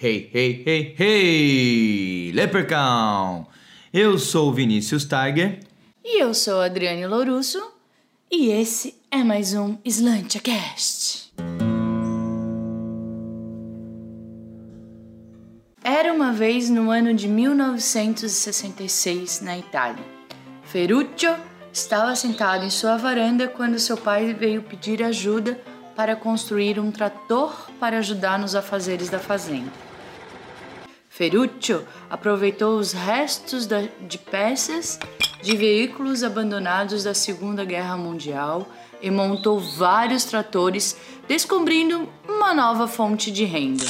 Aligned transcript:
Hey, 0.00 0.30
hey, 0.32 0.62
hey, 0.64 0.94
hey! 0.96 2.30
Leprechaun! 2.32 3.46
Eu 3.92 4.16
sou 4.16 4.52
Vinícius 4.52 5.04
Tiger. 5.04 5.58
E 6.04 6.22
eu 6.22 6.32
sou 6.34 6.60
Adriane 6.60 7.04
Lourusso. 7.04 7.60
E 8.30 8.52
esse 8.52 8.94
é 9.10 9.24
mais 9.24 9.54
um 9.54 9.76
SlantiaCast. 9.84 11.32
Era 15.82 16.12
uma 16.12 16.32
vez 16.32 16.70
no 16.70 16.92
ano 16.92 17.12
de 17.12 17.26
1966, 17.26 19.40
na 19.40 19.58
Itália. 19.58 20.04
Ferruccio 20.62 21.34
estava 21.72 22.14
sentado 22.14 22.64
em 22.64 22.70
sua 22.70 22.96
varanda 22.96 23.48
quando 23.48 23.80
seu 23.80 23.96
pai 23.96 24.32
veio 24.32 24.62
pedir 24.62 25.02
ajuda 25.02 25.60
para 25.96 26.14
construir 26.14 26.78
um 26.78 26.92
trator 26.92 27.68
para 27.80 27.98
ajudar 27.98 28.38
nos 28.38 28.54
afazeres 28.54 29.10
da 29.10 29.18
fazenda. 29.18 29.87
Ferruccio 31.18 31.84
aproveitou 32.08 32.78
os 32.78 32.92
restos 32.92 33.66
de 33.66 34.18
peças 34.18 35.00
de 35.42 35.56
veículos 35.56 36.22
abandonados 36.22 37.02
da 37.02 37.12
Segunda 37.12 37.64
Guerra 37.64 37.96
Mundial 37.96 38.68
e 39.02 39.10
montou 39.10 39.58
vários 39.58 40.22
tratores, 40.22 40.96
descobrindo 41.26 42.08
uma 42.28 42.54
nova 42.54 42.86
fonte 42.86 43.32
de 43.32 43.44
renda. 43.44 43.84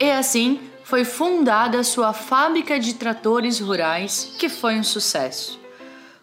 E 0.00 0.10
assim 0.10 0.60
foi 0.82 1.04
fundada 1.04 1.84
sua 1.84 2.12
fábrica 2.12 2.80
de 2.80 2.94
tratores 2.94 3.60
rurais, 3.60 4.34
que 4.40 4.48
foi 4.48 4.74
um 4.74 4.82
sucesso. 4.82 5.56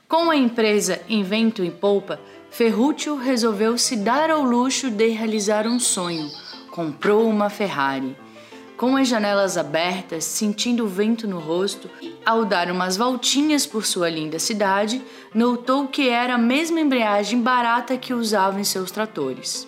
Com 0.09 0.29
a 0.29 0.35
empresa 0.35 1.01
Invento 1.07 1.63
em 1.63 1.71
Polpa, 1.71 2.19
Ferruccio 2.51 3.15
resolveu 3.15 3.77
se 3.77 3.95
dar 3.95 4.29
ao 4.29 4.43
luxo 4.43 4.91
de 4.91 5.07
realizar 5.07 5.65
um 5.65 5.79
sonho. 5.79 6.29
Comprou 6.69 7.29
uma 7.29 7.49
Ferrari. 7.49 8.13
Com 8.79 8.95
as 8.95 9.09
janelas 9.09 9.57
abertas, 9.57 10.23
sentindo 10.23 10.85
o 10.85 10.87
vento 10.87 11.27
no 11.27 11.37
rosto, 11.37 11.89
ao 12.25 12.45
dar 12.45 12.71
umas 12.71 12.95
voltinhas 12.95 13.65
por 13.65 13.85
sua 13.85 14.09
linda 14.09 14.39
cidade, 14.39 15.03
notou 15.35 15.89
que 15.89 16.07
era 16.07 16.35
a 16.35 16.37
mesma 16.37 16.79
embreagem 16.79 17.41
barata 17.41 17.97
que 17.97 18.13
usava 18.13 18.57
em 18.57 18.63
seus 18.63 18.89
tratores. 18.89 19.67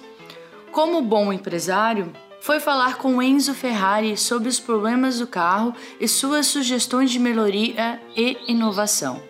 Como 0.72 1.02
bom 1.02 1.34
empresário, 1.34 2.14
foi 2.40 2.62
falar 2.62 3.00
com 3.00 3.22
Enzo 3.22 3.54
Ferrari 3.54 4.16
sobre 4.16 4.48
os 4.48 4.62
problemas 4.62 5.20
do 5.20 5.28
carro 5.28 5.76
e 6.00 6.08
suas 6.08 6.48
sugestões 6.48 7.12
de 7.12 7.20
melhoria 7.20 8.02
e 8.16 8.38
inovação. 8.48 9.22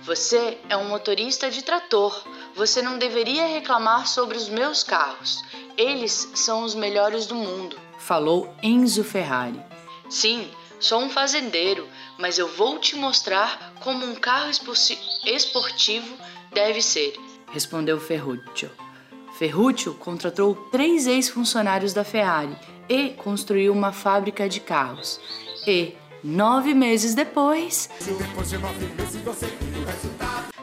Você 0.00 0.56
é 0.70 0.76
um 0.78 0.88
motorista 0.88 1.50
de 1.50 1.62
trator. 1.62 2.18
Você 2.54 2.80
não 2.80 2.96
deveria 2.96 3.46
reclamar 3.46 4.06
sobre 4.06 4.38
os 4.38 4.48
meus 4.48 4.82
carros. 4.82 5.44
Eles 5.76 6.30
são 6.34 6.62
os 6.62 6.74
melhores 6.74 7.26
do 7.26 7.34
mundo, 7.34 7.76
falou 8.08 8.54
Enzo 8.62 9.04
Ferrari. 9.04 9.60
Sim, 10.08 10.48
sou 10.80 11.02
um 11.02 11.10
fazendeiro, 11.10 11.86
mas 12.18 12.38
eu 12.38 12.48
vou 12.48 12.78
te 12.78 12.96
mostrar 12.96 13.74
como 13.80 14.02
um 14.06 14.14
carro 14.14 14.50
esportivo 14.50 16.16
deve 16.50 16.80
ser, 16.80 17.14
respondeu 17.52 18.00
Ferruccio. 18.00 18.70
Ferruccio 19.34 19.92
contratou 19.92 20.54
três 20.72 21.06
ex-funcionários 21.06 21.92
da 21.92 22.02
Ferrari 22.02 22.56
e 22.88 23.10
construiu 23.10 23.74
uma 23.74 23.92
fábrica 23.92 24.48
de 24.48 24.60
carros. 24.60 25.20
E, 25.66 25.92
nove 26.24 26.72
meses 26.72 27.14
depois, 27.14 27.90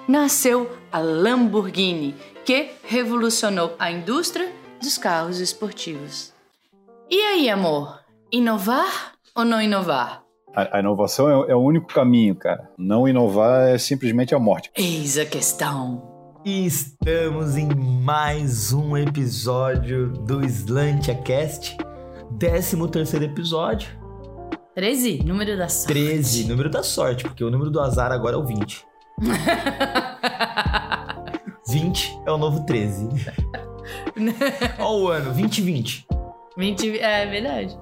nasceu 0.08 0.76
a 0.92 0.98
Lamborghini, 0.98 2.16
que 2.44 2.72
revolucionou 2.84 3.76
a 3.78 3.92
indústria 3.92 4.52
dos 4.82 4.98
carros 4.98 5.40
esportivos. 5.40 6.35
E 7.08 7.22
aí, 7.22 7.50
amor? 7.52 8.00
Inovar 8.32 9.14
ou 9.36 9.46
não 9.46 9.62
inovar? 9.62 10.24
A, 10.56 10.78
a 10.78 10.80
inovação 10.80 11.44
é, 11.44 11.52
é 11.52 11.56
o 11.56 11.60
único 11.60 11.86
caminho, 11.94 12.36
cara. 12.36 12.68
Não 12.80 13.08
inovar 13.08 13.68
é 13.68 13.78
simplesmente 13.78 14.34
a 14.34 14.40
morte. 14.40 14.72
Eis 14.76 15.16
a 15.20 15.26
questão. 15.26 16.02
Estamos 16.44 17.58
em 17.58 17.68
mais 17.76 18.74
um 18.74 18.98
episódio 18.98 20.14
do 20.14 20.44
Slantia 20.46 21.14
Cast, 21.14 21.78
13 22.40 22.88
terceiro 22.90 23.26
episódio. 23.26 23.88
13, 24.74 25.24
número 25.24 25.56
da 25.56 25.70
sorte. 25.70 25.94
13, 25.94 26.48
número 26.48 26.70
da 26.72 26.82
sorte, 26.82 27.24
porque 27.24 27.44
o 27.44 27.52
número 27.52 27.70
do 27.70 27.80
azar 27.80 28.12
agora 28.12 28.36
é 28.36 28.40
o 28.40 28.46
20. 28.46 28.84
20 31.68 32.20
é 32.26 32.32
o 32.32 32.38
novo 32.38 32.66
13. 32.66 33.10
Olha 34.80 34.90
o 34.90 35.08
ano, 35.08 35.26
2020. 35.26 36.08
20, 36.58 37.00
é 37.00 37.26
verdade. 37.26 37.78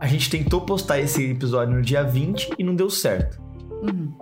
A 0.00 0.06
gente 0.06 0.30
tentou 0.30 0.60
postar 0.60 0.98
esse 0.98 1.30
episódio 1.30 1.74
no 1.74 1.82
dia 1.82 2.02
20 2.02 2.50
e 2.58 2.64
não 2.64 2.74
deu 2.74 2.90
certo. 2.90 3.40
Uhum. 3.82 4.12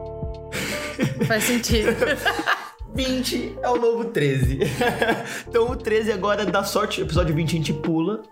Faz 1.27 1.45
sentido. 1.45 1.91
20 2.95 3.59
é 3.62 3.69
o 3.69 3.77
novo 3.77 4.06
13. 4.06 4.61
então 5.47 5.71
o 5.71 5.77
13 5.77 6.12
agora 6.12 6.47
dá 6.47 6.65
sorte. 6.65 7.03
Episódio 7.03 7.35
20 7.35 7.49
a 7.49 7.56
gente 7.56 7.73
pula. 7.75 8.23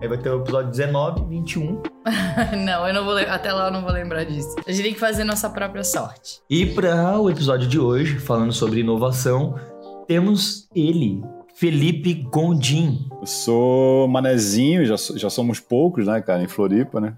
Aí 0.00 0.08
vai 0.08 0.18
ter 0.18 0.30
o 0.30 0.40
episódio 0.40 0.70
19, 0.70 1.24
21. 1.28 1.82
não, 2.64 2.88
eu 2.88 2.94
não 2.94 3.04
vou 3.04 3.16
até 3.16 3.52
lá 3.52 3.66
eu 3.66 3.72
não 3.72 3.82
vou 3.82 3.92
lembrar 3.92 4.24
disso. 4.24 4.54
A 4.66 4.72
gente 4.72 4.82
tem 4.82 4.94
que 4.94 5.00
fazer 5.00 5.24
nossa 5.24 5.48
própria 5.50 5.84
sorte. 5.84 6.40
E 6.48 6.66
para 6.66 7.18
o 7.20 7.30
episódio 7.30 7.68
de 7.68 7.78
hoje, 7.78 8.18
falando 8.18 8.52
sobre 8.52 8.80
inovação, 8.80 9.54
temos 10.06 10.68
ele, 10.74 11.22
Felipe 11.54 12.14
Gondim. 12.14 13.08
Eu 13.20 13.26
sou 13.26 14.08
manezinho, 14.08 14.84
já, 14.84 14.96
já 15.16 15.30
somos 15.30 15.60
poucos, 15.60 16.06
né, 16.06 16.20
cara, 16.20 16.42
em 16.42 16.48
Floripa, 16.48 17.00
né? 17.00 17.16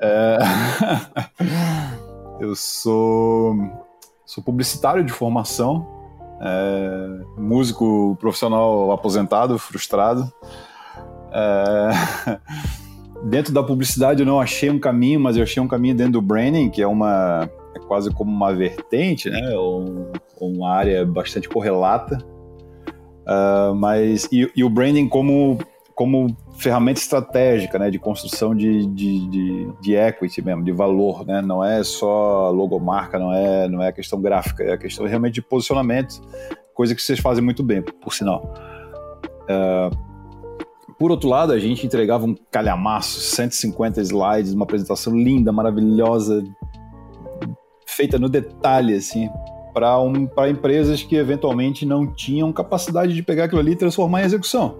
É... 0.00 0.38
eu 2.40 2.54
sou 2.56 3.54
Sou 4.32 4.42
publicitário 4.42 5.04
de 5.04 5.12
formação, 5.12 5.86
é, 6.40 7.20
músico 7.36 8.16
profissional 8.18 8.90
aposentado, 8.90 9.58
frustrado. 9.58 10.32
É, 11.30 11.90
dentro 13.28 13.52
da 13.52 13.62
publicidade 13.62 14.20
eu 14.20 14.26
não 14.26 14.40
achei 14.40 14.70
um 14.70 14.78
caminho, 14.78 15.20
mas 15.20 15.36
eu 15.36 15.42
achei 15.42 15.62
um 15.62 15.68
caminho 15.68 15.94
dentro 15.94 16.14
do 16.14 16.22
branding, 16.22 16.70
que 16.70 16.80
é 16.80 16.86
uma 16.86 17.46
é 17.74 17.78
quase 17.80 18.10
como 18.10 18.30
uma 18.30 18.54
vertente, 18.54 19.28
né? 19.28 19.54
Ou, 19.54 20.10
uma 20.40 20.70
área 20.70 21.04
bastante 21.04 21.46
correlata. 21.46 22.16
Uh, 23.22 23.74
mas 23.74 24.28
e, 24.32 24.50
e, 24.56 24.64
o 24.64 24.68
branding 24.68 25.08
como 25.08 25.58
como 25.94 26.36
ferramenta 26.56 26.98
estratégica, 26.98 27.78
né, 27.78 27.90
de 27.90 27.98
construção 27.98 28.54
de, 28.54 28.86
de, 28.86 29.28
de, 29.28 29.72
de, 29.80 29.94
equity 29.94 30.42
mesmo, 30.42 30.64
de 30.64 30.72
valor, 30.72 31.24
né, 31.24 31.42
não 31.42 31.62
é 31.62 31.84
só 31.84 32.50
logomarca, 32.50 33.18
não 33.18 33.32
é, 33.32 33.68
não 33.68 33.82
é 33.82 33.92
questão 33.92 34.20
gráfica, 34.20 34.64
é 34.64 34.72
a 34.72 34.78
questão 34.78 35.06
realmente 35.06 35.34
de 35.34 35.42
posicionamento, 35.42 36.20
coisa 36.74 36.94
que 36.94 37.02
vocês 37.02 37.20
fazem 37.20 37.44
muito 37.44 37.62
bem, 37.62 37.82
por 37.82 38.14
sinal. 38.14 38.52
Uh, 39.44 39.96
por 40.98 41.10
outro 41.10 41.28
lado, 41.28 41.52
a 41.52 41.58
gente 41.58 41.84
entregava 41.84 42.24
um 42.24 42.34
calhamaço, 42.50 43.20
150 43.20 44.00
slides, 44.00 44.54
uma 44.54 44.64
apresentação 44.64 45.14
linda, 45.14 45.52
maravilhosa, 45.52 46.42
feita 47.86 48.18
no 48.18 48.28
detalhe, 48.28 48.94
assim, 48.94 49.28
para 49.72 50.00
um, 50.00 50.28
empresas 50.48 51.02
que 51.02 51.16
eventualmente 51.16 51.86
não 51.86 52.06
tinham 52.06 52.52
capacidade 52.52 53.14
de 53.14 53.22
pegar 53.22 53.44
aquilo 53.44 53.60
ali 53.60 53.72
e 53.72 53.76
transformar 53.76 54.22
em 54.22 54.26
execução. 54.26 54.76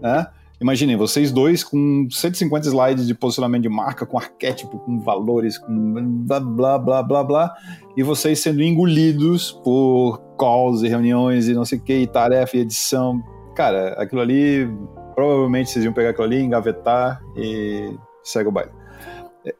Né? 0.00 0.26
Imaginem, 0.60 0.96
vocês 0.96 1.30
dois 1.30 1.62
com 1.62 2.08
150 2.10 2.68
slides 2.68 3.06
de 3.06 3.14
posicionamento 3.14 3.62
de 3.62 3.68
marca, 3.68 4.06
com 4.06 4.16
arquétipo, 4.16 4.78
com 4.78 5.00
valores, 5.00 5.58
com 5.58 6.24
blá 6.24 6.40
blá 6.40 6.78
blá 6.78 7.02
blá 7.02 7.24
blá, 7.24 7.54
e 7.94 8.02
vocês 8.02 8.40
sendo 8.40 8.62
engolidos 8.62 9.52
por 9.52 10.18
calls 10.38 10.82
e 10.82 10.88
reuniões 10.88 11.46
e 11.48 11.52
não 11.52 11.64
sei 11.64 11.78
o 11.78 11.82
que, 11.82 11.92
e 11.92 12.06
tarefa 12.06 12.56
e 12.56 12.60
edição. 12.60 13.22
Cara, 13.54 13.94
aquilo 14.00 14.22
ali, 14.22 14.66
provavelmente 15.14 15.70
vocês 15.70 15.84
iam 15.84 15.92
pegar 15.92 16.10
aquilo 16.10 16.24
ali, 16.24 16.40
engavetar 16.40 17.20
e 17.36 17.94
segue 18.22 18.48
o 18.48 18.52
baile. 18.52 18.70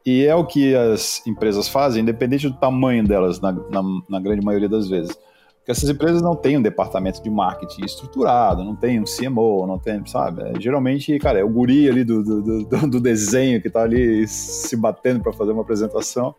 E 0.05 0.25
é 0.25 0.35
o 0.35 0.45
que 0.45 0.75
as 0.75 1.25
empresas 1.25 1.67
fazem, 1.67 2.01
independente 2.01 2.49
do 2.49 2.55
tamanho 2.55 3.07
delas, 3.07 3.39
na, 3.39 3.51
na, 3.51 3.83
na 4.09 4.19
grande 4.19 4.45
maioria 4.45 4.67
das 4.67 4.89
vezes. 4.89 5.17
Porque 5.57 5.71
essas 5.71 5.89
empresas 5.89 6.21
não 6.21 6.35
têm 6.35 6.57
um 6.57 6.61
departamento 6.61 7.21
de 7.21 7.29
marketing 7.29 7.83
estruturado, 7.83 8.63
não 8.63 8.75
tem 8.75 8.99
um 8.99 9.03
CMO, 9.03 9.67
não 9.67 9.77
tem, 9.77 10.05
sabe? 10.05 10.41
É, 10.43 10.59
geralmente, 10.59 11.17
cara, 11.19 11.39
é 11.39 11.43
o 11.43 11.49
guri 11.49 11.89
ali 11.89 12.03
do, 12.03 12.23
do, 12.23 12.63
do, 12.63 12.87
do 12.89 12.99
desenho 13.01 13.61
que 13.61 13.69
tá 13.69 13.83
ali 13.83 14.27
se 14.27 14.75
batendo 14.77 15.21
para 15.21 15.33
fazer 15.33 15.51
uma 15.51 15.61
apresentação. 15.61 16.33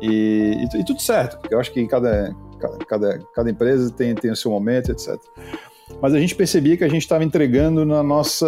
E, 0.00 0.68
e, 0.72 0.80
e, 0.80 0.84
tudo 0.84 1.02
certo, 1.02 1.38
porque 1.38 1.52
eu 1.52 1.58
acho 1.58 1.72
que 1.72 1.84
cada, 1.88 2.32
cada, 2.86 3.18
cada 3.34 3.50
empresa 3.50 3.90
tem, 3.90 4.14
tem 4.14 4.30
o 4.30 4.36
seu 4.36 4.52
momento, 4.52 4.92
etc. 4.92 5.16
Mas 6.00 6.14
a 6.14 6.20
gente 6.20 6.36
percebia 6.36 6.76
que 6.76 6.84
a 6.84 6.88
gente 6.88 7.02
estava 7.02 7.24
entregando 7.24 7.84
na 7.84 8.02
nossa. 8.02 8.46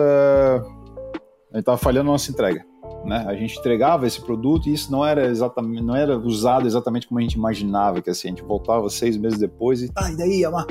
A 1.51 1.57
gente 1.57 1.61
estava 1.61 1.79
falhando 1.79 2.07
na 2.07 2.12
nossa 2.12 2.31
entrega. 2.31 2.69
Né? 3.05 3.25
A 3.26 3.35
gente 3.35 3.58
entregava 3.58 4.06
esse 4.06 4.20
produto 4.20 4.69
e 4.69 4.75
isso 4.75 4.93
não 4.93 5.05
era 5.05 5.26
exatamente, 5.26 5.82
não 5.82 5.97
era 5.97 6.19
usado 6.19 6.67
exatamente 6.67 7.06
como 7.08 7.19
a 7.19 7.23
gente 7.23 7.35
imaginava 7.35 8.02
que 8.02 8.11
assim, 8.11 8.29
a 8.29 8.31
gente 8.31 8.43
voltava 8.43 8.88
seis 8.91 9.17
meses 9.17 9.38
depois 9.38 9.82
e 9.82 9.93
tá, 9.93 10.11
e 10.11 10.17
daí, 10.17 10.44
Amar? 10.44 10.67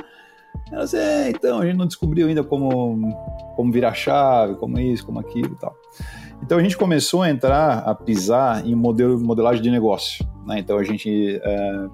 Elas, 0.71 0.93
é, 0.93 1.29
então, 1.29 1.59
a 1.59 1.65
gente 1.65 1.77
não 1.77 1.87
descobriu 1.87 2.27
ainda 2.27 2.43
como, 2.43 3.15
como 3.55 3.71
virar 3.71 3.93
chave, 3.93 4.55
como 4.55 4.79
isso, 4.79 5.05
como 5.05 5.19
aquilo 5.19 5.53
e 5.53 5.55
tal. 5.55 5.75
Então 6.43 6.57
a 6.57 6.63
gente 6.63 6.77
começou 6.77 7.21
a 7.21 7.29
entrar, 7.29 7.79
a 7.79 7.93
pisar 7.93 8.65
em 8.65 8.75
modelo, 8.75 9.19
modelagem 9.19 9.61
de 9.61 9.69
negócio. 9.69 10.25
Né? 10.45 10.59
Então 10.59 10.77
a 10.77 10.83
gente 10.83 11.39
é, 11.43 11.87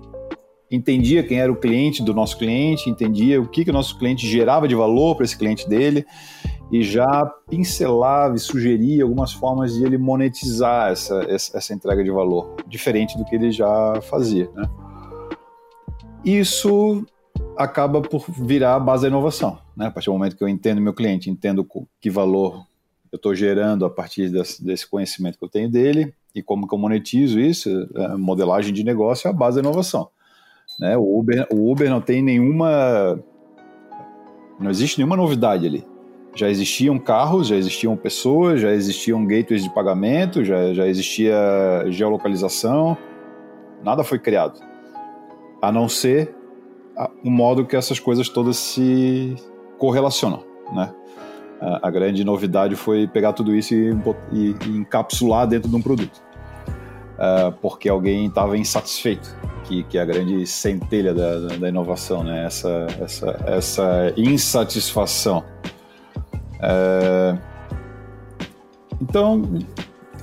entendia 0.70 1.24
quem 1.24 1.40
era 1.40 1.52
o 1.52 1.56
cliente 1.56 2.04
do 2.04 2.14
nosso 2.14 2.38
cliente, 2.38 2.90
entendia 2.90 3.42
o 3.42 3.48
que, 3.48 3.64
que 3.64 3.70
o 3.70 3.74
nosso 3.74 3.98
cliente 3.98 4.28
gerava 4.28 4.68
de 4.68 4.76
valor 4.76 5.16
para 5.16 5.26
esse 5.26 5.38
cliente 5.38 5.68
dele 5.68 6.06
e 6.72 6.82
já 6.82 7.26
pincelava 7.50 8.36
e 8.36 8.40
sugeria 8.40 9.04
algumas 9.04 9.32
formas 9.32 9.74
de 9.74 9.84
ele 9.84 9.98
monetizar 9.98 10.92
essa, 10.92 11.22
essa 11.30 11.74
entrega 11.74 12.04
de 12.04 12.12
valor, 12.12 12.56
diferente 12.68 13.18
do 13.18 13.26
que 13.26 13.36
ele 13.36 13.52
já 13.52 14.02
fazia. 14.02 14.50
Né? 14.54 14.68
Isso 16.24 17.06
acaba 17.58 18.02
por 18.02 18.26
virar 18.30 18.76
a 18.76 18.80
base 18.80 19.04
da 19.04 19.10
inovação. 19.10 19.60
Né? 19.76 19.88
A 19.88 19.92
partir 19.92 20.10
do 20.10 20.14
momento 20.14 20.36
que 20.36 20.44
eu 20.44 20.50
entendo 20.50 20.82
meu 20.82 20.94
cliente, 20.94 21.30
entendo 21.30 21.68
que 22.02 22.10
valor 22.10 22.66
eu 23.12 23.18
estou 23.18 23.34
gerando 23.34 23.86
a 23.86 23.90
partir 23.90 24.30
desse, 24.30 24.90
conhecimento 24.90 25.38
que 25.38 25.46
eu 25.46 25.50
tenho 25.50 25.70
dele 25.70 26.14
e 26.34 26.44
como 26.44 26.68
que 26.68 26.74
eu 26.74 26.80
monetizo 26.80 27.40
isso, 27.40 27.70
a 27.96 28.18
modelagem 28.18 28.74
de 28.74 28.84
negócio 28.84 29.28
é 29.28 29.32
a 29.32 29.34
base 29.34 29.56
da 29.56 29.62
inovação. 29.62 30.10
Né? 30.80 30.98
O, 30.98 31.20
Uber, 31.20 31.48
o 31.50 31.72
Uber 31.72 31.90
não 31.90 32.02
tem 32.02 32.22
nenhuma. 32.22 33.18
Não 34.60 34.70
existe 34.70 34.98
nenhuma 34.98 35.16
novidade 35.16 35.66
ali. 35.66 35.86
Já 36.36 36.50
existiam 36.50 37.00
carros, 37.00 37.48
já 37.48 37.56
existiam 37.56 37.96
pessoas, 37.96 38.60
já 38.60 38.72
existiam 38.72 39.26
gateways 39.26 39.64
de 39.64 39.74
pagamento, 39.74 40.44
já, 40.44 40.74
já 40.74 40.86
existia 40.86 41.34
geolocalização, 41.88 42.98
nada 43.82 44.04
foi 44.04 44.20
criado. 44.20 44.60
A 45.62 45.72
não 45.72 45.88
ser 45.88 46.36
o 47.24 47.30
modo 47.30 47.66
que 47.66 47.76
essas 47.76 48.00
coisas 48.00 48.30
todas 48.30 48.58
se 48.58 49.36
correlacionam, 49.78 50.44
né? 50.74 50.94
A, 51.82 51.90
grande 51.90 52.24
novidade 52.24 52.76
foi 52.76 53.08
pegar 53.08 53.34
tudo 53.34 53.56
isso 53.56 53.74
e, 53.74 53.92
e, 54.32 54.56
e 54.68 54.78
encapsular 54.78 55.48
dentro 55.48 55.70
de 55.70 55.76
um 55.76 55.82
produto, 55.82 56.22
uh, 57.18 57.52
porque 57.62 57.88
alguém 57.88 58.28
estava 58.28 58.58
insatisfeito, 58.58 59.36
que, 59.64 59.84
que 59.84 59.98
é 59.98 60.02
a 60.02 60.06
grande 60.06 60.46
centelha 60.46 61.14
da, 61.14 61.40
da, 61.58 61.70
inovação, 61.70 62.24
né? 62.24 62.46
Essa, 62.46 62.88
essa, 63.02 63.44
essa 63.48 64.14
insatisfação. 64.18 65.44
Uh, 66.60 67.40
então, 69.02 69.42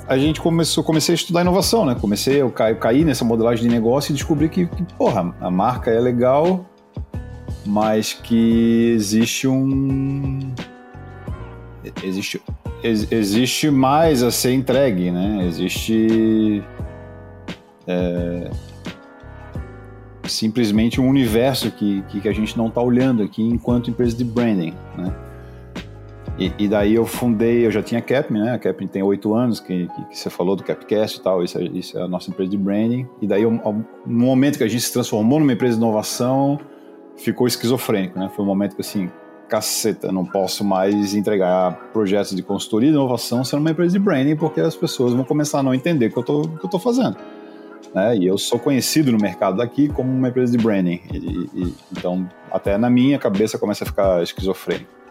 a 0.07 0.19
gente 0.19 0.41
começou, 0.41 0.83
comecei 0.83 1.15
a 1.15 1.17
estudar 1.17 1.43
inovação, 1.43 1.85
né? 1.85 1.95
Comecei, 1.95 2.41
eu 2.41 2.51
caí, 2.51 2.73
eu 2.73 2.79
caí 2.79 3.05
nessa 3.05 3.25
modelagem 3.25 3.69
de 3.69 3.75
negócio 3.75 4.13
e 4.13 4.15
descobri 4.15 4.49
que, 4.49 4.67
que, 4.67 4.83
porra, 4.95 5.35
a 5.41 5.51
marca 5.51 5.91
é 5.91 6.01
legal, 6.01 6.67
mas 7.65 8.13
que 8.13 8.93
existe 8.95 9.47
um 9.47 10.53
existe 12.03 12.41
existe 12.83 13.71
mais 13.71 14.23
a 14.23 14.31
ser 14.31 14.53
entregue, 14.53 15.11
né? 15.11 15.47
Existe 15.47 16.63
é, 17.87 18.51
simplesmente 20.25 21.01
um 21.01 21.09
universo 21.09 21.71
que, 21.71 22.03
que 22.03 22.29
a 22.29 22.33
gente 22.33 22.57
não 22.57 22.67
está 22.67 22.81
olhando 22.81 23.23
aqui 23.23 23.43
enquanto 23.43 23.91
empresa 23.91 24.17
de 24.17 24.25
branding, 24.25 24.75
né? 24.97 25.15
E, 26.39 26.51
e, 26.59 26.69
daí 26.69 26.95
eu 26.95 27.05
fundei, 27.05 27.67
eu 27.67 27.71
já 27.71 27.83
tinha 27.83 27.99
a 27.99 28.03
Capmin, 28.03 28.41
né? 28.41 28.55
A 28.55 28.59
Capmin 28.59 28.87
tem 28.87 29.03
oito 29.03 29.35
anos, 29.35 29.61
que, 29.61 29.87
que, 29.87 30.05
que, 30.07 30.19
você 30.19 30.31
falou 30.31 30.57
do 30.57 30.65
Capcast 30.65 31.19
e 31.19 31.23
tal, 31.23 31.45
isso 31.45 31.59
é, 31.59 31.65
isso 31.65 31.99
é 31.99 32.03
a 32.03 32.09
nossa 32.09 32.31
empresa 32.31 32.51
de 32.51 32.57
branding. 32.57 33.07
E 33.21 33.27
daí, 33.27 33.45
no 33.45 33.85
momento 34.07 34.57
que 34.57 34.65
a 34.65 34.69
gente 34.69 34.83
se 34.83 34.93
transformou 34.93 35.39
numa 35.39 35.53
empresa 35.53 35.75
de 35.77 35.83
inovação, 35.83 36.59
ficou 37.17 37.47
esquizofrênico, 37.47 38.19
né? 38.19 38.31
Foi 38.35 38.45
um 38.45 38.49
momento 38.49 38.75
que, 38.75 38.81
assim, 38.81 39.11
caceta, 39.47 40.11
não 40.11 40.25
posso 40.25 40.65
mais 40.65 41.15
entregar 41.15 41.75
projetos 41.93 42.35
de 42.35 42.43
consultoria 42.43 42.89
e 42.89 42.93
inovação 42.93 43.45
sendo 43.45 43.61
uma 43.61 43.71
empresa 43.71 43.93
de 43.93 43.99
branding, 43.99 44.35
porque 44.35 44.61
as 44.61 44.75
pessoas 44.75 45.13
vão 45.13 45.25
começar 45.25 45.59
a 45.59 45.63
não 45.63 45.75
entender 45.75 46.07
o 46.07 46.11
que 46.11 46.19
eu 46.19 46.23
tô, 46.23 46.43
que 46.49 46.65
eu 46.65 46.71
tô 46.71 46.79
fazendo. 46.79 47.19
Né? 47.95 48.17
E 48.17 48.27
eu 48.27 48.39
sou 48.39 48.59
conhecido 48.59 49.13
no 49.13 49.19
mercado 49.19 49.59
daqui 49.59 49.89
como 49.89 50.11
uma 50.11 50.29
empresa 50.29 50.57
de 50.57 50.63
branding. 50.63 51.01
E, 51.13 51.51
e, 51.55 51.75
então, 51.93 52.27
até 52.51 52.79
na 52.79 52.89
minha 52.89 53.19
cabeça 53.19 53.59
começa 53.59 53.85
a 53.85 53.87
ficar 53.87 54.23
esquizofrênico. 54.23 55.02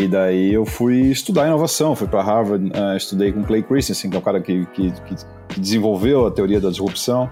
E 0.00 0.08
daí 0.08 0.54
eu 0.54 0.64
fui 0.64 1.10
estudar 1.10 1.46
inovação, 1.46 1.94
fui 1.94 2.08
para 2.08 2.22
Harvard, 2.22 2.70
uh, 2.70 2.96
estudei 2.96 3.30
com 3.32 3.44
Clay 3.44 3.62
Christensen, 3.62 4.10
que 4.10 4.16
é 4.16 4.18
o 4.18 4.22
cara 4.22 4.40
que, 4.40 4.64
que, 4.72 4.90
que 4.92 5.60
desenvolveu 5.60 6.26
a 6.26 6.30
teoria 6.30 6.58
da 6.58 6.70
disrupção. 6.70 7.28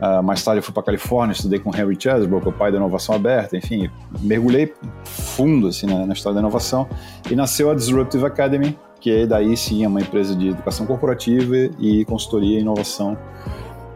Uh, 0.00 0.20
mais 0.20 0.42
tarde 0.42 0.58
eu 0.58 0.62
fui 0.64 0.74
para 0.74 0.82
Califórnia, 0.82 1.34
estudei 1.34 1.60
com 1.60 1.70
Henry 1.70 1.96
Chesbrough, 1.96 2.48
o 2.48 2.52
pai 2.52 2.72
da 2.72 2.78
inovação 2.78 3.14
aberta, 3.14 3.56
enfim, 3.56 3.88
mergulhei 4.20 4.74
fundo 5.04 5.68
assim, 5.68 5.86
na, 5.86 6.04
na, 6.04 6.12
história 6.12 6.34
da 6.34 6.40
inovação 6.40 6.88
e 7.30 7.36
nasceu 7.36 7.70
a 7.70 7.74
Disruptive 7.76 8.24
Academy, 8.24 8.76
que 9.00 9.12
é 9.12 9.24
daí 9.24 9.56
sim 9.56 9.84
é 9.84 9.88
uma 9.88 10.00
empresa 10.00 10.34
de 10.34 10.48
educação 10.48 10.86
corporativa 10.86 11.54
e 11.78 12.04
consultoria 12.06 12.58
e 12.58 12.62
inovação. 12.62 13.16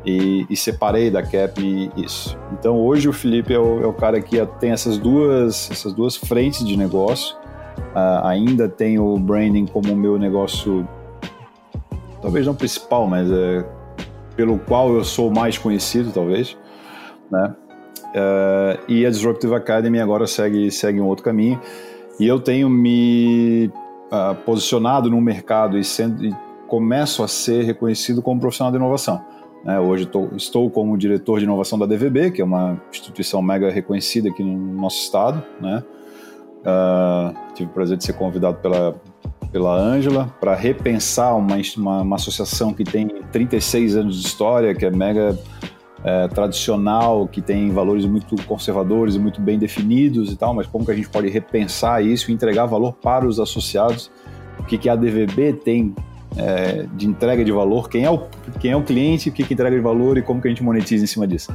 E, 0.06 0.46
e 0.48 0.56
separei 0.56 1.10
da 1.10 1.22
CAP 1.22 1.90
isso. 1.96 2.38
Então 2.52 2.78
hoje 2.78 3.08
o 3.08 3.12
Felipe 3.12 3.52
é 3.52 3.58
o, 3.58 3.82
é 3.82 3.86
o 3.86 3.92
cara 3.92 4.20
que 4.20 4.36
tem 4.60 4.70
essas 4.70 4.98
duas, 4.98 5.68
essas 5.68 5.92
duas 5.92 6.14
frentes 6.14 6.64
de 6.64 6.76
negócio. 6.76 7.34
Uh, 7.94 8.26
ainda 8.26 8.68
tem 8.68 8.98
o 8.98 9.16
branding 9.18 9.66
como 9.66 9.92
o 9.92 9.96
meu 9.96 10.18
negócio, 10.18 10.86
talvez 12.20 12.46
não 12.46 12.54
principal, 12.54 13.06
mas 13.06 13.30
é 13.30 13.64
pelo 14.36 14.58
qual 14.58 14.92
eu 14.92 15.04
sou 15.04 15.30
mais 15.30 15.56
conhecido, 15.56 16.10
talvez, 16.12 16.56
né? 17.30 17.54
Uh, 18.14 18.78
e 18.86 19.04
a 19.04 19.10
Disruptive 19.10 19.54
Academy 19.54 20.00
agora 20.00 20.26
segue, 20.26 20.70
segue 20.70 21.00
um 21.00 21.06
outro 21.06 21.24
caminho. 21.24 21.60
E 22.18 22.26
eu 22.26 22.38
tenho 22.38 22.68
me 22.68 23.70
uh, 24.06 24.34
posicionado 24.44 25.10
no 25.10 25.20
mercado 25.20 25.76
e, 25.76 25.82
sendo, 25.82 26.24
e 26.24 26.34
começo 26.68 27.24
a 27.24 27.28
ser 27.28 27.64
reconhecido 27.64 28.22
como 28.22 28.40
profissional 28.40 28.70
de 28.70 28.78
inovação. 28.78 29.20
Né? 29.64 29.80
Hoje 29.80 30.06
tô, 30.06 30.28
estou 30.36 30.70
como 30.70 30.96
diretor 30.96 31.38
de 31.38 31.44
inovação 31.44 31.76
da 31.76 31.86
DVB, 31.86 32.30
que 32.30 32.40
é 32.40 32.44
uma 32.44 32.80
instituição 32.90 33.42
mega 33.42 33.68
reconhecida 33.70 34.28
aqui 34.28 34.44
no 34.44 34.80
nosso 34.80 34.98
estado. 34.98 35.42
Né? 35.60 35.82
Uh, 36.64 37.34
tive 37.54 37.70
o 37.70 37.74
prazer 37.74 37.98
de 37.98 38.04
ser 38.04 38.14
convidado 38.14 38.56
pela, 38.56 38.94
pela 39.52 39.76
Ângela 39.76 40.34
para 40.40 40.54
repensar 40.54 41.36
uma, 41.36 41.56
uma, 41.76 42.00
uma, 42.00 42.16
associação 42.16 42.72
que 42.72 42.84
tem 42.84 43.06
36 43.30 43.96
anos 43.96 44.20
de 44.20 44.26
história, 44.26 44.74
que 44.74 44.86
é 44.86 44.90
mega 44.90 45.38
é, 46.02 46.26
tradicional, 46.28 47.28
que 47.28 47.42
tem 47.42 47.70
valores 47.70 48.04
muito 48.04 48.34
conservadores 48.46 49.14
e 49.14 49.18
muito 49.18 49.40
bem 49.40 49.58
definidos 49.58 50.32
e 50.32 50.36
tal, 50.36 50.54
mas 50.54 50.66
como 50.66 50.84
que 50.84 50.90
a 50.90 50.94
gente 50.94 51.08
pode 51.08 51.28
repensar 51.28 52.04
isso 52.04 52.30
e 52.30 52.34
entregar 52.34 52.66
valor 52.66 52.94
para 52.94 53.26
os 53.26 53.38
associados? 53.38 54.10
O 54.58 54.64
que, 54.64 54.78
que 54.78 54.88
a 54.88 54.96
DVB 54.96 55.52
tem 55.52 55.94
é, 56.36 56.86
de 56.94 57.06
entrega 57.06 57.44
de 57.44 57.52
valor? 57.52 57.88
Quem 57.88 58.04
é 58.04 58.10
o, 58.10 58.22
quem 58.58 58.70
é 58.70 58.76
o 58.76 58.82
cliente? 58.82 59.28
O 59.28 59.32
que, 59.32 59.44
que 59.44 59.54
entrega 59.54 59.76
de 59.76 59.82
valor 59.82 60.18
e 60.18 60.22
como 60.22 60.40
que 60.40 60.48
a 60.48 60.50
gente 60.50 60.62
monetiza 60.62 61.04
em 61.04 61.06
cima 61.06 61.26
disso? 61.26 61.54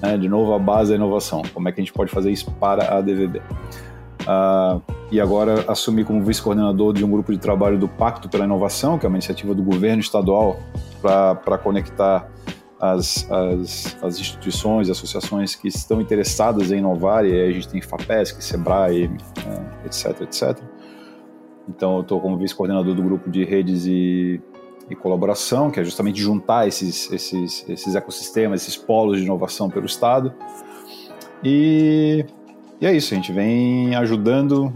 É, 0.00 0.16
de 0.16 0.28
novo, 0.28 0.52
a 0.54 0.58
base 0.58 0.90
da 0.90 0.96
inovação. 0.96 1.42
Como 1.52 1.68
é 1.68 1.72
que 1.72 1.80
a 1.80 1.84
gente 1.84 1.92
pode 1.92 2.10
fazer 2.10 2.30
isso 2.30 2.50
para 2.52 2.96
a 2.96 3.00
DVB? 3.00 3.40
Uh, 4.22 4.80
e 5.10 5.20
agora 5.20 5.64
assumi 5.68 6.04
como 6.04 6.22
vice-coordenador 6.22 6.92
de 6.92 7.04
um 7.04 7.10
grupo 7.10 7.32
de 7.32 7.38
trabalho 7.38 7.78
do 7.78 7.88
Pacto 7.88 8.28
pela 8.28 8.44
Inovação, 8.44 8.98
que 8.98 9.04
é 9.04 9.08
uma 9.08 9.16
iniciativa 9.16 9.54
do 9.54 9.62
governo 9.62 10.00
estadual 10.00 10.60
para 11.00 11.58
conectar 11.58 12.30
as, 12.80 13.30
as, 13.30 13.96
as, 14.02 14.18
instituições, 14.18 14.90
associações 14.90 15.54
que 15.54 15.68
estão 15.68 16.00
interessadas 16.00 16.72
em 16.72 16.78
inovar, 16.78 17.24
e 17.24 17.32
aí 17.32 17.50
a 17.50 17.52
gente 17.52 17.68
tem 17.68 17.80
FAPESC, 17.80 18.42
SEBRAE, 18.42 19.10
etc, 19.84 20.20
etc. 20.22 20.58
Então 21.68 21.96
eu 21.96 22.02
estou 22.02 22.20
como 22.20 22.36
vice-coordenador 22.36 22.94
do 22.94 23.02
grupo 23.02 23.30
de 23.30 23.44
redes 23.44 23.86
e, 23.86 24.40
e, 24.90 24.96
colaboração, 24.96 25.70
que 25.70 25.78
é 25.78 25.84
justamente 25.84 26.20
juntar 26.20 26.66
esses, 26.66 27.10
esses, 27.12 27.64
esses 27.68 27.94
ecossistemas, 27.94 28.62
esses 28.62 28.76
polos 28.76 29.18
de 29.18 29.24
inovação 29.24 29.68
pelo 29.70 29.86
Estado. 29.86 30.32
E 31.44 32.24
e 32.82 32.86
é 32.86 32.92
isso, 32.92 33.14
a 33.14 33.16
gente 33.16 33.30
vem 33.30 33.94
ajudando 33.94 34.72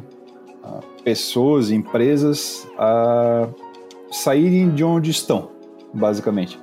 ah, 0.62 0.78
pessoas, 1.02 1.72
empresas 1.72 2.64
a 2.78 3.48
saírem 4.12 4.70
de 4.70 4.84
onde 4.84 5.10
estão, 5.10 5.50
basicamente. 5.92 6.56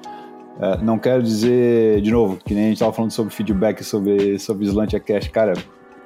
É, 0.57 0.77
não 0.77 0.97
quero 0.97 1.21
dizer, 1.21 1.99
de 2.01 2.11
novo, 2.11 2.37
que 2.37 2.53
nem 2.53 2.63
a 2.63 2.67
gente 2.67 2.77
estava 2.77 2.93
falando 2.93 3.11
sobre 3.11 3.33
feedback, 3.33 3.83
sobre, 3.83 4.39
sobre 4.39 4.65
Slant 4.67 4.93
Cash. 5.01 5.27
Cara, 5.27 5.53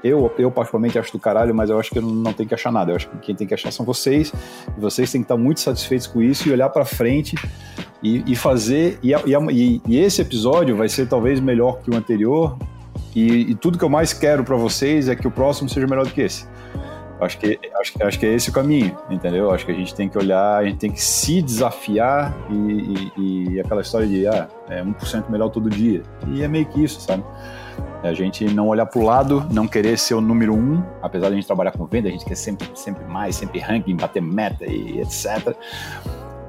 eu, 0.04 0.34
eu 0.40 0.50
particularmente 0.50 0.98
acho 0.98 1.12
do 1.12 1.20
caralho, 1.20 1.54
mas 1.54 1.70
eu 1.70 1.80
acho 1.80 1.92
que 1.92 2.00
não 2.00 2.34
tenho 2.34 2.50
que 2.50 2.56
achar 2.56 2.72
nada. 2.72 2.92
Eu 2.92 2.96
acho 2.96 3.08
que 3.08 3.18
quem 3.18 3.36
tem 3.36 3.46
que 3.46 3.54
achar 3.54 3.72
são 3.72 3.86
vocês. 3.86 4.34
E 4.76 4.80
vocês 4.80 5.12
têm 5.12 5.22
que 5.22 5.26
estar 5.26 5.38
muito 5.38 5.60
satisfeitos 5.60 6.08
com 6.08 6.20
isso 6.20 6.50
e 6.50 6.52
olhar 6.52 6.70
para 6.70 6.84
frente 6.84 7.36
e, 8.02 8.24
e 8.26 8.36
fazer. 8.36 8.98
E, 9.04 9.12
e, 9.12 9.82
e, 9.88 10.00
esse 10.00 10.20
episódio 10.20 10.76
vai 10.76 10.90
ser 10.90 11.08
talvez 11.08 11.40
melhor 11.40 11.80
que 11.82 11.92
o 11.92 11.96
anterior, 11.96 12.58
e, 13.18 13.52
e 13.52 13.56
tudo 13.56 13.80
que 13.80 13.84
eu 13.84 13.90
mais 13.90 14.14
quero 14.14 14.44
para 14.44 14.56
vocês 14.56 15.10
é 15.10 15.16
que 15.16 15.28
o 15.28 15.32
próximo 15.32 15.68
seja 15.68 15.88
melhor 15.88 16.06
do 16.06 16.12
que 16.12 16.22
esse. 16.22 16.48
Acho 17.20 17.40
que, 17.40 17.60
acho, 17.80 17.94
acho 18.04 18.20
que 18.20 18.28
é 18.28 18.34
esse 18.36 18.52
o 18.52 18.54
caminho, 18.54 18.96
entendeu? 19.10 19.50
Acho 19.50 19.66
que 19.66 19.72
a 19.72 19.76
gente 19.76 19.96
tem 19.96 20.08
que 20.08 20.16
olhar, 20.16 20.58
a 20.58 20.64
gente 20.64 20.78
tem 20.78 20.92
que 20.92 21.02
se 21.02 21.42
desafiar 21.42 22.38
e, 22.48 23.12
e, 23.18 23.50
e 23.54 23.60
aquela 23.60 23.82
história 23.82 24.06
de 24.06 24.28
ah, 24.28 24.48
é 24.70 24.84
1% 24.84 25.32
melhor 25.32 25.50
todo 25.50 25.68
dia. 25.68 26.04
E 26.28 26.44
é 26.44 26.48
meio 26.48 26.68
que 26.68 26.84
isso, 26.84 27.02
sabe? 27.02 27.24
É 28.04 28.10
a 28.10 28.14
gente 28.14 28.46
não 28.46 28.68
olhar 28.68 28.86
para 28.86 29.02
o 29.02 29.04
lado, 29.04 29.48
não 29.52 29.68
querer 29.68 29.98
ser 29.98 30.14
o 30.14 30.22
número 30.22 30.54
um, 30.54 30.84
apesar 31.02 31.30
de 31.30 31.34
a 31.34 31.36
gente 31.38 31.48
trabalhar 31.48 31.72
com 31.72 31.88
venda, 31.88 32.10
a 32.10 32.12
gente 32.12 32.24
quer 32.24 32.36
sempre, 32.36 32.70
sempre 32.76 33.04
mais, 33.06 33.36
sempre 33.36 33.60
ranking, 33.60 33.96
bater 33.96 34.22
meta 34.22 34.64
e 34.64 35.02
etc. 35.02 35.58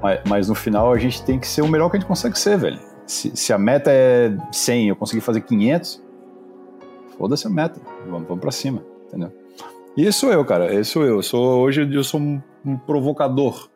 Mas, 0.02 0.20
mas, 0.28 0.48
no 0.50 0.54
final 0.54 0.92
a 0.92 0.98
gente 0.98 1.22
tem 1.22 1.38
que 1.38 1.48
ser 1.48 1.62
o 1.62 1.68
melhor 1.68 1.88
que 1.88 1.96
a 1.96 2.00
gente 2.00 2.08
consegue 2.08 2.38
ser, 2.38 2.58
velho. 2.58 2.78
Se, 3.06 3.34
se 3.34 3.54
a 3.54 3.58
meta 3.58 3.90
é 3.90 4.36
100 4.52 4.90
eu 4.90 4.96
conseguir 4.96 5.22
fazer 5.22 5.40
500, 5.40 6.07
foda-se 7.18 7.46
a 7.46 7.50
meta, 7.50 7.80
vamos, 8.06 8.28
vamos 8.28 8.40
para 8.40 8.50
cima, 8.50 8.82
entendeu? 9.06 9.32
E 9.96 10.04
esse 10.04 10.20
sou 10.20 10.32
eu, 10.32 10.44
cara, 10.44 10.72
esse 10.72 10.90
sou 10.90 11.04
eu. 11.04 11.16
eu 11.16 11.22
sou, 11.22 11.60
hoje 11.60 11.88
eu 11.92 12.04
sou 12.04 12.20
um, 12.20 12.40
um 12.64 12.76
provocador, 12.76 13.68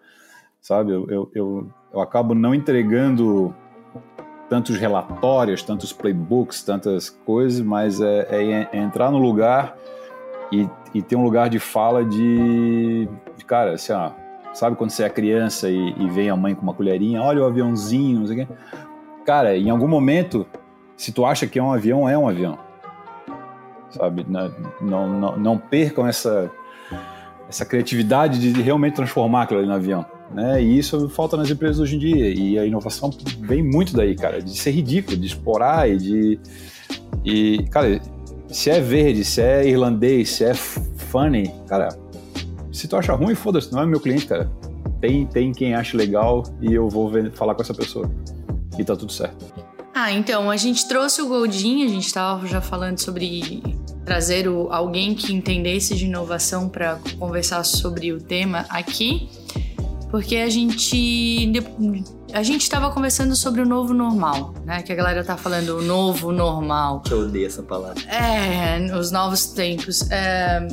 sabe? 0.60 0.92
Eu, 0.92 1.10
eu, 1.10 1.30
eu, 1.34 1.70
eu 1.92 2.00
acabo 2.00 2.34
não 2.34 2.54
entregando 2.54 3.54
tantos 4.48 4.76
relatórios, 4.76 5.62
tantos 5.62 5.92
playbooks, 5.92 6.62
tantas 6.62 7.10
coisas, 7.10 7.60
mas 7.60 8.00
é, 8.00 8.28
é, 8.30 8.68
é 8.72 8.78
entrar 8.78 9.10
no 9.10 9.18
lugar 9.18 9.76
e, 10.52 10.68
e, 10.94 11.00
ter 11.00 11.16
um 11.16 11.24
lugar 11.24 11.48
de 11.48 11.58
fala 11.58 12.04
de, 12.04 13.08
de 13.36 13.44
cara, 13.46 13.72
assim, 13.72 13.94
ó, 13.94 14.10
sabe 14.52 14.76
quando 14.76 14.90
você 14.90 15.04
é 15.04 15.08
criança 15.08 15.70
e, 15.70 15.94
e, 15.98 16.10
vem 16.10 16.28
a 16.28 16.36
mãe 16.36 16.54
com 16.54 16.62
uma 16.62 16.74
colherinha, 16.74 17.22
olha 17.22 17.42
o 17.42 17.46
aviãozinho, 17.46 18.20
não 18.20 18.26
sei 18.26 18.42
o 18.42 18.46
quê. 18.46 18.54
Cara, 19.24 19.56
em 19.56 19.70
algum 19.70 19.88
momento, 19.88 20.46
se 20.96 21.12
tu 21.12 21.24
acha 21.24 21.46
que 21.46 21.58
é 21.58 21.62
um 21.62 21.72
avião, 21.72 22.06
é 22.06 22.18
um 22.18 22.28
avião. 22.28 22.58
Sabe? 23.92 24.26
Não, 24.28 25.20
não, 25.20 25.38
não 25.38 25.58
percam 25.58 26.06
essa, 26.06 26.50
essa 27.48 27.64
criatividade 27.64 28.38
de 28.38 28.60
realmente 28.62 28.94
transformar 28.94 29.42
aquilo 29.42 29.60
ali 29.60 29.68
no 29.68 29.74
avião. 29.74 30.04
Né? 30.32 30.62
E 30.62 30.78
isso 30.78 31.08
falta 31.10 31.36
nas 31.36 31.50
empresas 31.50 31.78
hoje 31.78 31.96
em 31.96 31.98
dia. 31.98 32.34
E 32.34 32.58
a 32.58 32.64
inovação 32.64 33.10
vem 33.40 33.62
muito 33.62 33.94
daí, 33.94 34.14
cara, 34.16 34.40
de 34.40 34.56
ser 34.56 34.70
ridículo, 34.70 35.16
de 35.16 35.26
explorar 35.26 35.88
e 35.90 35.96
de. 35.98 36.40
E, 37.24 37.64
cara, 37.70 38.00
se 38.48 38.70
é 38.70 38.80
verde, 38.80 39.24
se 39.24 39.40
é 39.40 39.68
irlandês, 39.68 40.30
se 40.30 40.44
é 40.44 40.54
funny, 40.54 41.52
cara, 41.66 41.88
se 42.72 42.88
tu 42.88 42.96
acha 42.96 43.12
ruim, 43.14 43.34
foda-se, 43.34 43.72
não 43.72 43.82
é 43.82 43.86
meu 43.86 44.00
cliente, 44.00 44.26
cara. 44.26 44.50
Tem, 45.00 45.26
tem 45.26 45.52
quem 45.52 45.74
acha 45.74 45.96
legal 45.96 46.42
e 46.60 46.72
eu 46.72 46.88
vou 46.88 47.08
ver, 47.10 47.30
falar 47.32 47.54
com 47.54 47.62
essa 47.62 47.74
pessoa. 47.74 48.10
E 48.78 48.84
tá 48.84 48.96
tudo 48.96 49.12
certo. 49.12 49.44
Ah, 49.94 50.10
então, 50.10 50.50
a 50.50 50.56
gente 50.56 50.88
trouxe 50.88 51.20
o 51.20 51.28
Goldin, 51.28 51.84
a 51.84 51.88
gente 51.88 52.06
estava 52.06 52.46
já 52.46 52.60
falando 52.60 52.98
sobre 52.98 53.62
trazer 54.04 54.48
o, 54.48 54.72
alguém 54.72 55.14
que 55.14 55.32
entendesse 55.32 55.94
de 55.94 56.06
inovação 56.06 56.68
para 56.68 56.98
conversar 57.18 57.64
sobre 57.64 58.12
o 58.12 58.20
tema 58.20 58.66
aqui 58.68 59.28
porque 60.12 60.36
a 60.36 60.50
gente 60.50 61.50
a 62.34 62.42
gente 62.42 62.60
estava 62.60 62.90
conversando 62.90 63.34
sobre 63.34 63.62
o 63.62 63.66
novo 63.66 63.94
normal, 63.94 64.52
né? 64.62 64.82
Que 64.82 64.92
a 64.92 64.94
galera 64.94 65.24
tá 65.24 65.38
falando 65.38 65.78
o 65.78 65.82
novo 65.82 66.30
normal. 66.30 67.00
Que 67.00 67.12
eu 67.12 67.20
odeio 67.20 67.46
essa 67.46 67.62
palavra. 67.62 67.98
É, 68.10 68.94
os 68.94 69.10
novos 69.10 69.46
tempos. 69.46 70.10
É, 70.10 70.68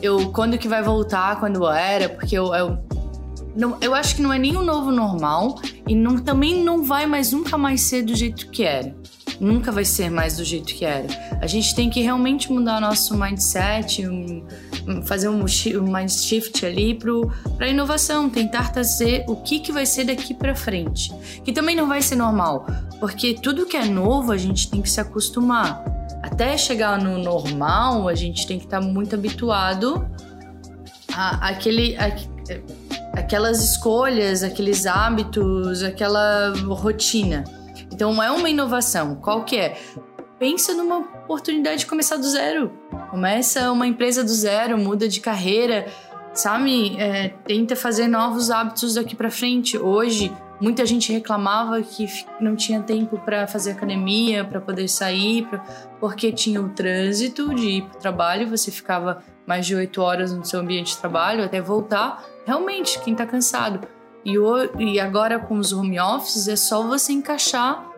eu 0.00 0.30
quando 0.30 0.56
que 0.56 0.68
vai 0.68 0.84
voltar, 0.84 1.40
quando 1.40 1.68
era, 1.68 2.08
porque 2.08 2.38
eu, 2.38 2.54
eu 2.54 2.78
não, 3.56 3.76
eu 3.80 3.94
acho 3.94 4.16
que 4.16 4.22
não 4.22 4.32
é 4.32 4.38
nem 4.38 4.56
o 4.56 4.62
novo 4.62 4.90
normal 4.90 5.60
e 5.86 5.94
não, 5.94 6.18
também 6.18 6.62
não 6.62 6.84
vai 6.84 7.06
mais 7.06 7.32
nunca 7.32 7.58
mais 7.58 7.82
ser 7.82 8.02
do 8.02 8.14
jeito 8.14 8.50
que 8.50 8.62
era 8.62 8.94
nunca 9.40 9.72
vai 9.72 9.84
ser 9.84 10.10
mais 10.10 10.36
do 10.36 10.44
jeito 10.44 10.74
que 10.74 10.84
era. 10.84 11.08
A 11.40 11.46
gente 11.46 11.74
tem 11.74 11.88
que 11.88 12.00
realmente 12.00 12.52
mudar 12.52 12.80
nosso 12.80 13.16
mindset, 13.16 14.06
um, 14.06 14.44
fazer 15.04 15.28
um, 15.28 15.44
um 15.44 15.92
mind 15.92 16.10
shift 16.10 16.64
ali 16.64 16.96
para 17.56 17.68
inovação, 17.68 18.28
tentar 18.28 18.70
trazer 18.70 19.24
o 19.26 19.36
que, 19.36 19.60
que 19.60 19.72
vai 19.72 19.86
ser 19.86 20.04
daqui 20.04 20.34
para 20.34 20.54
frente. 20.54 21.10
Que 21.42 21.52
também 21.52 21.74
não 21.74 21.88
vai 21.88 22.02
ser 22.02 22.16
normal, 22.16 22.66
porque 23.00 23.34
tudo 23.34 23.64
que 23.64 23.76
é 23.76 23.84
novo 23.86 24.30
a 24.30 24.36
gente 24.36 24.70
tem 24.70 24.82
que 24.82 24.90
se 24.90 25.00
acostumar. 25.00 25.82
Até 26.22 26.56
chegar 26.58 27.00
no 27.02 27.18
normal, 27.18 28.06
a 28.06 28.14
gente 28.14 28.46
tem 28.46 28.58
que 28.58 28.66
estar 28.66 28.80
tá 28.80 28.86
muito 28.86 29.14
habituado 29.14 30.06
a, 31.12 31.48
aquele, 31.48 31.96
a, 31.96 32.10
aquelas 33.12 33.62
escolhas, 33.62 34.42
aqueles 34.42 34.86
hábitos, 34.86 35.82
aquela 35.82 36.52
rotina. 36.68 37.44
Então 37.92 38.22
é 38.22 38.30
uma 38.30 38.48
inovação. 38.48 39.16
Qual 39.16 39.44
que 39.44 39.56
é? 39.56 39.76
Pensa 40.38 40.72
numa 40.72 40.98
oportunidade 40.98 41.80
de 41.80 41.86
começar 41.86 42.16
do 42.16 42.28
zero. 42.28 42.72
Começa 43.10 43.70
uma 43.70 43.86
empresa 43.86 44.22
do 44.22 44.30
zero, 44.30 44.78
muda 44.78 45.06
de 45.08 45.20
carreira, 45.20 45.86
sabe? 46.32 46.96
É, 46.98 47.28
tenta 47.44 47.76
fazer 47.76 48.06
novos 48.06 48.50
hábitos 48.50 48.94
daqui 48.94 49.14
para 49.14 49.30
frente. 49.30 49.76
Hoje, 49.76 50.32
muita 50.60 50.86
gente 50.86 51.12
reclamava 51.12 51.82
que 51.82 52.06
não 52.40 52.56
tinha 52.56 52.80
tempo 52.80 53.18
para 53.18 53.46
fazer 53.46 53.72
academia, 53.72 54.44
para 54.44 54.60
poder 54.60 54.88
sair, 54.88 55.46
pra... 55.46 55.58
porque 55.98 56.32
tinha 56.32 56.60
o 56.60 56.70
trânsito 56.70 57.54
de 57.54 57.66
ir 57.66 57.82
para 57.82 57.96
o 57.96 58.00
trabalho, 58.00 58.48
você 58.48 58.70
ficava 58.70 59.22
mais 59.46 59.66
de 59.66 59.74
oito 59.74 60.00
horas 60.00 60.32
no 60.32 60.44
seu 60.44 60.60
ambiente 60.60 60.94
de 60.94 60.98
trabalho 60.98 61.44
até 61.44 61.60
voltar. 61.60 62.24
Realmente, 62.46 63.00
quem 63.00 63.12
está 63.12 63.26
cansado 63.26 63.86
e, 64.24 64.38
o, 64.38 64.80
e 64.80 65.00
agora 65.00 65.38
com 65.38 65.58
os 65.58 65.72
home 65.72 65.98
offices 65.98 66.48
é 66.48 66.56
só 66.56 66.86
você 66.86 67.12
encaixar 67.12 67.88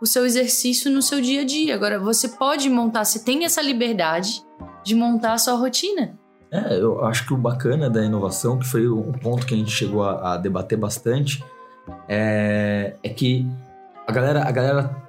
o 0.00 0.06
seu 0.06 0.26
exercício 0.26 0.90
no 0.90 1.00
seu 1.00 1.20
dia 1.20 1.42
a 1.42 1.44
dia. 1.44 1.74
Agora 1.74 1.98
você 1.98 2.28
pode 2.28 2.68
montar, 2.68 3.04
você 3.04 3.18
tem 3.18 3.44
essa 3.44 3.62
liberdade 3.62 4.42
de 4.84 4.94
montar 4.94 5.34
a 5.34 5.38
sua 5.38 5.54
rotina. 5.54 6.18
É, 6.50 6.78
eu 6.78 7.04
acho 7.04 7.26
que 7.26 7.32
o 7.32 7.36
bacana 7.36 7.88
da 7.88 8.04
inovação, 8.04 8.58
que 8.58 8.66
foi 8.66 8.86
um 8.88 9.12
ponto 9.12 9.46
que 9.46 9.54
a 9.54 9.56
gente 9.56 9.70
chegou 9.70 10.02
a, 10.02 10.34
a 10.34 10.36
debater 10.36 10.76
bastante, 10.76 11.42
é, 12.08 12.94
é 13.02 13.08
que 13.08 13.46
a 14.06 14.12
galera, 14.12 14.46
a 14.46 14.50
galera 14.50 15.02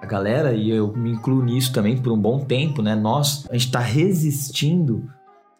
a 0.00 0.06
galera, 0.06 0.52
e 0.52 0.68
eu 0.68 0.92
me 0.92 1.12
incluo 1.12 1.44
nisso 1.44 1.72
também 1.72 1.96
por 1.96 2.12
um 2.12 2.18
bom 2.18 2.44
tempo, 2.44 2.82
né? 2.82 2.96
Nós, 2.96 3.46
a 3.48 3.52
gente 3.52 3.66
está 3.66 3.78
resistindo 3.78 5.08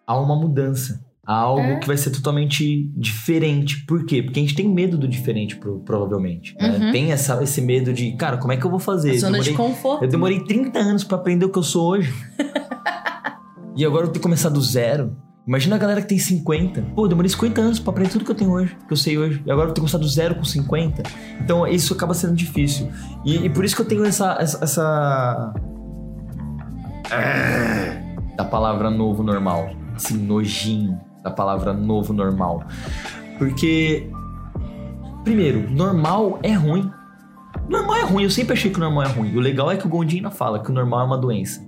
a 0.04 0.18
uma 0.18 0.34
mudança 0.34 1.00
a 1.26 1.34
algo 1.34 1.60
é. 1.60 1.76
que 1.76 1.86
vai 1.86 1.96
ser 1.96 2.10
totalmente 2.10 2.90
diferente. 2.96 3.84
Por 3.86 4.04
quê? 4.04 4.22
Porque 4.22 4.40
a 4.40 4.42
gente 4.42 4.54
tem 4.54 4.68
medo 4.68 4.98
do 4.98 5.06
diferente, 5.06 5.56
provavelmente. 5.84 6.54
Né? 6.60 6.68
Uhum. 6.68 6.92
Tem 6.92 7.12
essa, 7.12 7.42
esse 7.42 7.60
medo 7.60 7.92
de, 7.92 8.12
cara, 8.16 8.36
como 8.38 8.52
é 8.52 8.56
que 8.56 8.64
eu 8.64 8.70
vou 8.70 8.80
fazer? 8.80 9.16
zona 9.18 9.32
demorei, 9.32 9.52
de 9.52 9.56
conforto. 9.56 10.04
Eu 10.04 10.08
demorei 10.08 10.40
30 10.40 10.78
anos 10.78 11.04
para 11.04 11.16
aprender 11.16 11.44
o 11.44 11.48
que 11.48 11.58
eu 11.58 11.62
sou 11.62 11.90
hoje. 11.90 12.12
e 13.76 13.84
agora 13.84 14.04
eu 14.04 14.08
tenho 14.08 14.14
que 14.14 14.20
começar 14.20 14.48
do 14.48 14.60
zero. 14.60 15.16
Imagina 15.46 15.76
a 15.76 15.78
galera 15.78 16.00
que 16.00 16.08
tem 16.08 16.18
50. 16.18 16.82
Pô, 16.94 17.04
eu 17.04 17.08
demorei 17.08 17.28
50 17.28 17.60
anos 17.60 17.78
para 17.78 17.92
aprender 17.92 18.10
tudo 18.10 18.24
que 18.24 18.30
eu 18.30 18.34
tenho 18.34 18.50
hoje, 18.50 18.76
que 18.86 18.92
eu 18.92 18.96
sei 18.96 19.16
hoje. 19.16 19.42
E 19.46 19.50
agora 19.50 19.68
eu 19.68 19.74
tenho 19.74 19.86
que 19.86 19.92
começar 19.92 19.98
do 19.98 20.08
zero 20.08 20.34
com 20.34 20.44
50. 20.44 21.02
Então 21.40 21.66
isso 21.68 21.94
acaba 21.94 22.14
sendo 22.14 22.34
difícil. 22.34 22.88
E, 23.24 23.46
e 23.46 23.50
por 23.50 23.64
isso 23.64 23.76
que 23.76 23.82
eu 23.82 23.86
tenho 23.86 24.04
essa. 24.04 24.36
essa, 24.40 24.64
essa... 24.64 25.54
Da 28.36 28.44
palavra 28.44 28.90
novo 28.90 29.22
normal. 29.22 29.70
Esse 29.96 30.14
nojinho 30.14 30.98
da 31.22 31.30
palavra 31.30 31.72
novo 31.72 32.12
normal. 32.12 32.64
Porque, 33.38 34.10
primeiro, 35.24 35.70
normal 35.70 36.38
é 36.42 36.52
ruim. 36.52 36.90
Normal 37.68 37.96
é 37.96 38.02
ruim, 38.02 38.24
eu 38.24 38.30
sempre 38.30 38.54
achei 38.54 38.70
que 38.70 38.76
o 38.76 38.80
normal 38.80 39.04
é 39.04 39.08
ruim. 39.08 39.36
O 39.36 39.40
legal 39.40 39.70
é 39.70 39.76
que 39.76 39.86
o 39.86 39.88
Gondina 39.88 40.30
fala 40.30 40.62
que 40.62 40.70
o 40.70 40.74
normal 40.74 41.00
é 41.00 41.04
uma 41.04 41.18
doença. 41.18 41.60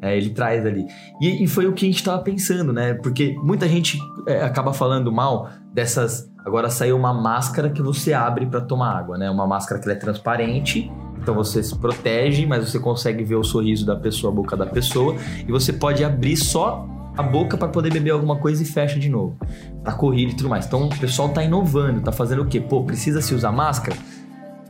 É, 0.00 0.16
ele 0.16 0.30
traz 0.30 0.64
ali. 0.64 0.86
E, 1.20 1.42
e, 1.42 1.46
foi 1.48 1.66
o 1.66 1.72
que 1.72 1.84
a 1.84 1.88
gente 1.88 1.98
estava 1.98 2.22
pensando, 2.22 2.72
né? 2.72 2.94
Porque 2.94 3.34
muita 3.42 3.66
gente 3.66 3.98
é, 4.26 4.42
acaba 4.42 4.72
falando 4.72 5.10
mal 5.10 5.50
dessas. 5.74 6.30
Agora 6.44 6.70
saiu 6.70 6.96
uma 6.96 7.12
máscara 7.12 7.68
que 7.70 7.82
você 7.82 8.12
abre 8.12 8.46
para 8.46 8.60
tomar 8.60 8.96
água, 8.96 9.18
né? 9.18 9.28
Uma 9.28 9.46
máscara 9.46 9.80
que 9.80 9.90
é 9.90 9.94
transparente, 9.96 10.90
então 11.20 11.34
você 11.34 11.62
se 11.62 11.76
protege, 11.76 12.46
mas 12.46 12.70
você 12.70 12.78
consegue 12.78 13.24
ver 13.24 13.34
o 13.34 13.42
sorriso 13.42 13.84
da 13.84 13.96
pessoa, 13.96 14.32
a 14.32 14.36
boca 14.36 14.56
da 14.56 14.66
pessoa, 14.66 15.16
e 15.46 15.50
você 15.50 15.72
pode 15.72 16.04
abrir 16.04 16.36
só 16.36 16.86
a 17.18 17.22
boca 17.22 17.56
para 17.56 17.66
poder 17.66 17.92
beber 17.92 18.12
alguma 18.12 18.36
coisa 18.36 18.62
e 18.62 18.66
fecha 18.66 18.98
de 18.98 19.08
novo. 19.08 19.36
Pra 19.82 19.92
corrida 19.92 20.30
e 20.30 20.36
tudo 20.36 20.48
mais. 20.48 20.66
Então 20.66 20.86
o 20.86 20.98
pessoal 20.98 21.28
tá 21.30 21.42
inovando, 21.42 22.00
tá 22.00 22.12
fazendo 22.12 22.42
o 22.42 22.46
quê? 22.46 22.60
Pô, 22.60 22.84
precisa 22.84 23.20
se 23.20 23.34
usar 23.34 23.50
máscara? 23.50 23.96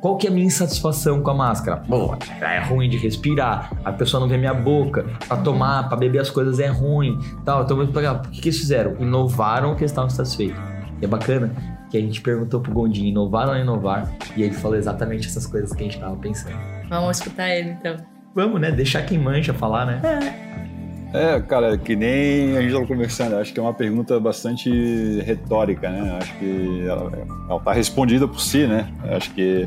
Qual 0.01 0.17
que 0.17 0.27
é 0.27 0.31
a 0.31 0.33
minha 0.33 0.47
insatisfação 0.47 1.21
com 1.21 1.31
a 1.31 1.35
máscara? 1.35 1.83
Pô, 1.87 2.17
é 2.41 2.61
ruim 2.61 2.89
de 2.89 2.97
respirar, 2.97 3.71
a 3.85 3.93
pessoa 3.93 4.21
não 4.21 4.29
vê 4.29 4.39
minha 4.39 4.55
boca, 4.55 5.05
pra 5.27 5.37
tomar, 5.37 5.89
pra 5.89 5.97
beber 5.99 6.21
as 6.21 6.31
coisas 6.31 6.59
é 6.59 6.69
ruim, 6.69 7.19
tal. 7.45 7.65
Então, 7.65 7.79
o 7.83 8.21
que, 8.31 8.41
que 8.41 8.49
eles 8.49 8.59
fizeram? 8.59 8.97
Inovaram 8.99 9.75
que 9.75 9.83
eles 9.83 9.91
estavam 9.91 10.09
satisfeitos. 10.09 10.59
E 11.03 11.05
é 11.05 11.09
bacana 11.09 11.53
que 11.91 11.99
a 11.99 12.01
gente 12.01 12.21
perguntou 12.23 12.61
pro 12.61 12.73
Gondim, 12.73 13.09
inovaram 13.09 13.53
ou 13.53 13.59
inovar? 13.59 14.11
E 14.37 14.43
ele 14.43 14.55
falou 14.55 14.77
exatamente 14.77 15.27
essas 15.27 15.47
coisas 15.47 15.73
que 15.73 15.83
a 15.83 15.85
gente 15.85 15.99
tava 15.99 16.17
pensando. 16.17 16.57
Vamos 16.89 17.19
escutar 17.19 17.51
ele, 17.51 17.71
então. 17.71 17.97
Vamos, 18.35 18.61
né? 18.61 18.71
Deixar 18.71 19.03
quem 19.03 19.19
mancha 19.19 19.53
falar, 19.53 19.85
né? 19.85 20.01
É. 20.05 20.78
É, 21.13 21.41
cara, 21.41 21.79
que 21.79 21.97
nem 21.97 22.55
a 22.57 22.61
gente 22.61 22.69
estava 22.69 22.87
conversando, 22.87 23.37
acho 23.37 23.53
que 23.53 23.59
é 23.59 23.63
uma 23.63 23.73
pergunta 23.73 24.21
bastante 24.21 24.71
retórica, 25.23 25.89
né? 25.89 26.19
Acho 26.21 26.39
que 26.39 26.87
ela, 26.87 27.57
está 27.57 27.73
respondida 27.73 28.29
por 28.29 28.41
si, 28.41 28.67
né? 28.67 28.93
Acho 29.05 29.33
que 29.33 29.67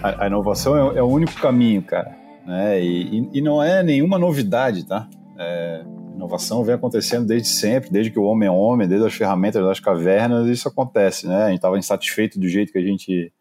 a, 0.00 0.24
a 0.24 0.26
inovação 0.28 0.92
é, 0.92 0.98
é, 0.98 1.02
o 1.02 1.08
único 1.08 1.34
caminho, 1.34 1.82
cara, 1.82 2.16
né? 2.46 2.80
E, 2.80 3.18
e, 3.18 3.30
e 3.38 3.40
não 3.42 3.60
é 3.60 3.82
nenhuma 3.82 4.16
novidade, 4.16 4.86
tá? 4.86 5.08
É, 5.36 5.82
inovação 6.14 6.62
vem 6.62 6.76
acontecendo 6.76 7.26
desde 7.26 7.48
sempre, 7.48 7.90
desde 7.90 8.12
que 8.12 8.18
o 8.18 8.24
homem 8.24 8.48
é 8.48 8.52
homem, 8.52 8.86
desde 8.86 9.06
as 9.06 9.14
ferramentas 9.14 9.64
das 9.64 9.80
cavernas, 9.80 10.46
isso 10.46 10.68
acontece, 10.68 11.26
né? 11.26 11.42
A 11.42 11.48
gente 11.48 11.56
estava 11.56 11.76
insatisfeito 11.76 12.38
do 12.38 12.46
jeito 12.46 12.72
que 12.72 12.78
a 12.78 12.84
gente 12.84 13.32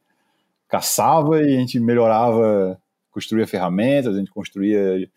caçava 0.67 1.39
e 1.39 1.55
a 1.55 1.59
gente 1.59 1.79
melhorava, 1.79 2.79
construía 3.11 3.45
ferramentas, 3.45 4.15
a 4.15 4.17
gente 4.17 4.31
construía 4.31 5.07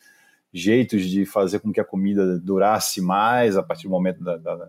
jeitos 0.57 1.05
de 1.05 1.27
fazer 1.27 1.59
com 1.59 1.71
que 1.71 1.81
a 1.81 1.85
comida 1.85 2.39
durasse 2.39 3.03
mais 3.03 3.59
a 3.59 3.63
partir 3.63 3.85
do 3.85 3.91
momento 3.91 4.25
da, 4.25 4.37
da 4.39 4.69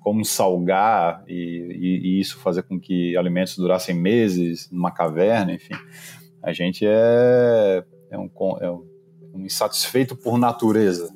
como 0.00 0.24
salgar 0.24 1.22
e, 1.28 1.34
e, 1.34 2.08
e, 2.08 2.20
isso 2.20 2.38
fazer 2.38 2.62
com 2.62 2.80
que 2.80 3.14
alimentos 3.16 3.56
durassem 3.56 3.94
meses 3.94 4.68
numa 4.72 4.90
caverna, 4.90 5.52
enfim. 5.52 5.74
A 6.42 6.52
gente 6.52 6.86
é, 6.86 7.84
é, 8.10 8.18
um, 8.18 8.30
é 8.60 8.70
um, 8.70 8.84
insatisfeito 9.44 10.16
por 10.16 10.38
natureza. 10.38 11.12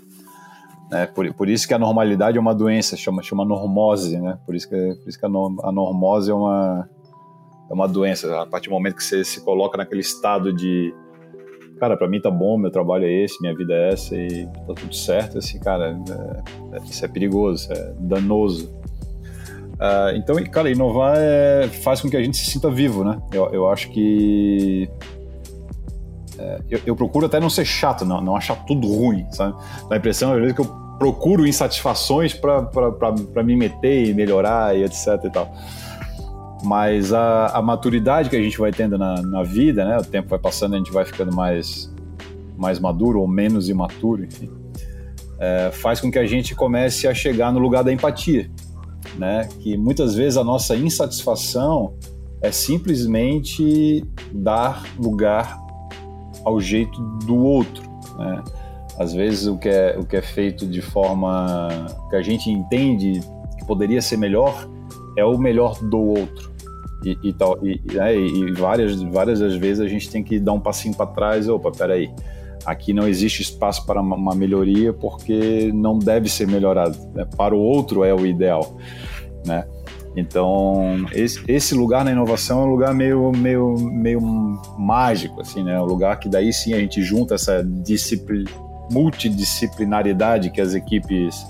Né? 0.90 1.06
Por, 1.06 1.32
por 1.32 1.48
isso 1.48 1.66
que 1.66 1.72
a 1.72 1.78
normalidade 1.78 2.36
é 2.36 2.40
uma 2.40 2.54
doença, 2.54 2.96
chama, 2.96 3.22
chama 3.22 3.44
normose, 3.44 4.20
né? 4.20 4.38
Por 4.44 4.54
isso 4.54 4.68
que, 4.68 4.76
por 5.02 5.08
isso 5.08 5.18
que 5.18 5.24
a, 5.24 5.28
a 5.28 5.72
normose 5.72 6.30
é 6.30 6.34
uma, 6.34 6.88
é 7.70 7.72
uma 7.72 7.88
doença. 7.88 8.42
A 8.42 8.46
partir 8.46 8.68
do 8.68 8.74
momento 8.74 8.96
que 8.96 9.04
você 9.04 9.24
se 9.24 9.40
coloca 9.40 9.78
naquele 9.78 10.02
estado 10.02 10.52
de 10.52 10.94
cara, 11.78 11.96
para 11.96 12.08
mim 12.08 12.20
tá 12.20 12.30
bom, 12.30 12.56
meu 12.56 12.70
trabalho 12.70 13.04
é 13.04 13.10
esse, 13.10 13.40
minha 13.40 13.54
vida 13.54 13.74
é 13.74 13.92
essa 13.92 14.14
e 14.14 14.46
tá 14.46 14.74
tudo 14.74 14.94
certo, 14.94 15.38
assim, 15.38 15.58
cara, 15.58 15.98
é, 16.72 16.76
é, 16.76 16.82
isso 16.84 17.04
é 17.04 17.08
perigoso, 17.08 17.64
isso 17.64 17.72
é 17.72 17.92
danoso. 17.98 18.70
Uh, 19.74 20.16
então, 20.16 20.36
cara, 20.44 20.70
inovar 20.70 21.16
é, 21.16 21.68
faz 21.68 22.00
com 22.00 22.08
que 22.08 22.16
a 22.16 22.22
gente 22.22 22.36
se 22.36 22.46
sinta 22.46 22.70
vivo, 22.70 23.02
né? 23.02 23.20
Eu, 23.32 23.52
eu 23.52 23.68
acho 23.68 23.90
que 23.90 24.88
é, 26.38 26.60
eu, 26.70 26.80
eu, 26.86 26.96
procuro 26.96 27.26
até 27.26 27.40
não 27.40 27.50
ser 27.50 27.64
chato, 27.64 28.04
não, 28.04 28.20
não 28.20 28.36
achar 28.36 28.54
tudo 28.66 28.86
ruim, 28.86 29.26
sabe? 29.32 29.54
Dá 29.88 29.96
a 29.96 29.98
impressão, 29.98 30.32
às 30.32 30.38
vezes, 30.38 30.54
que 30.54 30.60
eu 30.60 30.84
procuro 30.98 31.46
insatisfações 31.46 32.32
para 32.32 33.42
me 33.42 33.56
meter 33.56 34.06
e 34.06 34.14
melhorar 34.14 34.76
e 34.76 34.84
etc 34.84 35.24
e 35.24 35.30
tal 35.30 35.52
mas 36.64 37.12
a, 37.12 37.48
a, 37.48 37.62
maturidade 37.62 38.30
que 38.30 38.36
a 38.36 38.42
gente 38.42 38.56
vai 38.58 38.72
tendo 38.72 38.96
na, 38.96 39.20
na, 39.20 39.42
vida, 39.42 39.84
né? 39.84 39.98
O 39.98 40.04
tempo 40.04 40.30
vai 40.30 40.38
passando, 40.38 40.74
a 40.74 40.78
gente 40.78 40.90
vai 40.90 41.04
ficando 41.04 41.34
mais, 41.34 41.94
mais 42.56 42.80
maduro 42.80 43.20
ou 43.20 43.28
menos 43.28 43.68
imaturo, 43.68 44.24
enfim, 44.24 44.50
é, 45.38 45.70
faz 45.70 46.00
com 46.00 46.10
que 46.10 46.18
a 46.18 46.26
gente 46.26 46.54
comece 46.54 47.06
a 47.06 47.12
chegar 47.12 47.52
no 47.52 47.58
lugar 47.58 47.84
da 47.84 47.92
empatia, 47.92 48.50
né? 49.18 49.46
Que 49.60 49.76
muitas 49.76 50.14
vezes 50.14 50.38
a 50.38 50.44
nossa 50.44 50.74
insatisfação 50.74 51.94
é 52.40 52.50
simplesmente 52.50 54.02
dar 54.32 54.84
lugar 54.98 55.58
ao 56.44 56.60
jeito 56.60 56.98
do 57.26 57.36
outro, 57.36 57.84
né? 58.16 58.42
Às 58.98 59.12
vezes 59.12 59.46
o 59.46 59.58
que 59.58 59.68
é, 59.68 59.98
o 59.98 60.06
que 60.06 60.16
é 60.16 60.22
feito 60.22 60.66
de 60.66 60.80
forma 60.80 61.68
que 62.08 62.16
a 62.16 62.22
gente 62.22 62.48
entende 62.48 63.20
que 63.58 63.66
poderia 63.66 64.00
ser 64.00 64.16
melhor 64.16 64.66
é 65.16 65.24
o 65.24 65.36
melhor 65.36 65.78
do 65.82 65.98
outro 65.98 66.53
e, 67.04 67.18
e 67.22 67.32
tal. 67.32 67.58
E, 67.64 67.80
né, 67.92 68.16
e, 68.16 68.52
várias, 68.52 69.00
várias 69.02 69.40
das 69.40 69.54
vezes 69.54 69.80
a 69.80 69.88
gente 69.88 70.10
tem 70.10 70.22
que 70.22 70.38
dar 70.38 70.52
um 70.52 70.60
passinho 70.60 70.94
para 70.94 71.06
trás. 71.06 71.48
Opa, 71.48 71.70
peraí. 71.70 72.10
Aqui 72.64 72.94
não 72.94 73.06
existe 73.06 73.42
espaço 73.42 73.84
para 73.84 74.00
uma 74.00 74.34
melhoria 74.34 74.92
porque 74.92 75.70
não 75.74 75.98
deve 75.98 76.30
ser 76.30 76.46
melhorado. 76.46 76.96
Né? 77.14 77.26
Para 77.36 77.54
o 77.54 77.58
outro 77.58 78.04
é 78.04 78.14
o 78.14 78.24
ideal, 78.24 78.78
né? 79.44 79.66
Então, 80.16 81.06
esse, 81.12 81.42
esse, 81.48 81.74
lugar 81.74 82.04
na 82.04 82.12
inovação 82.12 82.62
é 82.62 82.64
um 82.64 82.68
lugar 82.68 82.94
meio, 82.94 83.32
meio, 83.32 83.74
meio 83.74 84.20
mágico, 84.78 85.40
assim, 85.40 85.62
né? 85.64 85.78
Um 85.80 85.84
lugar 85.84 86.18
que 86.20 86.28
daí 86.28 86.52
sim 86.52 86.72
a 86.72 86.78
gente 86.78 87.02
junta 87.02 87.34
essa 87.34 87.66
multidisciplinaridade 88.92 90.50
que 90.50 90.60
as 90.60 90.72
equipes 90.72 91.44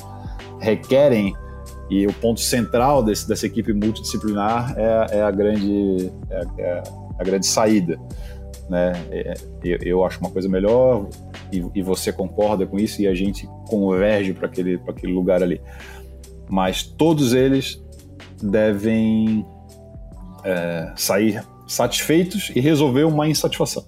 requerem 0.60 1.34
e 1.90 2.06
o 2.06 2.12
ponto 2.14 2.40
central 2.40 3.02
desse, 3.02 3.28
dessa 3.28 3.46
equipe 3.46 3.72
multidisciplinar 3.72 4.74
é, 4.76 5.18
é 5.18 5.22
a 5.22 5.30
grande 5.30 6.10
é, 6.30 6.44
é 6.58 6.82
a 7.18 7.24
grande 7.24 7.46
saída, 7.46 7.98
né? 8.68 8.92
É, 9.10 9.34
eu, 9.62 9.78
eu, 9.82 10.04
acho 10.04 10.18
uma 10.20 10.30
coisa 10.30 10.48
melhor 10.48 11.06
e, 11.52 11.64
e, 11.74 11.82
você 11.82 12.12
concorda 12.12 12.66
com 12.66 12.78
isso 12.78 13.00
e 13.02 13.06
a 13.06 13.14
gente 13.14 13.48
converge 13.68 14.32
para 14.32 14.46
aquele 14.46 14.80
aquele 14.88 15.12
lugar 15.12 15.42
ali. 15.42 15.60
Mas 16.48 16.82
todos 16.82 17.32
eles 17.34 17.82
devem 18.42 19.46
é, 20.44 20.92
sair 20.96 21.44
satisfeitos 21.66 22.50
e 22.54 22.60
resolver 22.60 23.04
uma 23.04 23.28
insatisfação. 23.28 23.84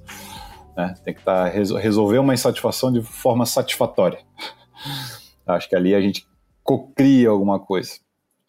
Né? 0.76 0.94
Tem 1.04 1.14
que 1.14 1.22
tá, 1.22 1.48
resolver 1.48 2.18
uma 2.18 2.34
insatisfação 2.34 2.92
de 2.92 3.02
forma 3.02 3.46
satisfatória. 3.46 4.18
Acho 5.46 5.68
que 5.68 5.76
ali 5.76 5.94
a 5.94 6.00
gente 6.00 6.26
cocria 6.66 7.30
alguma 7.30 7.58
coisa. 7.58 7.92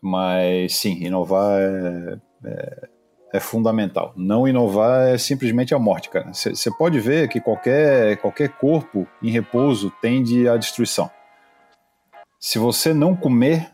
Mas 0.02 0.76
sim, 0.76 1.04
inovar 1.04 1.60
é, 1.60 2.18
é, 2.46 2.90
é, 3.34 3.40
fundamental. 3.40 4.14
Não 4.16 4.48
inovar 4.48 5.08
é 5.08 5.18
simplesmente 5.18 5.74
a 5.74 5.80
morte, 5.80 6.10
cara. 6.10 6.34
Você 6.34 6.72
pode 6.72 7.00
ver 7.00 7.30
que 7.30 7.40
qualquer, 7.40 8.18
qualquer 8.18 8.50
corpo 8.50 9.08
em 9.22 9.30
repouso 9.30 9.92
tende 10.02 10.48
à 10.50 10.58
destruição. 10.58 11.10
Se 12.40 12.60
você 12.60 12.94
não 12.94 13.16
comer, 13.16 13.72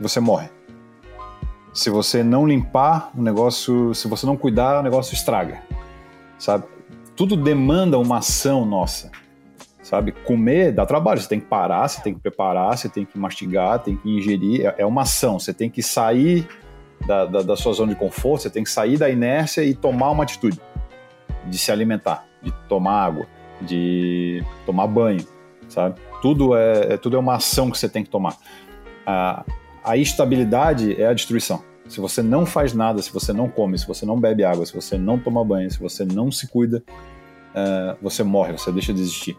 você 0.00 0.20
morre. 0.20 0.48
Se 1.72 1.90
você 1.90 2.22
não 2.22 2.46
limpar, 2.46 3.10
o 3.14 3.22
negócio. 3.22 3.94
Se 3.94 4.08
você 4.08 4.24
não 4.24 4.36
cuidar, 4.36 4.80
o 4.80 4.82
negócio 4.82 5.14
estraga. 5.14 5.62
Sabe? 6.38 6.64
Tudo 7.14 7.36
demanda 7.36 7.98
uma 7.98 8.18
ação 8.18 8.64
nossa 8.64 9.10
sabe? 9.86 10.10
Comer 10.10 10.72
dá 10.72 10.84
trabalho, 10.84 11.20
você 11.20 11.28
tem 11.28 11.38
que 11.38 11.46
parar, 11.46 11.86
você 11.86 12.02
tem 12.02 12.12
que 12.12 12.18
preparar, 12.18 12.76
você 12.76 12.88
tem 12.88 13.04
que 13.04 13.16
mastigar, 13.16 13.78
tem 13.78 13.96
que 13.96 14.10
ingerir, 14.10 14.66
é, 14.66 14.74
é 14.78 14.86
uma 14.86 15.02
ação, 15.02 15.38
você 15.38 15.54
tem 15.54 15.70
que 15.70 15.80
sair 15.80 16.46
da, 17.06 17.24
da, 17.24 17.42
da, 17.42 17.56
sua 17.56 17.72
zona 17.72 17.92
de 17.92 17.98
conforto, 17.98 18.42
você 18.42 18.50
tem 18.50 18.64
que 18.64 18.70
sair 18.70 18.98
da 18.98 19.08
inércia 19.08 19.62
e 19.62 19.74
tomar 19.74 20.10
uma 20.10 20.24
atitude 20.24 20.60
de 21.44 21.56
se 21.56 21.70
alimentar, 21.70 22.26
de 22.42 22.50
tomar 22.68 23.04
água, 23.04 23.26
de 23.62 24.42
tomar 24.64 24.88
banho, 24.88 25.24
sabe? 25.68 26.00
Tudo 26.20 26.56
é, 26.56 26.94
é 26.94 26.96
tudo 26.96 27.16
é 27.16 27.20
uma 27.20 27.36
ação 27.36 27.70
que 27.70 27.78
você 27.78 27.88
tem 27.88 28.02
que 28.02 28.10
tomar. 28.10 28.36
A, 29.06 29.44
a 29.84 29.96
estabilidade 29.96 31.00
é 31.00 31.06
a 31.06 31.12
destruição. 31.12 31.62
Se 31.86 32.00
você 32.00 32.24
não 32.24 32.44
faz 32.44 32.72
nada, 32.72 33.00
se 33.00 33.12
você 33.12 33.32
não 33.32 33.48
come, 33.48 33.78
se 33.78 33.86
você 33.86 34.04
não 34.04 34.18
bebe 34.18 34.42
água, 34.42 34.66
se 34.66 34.74
você 34.74 34.98
não 34.98 35.16
toma 35.16 35.44
banho, 35.44 35.70
se 35.70 35.78
você 35.78 36.04
não 36.04 36.32
se 36.32 36.48
cuida, 36.48 36.82
uh, 37.54 37.96
você 38.02 38.24
morre, 38.24 38.50
você 38.50 38.72
deixa 38.72 38.92
de 38.92 39.00
existir. 39.00 39.36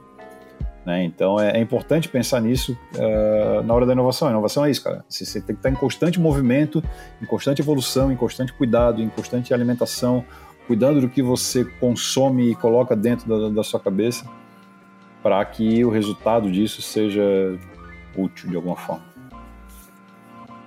Né? 0.87 1.03
Então 1.03 1.37
é, 1.37 1.57
é, 1.57 1.59
importante 1.59 2.07
pensar 2.07 2.39
nisso 2.39 2.71
uh, 2.95 3.61
na 3.61 3.73
hora 3.73 3.85
da 3.85 3.91
inovação. 3.91 4.29
A 4.29 4.31
inovação 4.31 4.63
é 4.63 4.71
isso, 4.71 4.81
cara. 4.81 5.03
Você, 5.09 5.25
você, 5.25 5.41
tem 5.41 5.53
que 5.53 5.59
estar 5.59 5.69
em 5.69 5.73
constante 5.73 6.17
movimento, 6.17 6.81
em 7.21 7.25
constante 7.25 7.61
evolução, 7.61 8.09
em 8.09 8.15
constante 8.15 8.53
cuidado, 8.53 9.01
em 9.01 9.09
constante 9.09 9.53
alimentação, 9.53 10.23
cuidando 10.65 11.01
do 11.01 11.09
que 11.09 11.21
você 11.21 11.65
consome 11.65 12.51
e 12.51 12.55
coloca 12.55 12.95
dentro 12.95 13.27
da, 13.27 13.49
da 13.49 13.63
sua 13.65 13.81
cabeça 13.81 14.25
para 15.21 15.43
que 15.43 15.83
o 15.83 15.89
resultado 15.89 16.49
disso 16.49 16.81
seja 16.81 17.21
útil 18.15 18.49
de 18.49 18.55
alguma 18.55 18.77
forma. 18.77 19.03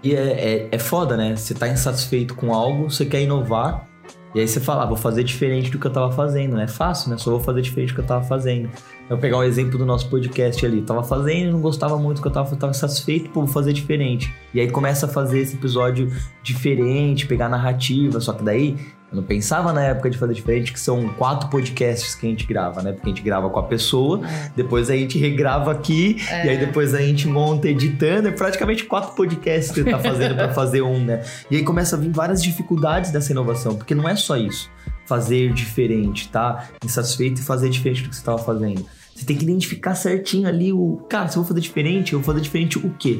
E 0.02 0.14
é, 0.14 0.32
é, 0.32 0.68
é 0.70 0.78
foda, 0.78 1.16
né? 1.16 1.34
Você 1.34 1.54
está 1.54 1.66
insatisfeito 1.66 2.34
com 2.34 2.52
algo, 2.52 2.90
você 2.90 3.06
quer 3.06 3.22
inovar, 3.22 3.88
e 4.34 4.40
aí 4.40 4.46
você 4.46 4.60
fala, 4.60 4.84
ah, 4.84 4.86
vou 4.86 4.96
fazer 4.96 5.24
diferente 5.24 5.70
do 5.70 5.78
que 5.78 5.86
eu 5.86 5.90
estava 5.90 6.12
fazendo? 6.12 6.58
É 6.60 6.68
fácil, 6.68 7.10
né? 7.10 7.18
Só 7.18 7.32
vou 7.32 7.40
fazer 7.40 7.62
diferente 7.62 7.88
do 7.88 7.94
que 7.94 8.00
eu 8.00 8.04
estava 8.04 8.24
fazendo. 8.24 8.70
Eu 9.02 9.16
vou 9.16 9.18
pegar 9.18 9.38
um 9.38 9.42
exemplo 9.42 9.76
do 9.76 9.84
nosso 9.84 10.08
podcast 10.08 10.64
ali. 10.64 10.82
tava 10.82 11.02
fazendo, 11.02 11.52
não 11.52 11.60
gostava 11.60 11.98
muito 11.98 12.18
do 12.18 12.22
que 12.22 12.28
eu 12.28 12.32
tava, 12.32 12.54
tava 12.54 12.72
satisfeito, 12.72 13.30
pô, 13.30 13.40
vou 13.40 13.48
fazer 13.48 13.72
diferente. 13.72 14.32
E 14.54 14.60
aí 14.60 14.70
começa 14.70 15.06
a 15.06 15.08
fazer 15.08 15.40
esse 15.40 15.56
episódio 15.56 16.12
diferente, 16.44 17.26
pegar 17.26 17.48
narrativa, 17.48 18.20
só 18.20 18.32
que 18.32 18.44
daí 18.44 18.76
eu 19.10 19.16
não 19.16 19.24
pensava 19.24 19.72
na 19.72 19.82
época 19.82 20.08
de 20.08 20.16
fazer 20.16 20.34
diferente, 20.34 20.72
que 20.72 20.78
são 20.78 21.08
quatro 21.14 21.48
podcasts 21.48 22.14
que 22.14 22.26
a 22.26 22.30
gente 22.30 22.46
grava, 22.46 22.80
né? 22.80 22.92
Porque 22.92 23.08
a 23.08 23.10
gente 23.10 23.22
grava 23.22 23.50
com 23.50 23.58
a 23.58 23.64
pessoa, 23.64 24.20
é. 24.24 24.52
depois 24.54 24.88
a 24.88 24.96
gente 24.96 25.18
regrava 25.18 25.72
aqui, 25.72 26.16
é. 26.30 26.46
e 26.46 26.48
aí 26.50 26.58
depois 26.58 26.94
a 26.94 27.02
gente 27.02 27.26
monta 27.26 27.68
editando. 27.68 28.28
É 28.28 28.30
praticamente 28.30 28.84
quatro 28.84 29.16
podcasts 29.16 29.72
que 29.72 29.82
você 29.82 29.90
tá 29.90 29.98
fazendo 29.98 30.36
para 30.36 30.52
fazer 30.54 30.82
um, 30.82 31.04
né? 31.04 31.24
E 31.50 31.56
aí 31.56 31.64
começa 31.64 31.96
a 31.96 31.98
vir 31.98 32.10
várias 32.12 32.40
dificuldades 32.40 33.10
dessa 33.10 33.32
inovação, 33.32 33.74
porque 33.74 33.96
não 33.96 34.08
é 34.08 34.14
só 34.14 34.36
isso. 34.36 34.70
Fazer 35.06 35.52
diferente, 35.52 36.28
tá? 36.28 36.68
Insatisfeito 36.84 37.40
e 37.40 37.44
fazer 37.44 37.68
diferente 37.68 38.04
do 38.04 38.10
que 38.10 38.14
você 38.14 38.20
estava 38.20 38.38
fazendo. 38.38 38.86
Você 39.12 39.26
tem 39.26 39.36
que 39.36 39.42
identificar 39.42 39.96
certinho 39.96 40.46
ali 40.46 40.72
o. 40.72 41.04
Cara, 41.08 41.26
se 41.26 41.36
eu 41.36 41.42
vou 41.42 41.48
fazer 41.48 41.60
diferente, 41.60 42.12
eu 42.12 42.20
vou 42.20 42.26
fazer 42.26 42.40
diferente 42.40 42.78
o 42.78 42.94
quê? 42.96 43.18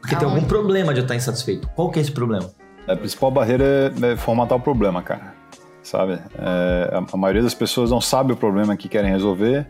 Porque 0.00 0.14
Aonde? 0.14 0.26
tem 0.26 0.34
algum 0.34 0.46
problema 0.46 0.94
de 0.94 1.00
eu 1.00 1.02
estar 1.02 1.16
insatisfeito. 1.16 1.68
Qual 1.74 1.90
que 1.90 1.98
é 1.98 2.02
esse 2.02 2.12
problema? 2.12 2.50
A 2.86 2.96
principal 2.96 3.30
barreira 3.30 3.92
é 4.02 4.16
formatar 4.16 4.58
o 4.58 4.60
problema, 4.60 5.02
cara. 5.02 5.34
Sabe? 5.82 6.18
É, 6.38 7.02
a, 7.12 7.16
maioria 7.16 7.42
das 7.42 7.54
pessoas 7.54 7.90
não 7.90 8.00
sabe 8.00 8.32
o 8.32 8.36
problema 8.36 8.76
que 8.76 8.88
querem 8.88 9.10
resolver, 9.10 9.66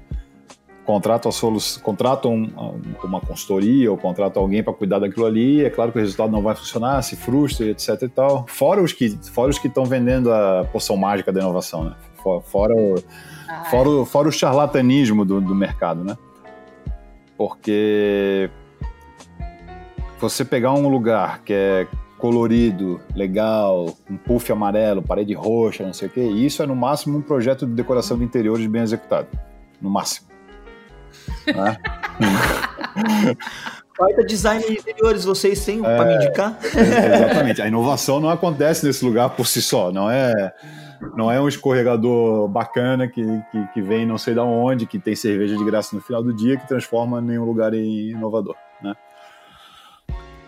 contratam, 0.85 1.29
a 1.29 1.33
solução, 1.33 1.83
contratam 1.83 2.35
uma 3.03 3.20
consultoria 3.20 3.90
ou 3.90 3.96
contratam 3.96 4.42
alguém 4.42 4.62
para 4.62 4.72
cuidar 4.72 4.98
daquilo 4.98 5.27
ali. 5.27 5.64
É 5.64 5.70
claro 5.70 5.90
que 5.92 5.98
o 5.98 6.00
resultado 6.00 6.31
não 6.31 6.42
vai 6.42 6.55
funcionar, 6.55 7.03
se 7.03 7.16
frustra, 7.16 7.66
etc 7.66 8.03
e 8.03 8.09
tal. 8.09 8.46
Fora 8.48 8.83
os 8.83 8.92
que 8.92 9.11
fora 9.33 9.50
os 9.50 9.59
que 9.59 9.68
estão 9.68 9.85
vendendo 9.85 10.33
a 10.33 10.64
poção 10.72 10.96
mágica 10.96 11.33
da 11.33 11.40
inovação, 11.40 11.85
né? 11.85 11.94
Fora, 12.22 12.40
fora 12.42 12.74
o 12.74 12.94
ah, 13.48 13.64
fora, 13.64 13.88
o, 13.88 14.05
fora 14.05 14.29
o 14.29 14.33
charlatanismo 14.33 15.24
do, 15.24 15.40
do 15.40 15.55
mercado, 15.55 16.05
né? 16.05 16.16
Porque 17.37 18.50
você 20.20 20.44
pegar 20.44 20.72
um 20.72 20.88
lugar 20.88 21.42
que 21.42 21.53
é 21.53 21.87
colorido, 22.18 23.00
legal, 23.14 23.94
um 24.11 24.16
puff 24.16 24.50
amarelo, 24.50 25.03
parede 25.03 25.35
roxa, 25.35 25.85
não 25.85 25.92
sei 25.92 26.09
o 26.09 26.11
quê, 26.11 26.22
isso 26.22 26.62
é 26.62 26.66
no 26.66 26.77
máximo 26.77 27.18
um 27.18 27.22
projeto 27.22 27.66
de 27.66 27.72
decoração 27.72 28.18
de 28.18 28.24
interiores 28.24 28.66
bem 28.66 28.83
executado. 28.83 29.29
No 29.81 29.90
máximo. 29.90 30.29
Né? 31.46 31.77
Baita 33.98 34.24
design 34.24 34.64
de 34.66 34.72
interiores, 34.72 35.24
vocês 35.24 35.64
têm 35.64 35.79
é, 35.79 35.83
para 35.83 36.05
me 36.05 36.16
indicar? 36.16 36.59
Exatamente. 36.64 37.62
A 37.62 37.68
inovação 37.68 38.18
não 38.18 38.29
acontece 38.29 38.85
nesse 38.85 39.05
lugar 39.05 39.31
por 39.31 39.46
si 39.46 39.62
só. 39.62 39.92
Não 39.92 40.11
é, 40.11 40.53
não 41.16 41.31
é 41.31 41.40
um 41.40 41.46
escorregador 41.46 42.48
bacana 42.48 43.07
que, 43.07 43.22
que, 43.53 43.66
que 43.72 43.81
vem 43.81 44.05
não 44.05 44.18
sei 44.18 44.35
da 44.35 44.42
onde, 44.42 44.85
que 44.85 44.98
tem 44.98 45.14
cerveja 45.14 45.57
de 45.57 45.64
graça 45.64 45.94
no 45.94 46.03
final 46.03 46.24
do 46.24 46.35
dia, 46.35 46.57
que 46.57 46.66
transforma 46.66 47.20
nenhum 47.20 47.44
lugar 47.44 47.72
em 47.72 48.11
inovador. 48.11 48.57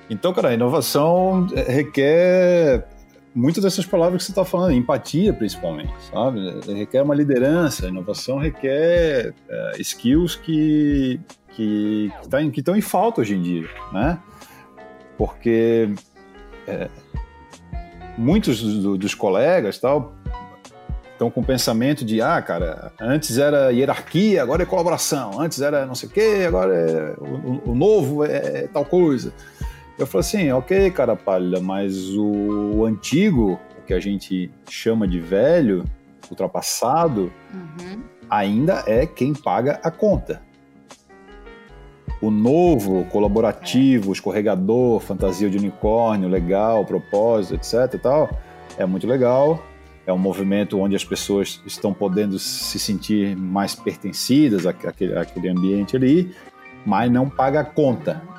Então, 0.08 0.32
cara, 0.32 0.54
inovação 0.54 1.46
requer 1.66 2.86
muitas 3.34 3.62
dessas 3.62 3.84
palavras 3.84 4.22
que 4.22 4.26
você 4.26 4.32
está 4.32 4.44
falando, 4.44 4.72
empatia 4.72 5.32
principalmente, 5.32 5.92
sabe? 6.10 6.40
Requer 6.74 7.02
uma 7.02 7.14
liderança, 7.14 7.88
inovação 7.88 8.38
requer 8.38 9.34
é, 9.48 9.72
skills 9.80 10.36
que 10.36 11.20
que 11.50 12.10
que 12.22 12.28
tá 12.28 12.40
estão 12.42 12.76
em 12.76 12.80
falta 12.80 13.20
hoje 13.20 13.34
em 13.34 13.42
dia, 13.42 13.68
né? 13.92 14.18
Porque 15.18 15.90
é, 16.66 16.88
muitos 18.16 18.62
do, 18.62 18.96
dos 18.96 19.14
colegas 19.14 19.78
tal 19.78 20.14
estão 21.12 21.30
com 21.30 21.40
o 21.40 21.44
pensamento 21.44 22.04
de 22.04 22.20
ah, 22.20 22.40
cara, 22.42 22.92
antes 23.00 23.38
era 23.38 23.70
hierarquia, 23.70 24.42
agora 24.42 24.62
é 24.62 24.66
colaboração, 24.66 25.40
antes 25.40 25.60
era 25.60 25.86
não 25.86 25.94
sei 25.94 26.08
o 26.08 26.12
quê, 26.12 26.44
agora 26.46 26.74
é, 26.74 27.14
o, 27.18 27.70
o 27.72 27.74
novo 27.74 28.24
é, 28.24 28.64
é 28.64 28.68
tal 28.72 28.84
coisa. 28.84 29.32
Eu 29.98 30.06
falei 30.06 30.20
assim, 30.20 30.52
ok, 30.52 30.90
cara 30.90 31.16
pálida, 31.16 31.58
mas 31.58 32.14
o 32.14 32.84
antigo, 32.84 33.58
o 33.78 33.82
que 33.86 33.94
a 33.94 34.00
gente 34.00 34.50
chama 34.68 35.08
de 35.08 35.18
velho, 35.18 35.84
ultrapassado, 36.30 37.32
uhum. 37.52 38.02
ainda 38.28 38.84
é 38.86 39.06
quem 39.06 39.32
paga 39.32 39.80
a 39.82 39.90
conta. 39.90 40.42
O 42.20 42.30
novo, 42.30 43.04
colaborativo, 43.06 44.12
escorregador, 44.12 45.00
fantasia 45.00 45.48
de 45.48 45.56
unicórnio, 45.56 46.28
legal, 46.28 46.84
propósito, 46.84 47.54
etc 47.54 47.94
e 47.94 47.98
tal, 47.98 48.30
é 48.76 48.84
muito 48.84 49.06
legal. 49.06 49.62
É 50.06 50.12
um 50.12 50.18
movimento 50.18 50.78
onde 50.78 50.94
as 50.94 51.04
pessoas 51.04 51.60
estão 51.66 51.92
podendo 51.92 52.38
se 52.38 52.78
sentir 52.78 53.34
mais 53.34 53.74
pertencidas 53.74 54.66
àquele, 54.66 55.16
àquele 55.16 55.48
ambiente 55.48 55.96
ali, 55.96 56.34
mas 56.84 57.10
não 57.10 57.30
paga 57.30 57.60
a 57.60 57.64
conta 57.64 58.35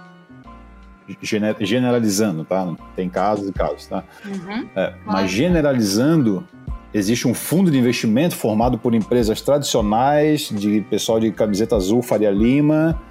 generalizando, 1.61 2.43
tá? 2.43 2.75
Tem 2.95 3.09
casos 3.09 3.49
e 3.49 3.53
casos, 3.53 3.87
tá? 3.87 4.03
Uhum. 4.25 4.67
É, 4.75 4.93
mas 5.05 5.31
generalizando, 5.31 6.45
existe 6.93 7.27
um 7.27 7.33
fundo 7.33 7.71
de 7.71 7.77
investimento 7.77 8.35
formado 8.35 8.77
por 8.77 8.93
empresas 8.93 9.41
tradicionais, 9.41 10.49
de 10.49 10.81
pessoal 10.89 11.19
de 11.19 11.31
camiseta 11.31 11.75
azul, 11.75 12.01
Faria 12.01 12.31
Lima, 12.31 13.01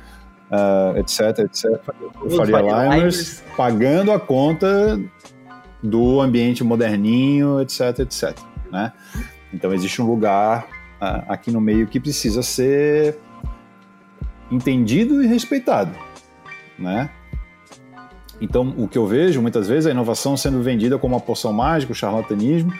uh, 0.50 0.98
etc, 0.98 1.38
etc, 1.40 1.80
Faria 2.36 2.60
Limers, 2.60 3.42
pagando 3.56 4.12
a 4.12 4.20
conta 4.20 5.00
do 5.82 6.20
ambiente 6.20 6.64
moderninho, 6.64 7.60
etc, 7.60 8.00
etc, 8.00 8.38
né? 8.70 8.92
Então 9.52 9.72
existe 9.72 10.02
um 10.02 10.06
lugar 10.06 10.66
uh, 11.00 11.24
aqui 11.28 11.50
no 11.50 11.60
meio 11.60 11.86
que 11.86 12.00
precisa 12.00 12.42
ser 12.42 13.18
entendido 14.50 15.22
e 15.22 15.26
respeitado, 15.26 15.92
né? 16.78 17.10
Então, 18.40 18.74
o 18.76 18.86
que 18.86 18.98
eu 18.98 19.06
vejo 19.06 19.40
muitas 19.40 19.66
vezes 19.66 19.86
é 19.86 19.88
a 19.90 19.92
inovação 19.92 20.36
sendo 20.36 20.62
vendida 20.62 20.98
como 20.98 21.14
uma 21.14 21.20
poção 21.20 21.52
mágica, 21.52 21.92
o 21.92 21.94
charlatanismo, 21.94 22.72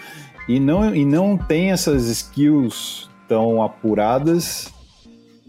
e 0.48 0.60
não, 0.60 0.94
e 0.94 1.04
não 1.04 1.36
tem 1.36 1.72
essas 1.72 2.06
skills 2.08 3.08
tão 3.26 3.62
apuradas 3.62 4.72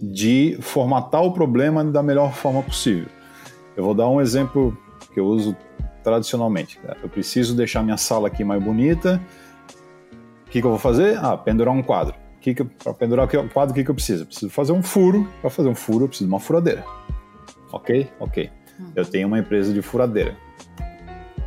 de 0.01 0.57
formatar 0.61 1.23
o 1.23 1.31
problema 1.31 1.83
da 1.83 2.01
melhor 2.01 2.33
forma 2.33 2.61
possível. 2.63 3.07
Eu 3.75 3.83
vou 3.83 3.93
dar 3.93 4.09
um 4.09 4.21
exemplo 4.21 4.77
que 5.13 5.19
eu 5.19 5.25
uso 5.25 5.55
tradicionalmente. 6.03 6.79
Eu 7.03 7.09
preciso 7.09 7.55
deixar 7.55 7.83
minha 7.83 7.97
sala 7.97 8.27
aqui 8.27 8.43
mais 8.43 8.63
bonita. 8.63 9.21
O 10.47 10.49
que, 10.49 10.61
que 10.61 10.65
eu 10.65 10.71
vou 10.71 10.79
fazer? 10.79 11.17
Ah, 11.17 11.35
pendurar 11.35 11.73
um 11.73 11.83
quadro. 11.83 12.15
Para 12.81 12.93
pendurar 12.93 13.25
o 13.25 13.49
quadro, 13.49 13.71
o 13.71 13.75
que, 13.75 13.83
que 13.83 13.91
eu 13.91 13.95
preciso? 13.95 14.23
Eu 14.23 14.27
preciso 14.27 14.49
fazer 14.49 14.71
um 14.71 14.81
furo. 14.81 15.27
Para 15.41 15.49
fazer 15.49 15.67
um 15.67 15.75
furo, 15.75 16.05
eu 16.05 16.07
preciso 16.07 16.27
de 16.29 16.33
uma 16.33 16.39
furadeira. 16.39 16.83
Ok? 17.71 18.09
Ok. 18.19 18.49
Eu 18.95 19.05
tenho 19.05 19.27
uma 19.27 19.39
empresa 19.39 19.73
de 19.73 19.81
furadeira. 19.81 20.35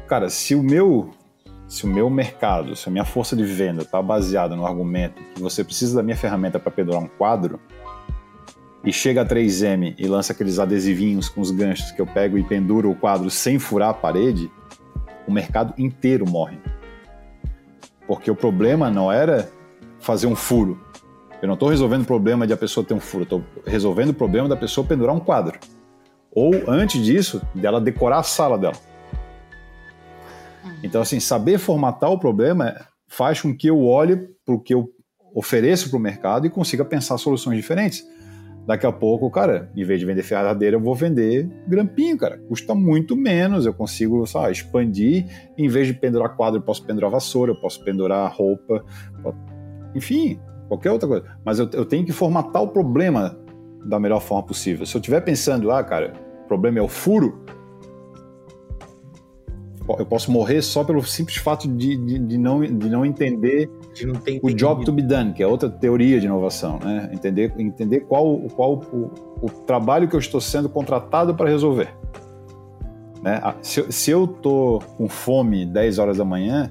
Cara, 0.06 0.28
se 0.28 0.54
o 0.54 0.62
meu 0.62 1.10
se 1.68 1.84
o 1.84 1.88
meu 1.88 2.10
mercado, 2.10 2.74
se 2.74 2.88
a 2.88 2.92
minha 2.92 3.04
força 3.04 3.36
de 3.36 3.44
venda 3.44 3.82
está 3.82 4.02
baseada 4.02 4.56
no 4.56 4.66
argumento 4.66 5.22
que 5.34 5.40
você 5.40 5.62
precisa 5.62 5.94
da 5.94 6.02
minha 6.02 6.16
ferramenta 6.16 6.58
para 6.58 6.72
pendurar 6.72 7.00
um 7.00 7.06
quadro, 7.06 7.60
e 8.84 8.92
chega 8.92 9.22
a 9.22 9.26
3M 9.26 9.94
e 9.98 10.06
lança 10.06 10.32
aqueles 10.32 10.58
adesivinhos 10.58 11.28
com 11.28 11.40
os 11.40 11.50
ganchos 11.50 11.90
que 11.92 12.00
eu 12.00 12.06
pego 12.06 12.38
e 12.38 12.42
penduro 12.42 12.90
o 12.90 12.94
quadro 12.94 13.30
sem 13.30 13.58
furar 13.58 13.90
a 13.90 13.94
parede, 13.94 14.50
o 15.26 15.32
mercado 15.32 15.74
inteiro 15.78 16.28
morre. 16.28 16.58
Porque 18.06 18.30
o 18.30 18.34
problema 18.34 18.90
não 18.90 19.12
era 19.12 19.50
fazer 20.00 20.26
um 20.26 20.34
furo. 20.34 20.80
Eu 21.42 21.46
não 21.46 21.54
estou 21.54 21.68
resolvendo 21.68 22.02
o 22.02 22.06
problema 22.06 22.46
de 22.46 22.52
a 22.52 22.56
pessoa 22.56 22.84
ter 22.84 22.94
um 22.94 23.00
furo, 23.00 23.24
estou 23.24 23.44
resolvendo 23.66 24.10
o 24.10 24.14
problema 24.14 24.48
da 24.48 24.56
pessoa 24.56 24.86
pendurar 24.86 25.14
um 25.14 25.20
quadro. 25.20 25.58
Ou 26.32 26.52
antes 26.68 27.02
disso, 27.02 27.42
dela 27.54 27.80
decorar 27.80 28.18
a 28.18 28.22
sala 28.22 28.56
dela. 28.56 28.76
Uhum. 30.64 30.72
Então, 30.82 31.02
assim, 31.02 31.18
saber 31.20 31.58
formatar 31.58 32.10
o 32.10 32.18
problema 32.18 32.74
faz 33.08 33.40
com 33.40 33.54
que 33.54 33.68
eu 33.68 33.84
olhe 33.84 34.16
para 34.44 34.54
o 34.54 34.60
que 34.60 34.72
eu 34.72 34.88
ofereço 35.34 35.90
para 35.90 35.96
o 35.96 36.00
mercado 36.00 36.46
e 36.46 36.50
consiga 36.50 36.84
pensar 36.84 37.18
soluções 37.18 37.56
diferentes. 37.56 38.04
Daqui 38.66 38.86
a 38.86 38.92
pouco, 38.92 39.28
cara, 39.30 39.70
em 39.74 39.84
vez 39.84 39.98
de 39.98 40.06
vender 40.06 40.22
ferradeira, 40.22 40.76
eu 40.76 40.80
vou 40.80 40.94
vender 40.94 41.48
grampinho, 41.66 42.16
cara. 42.16 42.38
Custa 42.48 42.74
muito 42.74 43.16
menos, 43.16 43.66
eu 43.66 43.74
consigo, 43.74 44.24
sabe, 44.26 44.52
expandir. 44.52 45.26
Em 45.56 45.68
vez 45.68 45.86
de 45.86 45.94
pendurar 45.94 46.36
quadro, 46.36 46.58
eu 46.58 46.62
posso 46.62 46.84
pendurar 46.84 47.10
vassoura, 47.10 47.52
eu 47.52 47.60
posso 47.60 47.82
pendurar 47.82 48.32
roupa, 48.32 48.84
enfim, 49.94 50.38
qualquer 50.68 50.92
outra 50.92 51.08
coisa. 51.08 51.24
Mas 51.44 51.58
eu, 51.58 51.68
eu 51.72 51.84
tenho 51.84 52.04
que 52.04 52.12
formatar 52.12 52.62
o 52.62 52.68
problema 52.68 53.36
da 53.84 53.98
melhor 53.98 54.20
forma 54.20 54.42
possível. 54.42 54.84
Se 54.86 54.96
eu 54.96 55.00
estiver 55.00 55.20
pensando, 55.20 55.70
ah, 55.70 55.82
cara, 55.82 56.12
o 56.44 56.48
problema 56.48 56.78
é 56.78 56.82
o 56.82 56.88
furo, 56.88 57.44
eu 59.98 60.06
posso 60.06 60.30
morrer 60.30 60.62
só 60.62 60.84
pelo 60.84 61.02
simples 61.02 61.36
fato 61.38 61.66
de, 61.66 61.96
de, 61.96 62.18
de 62.18 62.38
não, 62.38 62.60
de 62.60 62.88
não 62.88 63.04
entender 63.04 63.68
de 63.94 64.06
não 64.06 64.14
o 64.42 64.50
job 64.50 64.84
to 64.84 64.92
be 64.92 65.02
done, 65.02 65.32
que 65.32 65.42
é 65.42 65.46
outra 65.46 65.68
teoria 65.68 66.20
de 66.20 66.26
inovação, 66.26 66.78
né? 66.78 67.10
Entender, 67.12 67.52
entender 67.58 68.00
qual, 68.00 68.38
qual 68.54 68.74
o, 68.74 69.10
o 69.42 69.50
trabalho 69.66 70.08
que 70.08 70.14
eu 70.14 70.20
estou 70.20 70.40
sendo 70.40 70.68
contratado 70.68 71.34
para 71.34 71.48
resolver. 71.48 71.92
Né? 73.22 73.40
Se, 73.62 73.90
se 73.90 74.10
eu 74.10 74.24
estou 74.24 74.80
com 74.96 75.08
fome 75.08 75.66
10 75.66 75.98
horas 75.98 76.18
da 76.18 76.24
manhã 76.24 76.70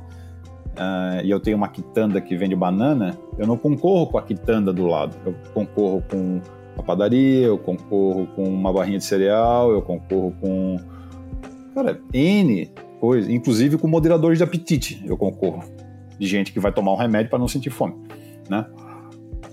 uh, 0.71 1.23
e 1.23 1.29
eu 1.29 1.39
tenho 1.39 1.57
uma 1.57 1.67
quitanda 1.67 2.19
que 2.21 2.35
vende 2.35 2.55
banana, 2.55 3.17
eu 3.37 3.45
não 3.45 3.57
concorro 3.57 4.07
com 4.07 4.17
a 4.17 4.21
quitanda 4.21 4.71
do 4.71 4.87
lado, 4.87 5.15
eu 5.25 5.35
concorro 5.53 6.03
com 6.09 6.41
uma 6.79 6.83
padaria, 6.83 7.47
eu 7.47 7.57
concorro 7.57 8.27
com 8.27 8.43
uma 8.43 8.71
barrinha 8.71 8.97
de 8.97 9.03
cereal, 9.03 9.71
eu 9.71 9.81
concorro 9.81 10.33
com. 10.39 10.77
Cara, 11.75 11.99
N 12.13 12.71
coisas, 12.99 13.29
inclusive 13.29 13.77
com 13.77 13.87
moderadores 13.87 14.37
de 14.37 14.43
apetite, 14.43 15.03
eu 15.05 15.17
concorro. 15.17 15.63
De 16.17 16.27
gente 16.27 16.51
que 16.51 16.59
vai 16.59 16.71
tomar 16.71 16.93
um 16.93 16.97
remédio 16.97 17.29
para 17.29 17.39
não 17.39 17.47
sentir 17.47 17.69
fome, 17.69 17.95
né? 18.49 18.65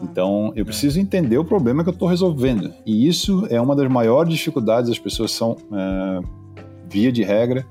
Então, 0.03 0.53
eu 0.57 0.65
preciso 0.65 1.01
entender 1.01 1.39
o 1.39 1.45
problema 1.45 1.83
que 1.83 1.89
eu 1.89 1.93
estou 1.93 2.09
resolvendo. 2.09 2.73
E 2.85 3.09
isso 3.09 3.47
é 3.49 3.61
uma 3.61 3.75
das 3.75 3.89
maiores 3.89 4.35
dificuldades. 4.35 4.91
As 4.91 4.99
pessoas 4.99 5.31
são, 5.31 5.57
é, 5.73 6.21
via 6.91 7.11
de 7.11 7.23
regra, 7.23 7.65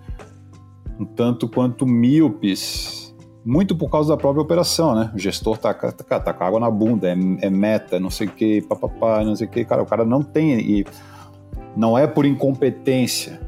um 0.99 1.05
tanto 1.05 1.47
quanto 1.47 1.85
míopes 1.85 3.04
muito 3.45 3.75
por 3.75 3.91
causa 3.91 4.09
da 4.09 4.17
própria 4.17 4.41
operação, 4.41 4.95
né? 4.95 5.11
O 5.13 5.19
gestor 5.19 5.57
tá, 5.57 5.71
tá, 5.71 6.19
tá 6.19 6.33
com 6.33 6.43
água 6.43 6.59
na 6.59 6.71
bunda, 6.71 7.07
é, 7.07 7.15
é 7.41 7.49
meta, 7.49 7.99
não 7.99 8.09
sei 8.09 8.25
o 8.25 8.31
que, 8.31 8.61
papapá, 8.63 9.23
não 9.23 9.35
sei 9.35 9.45
o 9.45 9.49
que. 9.49 9.63
Cara, 9.63 9.83
o 9.83 9.85
cara 9.85 10.03
não 10.03 10.23
tem. 10.23 10.59
E 10.59 10.85
não 11.77 11.95
é 11.95 12.07
por 12.07 12.25
incompetência. 12.25 13.39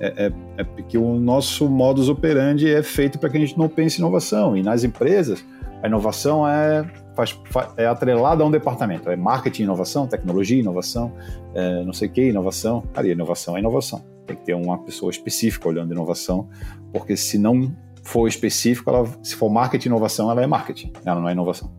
É, 0.00 0.26
é, 0.26 0.32
é 0.58 0.64
porque 0.64 0.98
o 0.98 1.14
nosso 1.20 1.68
modus 1.68 2.08
operandi 2.08 2.68
é 2.68 2.82
feito 2.82 3.16
para 3.16 3.30
que 3.30 3.36
a 3.36 3.40
gente 3.40 3.56
não 3.56 3.68
pense 3.68 3.98
em 3.98 4.00
inovação. 4.00 4.56
E 4.56 4.62
nas 4.62 4.82
empresas, 4.82 5.44
a 5.80 5.86
inovação 5.86 6.48
é, 6.48 6.84
faz, 7.14 7.38
é 7.76 7.86
atrelada 7.86 8.42
a 8.42 8.46
um 8.46 8.50
departamento. 8.50 9.08
É 9.08 9.14
marketing, 9.14 9.62
inovação, 9.62 10.08
tecnologia, 10.08 10.58
inovação, 10.58 11.12
é, 11.54 11.84
não 11.84 11.92
sei 11.92 12.08
o 12.08 12.10
que, 12.10 12.28
inovação. 12.28 12.82
Cara, 12.92 13.06
e 13.06 13.12
inovação 13.12 13.56
é 13.56 13.60
inovação. 13.60 14.02
Tem 14.26 14.34
que 14.34 14.44
ter 14.44 14.54
uma 14.54 14.78
pessoa 14.78 15.10
específica 15.10 15.68
olhando 15.68 15.92
inovação, 15.92 16.48
porque 16.92 17.16
se 17.16 17.38
não 17.38 17.72
for 18.04 18.28
específico, 18.28 18.90
ela, 18.90 19.06
se 19.22 19.34
for 19.34 19.50
marketing 19.50 19.88
e 19.88 19.90
inovação, 19.90 20.30
ela 20.30 20.42
é 20.42 20.46
marketing, 20.46 20.92
ela 21.04 21.20
não 21.20 21.28
é 21.28 21.32
inovação. 21.32 21.74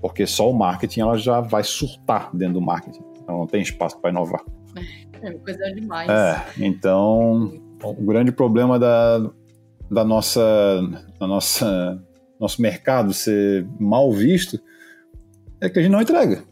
Porque 0.00 0.26
só 0.26 0.50
o 0.50 0.52
marketing 0.52 1.00
ela 1.00 1.18
já 1.18 1.40
vai 1.40 1.64
surtar 1.64 2.30
dentro 2.34 2.54
do 2.54 2.60
marketing. 2.60 3.02
Ela 3.26 3.38
não 3.38 3.46
tem 3.46 3.62
espaço 3.62 3.98
para 4.00 4.10
inovar. 4.10 4.42
É, 5.22 5.28
é 5.28 5.32
coisa 5.32 5.64
demais. 5.72 6.08
É, 6.08 6.44
então 6.58 7.60
o 7.82 8.04
grande 8.04 8.30
problema 8.30 8.78
da, 8.78 9.18
da 9.90 10.04
nossa, 10.04 10.42
da 11.18 11.26
nossa 11.26 12.00
nosso 12.38 12.60
mercado 12.60 13.12
ser 13.12 13.66
mal 13.80 14.12
visto 14.12 14.60
é 15.60 15.68
que 15.68 15.78
a 15.78 15.82
gente 15.82 15.92
não 15.92 16.02
entrega. 16.02 16.44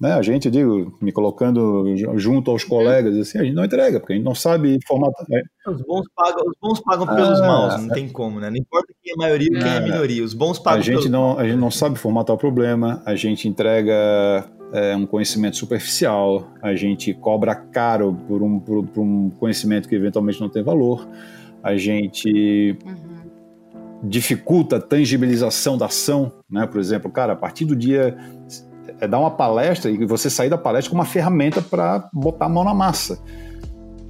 Né? 0.00 0.14
A 0.14 0.22
gente, 0.22 0.50
digo, 0.50 0.96
me 1.00 1.12
colocando 1.12 1.84
junto 2.16 2.50
aos 2.50 2.64
colegas, 2.64 3.14
assim, 3.18 3.38
a 3.38 3.44
gente 3.44 3.54
não 3.54 3.64
entrega, 3.64 4.00
porque 4.00 4.14
a 4.14 4.16
gente 4.16 4.24
não 4.24 4.34
sabe 4.34 4.78
formatar. 4.86 5.26
Né? 5.28 5.42
Os 5.66 5.82
bons 5.82 6.06
pagam, 6.16 6.42
os 6.46 6.54
bons 6.60 6.80
pagam 6.80 7.06
pelos 7.06 7.40
ah, 7.40 7.46
maus, 7.46 7.82
não 7.82 7.88
tem 7.88 8.08
como, 8.08 8.40
né? 8.40 8.48
Não 8.48 8.56
importa 8.56 8.94
quem 9.02 9.12
é 9.12 9.16
maioria 9.16 9.50
ou 9.52 9.62
quem 9.62 9.70
é, 9.70 9.76
é 9.76 9.80
minoria, 9.80 10.24
os 10.24 10.32
bons 10.32 10.58
pagam 10.58 10.80
a 10.80 10.82
gente 10.82 10.94
pelos 10.94 11.10
não 11.10 11.38
A 11.38 11.44
gente 11.44 11.58
não 11.58 11.70
sabe 11.70 11.98
formatar 11.98 12.34
o 12.34 12.38
problema, 12.38 13.02
a 13.04 13.14
gente 13.14 13.46
entrega 13.46 14.48
é, 14.72 14.96
um 14.96 15.04
conhecimento 15.04 15.58
superficial, 15.58 16.50
a 16.62 16.74
gente 16.74 17.12
cobra 17.12 17.54
caro 17.54 18.16
por 18.26 18.42
um, 18.42 18.58
por, 18.58 18.86
por 18.86 19.02
um 19.02 19.28
conhecimento 19.28 19.86
que 19.86 19.94
eventualmente 19.94 20.40
não 20.40 20.48
tem 20.48 20.62
valor, 20.62 21.06
a 21.62 21.76
gente... 21.76 22.78
Uhum 22.86 23.10
dificulta 24.02 24.76
a 24.76 24.80
tangibilização 24.80 25.76
da 25.76 25.86
ação, 25.86 26.32
né? 26.50 26.66
Por 26.66 26.80
exemplo, 26.80 27.10
cara, 27.10 27.34
a 27.34 27.36
partir 27.36 27.64
do 27.64 27.76
dia 27.76 28.16
é 29.00 29.08
dar 29.08 29.18
uma 29.18 29.30
palestra 29.30 29.90
e 29.90 30.04
você 30.04 30.28
sair 30.28 30.50
da 30.50 30.58
palestra 30.58 30.90
com 30.90 30.96
uma 30.96 31.04
ferramenta 31.04 31.62
para 31.62 32.08
botar 32.12 32.46
a 32.46 32.48
mão 32.48 32.64
na 32.64 32.74
massa. 32.74 33.18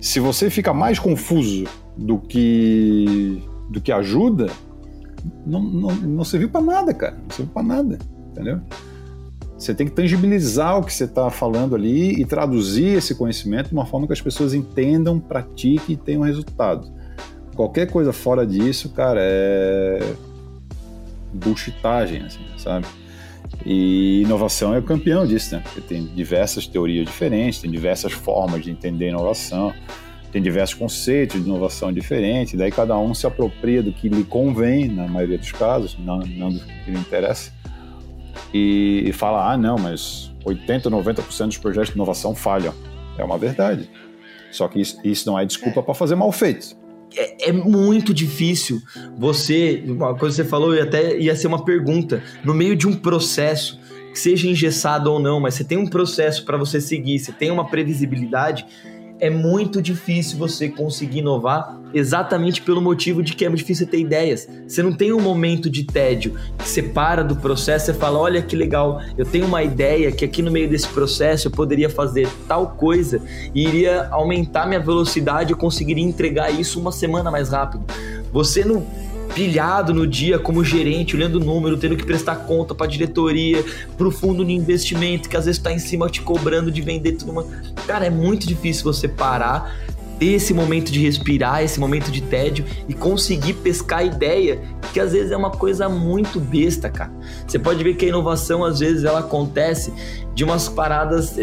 Se 0.00 0.18
você 0.18 0.50
fica 0.50 0.72
mais 0.72 0.98
confuso 0.98 1.64
do 1.96 2.18
que 2.18 3.42
do 3.70 3.80
que 3.80 3.92
ajuda, 3.92 4.48
não, 5.46 5.62
não, 5.62 5.94
não 5.94 6.24
serviu 6.24 6.48
para 6.48 6.60
nada, 6.60 6.92
cara. 6.92 7.16
Não 7.22 7.30
serviu 7.30 7.52
para 7.52 7.62
nada, 7.62 7.98
entendeu? 8.30 8.60
Você 9.56 9.74
tem 9.74 9.86
que 9.86 9.92
tangibilizar 9.92 10.78
o 10.78 10.82
que 10.82 10.92
você 10.92 11.04
está 11.04 11.28
falando 11.30 11.76
ali 11.76 12.18
e 12.18 12.24
traduzir 12.24 12.96
esse 12.96 13.14
conhecimento 13.14 13.68
de 13.68 13.74
uma 13.74 13.84
forma 13.84 14.06
que 14.06 14.12
as 14.12 14.20
pessoas 14.20 14.54
entendam, 14.54 15.20
pratiquem 15.20 15.94
e 15.94 15.96
tenham 15.96 16.22
resultado. 16.22 16.90
Qualquer 17.54 17.90
coisa 17.90 18.12
fora 18.12 18.46
disso, 18.46 18.88
cara, 18.88 19.20
é 19.22 20.14
bullshitagem, 21.34 22.22
assim, 22.22 22.40
sabe? 22.56 22.86
E 23.64 24.22
inovação 24.22 24.74
é 24.74 24.78
o 24.78 24.82
campeão 24.82 25.26
disso, 25.26 25.54
né? 25.54 25.62
Porque 25.62 25.80
tem 25.80 26.06
diversas 26.06 26.66
teorias 26.66 27.06
diferentes, 27.06 27.60
tem 27.60 27.70
diversas 27.70 28.12
formas 28.12 28.62
de 28.62 28.70
entender 28.70 29.08
inovação, 29.08 29.72
tem 30.32 30.40
diversos 30.40 30.74
conceitos 30.74 31.42
de 31.42 31.48
inovação 31.48 31.92
diferentes, 31.92 32.54
daí 32.54 32.70
cada 32.70 32.96
um 32.96 33.12
se 33.12 33.26
apropria 33.26 33.82
do 33.82 33.92
que 33.92 34.08
lhe 34.08 34.24
convém, 34.24 34.88
na 34.88 35.06
maioria 35.08 35.36
dos 35.36 35.52
casos, 35.52 35.96
não, 35.98 36.18
não 36.18 36.50
do 36.50 36.60
que 36.60 36.90
lhe 36.90 36.98
interessa, 36.98 37.52
e, 38.54 39.04
e 39.06 39.12
fala: 39.12 39.52
ah, 39.52 39.56
não, 39.56 39.76
mas 39.76 40.32
80%, 40.44 40.84
90% 40.84 41.46
dos 41.46 41.58
projetos 41.58 41.90
de 41.90 41.96
inovação 41.96 42.34
falham. 42.34 42.74
É 43.18 43.24
uma 43.24 43.36
verdade. 43.36 43.90
Só 44.50 44.66
que 44.68 44.80
isso, 44.80 44.98
isso 45.04 45.28
não 45.30 45.38
é 45.38 45.44
desculpa 45.44 45.82
para 45.82 45.94
fazer 45.94 46.14
mal 46.14 46.32
feito. 46.32 46.79
É, 47.16 47.48
é, 47.48 47.52
muito 47.52 48.14
difícil 48.14 48.82
você. 49.16 49.82
Uma 49.86 50.14
coisa 50.14 50.36
que 50.36 50.42
você 50.42 50.48
falou, 50.48 50.74
e 50.74 50.80
até 50.80 51.18
ia 51.18 51.34
ser 51.34 51.46
uma 51.46 51.64
pergunta. 51.64 52.22
No 52.44 52.54
meio 52.54 52.76
de 52.76 52.86
um 52.86 52.94
processo, 52.94 53.80
que 54.12 54.18
seja 54.18 54.48
engessado 54.48 55.10
ou 55.10 55.20
não, 55.20 55.40
mas 55.40 55.54
você 55.54 55.64
tem 55.64 55.78
um 55.78 55.86
processo 55.86 56.44
para 56.44 56.56
você 56.56 56.80
seguir, 56.80 57.18
você 57.18 57.32
tem 57.32 57.50
uma 57.50 57.68
previsibilidade 57.68 58.66
é 59.20 59.28
muito 59.28 59.82
difícil 59.82 60.38
você 60.38 60.68
conseguir 60.68 61.18
inovar 61.18 61.78
exatamente 61.92 62.62
pelo 62.62 62.80
motivo 62.80 63.22
de 63.22 63.34
que 63.34 63.44
é 63.44 63.50
difícil 63.50 63.86
ter 63.86 63.98
ideias. 63.98 64.48
Você 64.66 64.82
não 64.82 64.92
tem 64.92 65.12
um 65.12 65.20
momento 65.20 65.68
de 65.68 65.84
tédio 65.84 66.34
que 66.56 66.68
você 66.68 66.82
para 66.82 67.22
do 67.22 67.36
processo 67.36 67.90
e 67.90 67.94
fala: 67.94 68.18
olha 68.18 68.40
que 68.40 68.56
legal, 68.56 69.00
eu 69.18 69.26
tenho 69.26 69.46
uma 69.46 69.62
ideia 69.62 70.10
que 70.10 70.24
aqui 70.24 70.42
no 70.42 70.50
meio 70.50 70.68
desse 70.68 70.88
processo 70.88 71.48
eu 71.48 71.52
poderia 71.52 71.90
fazer 71.90 72.28
tal 72.48 72.70
coisa 72.70 73.20
e 73.54 73.66
iria 73.66 74.08
aumentar 74.10 74.66
minha 74.66 74.80
velocidade 74.80 75.52
e 75.52 75.56
conseguiria 75.56 76.04
entregar 76.04 76.50
isso 76.50 76.80
uma 76.80 76.92
semana 76.92 77.30
mais 77.30 77.50
rápido. 77.50 77.84
Você 78.32 78.64
não 78.64 78.86
pilhado 79.34 79.94
no 79.94 80.06
dia 80.06 80.38
como 80.38 80.64
gerente, 80.64 81.16
olhando 81.16 81.36
o 81.36 81.44
número, 81.44 81.76
tendo 81.76 81.96
que 81.96 82.04
prestar 82.04 82.36
conta 82.36 82.74
para 82.74 82.86
diretoria, 82.86 83.64
para 83.96 84.06
o 84.06 84.10
fundo 84.10 84.44
de 84.44 84.52
investimento 84.52 85.28
que 85.28 85.36
às 85.36 85.44
vezes 85.44 85.58
está 85.58 85.72
em 85.72 85.78
cima 85.78 86.08
te 86.08 86.20
cobrando 86.20 86.70
de 86.70 86.80
vender 86.80 87.12
tudo. 87.12 87.32
Uma... 87.32 87.46
Cara, 87.86 88.06
é 88.06 88.10
muito 88.10 88.46
difícil 88.46 88.84
você 88.84 89.08
parar, 89.08 89.74
ter 90.18 90.32
esse 90.32 90.52
momento 90.52 90.92
de 90.92 91.00
respirar, 91.00 91.62
esse 91.62 91.80
momento 91.80 92.10
de 92.10 92.20
tédio 92.20 92.64
e 92.86 92.92
conseguir 92.92 93.54
pescar 93.54 94.04
ideia, 94.04 94.60
que 94.92 95.00
às 95.00 95.12
vezes 95.12 95.32
é 95.32 95.36
uma 95.36 95.50
coisa 95.50 95.88
muito 95.88 96.38
besta, 96.38 96.90
cara. 96.90 97.10
Você 97.46 97.58
pode 97.58 97.82
ver 97.82 97.94
que 97.94 98.04
a 98.04 98.08
inovação 98.08 98.62
às 98.62 98.80
vezes 98.80 99.04
ela 99.04 99.20
acontece 99.20 99.92
de 100.34 100.44
umas 100.44 100.68
paradas 100.68 101.36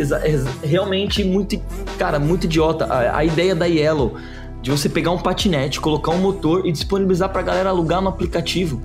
realmente 0.64 1.24
muito, 1.24 1.60
cara, 1.98 2.20
muito 2.20 2.46
idiota. 2.46 2.86
A, 2.86 3.18
a 3.18 3.26
ideia 3.26 3.56
da 3.56 3.66
Yellow 3.66 4.16
de 4.68 4.72
você 4.72 4.90
pegar 4.90 5.12
um 5.12 5.18
patinete, 5.18 5.80
colocar 5.80 6.12
um 6.12 6.18
motor 6.18 6.68
e 6.68 6.74
disponibilizar 6.74 7.30
para 7.30 7.40
a 7.40 7.44
galera 7.44 7.70
alugar 7.70 8.02
no 8.02 8.10
aplicativo. 8.10 8.82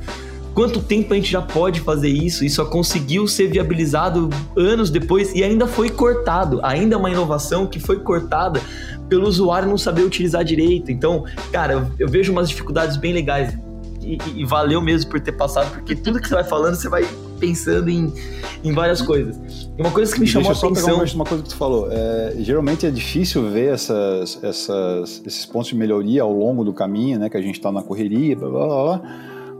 Quanto 0.55 0.81
tempo 0.81 1.13
a 1.13 1.17
gente 1.17 1.33
já 1.33 1.43
pode 1.43 1.81
fazer 1.81 2.09
isso? 2.09 2.45
Isso 2.45 2.57
só 2.57 2.65
conseguiu 2.65 3.27
ser 3.27 3.49
viabilizado 3.49 4.31
anos 4.57 4.91
depois 4.91 5.35
e 5.35 5.43
ainda 5.43 5.67
foi 5.67 5.91
cortado. 5.91 6.61
Ainda 6.63 6.95
é 6.95 6.99
uma 6.99 7.11
inovação 7.11 7.67
que 7.67 7.81
foi 7.81 7.99
cortada 7.99 8.61
pelo 9.09 9.27
usuário 9.27 9.69
não 9.69 9.77
saber 9.77 10.03
utilizar 10.03 10.45
direito. 10.45 10.93
Então, 10.93 11.25
cara, 11.51 11.91
eu, 11.99 12.09
vejo 12.09 12.31
umas 12.31 12.49
dificuldades 12.49 12.97
bem 12.97 13.13
legais. 13.13 13.59
E, 14.01 14.19
e, 14.37 14.45
valeu 14.45 14.81
mesmo 14.81 15.11
por 15.11 15.21
ter 15.21 15.33
passado, 15.33 15.71
porque 15.73 15.95
tudo 15.97 16.21
que 16.21 16.29
você 16.29 16.35
vai 16.35 16.45
falando, 16.45 16.75
você 16.75 16.89
vai 16.89 17.07
pensando 17.43 17.91
em, 17.91 18.13
em 18.63 18.73
várias 18.73 19.03
coisas. 19.03 19.69
E 19.77 19.83
uma 19.83 19.91
coisa 19.91 20.15
que 20.15 20.21
me 20.21 20.27
chamou 20.29 20.53
Deixa 20.53 20.65
a 20.65 20.71
atenção... 20.71 20.99
Deixa 20.99 21.17
uma 21.17 21.25
coisa 21.25 21.43
que 21.43 21.49
tu 21.49 21.57
falou. 21.57 21.89
É, 21.91 22.37
geralmente 22.39 22.87
é 22.87 22.91
difícil 22.91 23.51
ver 23.51 23.75
essas, 23.75 24.39
essas, 24.45 25.21
esses 25.27 25.45
pontos 25.45 25.71
de 25.71 25.75
melhoria 25.75 26.23
ao 26.23 26.33
longo 26.33 26.63
do 26.63 26.73
caminho, 26.73 27.19
né? 27.19 27.29
Que 27.29 27.37
a 27.37 27.43
gente 27.43 27.57
está 27.57 27.73
na 27.73 27.83
correria, 27.83 28.37
blá, 28.37 28.49
blá, 28.49 28.67
blá, 28.67 29.03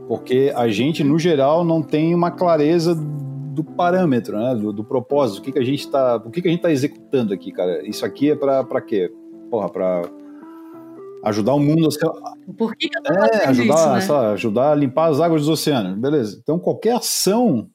porque 0.07 0.53
a 0.55 0.69
gente, 0.69 1.03
no 1.03 1.19
geral, 1.19 1.65
não 1.65 1.81
tem 1.81 2.15
uma 2.15 2.31
clareza 2.31 2.95
do 2.95 3.65
parâmetro, 3.65 4.37
né? 4.37 4.55
Do, 4.55 4.71
do 4.71 4.83
propósito. 4.85 5.39
O 5.39 5.41
que, 5.41 5.51
que 5.51 5.59
a 5.59 5.65
gente 5.65 5.81
está... 5.81 6.15
O 6.15 6.31
que, 6.31 6.41
que 6.41 6.47
a 6.47 6.51
gente 6.51 6.59
está 6.59 6.71
executando 6.71 7.33
aqui, 7.33 7.51
cara? 7.51 7.85
Isso 7.85 8.05
aqui 8.05 8.31
é 8.31 8.35
para 8.35 8.81
quê? 8.81 9.11
Porra, 9.51 9.67
para 9.67 10.09
ajudar 11.25 11.53
o 11.53 11.59
mundo 11.59 11.87
a 11.87 11.91
ser... 11.91 12.09
Por 12.57 12.75
que, 12.75 12.87
que 12.87 12.97
eu 12.97 13.03
tô 13.03 13.13
é, 13.13 13.45
ajudar, 13.47 13.99
isso, 13.99 14.13
né? 14.13 14.19
ajudar 14.33 14.71
a 14.71 14.75
limpar 14.75 15.09
as 15.09 15.19
águas 15.19 15.41
dos 15.41 15.49
oceanos, 15.49 15.97
beleza? 15.97 16.39
Então 16.41 16.59
qualquer 16.59 16.95
ação 16.95 17.69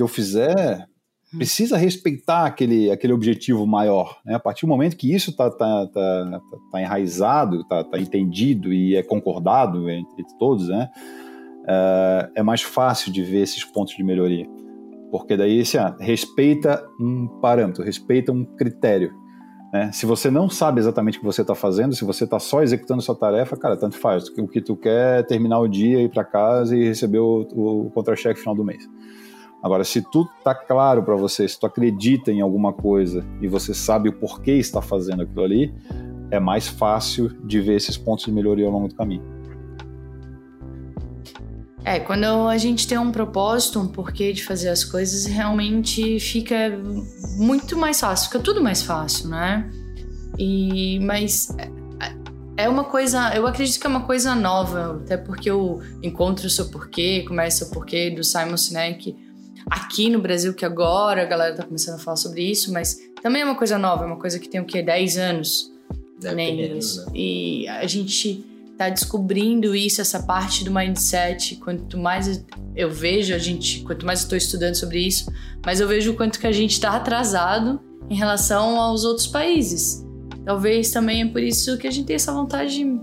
que 0.00 0.02
eu 0.02 0.08
fizer 0.08 0.88
hum. 1.34 1.36
precisa 1.38 1.76
respeitar 1.76 2.46
aquele, 2.46 2.90
aquele 2.90 3.12
objetivo 3.12 3.66
maior. 3.66 4.18
Né? 4.24 4.34
A 4.34 4.40
partir 4.40 4.62
do 4.62 4.68
momento 4.68 4.96
que 4.96 5.14
isso 5.14 5.30
está 5.30 5.50
tá, 5.50 5.86
tá, 5.88 6.40
tá, 6.72 6.80
enraizado, 6.80 7.60
está 7.60 7.84
tá 7.84 7.98
entendido 7.98 8.72
e 8.72 8.96
é 8.96 9.02
concordado 9.02 9.90
entre 9.90 10.24
todos, 10.38 10.68
né? 10.68 10.88
É, 11.68 12.30
é 12.36 12.42
mais 12.42 12.62
fácil 12.62 13.12
de 13.12 13.22
ver 13.22 13.42
esses 13.42 13.62
pontos 13.62 13.94
de 13.94 14.02
melhoria. 14.02 14.48
Porque 15.10 15.36
daí, 15.36 15.60
assim, 15.60 15.76
ah, 15.76 15.94
respeita 16.00 16.82
um 16.98 17.28
parâmetro, 17.42 17.84
respeita 17.84 18.32
um 18.32 18.44
critério. 18.44 19.12
Né? 19.72 19.92
Se 19.92 20.06
você 20.06 20.30
não 20.30 20.48
sabe 20.48 20.80
exatamente 20.80 21.18
o 21.18 21.20
que 21.20 21.26
você 21.26 21.42
está 21.42 21.54
fazendo, 21.54 21.94
se 21.94 22.04
você 22.04 22.24
está 22.24 22.38
só 22.38 22.62
executando 22.62 23.02
sua 23.02 23.14
tarefa, 23.14 23.56
cara, 23.56 23.76
tanto 23.76 23.98
faz. 23.98 24.28
O 24.28 24.48
que 24.48 24.62
tu 24.62 24.76
quer 24.76 25.20
é 25.20 25.22
terminar 25.22 25.58
o 25.58 25.68
dia, 25.68 26.00
ir 26.00 26.08
para 26.08 26.24
casa 26.24 26.74
e 26.74 26.84
receber 26.84 27.18
o, 27.18 27.46
o 27.52 27.90
contra-cheque 27.90 28.38
no 28.38 28.40
final 28.40 28.54
do 28.54 28.64
mês. 28.64 28.88
Agora, 29.62 29.84
se 29.84 30.00
tu 30.00 30.26
tá 30.42 30.54
claro 30.54 31.02
para 31.02 31.14
você, 31.16 31.46
se 31.46 31.58
tu 31.58 31.66
acredita 31.66 32.32
em 32.32 32.40
alguma 32.40 32.72
coisa 32.72 33.24
e 33.42 33.48
você 33.48 33.74
sabe 33.74 34.08
o 34.08 34.12
porquê 34.12 34.52
está 34.52 34.80
fazendo 34.80 35.22
aquilo 35.22 35.42
ali, 35.42 35.74
é 36.30 36.40
mais 36.40 36.66
fácil 36.66 37.28
de 37.44 37.60
ver 37.60 37.76
esses 37.76 37.96
pontos 37.96 38.24
de 38.24 38.32
melhoria 38.32 38.66
ao 38.66 38.72
longo 38.72 38.88
do 38.88 38.94
caminho. 38.94 39.22
É, 41.84 41.98
quando 41.98 42.24
a 42.24 42.58
gente 42.58 42.86
tem 42.86 42.98
um 42.98 43.10
propósito, 43.10 43.80
um 43.80 43.88
porquê 43.88 44.32
de 44.32 44.44
fazer 44.44 44.68
as 44.68 44.84
coisas, 44.84 45.26
realmente 45.26 46.20
fica 46.20 46.54
muito 47.36 47.76
mais 47.76 48.00
fácil, 48.00 48.30
fica 48.30 48.38
tudo 48.38 48.62
mais 48.62 48.82
fácil, 48.82 49.28
né? 49.28 49.70
E 50.38 51.00
mas 51.00 51.48
é 52.56 52.68
uma 52.68 52.84
coisa, 52.84 53.34
eu 53.34 53.46
acredito 53.46 53.80
que 53.80 53.86
é 53.86 53.90
uma 53.90 54.02
coisa 54.02 54.34
nova, 54.34 55.00
até 55.02 55.16
porque 55.16 55.50
eu 55.50 55.80
encontro 56.02 56.46
o 56.46 56.50
seu 56.50 56.66
porquê, 56.66 57.24
começa 57.26 57.64
o 57.64 57.70
porquê 57.70 58.10
do 58.10 58.22
Simon 58.22 58.58
Sinek 58.58 59.16
aqui 59.70 60.10
no 60.10 60.20
Brasil, 60.20 60.52
que 60.52 60.64
agora 60.64 61.22
a 61.22 61.24
galera 61.24 61.54
tá 61.54 61.62
começando 61.62 61.94
a 61.94 61.98
falar 61.98 62.16
sobre 62.16 62.42
isso, 62.42 62.72
mas 62.72 62.98
também 63.22 63.42
é 63.42 63.44
uma 63.44 63.54
coisa 63.54 63.78
nova, 63.78 64.04
é 64.04 64.06
uma 64.06 64.18
coisa 64.18 64.38
que 64.38 64.48
tem 64.48 64.60
o 64.60 64.64
quê? 64.64 64.82
10 64.82 65.16
anos. 65.16 65.72
Deve 66.20 66.34
nem 66.34 66.56
menos, 66.56 66.96
né? 66.96 67.12
E 67.14 67.68
a 67.68 67.86
gente 67.86 68.44
tá 68.76 68.88
descobrindo 68.88 69.74
isso, 69.74 70.00
essa 70.00 70.22
parte 70.22 70.64
do 70.64 70.70
mindset. 70.70 71.56
Quanto 71.56 71.96
mais 71.96 72.44
eu 72.74 72.90
vejo, 72.90 73.34
a 73.34 73.38
gente, 73.38 73.80
quanto 73.80 74.04
mais 74.04 74.20
eu 74.20 74.24
estou 74.24 74.38
estudando 74.38 74.74
sobre 74.74 75.00
isso, 75.00 75.30
mas 75.64 75.80
eu 75.80 75.88
vejo 75.88 76.12
o 76.12 76.16
quanto 76.16 76.38
que 76.38 76.46
a 76.46 76.52
gente 76.52 76.72
está 76.72 76.96
atrasado 76.96 77.80
em 78.08 78.14
relação 78.14 78.80
aos 78.80 79.04
outros 79.04 79.26
países. 79.26 80.04
Talvez 80.44 80.90
também 80.90 81.22
é 81.22 81.26
por 81.26 81.42
isso 81.42 81.78
que 81.78 81.86
a 81.86 81.90
gente 81.90 82.06
tem 82.06 82.16
essa 82.16 82.32
vontade 82.32 82.74
de, 82.74 83.00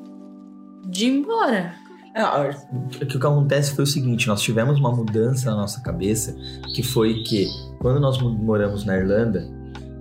de 0.90 1.06
ir 1.06 1.20
embora. 1.20 1.76
É, 2.16 3.04
o 3.04 3.06
que 3.06 3.18
acontece 3.18 3.76
foi 3.76 3.84
o 3.84 3.88
seguinte: 3.88 4.28
nós 4.28 4.42
tivemos 4.42 4.80
uma 4.80 4.92
mudança 4.92 5.52
na 5.52 5.58
nossa 5.58 5.82
cabeça, 5.82 6.36
que 6.74 6.84
foi 6.84 7.24
que 7.24 7.48
quando 7.80 8.00
nós 8.00 8.20
moramos 8.20 8.86
na 8.86 8.98
Irlanda, 8.98 9.48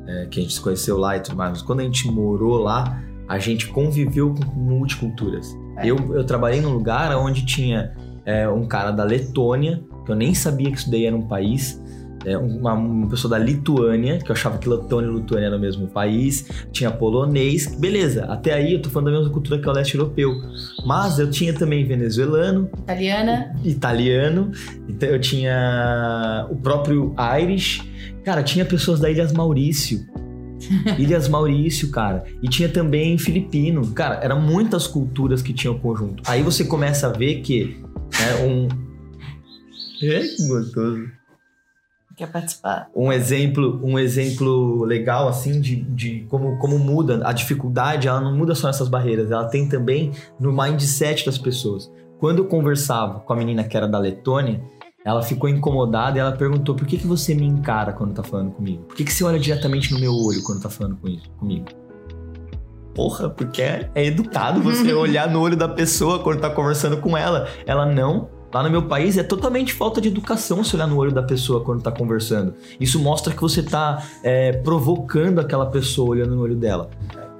é, 0.06 0.26
que 0.26 0.40
a 0.40 0.42
gente 0.42 0.54
se 0.54 0.60
conheceu 0.60 0.96
lá 0.96 1.16
e 1.16 1.20
tudo 1.20 1.36
mais, 1.36 1.50
mas 1.50 1.62
quando 1.62 1.80
a 1.80 1.84
gente 1.84 2.10
morou 2.10 2.58
lá, 2.58 3.02
a 3.28 3.38
gente 3.38 3.68
conviveu 3.68 4.34
com 4.34 4.58
multiculturas. 4.58 5.54
É. 5.78 5.86
Eu, 5.86 5.96
eu 6.14 6.24
trabalhei 6.24 6.60
num 6.60 6.72
lugar 6.72 7.14
onde 7.16 7.44
tinha 7.44 7.92
é, 8.24 8.48
um 8.48 8.66
cara 8.66 8.90
da 8.90 9.04
Letônia, 9.04 9.82
que 10.04 10.10
eu 10.10 10.16
nem 10.16 10.34
sabia 10.34 10.70
que 10.70 10.78
isso 10.78 10.90
daí 10.90 11.06
era 11.06 11.16
um 11.16 11.26
país, 11.26 11.82
é, 12.26 12.36
uma, 12.36 12.74
uma, 12.74 13.08
pessoa 13.08 13.30
da 13.30 13.38
Lituânia, 13.38 14.18
que 14.18 14.28
eu 14.28 14.34
achava 14.34 14.58
que 14.58 14.68
Letônia 14.68 15.08
e 15.08 15.14
Lituânia 15.14 15.46
era 15.46 15.56
o 15.56 15.60
mesmo 15.60 15.86
país, 15.86 16.46
tinha 16.72 16.90
polonês, 16.90 17.66
beleza, 17.76 18.24
até 18.24 18.52
aí 18.52 18.72
eu 18.72 18.82
tô 18.82 18.90
falando 18.90 19.12
da 19.12 19.18
mesma 19.18 19.32
cultura 19.32 19.60
que 19.60 19.68
é 19.68 19.70
o 19.70 19.74
leste 19.74 19.94
europeu. 19.94 20.32
Mas 20.84 21.20
eu 21.20 21.30
tinha 21.30 21.54
também 21.54 21.86
venezuelano, 21.86 22.68
italiana, 22.78 23.56
italiano, 23.64 24.50
então 24.88 25.08
eu 25.08 25.20
tinha 25.20 26.48
o 26.50 26.56
próprio 26.56 27.14
Irish, 27.40 27.88
cara, 28.24 28.42
tinha 28.42 28.64
pessoas 28.64 28.98
da 28.98 29.08
Ilhas 29.08 29.32
Maurício. 29.32 30.04
Ilhas 30.98 31.28
Maurício, 31.28 31.90
cara. 31.90 32.24
E 32.42 32.48
tinha 32.48 32.68
também 32.68 33.16
filipino. 33.18 33.86
Cara, 33.92 34.16
eram 34.16 34.40
muitas 34.40 34.86
culturas 34.86 35.42
que 35.42 35.52
tinham 35.52 35.78
conjunto. 35.78 36.22
Aí 36.26 36.42
você 36.42 36.64
começa 36.64 37.06
a 37.06 37.12
ver 37.12 37.40
que 37.42 37.80
é 38.20 38.44
um. 38.44 38.68
É 40.02 40.20
que 40.20 40.46
gostoso. 40.48 41.08
Quer 42.16 42.32
participar? 42.32 42.88
Um 42.96 43.12
exemplo, 43.12 43.78
um 43.84 43.98
exemplo 43.98 44.84
legal, 44.84 45.28
assim, 45.28 45.60
de, 45.60 45.76
de 45.76 46.26
como, 46.30 46.58
como 46.58 46.78
muda. 46.78 47.20
A 47.22 47.32
dificuldade, 47.34 48.08
ela 48.08 48.22
não 48.22 48.34
muda 48.34 48.54
só 48.54 48.68
nessas 48.68 48.88
barreiras, 48.88 49.30
ela 49.30 49.44
tem 49.44 49.68
também 49.68 50.12
no 50.40 50.50
mindset 50.50 51.26
das 51.26 51.36
pessoas. 51.36 51.92
Quando 52.18 52.38
eu 52.38 52.46
conversava 52.46 53.20
com 53.20 53.34
a 53.34 53.36
menina 53.36 53.64
que 53.64 53.76
era 53.76 53.86
da 53.86 53.98
Letônia, 53.98 54.62
ela 55.04 55.22
ficou 55.22 55.46
incomodada 55.46 56.16
e 56.16 56.20
ela 56.20 56.32
perguntou: 56.32 56.74
por 56.74 56.86
que, 56.86 56.96
que 56.96 57.06
você 57.06 57.34
me 57.34 57.44
encara 57.44 57.92
quando 57.92 58.14
tá 58.14 58.22
falando 58.22 58.52
comigo? 58.52 58.84
Por 58.84 58.96
que, 58.96 59.04
que 59.04 59.12
você 59.12 59.22
olha 59.22 59.38
diretamente 59.38 59.92
no 59.92 60.00
meu 60.00 60.14
olho 60.14 60.42
quando 60.42 60.62
tá 60.62 60.70
falando 60.70 60.96
com 60.96 61.08
isso, 61.08 61.28
comigo? 61.38 61.66
Porra, 62.94 63.28
porque 63.28 63.60
é, 63.60 63.90
é 63.94 64.06
educado 64.06 64.62
você 64.62 64.90
olhar 64.94 65.28
no 65.28 65.38
olho 65.38 65.54
da 65.54 65.68
pessoa 65.68 66.20
quando 66.20 66.40
tá 66.40 66.48
conversando 66.48 66.96
com 66.96 67.14
ela. 67.14 67.46
Ela 67.66 67.84
não, 67.84 68.30
Lá 68.56 68.62
no 68.62 68.70
meu 68.70 68.84
país 68.84 69.18
é 69.18 69.22
totalmente 69.22 69.74
falta 69.74 70.00
de 70.00 70.08
educação 70.08 70.64
se 70.64 70.74
olhar 70.74 70.86
no 70.86 70.96
olho 70.96 71.12
da 71.12 71.22
pessoa 71.22 71.62
quando 71.62 71.82
tá 71.82 71.92
conversando. 71.92 72.54
Isso 72.80 72.98
mostra 72.98 73.34
que 73.34 73.42
você 73.42 73.62
tá 73.62 74.02
é, 74.22 74.50
provocando 74.52 75.40
aquela 75.40 75.66
pessoa 75.66 76.08
olhando 76.08 76.34
no 76.34 76.40
olho 76.40 76.56
dela. 76.56 76.88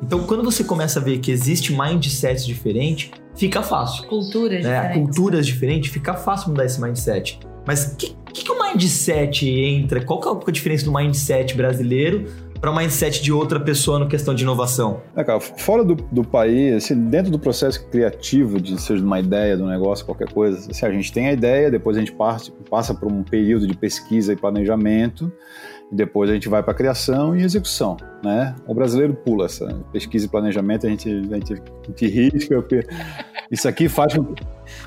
Então, 0.03 0.25
quando 0.25 0.45
você 0.45 0.63
começa 0.63 1.01
a 1.01 1.03
ver 1.03 1.17
que 1.21 1.31
existe 1.31 1.73
mindsets 1.73 2.45
diferentes, 2.45 3.13
fica 3.35 3.63
fácil. 3.63 4.05
Culturas 4.09 4.63
né? 4.63 4.83
diferentes. 4.83 5.17
Culturas 5.17 5.47
diferentes, 5.47 5.91
fica 5.91 6.13
fácil 6.13 6.51
mudar 6.51 6.67
esse 6.67 6.79
mindset. 6.79 7.41
Mas 7.67 7.95
o 7.95 7.97
que, 7.97 8.15
que, 8.35 8.45
que 8.45 8.53
o 8.53 8.63
mindset 8.63 9.49
entra? 9.49 10.05
Qual 10.05 10.21
que 10.21 10.29
é 10.29 10.51
a 10.51 10.53
diferença 10.53 10.85
do 10.85 10.93
mindset 10.93 11.57
brasileiro 11.57 12.27
para 12.61 12.71
o 12.71 12.77
mindset 12.77 13.23
de 13.23 13.33
outra 13.33 13.61
pessoa 13.61 13.99
no 13.99 14.09
questão 14.09 14.35
de 14.35 14.43
inovação? 14.43 15.01
É, 15.15 15.23
cara, 15.23 15.41
fora 15.41 15.85
do, 15.85 15.95
do 15.95 16.25
país, 16.25 16.75
assim, 16.75 17.09
dentro 17.09 17.31
do 17.31 17.39
processo 17.39 17.87
criativo, 17.89 18.61
de 18.61 18.81
seja 18.81 19.05
uma 19.05 19.21
ideia, 19.21 19.57
de 19.57 19.63
um 19.63 19.69
negócio, 19.69 20.05
qualquer 20.05 20.33
coisa, 20.33 20.71
assim, 20.71 20.87
a 20.87 20.91
gente 20.91 21.13
tem 21.13 21.29
a 21.29 21.33
ideia, 21.33 21.71
depois 21.71 21.97
a 21.97 22.01
gente 22.01 22.13
parte, 22.13 22.53
passa 22.71 22.95
por 22.95 23.11
um 23.11 23.23
período 23.23 23.67
de 23.67 23.77
pesquisa 23.77 24.33
e 24.33 24.37
planejamento, 24.37 25.33
e 25.91 25.95
depois 25.95 26.29
a 26.31 26.35
gente 26.35 26.49
vai 26.49 26.63
para 26.63 26.75
criação 26.75 27.37
e 27.37 27.43
execução, 27.43 27.97
né? 28.23 28.57
O 28.67 28.75
brasileiro 28.75 29.15
pula 29.15 29.47
essa 29.47 29.67
pesquisa 29.93 30.27
e 30.27 30.29
planejamento, 30.29 30.87
a 30.87 30.91
gente, 30.91 31.09
a 31.09 31.35
gente, 31.35 31.53
a 31.53 31.87
gente 31.87 32.07
risca, 32.09 32.65
isso 33.51 33.69
aqui 33.69 33.89
faz 33.89 34.15
com... 34.15 34.35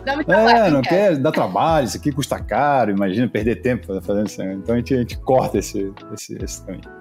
Dá 0.03 0.15
muito 0.15 0.27
trabalho, 0.27 0.65
é, 0.65 0.69
não 0.69 0.81
quer, 0.81 1.17
dá 1.17 1.31
trabalho, 1.31 1.85
isso 1.85 1.95
aqui 1.95 2.11
custa 2.11 2.37
caro, 2.39 2.91
imagina 2.91 3.29
perder 3.29 3.61
tempo 3.61 3.87
fazendo 4.01 4.27
isso. 4.27 4.41
Então 4.41 4.75
a 4.75 4.77
gente, 4.77 4.93
a 4.93 4.97
gente 4.97 5.17
corta 5.19 5.57
esse, 5.57 5.93
esse, 6.13 6.37
esse 6.43 6.65
caminho. 6.65 6.98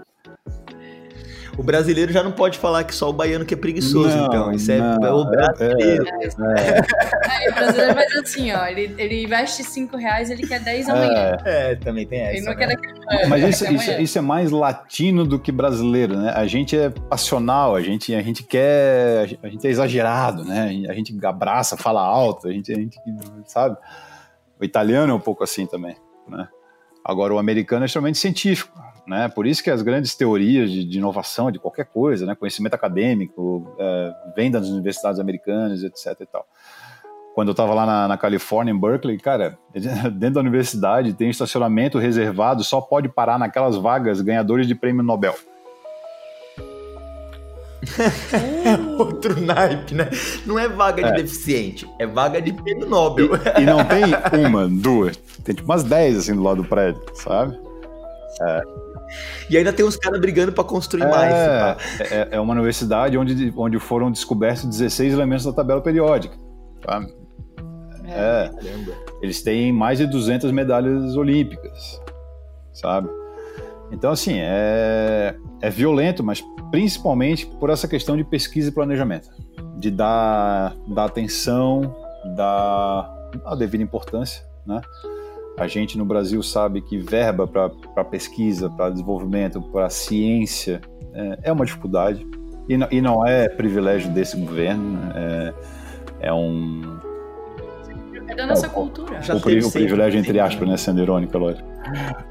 O 1.59 1.63
brasileiro 1.63 2.13
já 2.13 2.23
não 2.23 2.31
pode 2.31 2.57
falar 2.57 2.85
que 2.85 2.95
só 2.95 3.11
o 3.11 3.13
baiano 3.13 3.45
que 3.45 3.53
é 3.53 3.57
preguiçoso, 3.57 4.17
Não, 4.17 4.27
então. 4.27 4.53
Isso 4.53 4.71
é 4.71 4.79
não, 4.79 5.23
o 5.23 5.25
brasileiro. 5.29 6.05
Aí 7.29 7.49
o 7.49 7.53
brasileiro 7.53 7.95
faz 7.95 8.17
assim, 8.17 8.53
ó. 8.53 8.65
Ele, 8.67 8.95
ele 8.97 9.25
investe 9.25 9.65
5 9.65 9.97
reais, 9.97 10.31
ele 10.31 10.47
quer 10.47 10.61
10 10.61 10.89
amanhã. 10.89 11.37
É, 11.45 11.75
também 11.75 12.07
tem 12.07 12.21
essa. 12.21 12.37
Ele 12.37 12.47
não 12.47 12.53
né? 12.53 12.59
quer 12.59 12.69
daqui 12.69 12.87
amanhã. 12.87 13.29
Mas 13.29 13.61
isso, 13.61 13.73
isso, 13.73 13.91
isso 14.01 14.19
é 14.19 14.21
mais 14.21 14.53
latino 14.53 15.27
do 15.27 15.37
que 15.37 15.51
brasileiro, 15.51 16.17
né? 16.17 16.33
A 16.33 16.47
gente 16.47 16.79
é 16.79 16.91
passional, 16.91 17.75
a 17.75 17.83
gente, 17.83 18.15
a 18.15 18.23
gente 18.23 18.45
quer. 18.45 19.37
A 19.43 19.49
gente 19.49 19.67
é 19.67 19.71
exagerado, 19.71 20.45
né? 20.45 20.87
A 20.89 20.95
gente 20.95 21.13
abraça, 21.27 21.77
fala 21.77 22.01
alto, 22.01 22.47
a 22.47 22.53
gente, 22.53 22.73
a 22.73 22.77
gente 22.77 22.97
sabe? 23.47 23.77
O 24.61 24.65
italiano 24.65 25.11
é 25.11 25.15
um 25.15 25.21
pouco 25.21 25.43
assim 25.43 25.67
também, 25.67 25.97
né? 26.29 26.47
Agora, 27.05 27.35
o 27.35 27.39
americano 27.39 27.85
é 27.85 27.87
extremamente 27.87 28.19
científico, 28.19 28.79
né? 29.09 29.29
Por 29.29 29.47
isso 29.47 29.63
que 29.63 29.71
as 29.71 29.81
grandes 29.81 30.15
teorias 30.15 30.71
de, 30.71 30.85
de 30.85 30.99
inovação, 30.99 31.51
de 31.51 31.59
qualquer 31.59 31.87
coisa, 31.87 32.27
né? 32.27 32.35
Conhecimento 32.35 32.75
acadêmico, 32.75 33.75
é, 33.79 34.13
vem 34.37 34.51
das 34.51 34.69
universidades 34.69 35.19
americanas, 35.19 35.83
etc 35.83 36.15
e 36.21 36.27
tal. 36.27 36.47
Quando 37.35 37.49
eu 37.49 37.53
estava 37.53 37.73
lá 37.73 37.87
na, 37.87 38.09
na 38.09 38.19
Califórnia, 38.19 38.73
em 38.73 38.79
Berkeley, 38.79 39.19
cara, 39.19 39.59
dentro 40.13 40.35
da 40.35 40.41
universidade 40.41 41.15
tem 41.15 41.31
estacionamento 41.31 41.97
reservado, 41.99 42.63
só 42.63 42.81
pode 42.81 43.09
parar 43.09 43.39
naquelas 43.39 43.77
vagas 43.77 44.21
ganhadores 44.21 44.67
de 44.67 44.75
prêmio 44.75 45.03
Nobel. 45.03 45.35
Outro 48.99 49.41
naipe, 49.41 49.95
né? 49.95 50.11
Não 50.45 50.59
é 50.59 50.69
vaga 50.69 51.03
de 51.03 51.09
É. 51.11 51.13
deficiente, 51.23 51.89
é 51.99 52.07
vaga 52.07 52.43
de 52.43 52.53
prêmio 52.53 52.87
Nobel. 52.87 53.29
E 53.59 53.65
não 53.65 53.85
tem 53.85 54.05
uma, 54.47 54.69
duas, 54.69 55.17
tem 55.45 55.55
tipo 55.55 55.71
umas 55.71 55.85
dez 55.85 56.19
assim 56.19 56.35
do 56.35 56.43
lado 56.43 56.63
do 56.63 56.69
prédio, 56.69 57.01
sabe? 57.15 57.57
E 59.49 59.57
ainda 59.57 59.73
tem 59.73 59.85
uns 59.85 59.97
caras 59.97 60.21
brigando 60.21 60.53
pra 60.53 60.65
construir 60.65 61.07
mais. 61.09 61.35
É, 61.35 61.59
pá. 61.59 61.77
é, 62.01 62.29
é 62.33 62.41
uma 62.41 62.53
universidade 62.53 63.17
onde, 63.17 63.53
onde 63.57 63.79
foram 63.79 64.11
descobertos 64.11 64.65
16 64.65 65.13
elementos 65.13 65.45
da 65.45 65.53
tabela 65.53 65.81
periódica. 65.81 66.37
sabe? 66.85 67.13
É, 68.05 68.49
Caramba. 68.49 68.93
eles 69.21 69.43
têm 69.43 69.71
mais 69.71 69.99
de 69.99 70.07
200 70.07 70.51
medalhas 70.51 71.15
olímpicas, 71.15 72.01
sabe? 72.73 73.09
Então, 73.91 74.11
assim, 74.11 74.35
é, 74.37 75.35
é 75.61 75.71
violento, 75.71 76.23
mas 76.23 76.43
principalmente 76.71 77.47
por 77.47 77.71
essa 77.71 77.87
questão 77.87 78.17
de 78.17 78.25
pesquisa 78.25 78.69
e 78.69 78.73
planejamento. 78.73 79.29
De 79.77 79.91
dar, 79.91 80.75
dar 80.89 81.05
atenção, 81.05 81.95
dar 82.37 83.15
a 83.45 83.55
devida 83.55 83.83
importância, 83.83 84.45
né? 84.67 84.81
A 85.59 85.67
gente 85.67 85.99
no 85.99 86.05
Brasil 86.05 86.43
sabe 86.43 86.81
que 86.81 86.99
verba 86.99 87.47
para 87.47 88.05
pesquisa, 88.05 88.71
para 88.71 88.91
desenvolvimento, 88.91 89.61
para 89.61 89.91
ciência 89.91 90.81
é, 91.13 91.39
é 91.45 91.53
uma 91.53 91.67
dificuldade. 91.67 92.27
E 92.69 92.77
não, 92.77 92.89
e 92.91 93.01
não 93.01 93.27
é 93.27 93.49
privilégio 93.49 94.11
desse 94.13 94.37
governo, 94.37 94.93
né? 94.93 95.55
é, 96.21 96.29
é 96.29 96.33
um, 96.33 96.99
É 98.29 98.35
da 98.35 98.47
nossa 98.47 98.69
cultura. 98.69 99.15
O, 99.15 99.19
o 99.19 99.41
sempre, 99.41 99.71
privilégio 99.71 100.21
entre 100.21 100.39
aspas, 100.39 100.69
né? 100.69 100.77
Sendo 100.77 101.01
irônica, 101.01 101.37
lógico. 101.37 101.67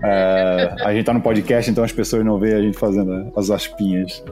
É, 0.04 0.76
a 0.82 0.94
gente 0.94 1.06
tá 1.06 1.12
no 1.12 1.20
podcast, 1.20 1.72
então 1.72 1.84
as 1.84 1.92
pessoas 1.92 2.24
não 2.24 2.38
veem 2.38 2.54
a 2.54 2.62
gente 2.62 2.78
fazendo 2.78 3.32
as 3.36 3.50
aspinhas. 3.50 4.24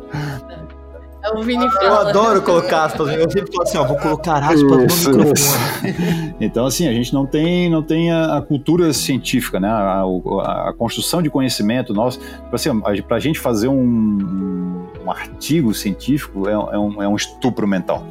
O 1.33 1.43
Vini 1.43 1.65
Eu 1.65 1.71
fala. 1.71 2.09
adoro 2.09 2.41
colocar 2.41 2.85
aspas. 2.85 3.09
Eu 3.13 3.29
sempre 3.31 3.51
falo 3.51 3.63
assim, 3.63 3.77
ó, 3.77 3.83
vou 3.85 3.97
colocar 3.97 4.37
aspas 4.43 4.61
no 4.61 4.77
microfone. 4.77 6.35
Então, 6.39 6.65
assim, 6.65 6.87
a 6.87 6.93
gente 6.93 7.13
não 7.13 7.25
tem, 7.25 7.69
não 7.69 7.81
tem 7.81 8.11
a, 8.11 8.37
a 8.37 8.41
cultura 8.41 8.91
científica, 8.93 9.59
né? 9.59 9.67
A, 9.69 10.03
a- 10.03 10.69
a 10.69 10.73
construção 10.73 11.21
de 11.21 11.29
conhecimento 11.29 11.93
nosso. 11.93 12.19
Tipo 12.19 12.55
assim, 12.55 12.69
a, 12.69 13.03
pra 13.03 13.19
gente 13.19 13.39
fazer 13.39 13.67
um, 13.67 14.85
um 15.05 15.09
artigo 15.11 15.73
científico 15.73 16.47
é, 16.47 16.53
é 16.53 16.77
um, 16.77 17.01
é 17.03 17.07
um 17.07 17.15
estupro 17.15 17.67
mental. 17.67 18.05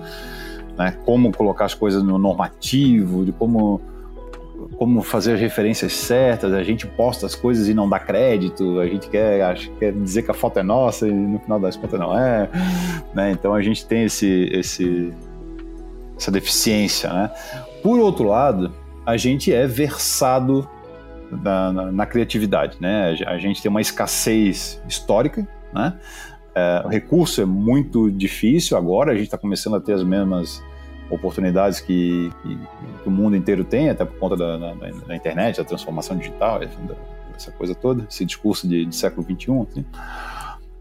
Né? 0.76 0.96
Como 1.04 1.30
colocar 1.32 1.66
as 1.66 1.74
coisas 1.74 2.02
no 2.02 2.18
normativo, 2.18 3.24
de 3.24 3.30
como, 3.32 3.80
como 4.76 5.02
fazer 5.02 5.34
as 5.34 5.40
referências 5.40 5.92
certas. 5.92 6.52
A 6.52 6.62
gente 6.62 6.86
posta 6.86 7.26
as 7.26 7.34
coisas 7.34 7.68
e 7.68 7.74
não 7.74 7.88
dá 7.88 7.98
crédito. 7.98 8.78
A 8.80 8.86
gente 8.86 9.08
quer, 9.08 9.42
acha- 9.42 9.70
quer 9.78 9.92
dizer 9.92 10.22
que 10.22 10.30
a 10.30 10.34
foto 10.34 10.58
é 10.58 10.62
nossa 10.62 11.06
e 11.08 11.12
no 11.12 11.38
final 11.38 11.58
das 11.60 11.76
contas 11.76 11.98
não 11.98 12.18
é. 12.18 12.48
Né? 13.14 13.30
Então 13.32 13.54
a 13.54 13.62
gente 13.62 13.86
tem 13.86 14.04
esse, 14.04 14.48
esse, 14.52 15.12
essa 16.18 16.30
deficiência, 16.30 17.12
né? 17.12 17.30
Por 17.82 17.98
outro 17.98 18.24
lado, 18.28 18.72
a 19.06 19.16
gente 19.16 19.52
é 19.52 19.66
versado 19.66 20.68
na, 21.30 21.72
na- 21.72 21.92
na 21.92 22.06
criatividade, 22.06 22.76
né? 22.80 23.16
A 23.26 23.38
gente 23.38 23.60
tem 23.62 23.70
uma 23.70 23.80
escassez 23.80 24.80
histórica, 24.88 25.46
né? 25.72 25.94
É, 26.54 26.82
o 26.84 26.88
recurso 26.88 27.42
é 27.42 27.44
muito 27.44 28.10
difícil 28.10 28.76
agora, 28.76 29.10
a 29.10 29.14
gente 29.14 29.24
está 29.24 29.36
começando 29.36 29.74
a 29.74 29.80
ter 29.80 29.92
as 29.92 30.04
mesmas 30.04 30.62
oportunidades 31.14 31.80
que, 31.80 32.30
que- 32.42 32.58
que 33.02 33.08
o 33.08 33.10
mundo 33.10 33.36
inteiro 33.36 33.64
tem, 33.64 33.90
até 33.90 34.04
por 34.04 34.18
conta 34.18 34.36
da, 34.36 34.56
da- 34.56 34.74
da 34.74 35.16
internet, 35.16 35.56
da 35.58 35.64
transformação 35.64 36.16
digital, 36.16 36.62
enfim, 36.62 36.86
da- 36.86 36.94
essa 37.36 37.50
coisa 37.50 37.74
toda, 37.74 38.06
esse 38.08 38.24
discurso 38.24 38.68
de, 38.68 38.84
de 38.86 38.94
século 38.94 39.26
XXI. 39.26 39.52
Assim. 39.68 39.84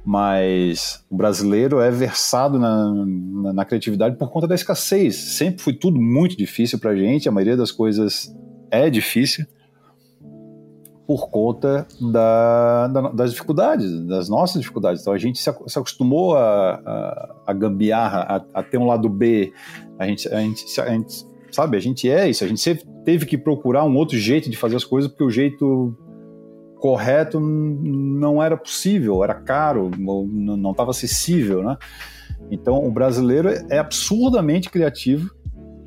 Mas 0.06 1.04
o 1.10 1.16
brasileiro 1.16 1.80
é 1.80 1.90
versado 1.90 2.60
na, 2.60 2.94
na, 2.94 3.54
na 3.54 3.66
criatividade 3.66 4.18
por 4.18 4.30
conta 4.30 4.48
da 4.48 4.54
escassez. 4.56 5.16
Sempre 5.16 5.62
foi 5.64 5.74
tudo 5.74 6.00
muito 6.00 6.36
difícil 6.38 6.78
para 6.78 6.92
a 6.92 6.96
gente, 6.96 7.28
a 7.28 7.32
maioria 7.32 7.56
das 7.58 7.72
coisas 7.72 8.32
é 8.70 8.90
difícil 8.90 9.46
por 11.08 11.30
conta 11.30 11.86
da, 12.00 12.88
da- 12.88 13.10
das 13.12 13.32
dificuldades, 13.32 14.06
das 14.06 14.30
nossas 14.30 14.62
dificuldades. 14.62 15.02
Então 15.02 15.14
a 15.14 15.18
gente 15.18 15.38
se, 15.40 15.50
ac- 15.50 15.64
se 15.70 15.78
acostumou 15.80 16.36
a, 16.38 16.74
a, 16.86 17.36
a 17.48 17.54
gambiarra, 17.54 18.46
a, 18.54 18.60
a 18.60 18.64
ter 18.64 18.78
um 18.78 18.86
lado 18.88 19.10
B. 19.10 19.52
A 20.00 20.08
gente, 20.08 20.28
a, 20.28 20.40
gente, 20.40 20.82
a 20.82 20.90
gente, 20.90 21.26
sabe, 21.52 21.78
a 21.78 21.80
gente 21.80 22.10
é 22.10 22.30
isso. 22.30 22.44
A 22.44 22.48
gente 22.48 22.62
sempre 22.62 22.86
teve 23.06 23.26
que 23.26 23.38
procurar 23.38 23.84
um 23.86 23.96
outro 23.96 24.18
jeito 24.18 24.50
de 24.50 24.58
fazer 24.58 24.76
as 24.76 24.84
coisas 24.84 25.10
porque 25.10 25.24
o 25.24 25.30
jeito 25.30 25.96
correto 26.78 27.40
não 27.40 28.44
era 28.44 28.58
possível, 28.58 29.24
era 29.24 29.36
caro, 29.36 29.90
não 29.98 30.72
estava 30.72 30.92
acessível, 30.92 31.64
né? 31.64 31.78
Então 32.52 32.86
o 32.86 32.92
brasileiro 32.92 33.50
é 33.70 33.80
absurdamente 33.80 34.70
criativo 34.70 35.34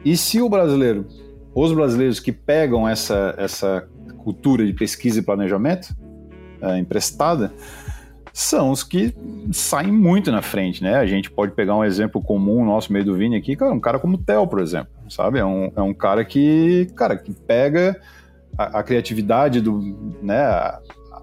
e 0.04 0.16
se 0.16 0.40
o 0.40 0.48
brasileiro, 0.48 1.06
os 1.54 1.72
brasileiros 1.72 2.18
que 2.18 2.32
pegam 2.32 2.88
essa, 2.88 3.34
essa 3.36 3.86
cultura 4.18 4.64
de 4.64 4.72
pesquisa 4.72 5.18
e 5.18 5.22
planejamento 5.22 5.94
é, 6.62 6.78
emprestada, 6.78 7.52
são 8.36 8.70
os 8.70 8.82
que 8.82 9.14
saem 9.50 9.90
muito 9.90 10.30
na 10.30 10.42
frente, 10.42 10.82
né? 10.82 10.96
A 10.96 11.06
gente 11.06 11.30
pode 11.30 11.52
pegar 11.52 11.74
um 11.74 11.82
exemplo 11.82 12.20
comum 12.20 12.66
nosso 12.66 12.92
meio 12.92 13.02
do 13.02 13.14
Vini 13.14 13.34
aqui, 13.34 13.56
cara, 13.56 13.72
um 13.72 13.80
cara 13.80 13.98
como 13.98 14.16
o 14.16 14.18
Theo, 14.18 14.46
por 14.46 14.60
exemplo, 14.60 14.90
sabe? 15.08 15.38
É 15.38 15.44
um, 15.44 15.72
é 15.74 15.80
um 15.80 15.94
cara 15.94 16.22
que, 16.22 16.86
cara, 16.94 17.16
que 17.16 17.32
pega 17.32 17.98
a, 18.58 18.80
a 18.80 18.82
criatividade 18.82 19.62
do, 19.62 19.80
né? 20.22 20.38
A, 20.38 20.78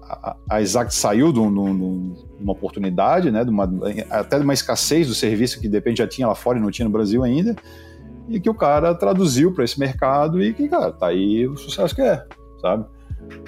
a, 0.08 0.36
a 0.50 0.60
Isaac 0.60 0.92
saiu 0.92 1.32
de, 1.32 1.38
um, 1.38 1.54
de, 1.54 2.42
uma 2.42 2.52
oportunidade, 2.52 3.30
né? 3.30 3.44
De 3.44 3.50
uma, 3.50 3.70
até 4.10 4.36
de 4.36 4.42
uma 4.42 4.52
escassez 4.52 5.06
do 5.06 5.14
serviço 5.14 5.60
que 5.60 5.68
de 5.68 5.76
repente 5.76 5.98
já 5.98 6.08
tinha 6.08 6.26
lá 6.26 6.34
fora 6.34 6.58
e 6.58 6.60
não 6.60 6.72
tinha 6.72 6.84
no 6.84 6.92
Brasil 6.92 7.22
ainda, 7.22 7.54
e 8.28 8.40
que 8.40 8.50
o 8.50 8.54
cara 8.54 8.92
traduziu 8.92 9.52
para 9.52 9.62
esse 9.62 9.78
mercado 9.78 10.42
e 10.42 10.52
que, 10.52 10.68
cara, 10.68 10.90
tá 10.90 11.06
aí 11.06 11.46
o 11.46 11.56
sucesso 11.56 11.94
que 11.94 12.02
é, 12.02 12.26
sabe? 12.60 12.84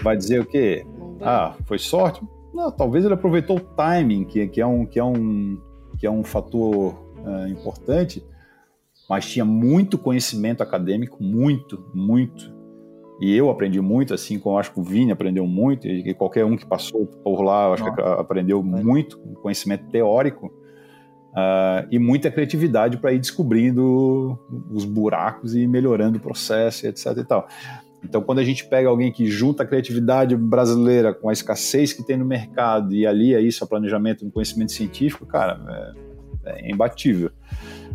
Vai 0.05 0.17
dizer 0.17 0.41
o 0.41 0.47
quê? 0.47 0.87
Ah, 1.21 1.53
foi 1.65 1.81
sorte? 1.81 2.23
Não, 2.57 2.71
talvez 2.71 3.05
ele 3.05 3.13
aproveitou 3.13 3.59
o 3.59 3.61
timing, 3.61 4.25
que, 4.25 4.49
que, 4.49 4.63
é, 4.63 4.67
um, 4.67 4.87
que, 4.87 4.99
é, 4.99 5.05
um, 5.05 5.61
que 5.99 6.07
é 6.07 6.11
um 6.11 6.25
fator 6.25 6.95
uh, 7.19 7.47
importante, 7.49 8.25
mas 9.11 9.27
tinha 9.31 9.45
muito 9.45 9.99
conhecimento 9.99 10.63
acadêmico, 10.63 11.23
muito, 11.23 11.85
muito. 11.93 12.51
E 13.21 13.37
eu 13.37 13.51
aprendi 13.51 13.79
muito, 13.83 14.15
assim 14.15 14.39
como 14.39 14.59
acho 14.59 14.73
que 14.73 14.81
o 14.81 14.83
Vini 14.83 15.13
aprendeu 15.13 15.47
muito, 15.47 15.87
e 15.87 16.15
qualquer 16.15 16.47
um 16.47 16.57
que 16.57 16.65
passou 16.65 17.07
por 17.07 17.43
lá, 17.43 17.67
eu 17.67 17.73
acho 17.75 17.85
Nossa. 17.85 17.97
que 17.97 18.03
aprendeu 18.03 18.63
muito, 18.63 19.19
conhecimento 19.43 19.91
teórico, 19.91 20.47
uh, 20.47 21.87
e 21.91 21.99
muita 21.99 22.31
criatividade 22.31 22.97
para 22.97 23.13
ir 23.13 23.19
descobrindo 23.19 24.39
os 24.71 24.87
buracos 24.87 25.55
e 25.55 25.67
melhorando 25.67 26.17
o 26.17 26.21
processo, 26.23 26.87
etc. 26.87 27.19
E 27.19 27.25
tal. 27.25 27.47
Então, 28.05 28.23
quando 28.23 28.39
a 28.39 28.45
gente 28.45 28.65
pega 28.67 28.89
alguém 28.89 29.11
que 29.11 29.27
junta 29.27 29.63
a 29.63 29.67
criatividade 29.67 30.37
brasileira 30.37 31.13
com 31.13 31.29
a 31.29 31.33
escassez 31.33 31.93
que 31.93 32.05
tem 32.05 32.17
no 32.17 32.25
mercado 32.25 32.95
e 32.95 33.07
alia 33.07 33.41
isso 33.41 33.65
a 33.65 33.67
planejamento 33.67 34.25
no 34.25 34.31
conhecimento 34.31 34.73
científico, 34.73 35.27
cara, 35.27 35.95
é, 36.45 36.69
é 36.69 36.71
imbatível. 36.71 37.31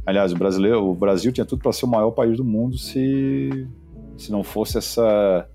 Aliás, 0.05 0.33
o, 0.33 0.37
brasileiro, 0.37 0.83
o 0.83 0.95
Brasil 0.95 1.31
tinha 1.31 1.45
tudo 1.45 1.61
para 1.61 1.71
ser 1.71 1.85
o 1.85 1.89
maior 1.89 2.11
país 2.11 2.37
do 2.37 2.43
mundo 2.43 2.77
se, 2.77 3.67
se 4.17 4.31
não 4.31 4.43
fosse 4.43 4.77
essa. 4.77 5.47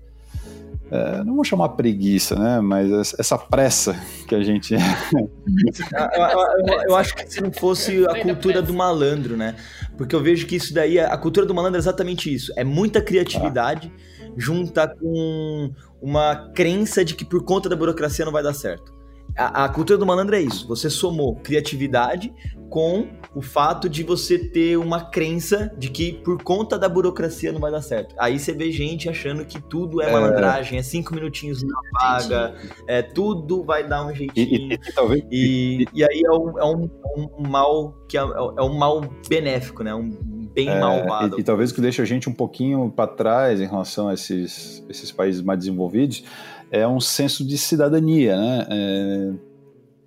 É, 0.89 1.23
não 1.23 1.35
vou 1.35 1.43
chamar 1.43 1.69
preguiça, 1.69 2.35
né? 2.35 2.61
Mas 2.61 3.13
essa 3.19 3.37
pressa 3.37 3.95
que 4.27 4.33
a 4.33 4.41
gente. 4.41 4.73
eu, 4.73 4.79
eu, 6.67 6.81
eu, 6.89 6.95
acho 6.95 7.15
que 7.15 7.29
se 7.29 7.41
não 7.41 7.51
fosse 7.51 8.05
a 8.05 8.21
cultura 8.21 8.61
do 8.61 8.73
malandro, 8.73 9.35
né? 9.35 9.55
Porque 9.97 10.15
eu 10.15 10.21
vejo 10.21 10.47
que 10.47 10.55
isso 10.55 10.73
daí, 10.73 10.99
a 10.99 11.17
cultura 11.17 11.45
do 11.45 11.53
malandro 11.53 11.77
é 11.77 11.79
exatamente 11.79 12.33
isso: 12.33 12.53
é 12.55 12.63
muita 12.63 13.01
criatividade. 13.01 13.91
Ah 13.93 14.17
junta 14.37 14.87
com 14.87 15.73
uma 15.99 16.51
crença 16.53 17.03
de 17.03 17.15
que 17.15 17.25
por 17.25 17.43
conta 17.43 17.67
da 17.67 17.75
burocracia 17.75 18.23
não 18.23 18.31
vai 18.31 18.43
dar 18.43 18.53
certo. 18.53 18.95
A, 19.37 19.65
a, 19.65 19.69
cultura 19.69 19.97
do 19.97 20.05
malandro 20.05 20.35
é 20.35 20.41
isso. 20.41 20.67
Você 20.67 20.89
somou 20.89 21.35
criatividade 21.35 22.33
com 22.69 23.07
o 23.33 23.41
fato 23.41 23.87
de 23.87 24.03
você 24.03 24.37
ter 24.37 24.77
uma 24.77 25.05
crença 25.05 25.71
de 25.77 25.89
que 25.89 26.13
por 26.13 26.41
conta 26.41 26.77
da 26.77 26.89
burocracia 26.89 27.51
não 27.51 27.59
vai 27.59 27.71
dar 27.71 27.81
certo. 27.81 28.15
Aí 28.17 28.39
você 28.39 28.51
vê 28.51 28.71
gente 28.71 29.07
achando 29.07 29.45
que 29.45 29.61
tudo 29.61 30.01
é, 30.01 30.09
é... 30.09 30.11
malandragem, 30.11 30.79
é 30.79 30.83
cinco 30.83 31.13
minutinhos 31.13 31.63
na 31.63 31.79
vaga, 31.93 32.55
é, 32.87 33.01
tudo 33.01 33.63
vai 33.63 33.87
dar 33.87 34.05
um 34.05 34.13
jeitinho. 34.13 34.73
E, 34.73 34.93
talvez... 34.93 35.23
e, 35.31 35.85
e 35.93 36.03
aí 36.03 36.21
é 36.25 36.31
um, 36.31 36.59
é 36.59 36.65
um, 36.65 36.89
um 37.37 37.47
mal 37.47 37.95
que 38.07 38.17
é, 38.17 38.21
é 38.21 38.61
um 38.61 38.77
mal 38.77 39.01
benéfico, 39.29 39.83
né? 39.83 39.93
Um 39.93 40.09
bem 40.57 40.69
é, 40.69 40.79
malvado. 40.79 41.37
E, 41.37 41.41
e, 41.41 41.43
talvez 41.43 41.71
o 41.71 41.75
que 41.75 41.81
deixa 41.81 42.01
a 42.01 42.05
gente 42.05 42.27
um 42.27 42.33
pouquinho 42.33 42.89
para 42.89 43.07
trás 43.07 43.61
em 43.61 43.67
relação 43.67 44.07
a 44.07 44.15
esses, 44.15 44.83
esses 44.89 45.11
países 45.11 45.41
mais 45.41 45.59
desenvolvidos 45.59 46.23
é 46.71 46.87
um 46.87 46.99
senso 46.99 47.45
de 47.45 47.57
cidadania, 47.57 48.35
né? 48.37 48.67
É, 48.69 49.33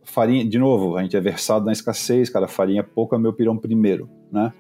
farinha, 0.05 0.45
de 0.45 0.59
novo, 0.59 0.97
a 0.97 1.03
gente 1.03 1.17
é 1.17 1.21
versado 1.21 1.65
na 1.65 1.73
escassez, 1.73 2.29
cara, 2.29 2.49
farinha 2.49 2.83
pouca, 2.83 3.19
meu 3.19 3.33
pirão 3.33 3.57
primeiro, 3.57 4.09
né? 4.31 4.53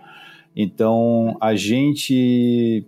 Então, 0.55 1.36
a 1.40 1.55
gente 1.55 2.86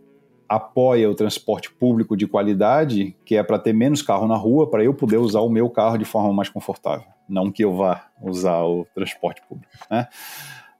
apoia 0.48 1.08
o 1.08 1.14
transporte 1.14 1.72
público 1.72 2.16
de 2.16 2.26
qualidade, 2.26 3.16
que 3.24 3.36
é 3.36 3.42
para 3.42 3.58
ter 3.58 3.72
menos 3.72 4.02
carro 4.02 4.26
na 4.26 4.36
rua, 4.36 4.68
para 4.68 4.84
eu 4.84 4.92
poder 4.92 5.16
usar 5.16 5.40
o 5.40 5.48
meu 5.48 5.70
carro 5.70 5.96
de 5.96 6.04
forma 6.04 6.32
mais 6.32 6.48
confortável, 6.48 7.06
não 7.28 7.50
que 7.50 7.64
eu 7.64 7.74
vá 7.74 8.06
usar 8.20 8.62
o 8.62 8.86
transporte 8.94 9.42
público, 9.48 9.72
né? 9.90 10.08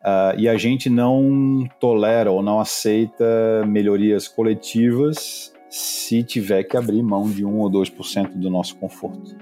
Uh, 0.03 0.35
e 0.37 0.49
a 0.49 0.57
gente 0.57 0.91
não 0.91 1.65
tolera 1.79 2.33
ou 2.33 2.43
não 2.43 2.59
aceita 2.59 3.65
melhorias 3.69 4.27
coletivas 4.27 5.52
se 5.73 6.23
tiver 6.23 6.65
que 6.65 6.77
abrir 6.77 7.03
mão 7.03 7.31
de 7.31 7.47
1 7.47 7.59
ou 7.59 7.71
2% 7.71 8.33
do 8.35 8.51
nosso 8.51 8.77
conforto. 8.77 9.35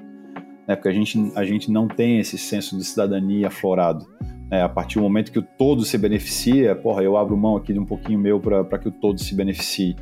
Né? 0.65 0.77
Porque 0.77 0.89
a 0.89 0.93
gente, 0.93 1.33
a 1.35 1.45
gente 1.45 1.73
não 1.73 1.89
tem 1.89 2.21
esse 2.21 2.39
senso 2.39 2.79
de 2.79 2.85
cidadania 2.85 3.49
aflorado. 3.49 4.07
Né? 4.49 4.63
A 4.63 4.69
partir 4.69 5.01
do 5.01 5.03
momento 5.03 5.33
que 5.33 5.41
o 5.41 5.43
todo 5.43 5.85
se 5.85 5.99
beneficia, 5.99 6.77
porra, 6.77 7.03
eu 7.03 7.17
abro 7.17 7.37
mão 7.37 7.57
aqui 7.57 7.73
de 7.73 7.81
um 7.81 7.85
pouquinho 7.85 8.17
meu 8.17 8.39
para 8.39 8.79
que 8.79 8.87
o 8.87 8.93
todo 8.93 9.19
se 9.19 9.35
beneficie. 9.35 9.97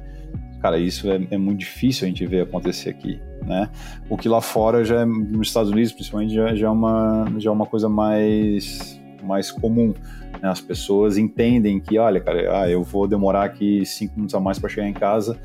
Cara, 0.61 0.79
isso 0.79 1.11
é, 1.11 1.19
é, 1.31 1.39
muito 1.39 1.61
difícil 1.61 2.05
a 2.05 2.09
gente 2.09 2.27
ver 2.27 2.43
acontecer 2.43 2.91
aqui, 2.91 3.19
né? 3.47 3.71
O 4.11 4.17
que 4.19 4.29
lá 4.29 4.43
fora 4.43 4.85
já 4.85 5.01
é, 5.01 5.07
nos 5.07 5.49
Estados 5.49 5.71
Unidos, 5.71 5.93
principalmente, 5.93 6.35
já, 6.35 6.55
já, 6.55 6.67
é, 6.67 6.71
uma, 6.71 7.25
já 7.39 7.49
é 7.49 7.53
uma 7.53 7.65
coisa 7.65 7.89
mais, 7.89 9.01
mais 9.23 9.51
comum. 9.51 9.95
Né? 10.43 10.49
As 10.49 10.61
pessoas 10.61 11.17
entendem 11.17 11.81
que, 11.81 11.97
olha, 11.97 12.21
cara, 12.21 12.61
ah, 12.61 12.69
eu 12.69 12.83
vou 12.83 13.09
demorar 13.09 13.45
aqui 13.45 13.87
cinco 13.87 14.17
minutos 14.17 14.35
a 14.35 14.41
mais 14.41 14.59
para 14.59 14.69
chegar 14.69 14.89
em 14.89 14.93
casa, 14.93 15.39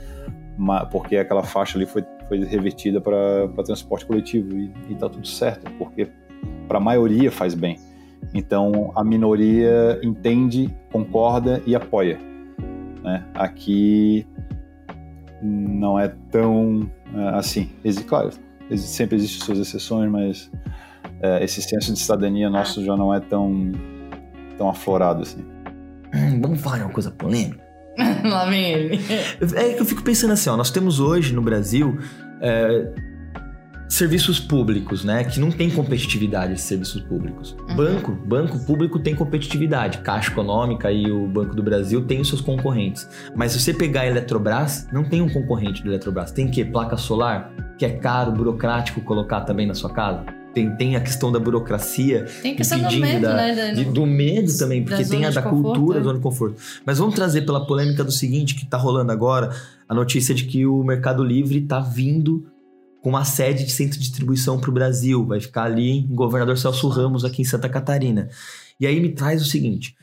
porque 0.92 1.18
aquela 1.18 1.44
faixa 1.44 1.78
ali 1.78 1.86
foi, 1.86 2.06
foi 2.28 2.44
revertida 2.46 3.02
para 3.02 3.64
transporte 3.64 4.06
coletivo 4.06 4.56
e, 4.58 4.72
e 4.90 4.96
tá 4.96 5.10
tudo 5.10 5.28
certo, 5.28 5.72
porque 5.78 6.10
para 6.68 6.78
a 6.78 6.82
maioria 6.82 7.32
faz 7.32 7.54
bem. 7.54 7.78
Então 8.34 8.92
a 8.96 9.04
minoria 9.04 10.00
entende, 10.04 10.74
concorda 10.92 11.62
e 11.66 11.76
apoia. 11.76 12.20
Né? 13.04 13.26
Aqui 13.34 14.26
não 15.42 16.00
é 16.00 16.08
tão 16.32 16.90
é, 17.14 17.38
assim. 17.38 17.70
Claro, 18.08 18.32
sempre 18.78 19.18
existem 19.18 19.46
suas 19.46 19.60
exceções, 19.60 20.10
mas 20.10 20.52
é, 21.22 21.44
esse 21.44 21.62
senso 21.62 21.94
de 21.94 22.00
cidadania 22.00 22.50
nosso 22.50 22.84
já 22.84 22.96
não 22.96 23.14
é 23.14 23.20
tão 23.20 23.72
tão 24.58 24.70
aflorado 24.70 25.22
assim. 25.24 25.44
Hum, 26.14 26.40
vamos 26.42 26.62
falar 26.62 26.78
de 26.78 26.84
uma 26.84 26.92
coisa 26.92 27.12
polêmica? 27.12 27.63
Lá 28.24 28.46
vem 28.50 28.72
ele. 28.72 29.00
É 29.56 29.74
que 29.74 29.82
eu 29.82 29.86
fico 29.86 30.04
pensando 30.04 30.34
assim, 30.34 30.50
ó, 30.50 30.58
nós 30.58 30.72
temos 30.72 31.00
hoje 31.00 31.34
no 31.34 31.42
Brasil 31.42 31.98
é, 32.42 32.92
serviços 33.88 34.40
públicos, 34.40 35.04
né? 35.04 35.24
Que 35.24 35.40
não 35.40 35.52
tem 35.52 35.70
competitividade 35.70 36.54
esses 36.54 36.66
serviços 36.66 37.02
públicos. 37.02 37.56
Uhum. 37.70 37.76
Banco, 37.76 38.12
banco 38.12 38.66
público 38.66 39.00
tem 39.00 39.16
competitividade. 39.16 40.00
Caixa 40.00 40.32
Econômica 40.32 40.92
e 40.92 41.12
o 41.12 41.28
Banco 41.28 41.56
do 41.56 41.62
Brasil 41.62 42.06
têm 42.06 42.22
os 42.22 42.28
seus 42.28 42.42
concorrentes. 42.42 43.08
Mas 43.36 43.52
se 43.52 43.60
você 43.60 43.74
pegar 43.74 44.02
a 44.02 44.08
Eletrobras, 44.08 44.88
não 44.92 45.04
tem 45.04 45.22
um 45.22 45.30
concorrente 45.30 45.84
do 45.84 45.90
Eletrobras. 45.90 46.32
Tem 46.32 46.50
que 46.50 46.66
placa 46.66 46.98
solar, 46.98 47.52
que 47.78 47.86
é 47.86 47.92
caro, 47.92 48.32
burocrático 48.32 49.02
colocar 49.02 49.42
também 49.42 49.68
na 49.68 49.76
sua 49.76 49.92
casa 49.92 50.43
tem, 50.54 50.76
tem 50.76 50.96
a 50.96 51.02
questão 51.02 51.32
da 51.32 51.40
burocracia. 51.40 52.26
Tem 52.42 52.54
a 52.54 52.56
questão 52.56 52.80
do 52.80 52.96
medo, 52.98 53.22
da, 53.22 53.34
né? 53.34 53.74
De, 53.74 53.86
do 53.86 54.06
medo 54.06 54.56
também, 54.58 54.84
porque 54.84 55.04
tem 55.04 55.26
a 55.26 55.32
da 55.32 55.42
cultura, 55.42 56.00
é. 56.00 56.04
zona 56.04 56.16
de 56.16 56.24
conforto. 56.24 56.56
Mas 56.86 57.00
vamos 57.00 57.16
trazer 57.16 57.42
pela 57.42 57.66
polêmica 57.66 58.04
do 58.04 58.12
seguinte, 58.12 58.54
que 58.56 58.66
tá 58.66 58.78
rolando 58.78 59.12
agora, 59.12 59.52
a 59.90 59.96
notícia 59.96 60.34
de 60.34 60.46
que 60.46 60.66
o 60.66 60.84
Mercado 60.84 61.24
Livre 61.24 61.62
tá 61.62 61.80
vindo 61.80 62.46
com 63.02 63.10
uma 63.10 63.26
sede 63.26 63.66
de 63.66 63.72
centro 63.72 63.98
de 63.98 64.06
distribuição 64.06 64.60
para 64.60 64.70
o 64.70 64.74
Brasil. 64.74 65.26
Vai 65.26 65.42
ficar 65.42 65.64
ali 65.64 65.90
em 65.90 66.08
Governador 66.08 66.58
Celso 66.58 66.88
Ramos, 66.88 67.26
aqui 67.26 67.42
em 67.42 67.46
Santa 67.46 67.68
Catarina. 67.68 68.30
E 68.80 68.86
aí 68.86 69.00
me 69.00 69.10
traz 69.10 69.42
o 69.42 69.46
seguinte: 69.46 69.96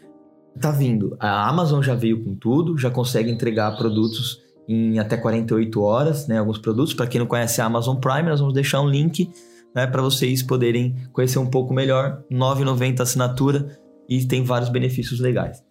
tá 0.60 0.72
vindo. 0.72 1.16
A 1.20 1.48
Amazon 1.48 1.80
já 1.80 1.94
veio 1.94 2.24
com 2.24 2.34
tudo, 2.34 2.76
já 2.76 2.90
consegue 2.90 3.30
entregar 3.30 3.76
produtos 3.76 4.40
em 4.68 4.98
até 4.98 5.16
48 5.16 5.80
horas, 5.80 6.26
né? 6.26 6.38
Alguns 6.38 6.58
produtos. 6.58 6.92
Para 6.92 7.06
quem 7.06 7.20
não 7.20 7.26
conhece 7.26 7.60
a 7.60 7.66
Amazon 7.66 7.96
Prime, 7.96 8.28
nós 8.28 8.40
vamos 8.40 8.54
deixar 8.54 8.80
um 8.80 8.88
link 8.88 9.30
né, 9.74 9.86
para 9.86 10.02
vocês 10.02 10.42
poderem 10.42 10.96
conhecer 11.12 11.38
um 11.38 11.46
pouco 11.46 11.72
melhor. 11.72 12.22
R$ 12.30 12.36
9,90 12.36 13.00
assinatura 13.00 13.78
e 14.08 14.24
tem 14.24 14.42
vários 14.42 14.68
benefícios 14.68 15.20
legais. 15.20 15.62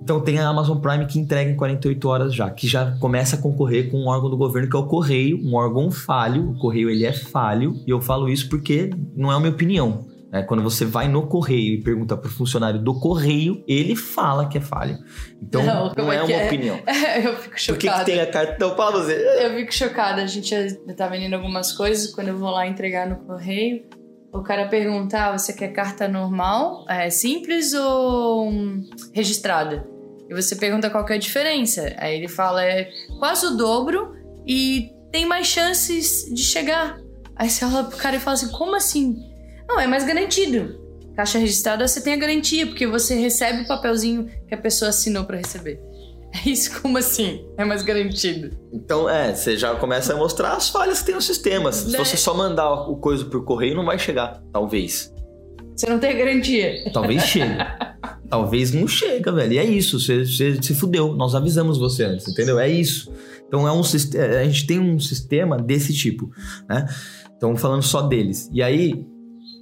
Então 0.00 0.20
tem 0.20 0.38
a 0.38 0.48
Amazon 0.48 0.78
Prime 0.78 1.06
que 1.06 1.18
entrega 1.18 1.50
em 1.50 1.56
48 1.56 2.08
horas 2.08 2.34
já, 2.34 2.48
que 2.50 2.68
já 2.68 2.92
começa 2.98 3.36
a 3.36 3.38
concorrer 3.38 3.90
com 3.90 3.98
um 3.98 4.06
órgão 4.06 4.30
do 4.30 4.36
governo 4.36 4.70
que 4.70 4.76
é 4.76 4.78
o 4.78 4.86
Correio, 4.86 5.40
um 5.44 5.54
órgão 5.54 5.90
falho. 5.90 6.50
O 6.50 6.58
Correio 6.58 6.88
ele 6.88 7.04
é 7.04 7.12
falho 7.12 7.74
e 7.86 7.90
eu 7.90 8.00
falo 8.00 8.28
isso 8.28 8.48
porque 8.48 8.90
não 9.16 9.32
é 9.32 9.34
a 9.34 9.40
minha 9.40 9.52
opinião. 9.52 10.06
Né? 10.30 10.42
Quando 10.42 10.62
você 10.62 10.84
vai 10.84 11.08
no 11.08 11.26
correio 11.26 11.74
e 11.74 11.82
pergunta 11.82 12.16
pro 12.16 12.30
funcionário 12.30 12.80
do 12.80 12.98
correio, 12.98 13.64
ele 13.66 13.96
fala 13.96 14.48
que 14.48 14.58
é 14.58 14.60
falho. 14.60 14.98
Então 15.42 15.62
não, 15.62 15.92
não 15.96 16.12
é, 16.12 16.16
é 16.16 16.22
uma 16.22 16.32
é? 16.32 16.46
opinião. 16.46 16.78
eu 17.24 17.36
fico 17.36 17.58
chocada. 17.58 17.74
Por 17.74 17.78
que, 17.78 17.88
que 17.88 18.04
tem 18.04 18.20
a 18.20 18.26
cartão? 18.26 18.76
Fala 18.76 19.02
você. 19.02 19.44
Eu 19.44 19.54
fico 19.54 19.74
chocada. 19.74 20.22
A 20.22 20.26
gente 20.26 20.54
tá 20.96 21.08
vendendo 21.08 21.34
algumas 21.34 21.72
coisas 21.72 22.12
quando 22.12 22.28
eu 22.28 22.36
vou 22.36 22.50
lá 22.50 22.66
entregar 22.66 23.08
no 23.08 23.16
correio. 23.16 23.84
O 24.32 24.42
cara 24.42 24.68
pergunta: 24.68 25.18
ah, 25.18 25.38
você 25.38 25.52
quer 25.52 25.68
carta 25.68 26.06
normal, 26.06 26.84
é, 26.88 27.08
simples 27.08 27.72
ou 27.72 28.52
registrada? 29.12 29.88
E 30.28 30.34
você 30.34 30.54
pergunta 30.54 30.90
qual 30.90 31.04
que 31.04 31.14
é 31.14 31.16
a 31.16 31.18
diferença. 31.18 31.94
Aí 31.96 32.16
ele 32.16 32.28
fala: 32.28 32.62
é 32.62 32.90
quase 33.18 33.46
o 33.46 33.56
dobro 33.56 34.14
e 34.46 34.90
tem 35.10 35.24
mais 35.24 35.46
chances 35.46 36.26
de 36.32 36.42
chegar. 36.42 36.98
Aí 37.34 37.48
você 37.48 37.64
olha 37.64 37.84
pro 37.84 37.96
cara 37.96 38.16
e 38.16 38.20
fala 38.20 38.34
assim: 38.34 38.50
como 38.50 38.76
assim? 38.76 39.16
Não, 39.68 39.78
é 39.78 39.86
mais 39.86 40.04
garantido. 40.04 40.80
Caixa 41.14 41.38
registrada 41.38 41.86
você 41.86 42.00
tem 42.00 42.14
a 42.14 42.16
garantia, 42.16 42.66
porque 42.66 42.86
você 42.86 43.14
recebe 43.14 43.62
o 43.62 43.66
papelzinho 43.66 44.30
que 44.46 44.54
a 44.54 44.58
pessoa 44.58 44.88
assinou 44.88 45.24
para 45.24 45.36
receber. 45.36 45.80
É 46.30 46.50
isso, 46.50 46.82
como 46.82 46.98
assim? 46.98 47.42
É 47.56 47.64
mais 47.64 47.82
garantido. 47.82 48.50
Então, 48.70 49.08
é, 49.08 49.34
você 49.34 49.56
já 49.56 49.74
começa 49.76 50.12
a 50.12 50.16
mostrar 50.16 50.52
as 50.52 50.68
falhas 50.68 51.00
que 51.00 51.06
tem 51.06 51.14
no 51.14 51.22
sistema. 51.22 51.72
Se 51.72 51.90
né? 51.90 51.98
você 51.98 52.18
só 52.18 52.34
mandar 52.34 52.70
o 52.70 52.96
coisa 52.96 53.24
por 53.24 53.42
correio, 53.46 53.74
não 53.74 53.86
vai 53.86 53.98
chegar, 53.98 54.42
talvez. 54.52 55.10
Você 55.74 55.88
não 55.88 55.98
tem 55.98 56.16
garantia. 56.18 56.90
Talvez 56.92 57.22
chegue. 57.26 57.56
talvez 58.28 58.72
não 58.72 58.86
chega, 58.86 59.32
velho. 59.32 59.54
E 59.54 59.58
é 59.58 59.64
isso, 59.64 59.98
você, 59.98 60.26
você 60.26 60.62
se 60.62 60.74
fudeu. 60.74 61.14
Nós 61.14 61.34
avisamos 61.34 61.78
você 61.78 62.04
antes, 62.04 62.28
entendeu? 62.28 62.58
É 62.58 62.68
isso. 62.68 63.10
Então 63.46 63.66
é 63.66 63.72
um 63.72 63.80
a 63.80 64.44
gente 64.44 64.66
tem 64.66 64.78
um 64.78 65.00
sistema 65.00 65.56
desse 65.56 65.94
tipo, 65.94 66.30
né? 66.68 66.86
Então 67.36 67.56
falando 67.56 67.82
só 67.82 68.02
deles. 68.02 68.50
E 68.52 68.62
aí 68.62 69.06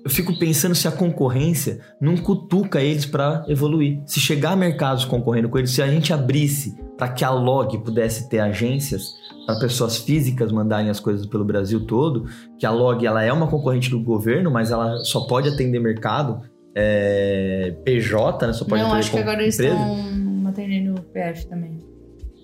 eu 0.06 0.10
fico 0.10 0.38
pensando 0.38 0.72
se 0.72 0.86
a 0.86 0.92
concorrência 0.92 1.80
não 2.00 2.16
cutuca 2.16 2.80
eles 2.80 3.04
para 3.04 3.44
evoluir. 3.48 4.00
Se 4.06 4.20
chegar 4.20 4.52
a 4.52 4.56
mercados 4.56 5.04
concorrendo 5.04 5.48
com 5.48 5.58
eles, 5.58 5.72
se 5.72 5.82
a 5.82 5.88
gente 5.88 6.12
abrisse 6.12 6.76
para 6.96 7.08
que 7.08 7.24
a 7.24 7.30
Log 7.30 7.76
pudesse 7.78 8.28
ter 8.28 8.38
agências 8.38 9.16
para 9.44 9.58
pessoas 9.58 9.98
físicas 9.98 10.52
mandarem 10.52 10.90
as 10.90 11.00
coisas 11.00 11.26
pelo 11.26 11.44
Brasil 11.44 11.84
todo, 11.86 12.28
que 12.56 12.64
a 12.64 12.70
Log 12.70 13.04
ela 13.04 13.20
é 13.20 13.32
uma 13.32 13.48
concorrente 13.48 13.90
do 13.90 14.00
governo, 14.00 14.48
mas 14.48 14.70
ela 14.70 14.96
só 14.98 15.26
pode 15.26 15.48
atender 15.48 15.80
mercado 15.80 16.40
é, 16.72 17.74
PJ, 17.84 18.46
né? 18.46 18.52
Só 18.52 18.64
pode 18.64 18.82
não, 18.82 18.90
atender 18.90 19.00
acho 19.00 19.10
que 19.10 19.18
agora 19.18 19.42
eles 19.42 19.58
estão 19.58 20.46
atendendo 20.46 21.02
PF 21.12 21.48
também. 21.48 21.80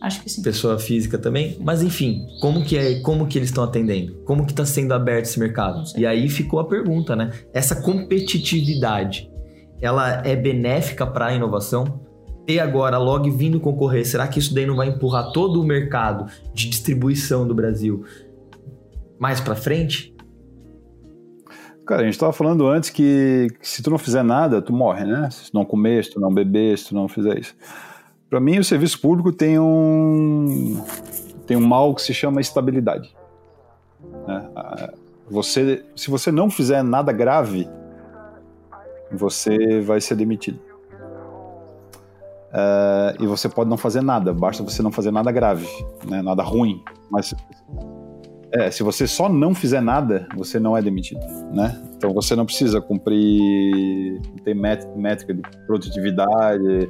Acho 0.02 0.20
que 0.20 0.28
sim. 0.28 0.42
Pessoa 0.42 0.80
física 0.80 1.16
também. 1.16 1.56
Mas 1.60 1.80
enfim, 1.80 2.26
como 2.40 2.64
que 2.64 2.76
é, 2.76 2.98
como 3.02 3.24
que 3.28 3.38
eles 3.38 3.50
estão 3.50 3.62
atendendo? 3.62 4.16
Como 4.24 4.44
que 4.44 4.50
está 4.50 4.66
sendo 4.66 4.92
aberto 4.92 5.26
esse 5.26 5.38
mercado? 5.38 5.84
E 5.96 6.04
aí 6.04 6.28
ficou 6.28 6.58
a 6.58 6.64
pergunta, 6.64 7.14
né? 7.14 7.30
Essa 7.54 7.80
competitividade, 7.80 9.30
ela 9.80 10.26
é 10.26 10.34
benéfica 10.34 11.06
para 11.06 11.26
a 11.26 11.34
inovação? 11.34 12.00
Ter 12.44 12.58
agora 12.58 12.96
a 12.96 12.98
Log 12.98 13.30
vindo 13.30 13.60
concorrer, 13.60 14.04
será 14.04 14.26
que 14.26 14.40
isso 14.40 14.52
daí 14.52 14.66
não 14.66 14.74
vai 14.74 14.88
empurrar 14.88 15.30
todo 15.30 15.60
o 15.60 15.64
mercado 15.64 16.26
de 16.52 16.68
distribuição 16.68 17.46
do 17.46 17.54
Brasil 17.54 18.04
mais 19.20 19.40
para 19.40 19.54
frente? 19.54 20.12
Cara, 21.86 22.00
a 22.00 22.04
gente 22.04 22.14
estava 22.14 22.32
falando 22.32 22.66
antes 22.66 22.90
que, 22.90 23.46
que, 23.60 23.68
se 23.68 23.80
tu 23.80 23.90
não 23.90 23.98
fizer 23.98 24.24
nada, 24.24 24.60
tu 24.60 24.72
morre, 24.72 25.04
né? 25.04 25.30
Se 25.30 25.52
tu 25.52 25.54
não 25.54 25.64
comer, 25.64 26.04
se 26.04 26.10
tu 26.10 26.18
não 26.18 26.34
beber, 26.34 26.76
se 26.76 26.88
tu 26.88 26.94
não 26.96 27.06
fizer 27.06 27.38
isso. 27.38 27.54
Para 28.32 28.40
mim, 28.40 28.58
o 28.58 28.64
serviço 28.64 28.98
público 28.98 29.30
tem 29.30 29.58
um, 29.58 30.82
tem 31.46 31.54
um 31.54 31.60
mal 31.60 31.94
que 31.94 32.00
se 32.00 32.14
chama 32.14 32.40
estabilidade. 32.40 33.14
Né? 34.26 34.48
Você, 35.28 35.84
se 35.94 36.10
você 36.10 36.32
não 36.32 36.48
fizer 36.48 36.82
nada 36.82 37.12
grave, 37.12 37.68
você 39.12 39.82
vai 39.82 40.00
ser 40.00 40.14
demitido. 40.14 40.58
Uh, 42.48 43.22
e 43.22 43.26
você 43.26 43.50
pode 43.50 43.68
não 43.68 43.76
fazer 43.76 44.00
nada, 44.00 44.32
basta 44.32 44.62
você 44.62 44.80
não 44.80 44.90
fazer 44.90 45.10
nada 45.10 45.30
grave, 45.30 45.68
né? 46.08 46.22
nada 46.22 46.42
ruim. 46.42 46.82
Mas 47.10 47.34
é, 48.50 48.70
se 48.70 48.82
você 48.82 49.06
só 49.06 49.28
não 49.28 49.54
fizer 49.54 49.82
nada, 49.82 50.26
você 50.34 50.58
não 50.58 50.74
é 50.74 50.80
demitido, 50.80 51.20
né? 51.52 51.78
Então 51.96 52.14
você 52.14 52.34
não 52.34 52.46
precisa 52.46 52.80
cumprir, 52.80 54.22
ter 54.42 54.54
métrica 54.54 55.34
de 55.34 55.42
produtividade, 55.66 56.88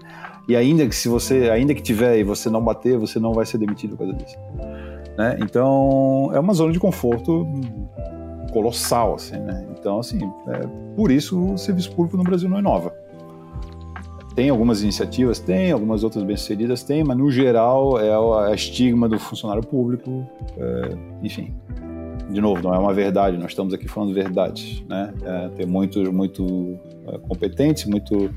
e 0.48 0.56
ainda 0.56 0.86
que 0.86 0.94
se 0.94 1.08
você, 1.08 1.50
ainda 1.50 1.74
que 1.74 1.82
tiver 1.82 2.18
e 2.18 2.24
você 2.24 2.50
não 2.50 2.62
bater, 2.62 2.98
você 2.98 3.18
não 3.18 3.32
vai 3.32 3.46
ser 3.46 3.58
demitido 3.58 3.96
por 3.96 4.04
causa 4.06 4.12
disso. 4.14 4.36
Né? 5.16 5.38
Então 5.40 6.30
é 6.32 6.40
uma 6.40 6.52
zona 6.54 6.72
de 6.72 6.80
conforto 6.80 7.46
colossal, 8.52 9.14
assim, 9.14 9.38
né? 9.38 9.66
Então 9.78 9.98
assim, 9.98 10.20
é, 10.48 10.66
por 10.96 11.10
isso 11.10 11.54
o 11.54 11.58
serviço 11.58 11.92
público 11.92 12.16
no 12.16 12.24
Brasil 12.24 12.48
não 12.48 12.58
inova. 12.58 12.92
Tem 14.34 14.48
algumas 14.48 14.82
iniciativas, 14.82 15.38
tem, 15.38 15.72
algumas 15.72 16.02
outras 16.02 16.24
bem-sucedidas, 16.24 16.82
tem, 16.82 17.04
mas 17.04 17.18
no 17.18 17.30
geral 17.30 18.00
é 18.00 18.10
a 18.50 18.54
estigma 18.54 19.06
do 19.06 19.18
funcionário 19.18 19.62
público, 19.62 20.26
é, 20.56 20.96
enfim. 21.22 21.54
De 22.30 22.40
novo, 22.40 22.62
não 22.62 22.74
é 22.74 22.78
uma 22.78 22.94
verdade, 22.94 23.36
nós 23.36 23.50
estamos 23.50 23.74
aqui 23.74 23.86
falando 23.86 24.14
verdade, 24.14 24.86
né? 24.88 25.12
É, 25.22 25.48
tem 25.50 25.66
muitos 25.66 26.08
muito 26.08 26.78
é, 27.06 27.18
competentes, 27.18 27.84
muito 27.84 28.30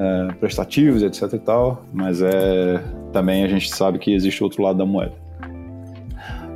é, 0.00 0.32
prestativos, 0.34 1.02
etc 1.02 1.34
e 1.34 1.38
tal, 1.38 1.84
mas 1.92 2.22
é 2.22 2.82
também 3.12 3.44
a 3.44 3.48
gente 3.48 3.68
sabe 3.74 3.98
que 3.98 4.14
existe 4.14 4.42
outro 4.42 4.62
lado 4.62 4.78
da 4.78 4.86
moeda. 4.86 5.12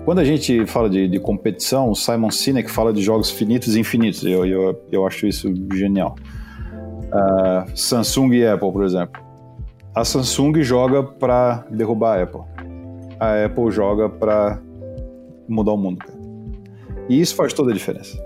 Quando 0.07 0.21
a 0.21 0.25
gente 0.25 0.65
fala 0.67 0.89
de, 0.89 1.09
de 1.09 1.19
competição, 1.19 1.91
o 1.91 1.95
Simon 1.95 2.31
Sinek 2.31 2.71
fala 2.71 2.93
de 2.93 3.03
jogos 3.03 3.31
finitos 3.31 3.75
e 3.75 3.81
infinitos. 3.81 4.23
Eu, 4.25 4.47
eu, 4.47 4.83
eu 4.93 5.07
acho 5.07 5.27
isso 5.27 5.53
genial. 5.75 6.15
Uh, 7.07 7.77
Samsung 7.77 8.33
e 8.35 8.47
Apple, 8.47 8.71
por 8.71 8.85
exemplo. 8.85 9.23
A 9.95 10.05
Samsung 10.05 10.63
joga 10.63 11.03
para 11.03 11.67
derrubar 11.71 12.19
a 12.19 12.23
Apple. 12.23 12.43
A 13.19 13.45
Apple 13.45 13.71
joga 13.71 14.09
para 14.09 14.61
mudar 15.49 15.73
o 15.73 15.79
mundo. 15.79 16.05
E 17.09 17.21
isso 17.21 17.35
faz 17.35 17.53
toda 17.53 17.71
a 17.71 17.75
diferença 17.75 18.24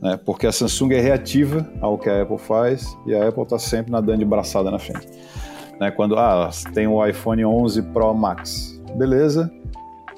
né? 0.00 0.18
porque 0.24 0.46
a 0.46 0.52
Samsung 0.52 0.92
é 0.94 1.00
reativa 1.00 1.68
ao 1.80 1.98
que 1.98 2.08
a 2.08 2.22
Apple 2.22 2.38
faz 2.38 2.96
e 3.06 3.14
a 3.14 3.28
Apple 3.28 3.42
está 3.42 3.58
sempre 3.58 3.92
nadando 3.92 4.18
de 4.18 4.24
braçada 4.24 4.70
na 4.70 4.78
frente. 4.78 5.06
Né? 5.78 5.90
Quando 5.90 6.18
ah, 6.18 6.50
tem 6.74 6.86
o 6.86 7.04
iPhone 7.04 7.44
11 7.44 7.82
Pro 7.82 8.14
Max, 8.14 8.80
beleza, 8.96 9.50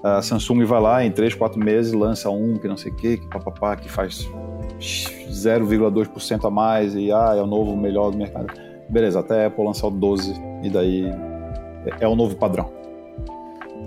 a 0.02 0.20
Samsung 0.22 0.64
vai 0.64 0.80
lá 0.80 1.04
em 1.04 1.10
3, 1.10 1.34
4 1.34 1.58
meses, 1.62 1.92
lança 1.92 2.30
um 2.30 2.58
que 2.58 2.66
não 2.66 2.76
sei 2.76 2.92
o 2.92 2.96
que, 2.96 3.16
que 3.18 3.28
papapá, 3.28 3.76
que 3.76 3.88
faz 3.88 4.28
0,2% 4.78 6.44
a 6.44 6.50
mais 6.50 6.94
e 6.94 7.12
ah, 7.12 7.34
é 7.36 7.42
o 7.42 7.46
novo 7.46 7.76
melhor 7.76 8.10
do 8.10 8.18
mercado. 8.18 8.52
Beleza, 8.88 9.20
até 9.20 9.44
a 9.44 9.46
Apple 9.46 9.64
lançar 9.64 9.86
o 9.86 9.90
12 9.90 10.34
e 10.62 10.70
daí 10.70 11.06
é, 11.86 12.04
é 12.04 12.08
o 12.08 12.16
novo 12.16 12.36
padrão 12.36 12.81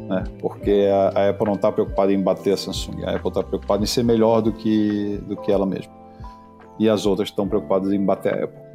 né? 0.08 0.24
Porque 0.40 0.88
a, 0.92 1.20
a 1.20 1.30
Apple 1.30 1.46
não 1.46 1.56
está 1.56 1.72
preocupada 1.72 2.14
em 2.14 2.22
bater 2.22 2.54
a 2.54 2.58
Samsung, 2.58 3.04
a 3.04 3.16
Apple 3.16 3.30
está 3.30 3.44
preocupada 3.44 3.84
em 3.84 3.88
ser 3.88 4.04
melhor 4.04 4.42
do 4.42 4.52
que, 4.52 5.18
do 5.28 5.36
que 5.38 5.52
ela 5.52 5.66
mesma. 5.66 5.94
E 6.80 6.90
as 6.90 7.06
outras 7.06 7.30
estão 7.30 7.48
preocupadas 7.48 7.92
em 7.92 8.04
bater 8.04 8.34
a 8.34 8.44
Apple. 8.46 8.66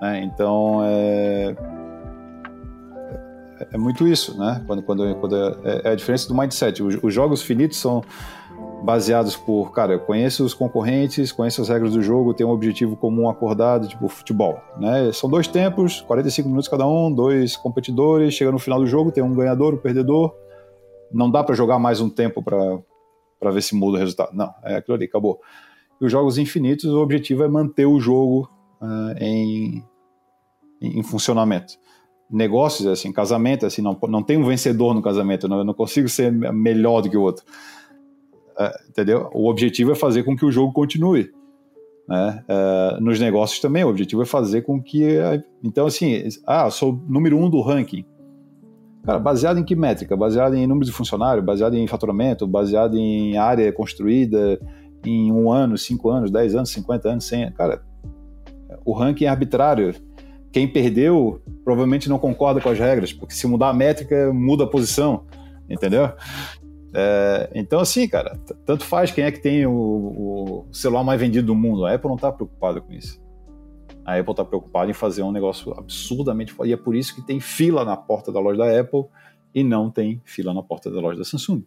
Né? 0.00 0.24
Então 0.24 0.80
é, 0.84 1.54
é, 3.60 3.68
é 3.72 3.78
muito 3.78 4.06
isso, 4.06 4.38
né? 4.38 4.62
Quando, 4.66 4.82
quando, 4.82 5.14
quando 5.16 5.36
é, 5.36 5.82
é, 5.84 5.90
a 5.90 5.94
diferença 5.94 6.28
do 6.28 6.34
mindset. 6.34 6.82
Os, 6.82 6.98
os 7.02 7.14
jogos 7.14 7.42
finitos 7.42 7.78
são 7.78 8.02
baseados 8.82 9.34
por, 9.34 9.72
cara, 9.72 9.94
eu 9.94 10.00
conheço 10.00 10.44
os 10.44 10.52
concorrentes, 10.52 11.32
conheço 11.32 11.62
as 11.62 11.68
regras 11.70 11.92
do 11.92 12.02
jogo, 12.02 12.34
tenho 12.34 12.50
um 12.50 12.52
objetivo 12.52 12.96
comum 12.96 13.30
acordado, 13.30 13.88
tipo 13.88 14.06
futebol, 14.08 14.60
né? 14.78 15.10
São 15.12 15.30
dois 15.30 15.48
tempos, 15.48 16.02
45 16.02 16.48
minutos 16.48 16.68
cada 16.68 16.86
um, 16.86 17.10
dois 17.10 17.56
competidores, 17.56 18.34
chega 18.34 18.52
no 18.52 18.58
final 18.58 18.78
do 18.78 18.86
jogo, 18.86 19.10
tem 19.10 19.24
um 19.24 19.32
ganhador, 19.32 19.74
um 19.74 19.78
perdedor, 19.78 20.34
não 21.14 21.30
dá 21.30 21.42
para 21.42 21.54
jogar 21.54 21.78
mais 21.78 22.00
um 22.00 22.10
tempo 22.10 22.42
para 22.42 23.50
ver 23.50 23.62
se 23.62 23.74
muda 23.74 23.96
o 23.96 24.00
resultado. 24.00 24.34
Não, 24.34 24.52
é 24.64 24.76
aquilo 24.76 24.96
ali, 24.96 25.06
acabou. 25.06 25.40
E 26.00 26.04
os 26.04 26.10
jogos 26.10 26.38
infinitos, 26.38 26.84
o 26.86 26.98
objetivo 27.00 27.44
é 27.44 27.48
manter 27.48 27.86
o 27.86 28.00
jogo 28.00 28.50
uh, 28.80 29.16
em, 29.18 29.82
em, 30.80 31.02
funcionamento. 31.02 31.74
Negócios, 32.28 32.86
assim, 32.88 33.12
casamento, 33.12 33.64
assim, 33.64 33.80
não, 33.80 33.96
não 34.08 34.22
tem 34.22 34.36
um 34.36 34.44
vencedor 34.44 34.92
no 34.92 35.02
casamento, 35.02 35.48
não, 35.48 35.58
eu 35.58 35.64
não 35.64 35.74
consigo 35.74 36.08
ser 36.08 36.32
melhor 36.32 37.00
do 37.00 37.08
que 37.08 37.16
o 37.16 37.22
outro. 37.22 37.44
Uh, 38.58 38.88
entendeu? 38.88 39.30
O 39.32 39.48
objetivo 39.48 39.92
é 39.92 39.94
fazer 39.94 40.24
com 40.24 40.36
que 40.36 40.44
o 40.44 40.50
jogo 40.50 40.72
continue. 40.72 41.30
Né? 42.08 42.44
Uh, 42.48 43.00
nos 43.00 43.20
negócios 43.20 43.60
também, 43.60 43.84
o 43.84 43.88
objetivo 43.88 44.22
é 44.22 44.26
fazer 44.26 44.62
com 44.62 44.82
que. 44.82 45.04
Então, 45.62 45.86
assim, 45.86 46.22
ah, 46.46 46.68
sou 46.70 46.92
número 47.08 47.38
um 47.38 47.48
do 47.48 47.60
ranking. 47.60 48.04
Cara, 49.04 49.18
baseado 49.18 49.58
em 49.58 49.64
que 49.64 49.76
métrica? 49.76 50.16
Baseado 50.16 50.54
em 50.54 50.66
número 50.66 50.86
de 50.86 50.92
funcionário, 50.92 51.42
baseado 51.42 51.74
em 51.74 51.86
faturamento, 51.86 52.46
baseado 52.46 52.96
em 52.96 53.36
área 53.36 53.70
construída 53.72 54.58
em 55.04 55.30
um 55.30 55.52
ano, 55.52 55.76
cinco 55.76 56.08
anos, 56.08 56.30
dez 56.30 56.54
anos, 56.54 56.70
cinquenta 56.70 57.10
anos, 57.10 57.24
cem. 57.26 57.52
Cara, 57.52 57.82
o 58.84 58.92
ranking 58.92 59.26
é 59.26 59.28
arbitrário. 59.28 59.94
Quem 60.50 60.66
perdeu 60.66 61.42
provavelmente 61.64 62.08
não 62.08 62.18
concorda 62.18 62.60
com 62.60 62.68
as 62.68 62.78
regras, 62.78 63.12
porque 63.12 63.34
se 63.34 63.46
mudar 63.46 63.70
a 63.70 63.74
métrica, 63.74 64.32
muda 64.32 64.64
a 64.64 64.66
posição, 64.66 65.24
entendeu? 65.68 66.10
É, 66.94 67.50
então, 67.54 67.80
assim, 67.80 68.06
cara, 68.06 68.38
tanto 68.64 68.84
faz 68.84 69.10
quem 69.10 69.24
é 69.24 69.32
que 69.32 69.40
tem 69.40 69.66
o, 69.66 69.72
o, 69.72 70.66
celular 70.72 71.02
mais 71.02 71.20
vendido 71.20 71.48
do 71.48 71.54
mundo. 71.54 71.84
A 71.84 71.92
Apple 71.92 72.08
não 72.08 72.14
está 72.14 72.30
preocupada 72.30 72.80
com 72.80 72.92
isso. 72.92 73.20
A 74.04 74.18
Apple 74.18 74.32
está 74.32 74.44
preocupada 74.44 74.90
em 74.90 74.94
fazer 74.94 75.22
um 75.22 75.32
negócio 75.32 75.72
absurdamente. 75.72 76.54
E 76.64 76.72
é 76.72 76.76
por 76.76 76.94
isso 76.94 77.14
que 77.14 77.22
tem 77.22 77.40
fila 77.40 77.84
na 77.84 77.96
porta 77.96 78.30
da 78.30 78.38
loja 78.38 78.58
da 78.58 78.80
Apple 78.80 79.04
e 79.54 79.64
não 79.64 79.90
tem 79.90 80.20
fila 80.24 80.52
na 80.52 80.62
porta 80.62 80.90
da 80.90 81.00
loja 81.00 81.18
da 81.18 81.24
Samsung. 81.24 81.64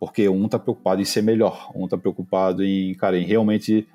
Porque 0.00 0.28
um 0.28 0.46
está 0.46 0.58
preocupado 0.58 1.00
em 1.00 1.04
ser 1.04 1.22
melhor, 1.22 1.70
um 1.76 1.84
está 1.84 1.96
preocupado 1.96 2.64
em, 2.64 2.92
cara, 2.94 3.16
em 3.16 3.24
realmente 3.24 3.86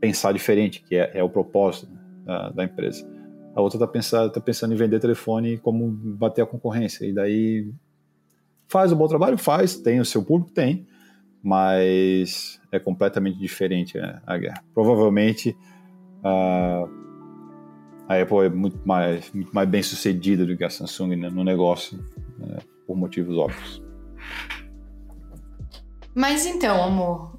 pensar 0.00 0.32
diferente, 0.32 0.82
que 0.82 0.96
é, 0.96 1.12
é 1.14 1.22
o 1.22 1.28
propósito 1.28 1.88
da, 2.24 2.50
da, 2.50 2.64
empresa. 2.64 3.08
A 3.54 3.60
outra 3.60 3.76
está 3.76 3.86
pensando, 3.86 4.32
tá 4.32 4.40
pensando 4.40 4.74
em 4.74 4.76
vender 4.76 4.98
telefone 4.98 5.58
como 5.58 5.88
bater 5.90 6.42
a 6.42 6.46
concorrência. 6.46 7.06
E 7.06 7.12
daí 7.12 7.70
faz 8.66 8.90
um 8.90 8.96
bom 8.96 9.06
trabalho, 9.06 9.38
faz, 9.38 9.76
tem 9.76 10.00
o 10.00 10.04
seu 10.04 10.24
público, 10.24 10.52
tem, 10.52 10.86
mas 11.40 12.60
é 12.72 12.80
completamente 12.80 13.38
diferente 13.38 13.96
a 14.26 14.36
guerra. 14.36 14.64
Provavelmente 14.74 15.56
a, 16.24 16.88
a 18.08 18.22
Apple 18.22 18.46
é 18.46 18.48
muito 18.48 18.80
mais, 18.84 19.30
muito 19.32 19.54
mais 19.54 19.68
bem 19.68 19.82
sucedida 19.82 20.46
do 20.46 20.56
que 20.56 20.64
a 20.64 20.70
Samsung 20.70 21.16
né, 21.16 21.28
no 21.28 21.44
negócio, 21.44 21.98
né, 22.38 22.56
por 22.86 22.96
motivos 22.96 23.36
óbvios. 23.36 23.82
Mas 26.14 26.46
então, 26.46 26.82
amor, 26.82 27.38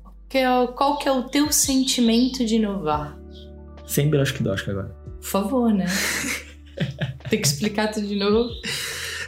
qual 0.75 0.97
que 0.97 1.07
é 1.07 1.11
o 1.11 1.23
teu 1.23 1.51
sentimento 1.51 2.45
de 2.45 2.55
inovar? 2.55 3.17
Sem 3.87 4.13
acho 4.15 4.33
que 4.33 4.71
agora. 4.71 4.89
Por 5.19 5.23
favor, 5.23 5.73
né? 5.73 5.85
Tem 7.29 7.39
que 7.39 7.47
explicar 7.47 7.91
tudo 7.91 8.05
de 8.05 8.15
novo. 8.15 8.49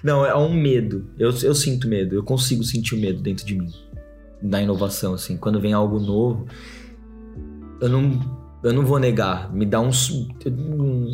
Não, 0.03 0.25
é 0.25 0.35
um 0.35 0.53
medo. 0.53 1.09
Eu, 1.17 1.29
eu 1.41 1.55
sinto 1.55 1.87
medo. 1.87 2.15
Eu 2.15 2.23
consigo 2.23 2.63
sentir 2.63 2.95
o 2.95 2.99
medo 2.99 3.21
dentro 3.21 3.45
de 3.45 3.55
mim. 3.55 3.71
Da 4.41 4.61
inovação, 4.61 5.13
assim. 5.13 5.37
Quando 5.37 5.61
vem 5.61 5.73
algo 5.73 5.99
novo, 5.99 6.45
eu 7.81 7.89
não 7.89 8.46
eu 8.63 8.73
não 8.73 8.85
vou 8.85 8.99
negar, 8.99 9.53
me 9.53 9.65
dá 9.65 9.79
um, 9.79 9.91
um, 10.45 11.09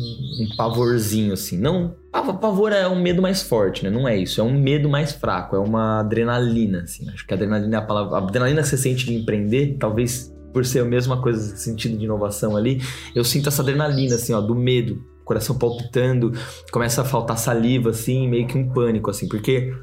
pavorzinho 0.56 1.32
assim. 1.32 1.58
Não, 1.58 1.94
pavor 2.40 2.72
é 2.72 2.86
um 2.88 3.00
medo 3.00 3.20
mais 3.20 3.42
forte, 3.42 3.84
né? 3.84 3.90
Não 3.90 4.08
é 4.08 4.16
isso, 4.16 4.40
é 4.40 4.44
um 4.44 4.58
medo 4.58 4.88
mais 4.88 5.12
fraco, 5.12 5.56
é 5.56 5.58
uma 5.58 6.00
adrenalina, 6.00 6.82
assim. 6.82 7.08
Acho 7.10 7.26
que 7.26 7.34
a 7.34 7.36
adrenalina 7.36 7.76
é 7.76 7.78
a 7.78 7.82
palavra. 7.82 8.16
A 8.16 8.18
adrenalina 8.18 8.62
que 8.62 8.68
você 8.68 8.76
sente 8.76 9.06
de 9.06 9.14
empreender, 9.14 9.76
talvez 9.78 10.32
por 10.52 10.64
ser 10.64 10.80
a 10.80 10.84
mesma 10.84 11.20
coisa, 11.20 11.56
sentido 11.56 11.98
de 11.98 12.04
inovação 12.04 12.56
ali, 12.56 12.80
eu 13.14 13.24
sinto 13.24 13.48
essa 13.48 13.60
adrenalina, 13.60 14.14
assim, 14.14 14.32
ó, 14.32 14.40
do 14.40 14.54
medo, 14.54 15.02
coração 15.24 15.58
palpitando, 15.58 16.32
começa 16.70 17.02
a 17.02 17.04
faltar 17.04 17.36
saliva, 17.36 17.90
assim, 17.90 18.28
meio 18.28 18.46
que 18.46 18.56
um 18.56 18.68
pânico, 18.68 19.10
assim, 19.10 19.26
porque 19.26 19.74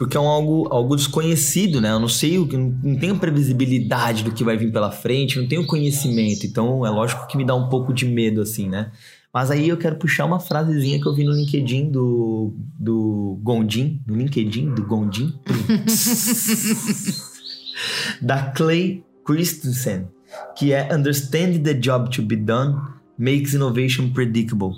porque 0.00 0.16
é 0.16 0.20
um 0.20 0.28
algo, 0.28 0.66
algo 0.70 0.96
desconhecido, 0.96 1.78
né? 1.78 1.92
Eu 1.92 2.00
não 2.00 2.08
sei, 2.08 2.38
não 2.38 2.96
tenho 2.96 3.18
previsibilidade 3.18 4.24
do 4.24 4.32
que 4.32 4.42
vai 4.42 4.56
vir 4.56 4.72
pela 4.72 4.90
frente, 4.90 5.38
não 5.38 5.46
tenho 5.46 5.66
conhecimento, 5.66 6.46
então 6.46 6.86
é 6.86 6.88
lógico 6.88 7.26
que 7.26 7.36
me 7.36 7.44
dá 7.44 7.54
um 7.54 7.68
pouco 7.68 7.92
de 7.92 8.06
medo, 8.06 8.40
assim, 8.40 8.66
né? 8.66 8.92
Mas 9.30 9.50
aí 9.50 9.68
eu 9.68 9.76
quero 9.76 9.96
puxar 9.96 10.24
uma 10.24 10.40
frasezinha 10.40 10.98
que 10.98 11.06
eu 11.06 11.14
vi 11.14 11.22
no 11.22 11.32
LinkedIn 11.32 11.90
do, 11.90 12.54
do 12.78 13.38
Gondim, 13.42 14.00
no 14.06 14.16
LinkedIn 14.16 14.72
do 14.72 14.86
Gondim, 14.86 15.34
da 18.22 18.52
Clay 18.52 19.04
Christensen, 19.22 20.06
que 20.56 20.72
é 20.72 20.88
Understanding 20.94 21.62
the 21.62 21.74
Job 21.74 22.08
to 22.08 22.22
be 22.22 22.36
Done 22.36 22.74
Makes 23.18 23.52
Innovation 23.52 24.08
Predictable. 24.14 24.70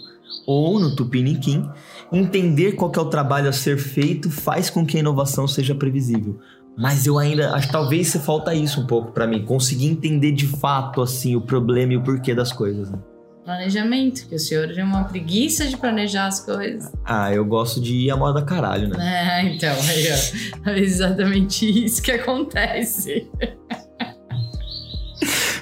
Ou, 0.49 0.81
no 0.81 0.97
Tupiniquim, 0.97 1.71
entender 2.13 2.73
qual 2.73 2.93
é 2.95 3.01
o 3.01 3.07
trabalho 3.07 3.49
a 3.49 3.53
ser 3.53 3.79
feito 3.79 4.31
faz 4.31 4.69
com 4.69 4.85
que 4.85 4.97
a 4.97 5.01
inovação 5.01 5.49
seja 5.49 5.75
previsível. 5.75 6.39
Mas 6.77 7.07
eu 7.07 7.19
ainda 7.19 7.53
acho 7.53 7.67
que 7.67 7.73
talvez 7.73 8.09
se 8.09 8.19
falta 8.19 8.55
isso 8.55 8.81
um 8.81 8.87
pouco 8.87 9.13
para 9.13 9.27
mim, 9.27 9.45
conseguir 9.45 9.87
entender 9.87 10.33
de 10.33 10.47
fato 10.47 11.03
assim 11.03 11.37
o 11.37 11.41
problema 11.41 11.93
e 11.93 11.97
o 11.97 12.03
porquê 12.03 12.35
das 12.35 12.53
coisas. 12.53 12.91
Né? 12.91 12.99
Planejamento, 13.45 14.29
que 14.29 14.37
o 14.37 14.39
senhor 14.39 14.73
tem 14.73 14.85
uma 14.85 15.05
preguiça 15.05 15.67
de 15.67 15.77
planejar 15.77 16.29
as 16.29 16.41
coisas. 16.41 16.93
Ah, 17.05 17.33
eu 17.33 17.45
gosto 17.45 17.81
de 17.81 17.95
ir 17.95 18.11
a 18.11 18.17
moda 18.17 18.41
caralho, 18.41 18.89
né? 18.89 18.97
É, 19.01 19.55
então, 19.55 19.75
aí, 19.75 20.07
ó, 20.13 20.71
é 20.71 20.79
exatamente 20.79 21.85
isso 21.85 22.01
que 22.01 22.13
acontece. 22.13 23.29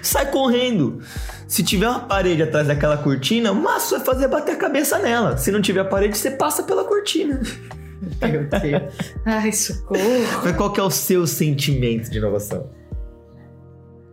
Sai 0.02 0.30
correndo. 0.30 1.00
Se 1.50 1.64
tiver 1.64 1.88
uma 1.88 1.98
parede 1.98 2.44
atrás 2.44 2.68
daquela 2.68 2.96
cortina, 2.96 3.50
o 3.50 3.56
máximo 3.56 4.00
é 4.00 4.04
fazer 4.04 4.28
bater 4.28 4.52
a 4.52 4.56
cabeça 4.56 5.00
nela. 5.00 5.36
Se 5.36 5.50
não 5.50 5.60
tiver 5.60 5.82
parede, 5.82 6.16
você 6.16 6.30
passa 6.30 6.62
pela 6.62 6.84
cortina. 6.84 7.40
Meu 8.22 8.48
Deus. 8.48 8.94
Ai, 9.26 9.50
socorro. 9.50 10.00
Mas 10.44 10.56
qual 10.56 10.72
que 10.72 10.78
é 10.78 10.82
o 10.84 10.90
seu 10.90 11.26
sentimento 11.26 12.08
de 12.08 12.18
inovação? 12.18 12.70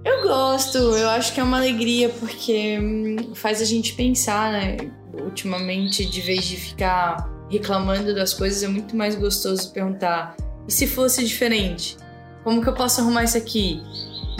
Eu 0.03 0.23
gosto, 0.23 0.79
eu 0.79 1.07
acho 1.11 1.31
que 1.31 1.39
é 1.39 1.43
uma 1.43 1.57
alegria 1.57 2.09
porque 2.09 2.79
hum, 2.81 3.35
faz 3.35 3.61
a 3.61 3.65
gente 3.65 3.93
pensar, 3.93 4.51
né? 4.51 4.77
Ultimamente, 5.13 6.07
de 6.07 6.21
vez 6.21 6.43
de 6.43 6.57
ficar 6.57 7.29
reclamando 7.51 8.15
das 8.15 8.33
coisas, 8.33 8.63
é 8.63 8.67
muito 8.67 8.95
mais 8.95 9.13
gostoso 9.13 9.71
perguntar: 9.71 10.35
e 10.67 10.73
se 10.73 10.87
fosse 10.87 11.23
diferente? 11.23 11.97
Como 12.43 12.63
que 12.63 12.67
eu 12.67 12.73
posso 12.73 12.99
arrumar 12.99 13.25
isso 13.25 13.37
aqui? 13.37 13.79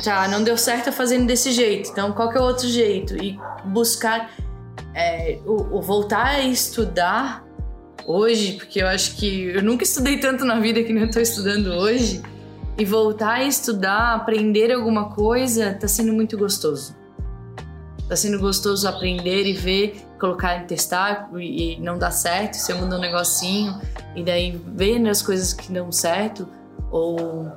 Tá, 0.04 0.28
não 0.28 0.44
deu 0.44 0.58
certo 0.58 0.92
fazendo 0.92 1.26
desse 1.26 1.52
jeito, 1.52 1.90
então 1.90 2.12
qual 2.12 2.30
que 2.30 2.38
é 2.38 2.42
o 2.42 2.44
outro 2.44 2.68
jeito? 2.68 3.16
E 3.22 3.40
buscar 3.66 4.32
é, 4.94 5.40
o, 5.46 5.78
o, 5.78 5.82
voltar 5.82 6.26
a 6.26 6.44
estudar 6.44 7.46
hoje, 8.06 8.54
porque 8.54 8.82
eu 8.82 8.88
acho 8.88 9.16
que 9.16 9.50
eu 9.50 9.64
nunca 9.64 9.84
estudei 9.84 10.20
tanto 10.20 10.46
na 10.46 10.60
vida 10.60 10.84
que 10.84 10.94
nem 10.94 11.04
eu 11.04 11.12
tô 11.12 11.20
estudando 11.20 11.68
hoje, 11.68 12.22
e 12.78 12.86
voltar 12.86 13.34
a 13.34 13.44
estudar, 13.44 14.16
aprender 14.16 14.72
alguma 14.72 15.10
coisa, 15.10 15.74
tá 15.74 15.88
sendo 15.88 16.14
muito 16.14 16.38
gostoso. 16.38 16.96
Tá 18.08 18.16
sendo 18.16 18.40
gostoso 18.40 18.88
aprender 18.88 19.46
e 19.46 19.54
ver, 19.54 20.02
colocar 20.20 20.64
e 20.64 20.66
testar 20.66 21.30
e 21.38 21.78
não 21.82 21.98
dá 21.98 22.12
certo, 22.12 22.56
você 22.56 22.74
muda 22.74 22.98
um 22.98 23.00
negocinho 23.00 23.80
e 24.16 24.24
daí 24.24 24.60
ver 24.68 25.06
as 25.08 25.22
coisas 25.22 25.54
que 25.54 25.72
dão 25.72 25.92
certo 25.92 26.48
ou 26.92 27.52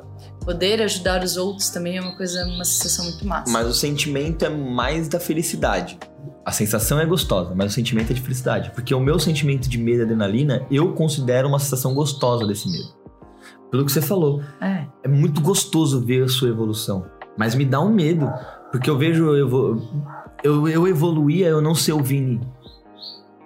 poder 0.44 0.82
ajudar 0.82 1.22
os 1.22 1.36
outros 1.36 1.68
também 1.70 1.96
é 1.96 2.00
uma 2.00 2.16
coisa, 2.16 2.44
uma 2.46 2.64
sensação 2.64 3.04
muito 3.04 3.26
massa. 3.26 3.50
Mas 3.52 3.66
o 3.66 3.74
sentimento 3.74 4.44
é 4.44 4.48
mais 4.48 5.08
da 5.08 5.20
felicidade. 5.20 5.98
A 6.44 6.52
sensação 6.52 6.98
é 6.98 7.06
gostosa, 7.06 7.54
mas 7.54 7.72
o 7.72 7.74
sentimento 7.74 8.10
é 8.10 8.14
de 8.14 8.20
felicidade. 8.20 8.70
Porque 8.74 8.94
o 8.94 9.00
meu 9.00 9.18
sentimento 9.18 9.68
de 9.68 9.78
medo 9.78 10.00
e 10.00 10.02
adrenalina, 10.02 10.66
eu 10.70 10.92
considero 10.92 11.48
uma 11.48 11.58
sensação 11.58 11.94
gostosa 11.94 12.46
desse 12.46 12.68
medo. 12.68 12.88
Pelo 13.70 13.84
que 13.84 13.92
você 13.92 14.02
falou. 14.02 14.42
É. 14.60 14.86
É 15.04 15.08
muito 15.08 15.40
gostoso 15.40 16.04
ver 16.04 16.24
a 16.24 16.28
sua 16.28 16.48
evolução. 16.48 17.06
Mas 17.36 17.54
me 17.54 17.64
dá 17.64 17.80
um 17.80 17.92
medo. 17.92 18.30
Porque 18.72 18.90
eu 18.90 18.98
vejo. 18.98 19.34
Eu, 19.34 19.80
eu, 20.42 20.68
eu 20.68 20.88
evoluía, 20.88 21.48
eu 21.48 21.60
não 21.60 21.74
ser 21.74 21.92
o 21.92 22.02
Vini 22.02 22.40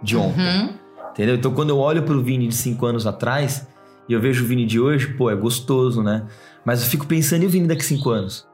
de 0.03 0.17
ontem. 0.17 0.41
Uhum. 0.41 0.75
Entendeu? 1.11 1.35
Então 1.35 1.53
quando 1.53 1.71
eu 1.71 1.79
olho 1.79 2.03
pro 2.03 2.23
Vini 2.23 2.49
de 2.49 2.55
5 2.55 2.87
anos 2.87 3.07
atrás 3.07 3.67
e 4.09 4.13
eu 4.13 4.21
vejo 4.21 4.45
o 4.45 4.47
Vini 4.47 4.67
de 4.67 4.81
hoje, 4.81 5.09
pô, 5.15 5.31
é 5.31 5.35
gostoso, 5.37 6.03
né? 6.03 6.27
Mas 6.65 6.83
eu 6.83 6.89
fico 6.89 7.07
pensando 7.07 7.43
e 7.43 7.47
o 7.47 7.51
Vini 7.51 7.67
daqui 7.67 7.85
5 7.85 8.11
anos. 8.11 8.49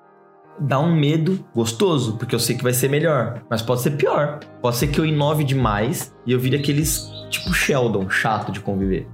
Dá 0.59 0.79
um 0.79 0.95
medo 0.95 1.45
gostoso, 1.55 2.17
porque 2.19 2.35
eu 2.35 2.39
sei 2.39 2.57
que 2.57 2.63
vai 2.63 2.73
ser 2.73 2.89
melhor. 2.89 3.43
Mas 3.49 3.63
pode 3.63 3.81
ser 3.81 3.93
pior. 3.93 4.41
Pode 4.61 4.77
ser 4.77 4.89
que 4.89 5.01
eu 5.01 5.07
inove 5.07 5.45
demais 5.45 6.15
e 6.27 6.33
eu 6.33 6.39
vire 6.39 6.57
aqueles 6.57 7.11
tipo 7.31 7.53
Sheldon, 7.55 8.11
chato 8.11 8.53
de 8.53 8.61
conviver. 8.61 9.07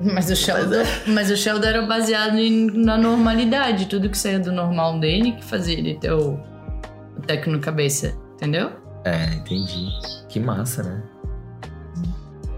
Mas 0.00 0.30
o 0.30 0.36
Sheldon, 0.36 0.82
mas, 1.06 1.30
o 1.30 1.36
Sheldon 1.36 1.66
era 1.66 1.86
baseado 1.86 2.36
em, 2.36 2.66
na 2.66 2.96
normalidade. 2.98 3.86
Tudo 3.86 4.08
que 4.08 4.18
saía 4.18 4.38
do 4.38 4.52
normal 4.52 4.98
dele 4.98 5.32
que 5.32 5.44
fazia 5.44 5.78
ele 5.78 5.94
ter 5.94 6.12
o, 6.12 6.34
o 7.16 7.20
teco 7.26 7.50
no 7.50 7.60
cabeça. 7.60 8.14
Entendeu? 8.34 8.70
É, 9.04 9.34
entendi. 9.34 9.88
Que 10.28 10.40
massa, 10.40 10.82
né? 10.82 11.02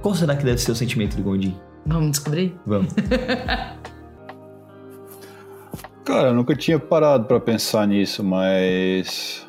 Qual 0.03 0.15
será 0.15 0.37
que 0.37 0.45
deve 0.45 0.59
ser 0.59 0.73
o 0.73 0.75
sentimento 0.75 1.17
de 1.17 1.23
Gondim? 1.23 1.59
Vamos 1.87 2.13
descobrir? 2.13 2.59
Vamos. 2.67 2.93
Cara, 6.05 6.29
eu 6.29 6.35
nunca 6.35 6.55
tinha 6.55 6.79
parado 6.79 7.25
para 7.25 7.41
pensar 7.41 7.89
nisso, 7.89 8.23
mas. 8.23 9.47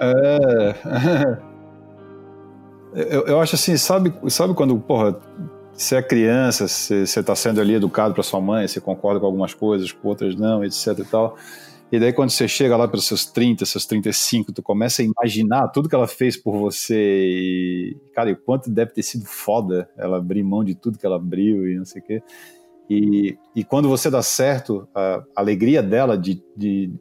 É. 0.00 0.74
eu, 3.14 3.26
eu 3.26 3.40
acho 3.40 3.54
assim, 3.54 3.76
sabe, 3.76 4.14
sabe 4.28 4.54
quando, 4.54 4.78
porra, 4.80 5.20
você 5.72 5.96
é 5.96 6.02
criança, 6.02 6.66
você, 6.66 7.06
você 7.06 7.22
tá 7.22 7.36
sendo 7.36 7.60
ali 7.60 7.74
educado 7.74 8.14
para 8.14 8.22
sua 8.22 8.40
mãe, 8.40 8.66
você 8.66 8.80
concorda 8.80 9.20
com 9.20 9.26
algumas 9.26 9.52
coisas, 9.52 9.92
com 9.92 10.08
outras 10.08 10.34
não, 10.34 10.64
etc 10.64 10.98
e 10.98 11.04
tal. 11.04 11.36
E 11.92 12.00
daí 12.00 12.12
quando 12.12 12.30
você 12.30 12.48
chega 12.48 12.76
lá 12.76 12.88
pelos 12.88 13.06
seus 13.06 13.26
30, 13.26 13.64
seus 13.64 13.86
35, 13.86 14.52
tu 14.52 14.62
começa 14.62 15.02
a 15.02 15.04
imaginar 15.04 15.68
tudo 15.68 15.88
que 15.88 15.94
ela 15.94 16.08
fez 16.08 16.36
por 16.36 16.58
você 16.58 16.96
e, 16.98 17.96
cara, 18.12 18.32
o 18.32 18.36
quanto 18.36 18.70
deve 18.70 18.92
ter 18.92 19.02
sido 19.02 19.24
foda 19.24 19.88
ela 19.96 20.16
abrir 20.16 20.42
mão 20.42 20.64
de 20.64 20.74
tudo 20.74 20.98
que 20.98 21.06
ela 21.06 21.16
abriu 21.16 21.68
e 21.70 21.76
não 21.76 21.84
sei 21.84 22.02
o 22.02 22.04
quê. 22.04 22.22
E, 22.88 23.36
e 23.54 23.64
quando 23.64 23.88
você 23.88 24.08
dá 24.08 24.22
certo, 24.22 24.88
a 24.94 25.24
alegria 25.34 25.82
dela 25.82 26.16
de, 26.16 26.42
de 26.56 26.92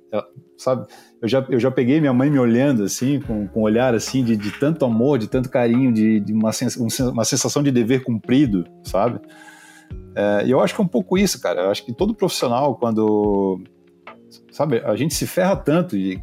sabe, 0.58 0.88
eu 1.22 1.28
já, 1.28 1.46
eu 1.50 1.60
já 1.60 1.70
peguei 1.70 2.00
minha 2.00 2.14
mãe 2.14 2.30
me 2.30 2.40
olhando 2.40 2.84
assim, 2.84 3.20
com, 3.20 3.48
com 3.48 3.60
um 3.62 3.64
olhar 3.64 3.94
assim 3.94 4.24
de, 4.24 4.36
de 4.36 4.52
tanto 4.52 4.84
amor, 4.86 5.20
de 5.20 5.28
tanto 5.28 5.50
carinho, 5.50 5.94
de, 5.94 6.20
de 6.20 6.34
uma, 6.34 6.52
sens 6.52 6.76
uma 6.76 7.26
sensação 7.26 7.62
de 7.62 7.72
dever 7.72 8.04
cumprido, 8.04 8.66
sabe? 8.84 9.20
É, 10.16 10.46
e 10.46 10.52
eu 10.52 10.62
acho 10.62 10.74
que 10.74 10.82
é 10.82 10.84
um 10.84 10.88
pouco 10.88 11.18
isso, 11.18 11.40
cara. 11.42 11.64
Eu 11.64 11.72
acho 11.72 11.86
que 11.86 11.94
todo 11.94 12.16
profissional, 12.16 12.76
quando. 12.76 13.62
Sabe, 14.52 14.80
a 14.80 14.96
gente 14.96 15.14
se 15.14 15.28
ferra 15.28 15.56
tanto 15.56 15.96
e 15.96 16.22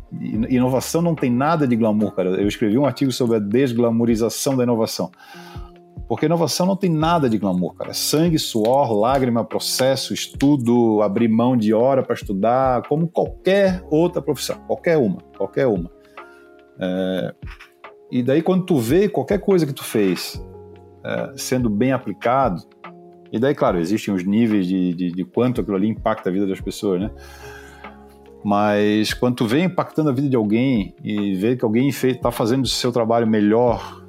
inovação 0.49 1.03
não 1.03 1.15
tem 1.15 1.31
nada 1.31 1.67
de 1.67 1.77
glamour, 1.77 2.13
cara. 2.13 2.31
Eu 2.31 2.49
escrevi 2.49 2.79
um 2.79 2.87
artigo 2.87 3.13
sobre 3.13 3.37
a 3.37 3.39
desglamorização 3.39 4.57
da 4.57 4.63
inovação. 4.63 5.11
Porque 6.09 6.27
inovação 6.27 6.67
não 6.67 6.77
tem 6.77 6.91
nada 6.91 7.29
de 7.29 7.39
glamour, 7.39 7.75
cara. 7.75 7.95
Sangue, 7.95 8.39
suor, 8.39 8.93
lágrima, 8.93 9.45
processo, 9.45 10.13
estudo, 10.13 11.01
abrir 11.03 11.29
mão 11.29 11.57
de 11.57 11.73
hora 11.73 12.03
para 12.03 12.15
estudar, 12.15 12.83
como 12.89 13.09
qualquer 13.09 13.83
outra 13.91 14.21
profissão, 14.21 14.59
qualquer 14.67 14.99
uma, 14.99 15.19
qualquer 15.37 15.67
uma. 15.67 15.91
É... 16.79 17.35
E 18.11 18.23
daí 18.23 18.43
quando 18.43 18.67
tu 18.67 18.77
vê 18.77 19.09
qualquer 19.09 19.39
coisa 19.39 19.67
que 19.67 19.73
tu 19.73 19.83
fez 19.83 20.45
é, 21.03 21.33
sendo 21.35 21.71
bem 21.71 21.93
aplicado, 21.93 22.63
e 23.33 23.39
daí, 23.39 23.55
claro, 23.55 23.79
existem 23.79 24.13
os 24.13 24.23
níveis 24.23 24.67
de, 24.67 24.93
de, 24.93 25.11
de, 25.11 25.25
quanto 25.25 25.63
aquilo 25.63 25.77
ali 25.77 25.89
impacta 25.89 26.29
a 26.29 26.33
vida 26.33 26.47
das 26.47 26.61
pessoas, 26.61 27.01
né? 27.01 27.11
Mas 28.45 29.15
quando 29.15 29.37
tu 29.37 29.47
vê 29.47 29.63
impactando 29.63 30.11
a 30.11 30.13
vida 30.13 30.29
de 30.29 30.37
alguém 30.37 30.95
e 31.03 31.35
vê 31.35 31.57
que 31.57 31.65
alguém 31.65 31.89
está 31.89 32.31
fazendo 32.31 32.65
o 32.65 32.69
seu 32.69 32.93
trabalho 32.93 33.27
melhor, 33.27 34.02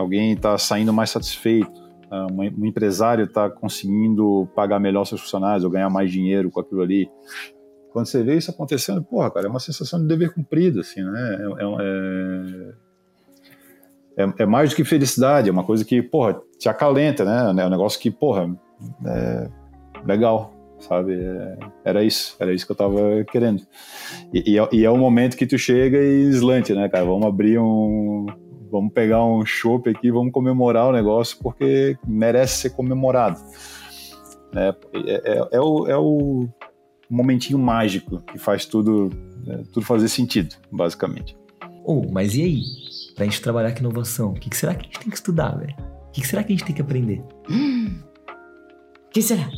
alguém 0.00 0.32
está 0.32 0.56
saindo 0.58 0.92
mais 0.92 1.10
satisfeito, 1.10 1.86
ah, 2.10 2.26
um 2.30 2.64
empresário 2.64 3.24
está 3.24 3.50
conseguindo 3.50 4.48
pagar 4.54 4.78
melhor 4.78 5.04
seus 5.04 5.20
funcionários 5.20 5.64
ou 5.64 5.70
ganhar 5.70 5.90
mais 5.90 6.10
dinheiro 6.10 6.50
com 6.50 6.60
aquilo 6.60 6.82
ali. 6.82 7.10
Quando 7.92 8.06
você 8.06 8.22
vê 8.22 8.36
isso 8.36 8.50
acontecendo, 8.50 9.02
porra, 9.02 9.30
cara, 9.30 9.46
é 9.46 9.50
uma 9.50 9.58
sensação 9.58 10.00
de 10.00 10.06
dever 10.06 10.32
cumprido, 10.32 10.80
assim, 10.80 11.02
né? 11.02 11.38
É, 14.16 14.22
é, 14.22 14.24
é, 14.24 14.32
é 14.38 14.46
mais 14.46 14.70
do 14.70 14.76
que 14.76 14.84
felicidade, 14.84 15.48
é 15.48 15.52
uma 15.52 15.64
coisa 15.64 15.84
que, 15.84 16.02
porra, 16.02 16.40
te 16.58 16.68
acalenta, 16.68 17.24
né? 17.24 17.62
É 17.62 17.66
um 17.66 17.70
negócio 17.70 17.98
que, 17.98 18.10
porra, 18.10 18.54
é, 19.06 19.48
legal, 20.06 20.54
sabe? 20.78 21.14
É, 21.14 21.58
era 21.84 22.04
isso, 22.04 22.36
era 22.38 22.52
isso 22.52 22.66
que 22.66 22.72
eu 22.72 22.76
tava 22.76 23.24
querendo. 23.30 23.62
E, 24.32 24.52
e, 24.52 24.58
é, 24.58 24.68
e, 24.72 24.84
é, 24.84 24.90
o 24.90 24.96
momento 24.96 25.36
que 25.36 25.46
tu 25.46 25.58
chega 25.58 25.98
e 25.98 26.22
eslante, 26.22 26.74
né, 26.74 26.88
cara? 26.88 27.04
Vamos 27.04 27.26
abrir 27.26 27.58
um. 27.58 28.26
Vamos 28.70 28.92
pegar 28.92 29.24
um 29.24 29.44
chopp 29.44 29.88
aqui, 29.88 30.10
vamos 30.10 30.32
comemorar 30.32 30.88
o 30.88 30.92
negócio, 30.92 31.38
porque 31.42 31.96
merece 32.06 32.62
ser 32.62 32.70
comemorado. 32.70 33.40
Né? 34.52 34.74
É, 34.92 35.32
é, 35.32 35.48
é 35.52 35.60
o, 35.60 35.86
é 35.86 35.96
o 35.96 36.48
momentinho 37.08 37.58
mágico 37.58 38.20
que 38.22 38.38
faz 38.38 38.64
tudo, 38.66 39.10
né, 39.44 39.62
tudo 39.72 39.84
fazer 39.84 40.08
sentido, 40.08 40.56
basicamente. 40.70 41.36
Oh, 41.84 42.04
mas 42.10 42.34
e 42.34 42.42
aí? 42.42 42.62
Pra 43.14 43.24
gente 43.24 43.40
trabalhar 43.40 43.72
com 43.72 43.80
inovação, 43.80 44.30
o 44.30 44.34
que, 44.34 44.50
que 44.50 44.56
será 44.56 44.74
que 44.74 44.82
a 44.82 44.84
gente 44.84 44.98
tem 44.98 45.08
que 45.08 45.16
estudar, 45.16 45.56
velho? 45.56 45.74
O 46.08 46.10
que, 46.12 46.20
que 46.20 46.26
será 46.26 46.42
que 46.42 46.52
a 46.52 46.56
gente 46.56 46.66
tem 46.66 46.74
que 46.74 46.82
aprender? 46.82 47.22
Hum. 47.48 48.02
Quem 49.12 49.22
será? 49.22 49.48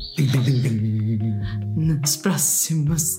Nos 1.75 2.17
próximos 2.17 3.19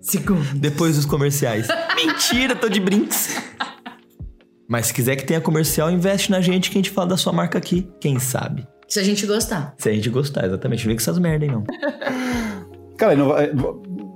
segundos. 0.00 0.52
Depois 0.54 0.96
dos 0.96 1.04
comerciais. 1.04 1.68
Mentira, 1.94 2.56
tô 2.56 2.68
de 2.68 2.80
brinks. 2.80 3.36
Mas 4.70 4.86
se 4.86 4.94
quiser 4.94 5.16
que 5.16 5.24
tenha 5.24 5.40
comercial, 5.40 5.90
investe 5.90 6.30
na 6.30 6.40
gente 6.40 6.70
que 6.70 6.78
a 6.78 6.80
gente 6.80 6.90
fala 6.90 7.08
da 7.08 7.16
sua 7.16 7.32
marca 7.32 7.58
aqui. 7.58 7.90
Quem 8.00 8.20
sabe? 8.20 8.68
Se 8.86 9.00
a 9.00 9.02
gente 9.02 9.26
gostar. 9.26 9.74
Se 9.76 9.88
a 9.88 9.92
gente 9.92 10.08
gostar, 10.08 10.46
exatamente. 10.46 10.84
Não 10.84 10.90
vem 10.90 10.96
com 10.96 11.02
essas 11.02 11.18
merda 11.18 11.44
aí, 11.44 11.50
não. 11.50 11.64
Cara, 12.96 13.14
inova... 13.14 13.42
É, 13.42 13.52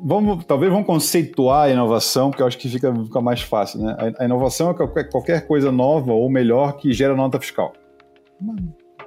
vamos, 0.04 0.44
talvez 0.44 0.70
vamos 0.70 0.86
conceituar 0.86 1.64
a 1.64 1.70
inovação, 1.70 2.30
porque 2.30 2.40
eu 2.40 2.46
acho 2.46 2.56
que 2.56 2.68
fica, 2.68 2.94
fica 2.94 3.20
mais 3.20 3.42
fácil, 3.42 3.80
né? 3.80 3.96
A, 4.16 4.24
inovação 4.24 4.70
é 4.70 4.74
qualquer, 4.74 5.10
qualquer 5.10 5.44
coisa 5.44 5.72
nova 5.72 6.12
ou 6.12 6.30
melhor 6.30 6.76
que 6.76 6.92
gera 6.92 7.16
nota 7.16 7.40
fiscal. 7.40 7.72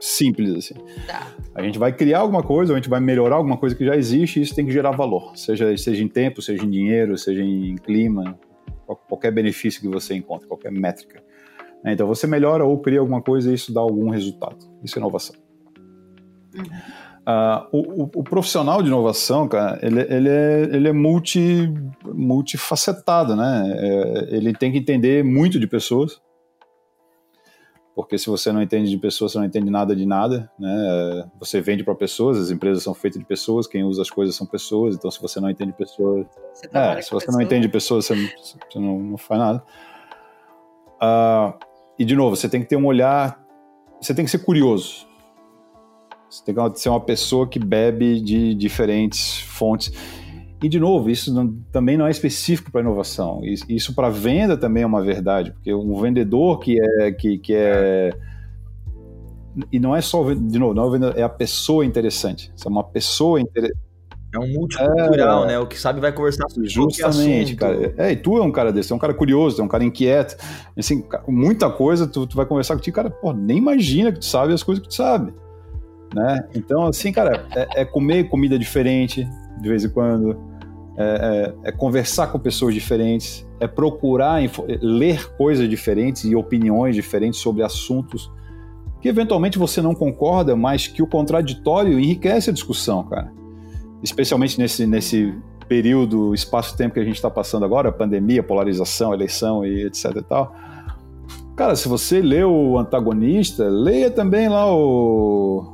Simples 0.01 0.53
assim. 0.53 0.73
Tá. 1.05 1.27
A 1.55 1.63
gente 1.63 1.79
vai 1.79 1.93
criar 1.93 2.19
alguma 2.19 2.43
coisa, 2.43 2.73
ou 2.73 2.75
a 2.75 2.79
gente 2.79 2.89
vai 2.89 2.99
melhorar 2.99 3.37
alguma 3.37 3.55
coisa 3.55 3.73
que 3.73 3.85
já 3.85 3.95
existe, 3.95 4.41
e 4.41 4.43
isso 4.43 4.53
tem 4.53 4.65
que 4.65 4.71
gerar 4.73 4.91
valor, 4.91 5.31
seja, 5.37 5.77
seja 5.77 6.03
em 6.03 6.09
tempo, 6.09 6.41
seja 6.41 6.65
em 6.65 6.69
dinheiro, 6.69 7.17
seja 7.17 7.41
em 7.41 7.75
clima, 7.77 8.37
qualquer 9.07 9.31
benefício 9.31 9.79
que 9.79 9.87
você 9.87 10.13
encontre, 10.13 10.45
qualquer 10.45 10.73
métrica. 10.73 11.23
Né, 11.87 11.93
então 11.93 12.05
você 12.05 12.27
melhora 12.27 12.65
ou 12.65 12.77
cria 12.79 12.99
alguma 12.99 13.21
coisa 13.21 13.49
e 13.49 13.53
isso 13.53 13.73
dá 13.73 13.79
algum 13.79 14.09
resultado. 14.09 14.57
Isso 14.83 14.97
é 14.97 14.99
inovação. 14.99 15.37
Uhum. 16.53 16.63
Uh, 16.63 17.67
o, 17.71 18.03
o, 18.03 18.11
o, 18.15 18.23
profissional 18.23 18.81
de 18.81 18.89
inovação, 18.89 19.47
cara, 19.47 19.79
ele, 19.81 20.01
ele 20.01 20.29
é, 20.29 20.63
ele 20.63 20.87
é 20.89 20.91
multi, 20.91 21.73
multifacetado, 22.05 23.37
né? 23.37 23.73
É, 23.77 24.35
ele 24.35 24.53
tem 24.53 24.71
que 24.71 24.79
entender 24.79 25.23
muito 25.23 25.57
de 25.59 25.67
pessoas, 25.67 26.21
porque 27.95 28.17
se 28.17 28.27
você 28.29 28.51
não 28.51 28.61
entende 28.61 28.89
de 28.89 28.97
pessoas, 28.97 29.31
você 29.31 29.37
não 29.39 29.45
entende 29.45 29.69
nada 29.69 29.95
de 29.95 30.05
nada, 30.05 30.51
né? 30.59 31.29
Você 31.39 31.61
vende 31.61 31.85
para 31.85 31.95
pessoas, 31.95 32.37
as 32.37 32.51
empresas 32.51 32.83
são 32.83 32.93
feitas 32.93 33.19
de 33.19 33.25
pessoas, 33.25 33.65
quem 33.65 33.83
usa 33.83 34.01
as 34.01 34.09
coisas 34.09 34.35
são 34.35 34.45
pessoas, 34.47 34.95
então 34.95 35.09
se 35.11 35.21
você 35.21 35.39
não 35.39 35.49
entende 35.49 35.71
pessoas, 35.71 36.25
você 36.53 36.67
é, 36.73 37.01
se 37.01 37.11
você 37.11 37.25
pessoa. 37.25 37.37
não 37.37 37.41
entende 37.41 37.69
pessoas, 37.69 38.05
você, 38.05 38.15
você 38.15 38.79
não, 38.79 38.99
não, 38.99 39.17
faz 39.17 39.39
nada. 39.39 39.63
Uh, 40.97 41.66
e 41.97 42.05
de 42.05 42.15
novo, 42.15 42.35
você 42.35 42.47
tem 42.47 42.61
que 42.61 42.67
ter 42.67 42.75
um 42.75 42.85
olhar, 42.85 43.39
você 43.99 44.13
tem 44.13 44.25
que 44.25 44.31
ser 44.31 44.39
curioso. 44.39 45.07
Você 46.29 46.43
tem 46.43 46.53
que 46.53 46.79
ser 46.79 46.89
uma 46.89 46.99
pessoa 46.99 47.47
que 47.47 47.57
bebe 47.57 48.19
de 48.19 48.53
diferentes 48.53 49.39
fontes. 49.39 49.91
E, 50.61 50.67
de 50.67 50.79
novo, 50.79 51.09
isso 51.09 51.33
não, 51.33 51.53
também 51.71 51.95
não 51.97 52.07
é 52.07 52.11
específico 52.11 52.71
para 52.71 52.81
inovação. 52.81 53.41
Isso, 53.69 53.93
para 53.93 54.09
venda 54.09 54.57
também 54.57 54.83
é 54.83 54.85
uma 54.85 55.01
verdade, 55.01 55.51
porque 55.51 55.73
um 55.73 55.99
vendedor 56.01 56.59
que 56.59 56.79
é. 56.79 57.11
Que, 57.11 57.37
que 57.37 57.53
é 57.53 58.09
e 59.71 59.79
não 59.79 59.95
é 59.95 60.01
só, 60.01 60.33
de 60.33 60.59
novo, 60.59 60.73
não 60.75 61.09
é, 61.09 61.21
é 61.21 61.23
a 61.23 61.29
pessoa 61.29 61.83
interessante. 61.83 62.51
é 62.63 62.69
uma 62.69 62.83
pessoa 62.83 63.41
interessante. 63.41 63.86
É 64.37 64.39
um 64.39 64.53
multicultural, 64.53 65.43
é, 65.43 65.47
né? 65.47 65.59
O 65.59 65.67
que 65.67 65.79
sabe 65.79 65.99
vai 65.99 66.11
conversar 66.11 66.49
sobre 66.49 66.69
Justamente, 66.69 67.55
cara. 67.55 67.93
É, 67.97 68.11
e 68.11 68.15
tu 68.15 68.37
é 68.37 68.41
um 68.41 68.51
cara 68.51 68.71
desse, 68.71 68.91
é 68.91 68.95
um 68.95 68.99
cara 68.99 69.13
curioso, 69.13 69.61
é 69.61 69.63
um 69.63 69.67
cara 69.67 69.83
inquieto. 69.83 70.37
Assim, 70.77 71.03
muita 71.27 71.69
coisa, 71.69 72.07
tu, 72.07 72.25
tu 72.27 72.35
vai 72.35 72.45
conversar 72.45 72.75
contigo, 72.75 72.95
cara, 72.95 73.09
pô, 73.09 73.33
nem 73.33 73.57
imagina 73.57 74.11
que 74.11 74.19
tu 74.19 74.25
sabe 74.25 74.53
as 74.53 74.63
coisas 74.63 74.81
que 74.81 74.89
tu 74.89 74.95
sabe. 74.95 75.33
Né? 76.13 76.47
Então, 76.55 76.85
assim, 76.85 77.11
cara, 77.11 77.45
é, 77.55 77.81
é 77.81 77.85
comer 77.85 78.29
comida 78.29 78.57
diferente, 78.57 79.27
de 79.59 79.69
vez 79.69 79.83
em 79.83 79.89
quando, 79.89 80.37
é, 80.97 81.53
é, 81.63 81.69
é 81.69 81.71
conversar 81.71 82.27
com 82.27 82.39
pessoas 82.39 82.73
diferentes, 82.73 83.45
é 83.59 83.67
procurar 83.67 84.41
ler 84.81 85.35
coisas 85.35 85.67
diferentes 85.69 86.23
e 86.25 86.35
opiniões 86.35 86.95
diferentes 86.95 87.39
sobre 87.39 87.63
assuntos 87.63 88.31
que 89.01 89.07
eventualmente 89.07 89.59
você 89.59 89.81
não 89.81 89.93
concorda, 89.93 90.55
mas 90.55 90.87
que 90.87 91.01
o 91.01 91.07
contraditório 91.07 91.99
enriquece 91.99 92.49
a 92.49 92.53
discussão, 92.53 93.03
cara. 93.03 93.31
Especialmente 94.03 94.59
nesse, 94.59 94.85
nesse 94.85 95.33
período, 95.67 96.33
espaço-tempo 96.33 96.93
que 96.93 96.99
a 96.99 97.03
gente 97.03 97.15
está 97.15 97.29
passando 97.29 97.65
agora, 97.65 97.91
pandemia, 97.91 98.41
polarização, 98.41 99.13
eleição 99.13 99.65
e 99.65 99.85
etc 99.85 100.15
e 100.15 100.21
tal. 100.21 100.55
Cara, 101.55 101.75
se 101.75 101.87
você 101.87 102.21
lê 102.21 102.43
o 102.43 102.77
antagonista, 102.77 103.67
leia 103.67 104.11
também 104.11 104.47
lá 104.47 104.71
o 104.71 105.73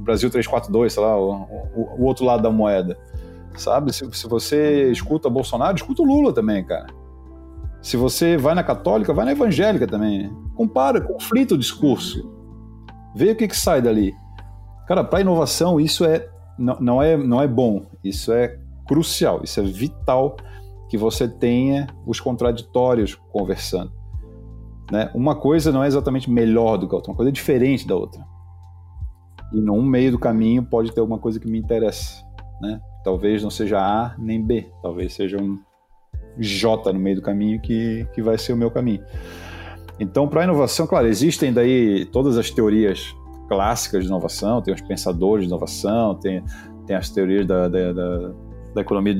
Brasil 0.00 0.28
342, 0.28 0.92
sei 0.92 1.02
lá, 1.02 1.18
o, 1.18 1.32
o, 1.74 2.02
o 2.02 2.04
outro 2.04 2.24
lado 2.24 2.42
da 2.42 2.50
moeda. 2.50 2.98
Sabe? 3.56 3.92
Se, 3.92 4.06
se 4.12 4.28
você 4.28 4.90
escuta 4.90 5.30
Bolsonaro, 5.30 5.76
escuta 5.76 6.02
o 6.02 6.04
Lula 6.04 6.32
também, 6.32 6.62
cara. 6.64 6.86
Se 7.80 7.96
você 7.96 8.36
vai 8.36 8.54
na 8.54 8.62
católica, 8.62 9.12
vai 9.12 9.24
na 9.24 9.32
evangélica 9.32 9.86
também. 9.86 10.30
Compara, 10.54 11.00
conflita 11.00 11.54
o 11.54 11.58
discurso. 11.58 12.30
Vê 13.14 13.30
o 13.30 13.36
que, 13.36 13.48
que 13.48 13.56
sai 13.56 13.80
dali. 13.80 14.14
Cara, 14.86 15.04
para 15.04 15.20
inovação, 15.20 15.80
isso 15.80 16.04
é 16.04 16.28
não, 16.58 16.80
não, 16.80 17.02
é 17.02 17.16
não 17.16 17.40
é 17.40 17.48
bom. 17.48 17.86
Isso 18.02 18.32
é 18.32 18.58
crucial. 18.86 19.40
Isso 19.42 19.60
é 19.60 19.62
vital 19.62 20.36
que 20.88 20.98
você 20.98 21.26
tenha 21.26 21.88
os 22.06 22.20
contraditórios 22.20 23.14
conversando. 23.32 23.92
Né? 24.90 25.10
Uma 25.14 25.34
coisa 25.34 25.72
não 25.72 25.82
é 25.82 25.86
exatamente 25.86 26.30
melhor 26.30 26.76
do 26.76 26.86
que 26.86 26.94
a 26.94 26.96
outra, 26.96 27.10
uma 27.10 27.16
coisa 27.16 27.30
é 27.30 27.32
diferente 27.32 27.86
da 27.86 27.96
outra. 27.96 28.24
E 29.52 29.60
no 29.60 29.82
meio 29.82 30.12
do 30.12 30.18
caminho 30.18 30.62
pode 30.64 30.92
ter 30.92 31.00
alguma 31.00 31.18
coisa 31.18 31.40
que 31.40 31.48
me 31.48 31.58
interessa, 31.58 32.22
né? 32.60 32.80
Talvez 33.02 33.42
não 33.42 33.50
seja 33.50 33.78
A 33.78 34.14
nem 34.18 34.42
B, 34.42 34.70
talvez 34.82 35.14
seja 35.14 35.36
um 35.40 35.58
J 36.38 36.92
no 36.92 36.98
meio 36.98 37.16
do 37.16 37.22
caminho 37.22 37.60
que, 37.60 38.06
que 38.14 38.22
vai 38.22 38.36
ser 38.36 38.52
o 38.52 38.56
meu 38.56 38.70
caminho. 38.70 39.02
Então, 39.98 40.26
para 40.26 40.40
a 40.40 40.44
inovação, 40.44 40.86
claro, 40.86 41.06
existem 41.06 41.52
daí 41.52 42.04
todas 42.06 42.36
as 42.36 42.50
teorias 42.50 43.14
clássicas 43.54 44.02
de 44.02 44.08
inovação, 44.08 44.60
tem 44.60 44.74
os 44.74 44.80
pensadores 44.80 45.44
de 45.44 45.48
inovação, 45.48 46.16
tem, 46.16 46.42
tem 46.86 46.96
as 46.96 47.08
teorias 47.08 47.46
da, 47.46 47.68
da, 47.68 47.92
da, 47.92 48.30
da 48.74 48.80
economia 48.80 49.14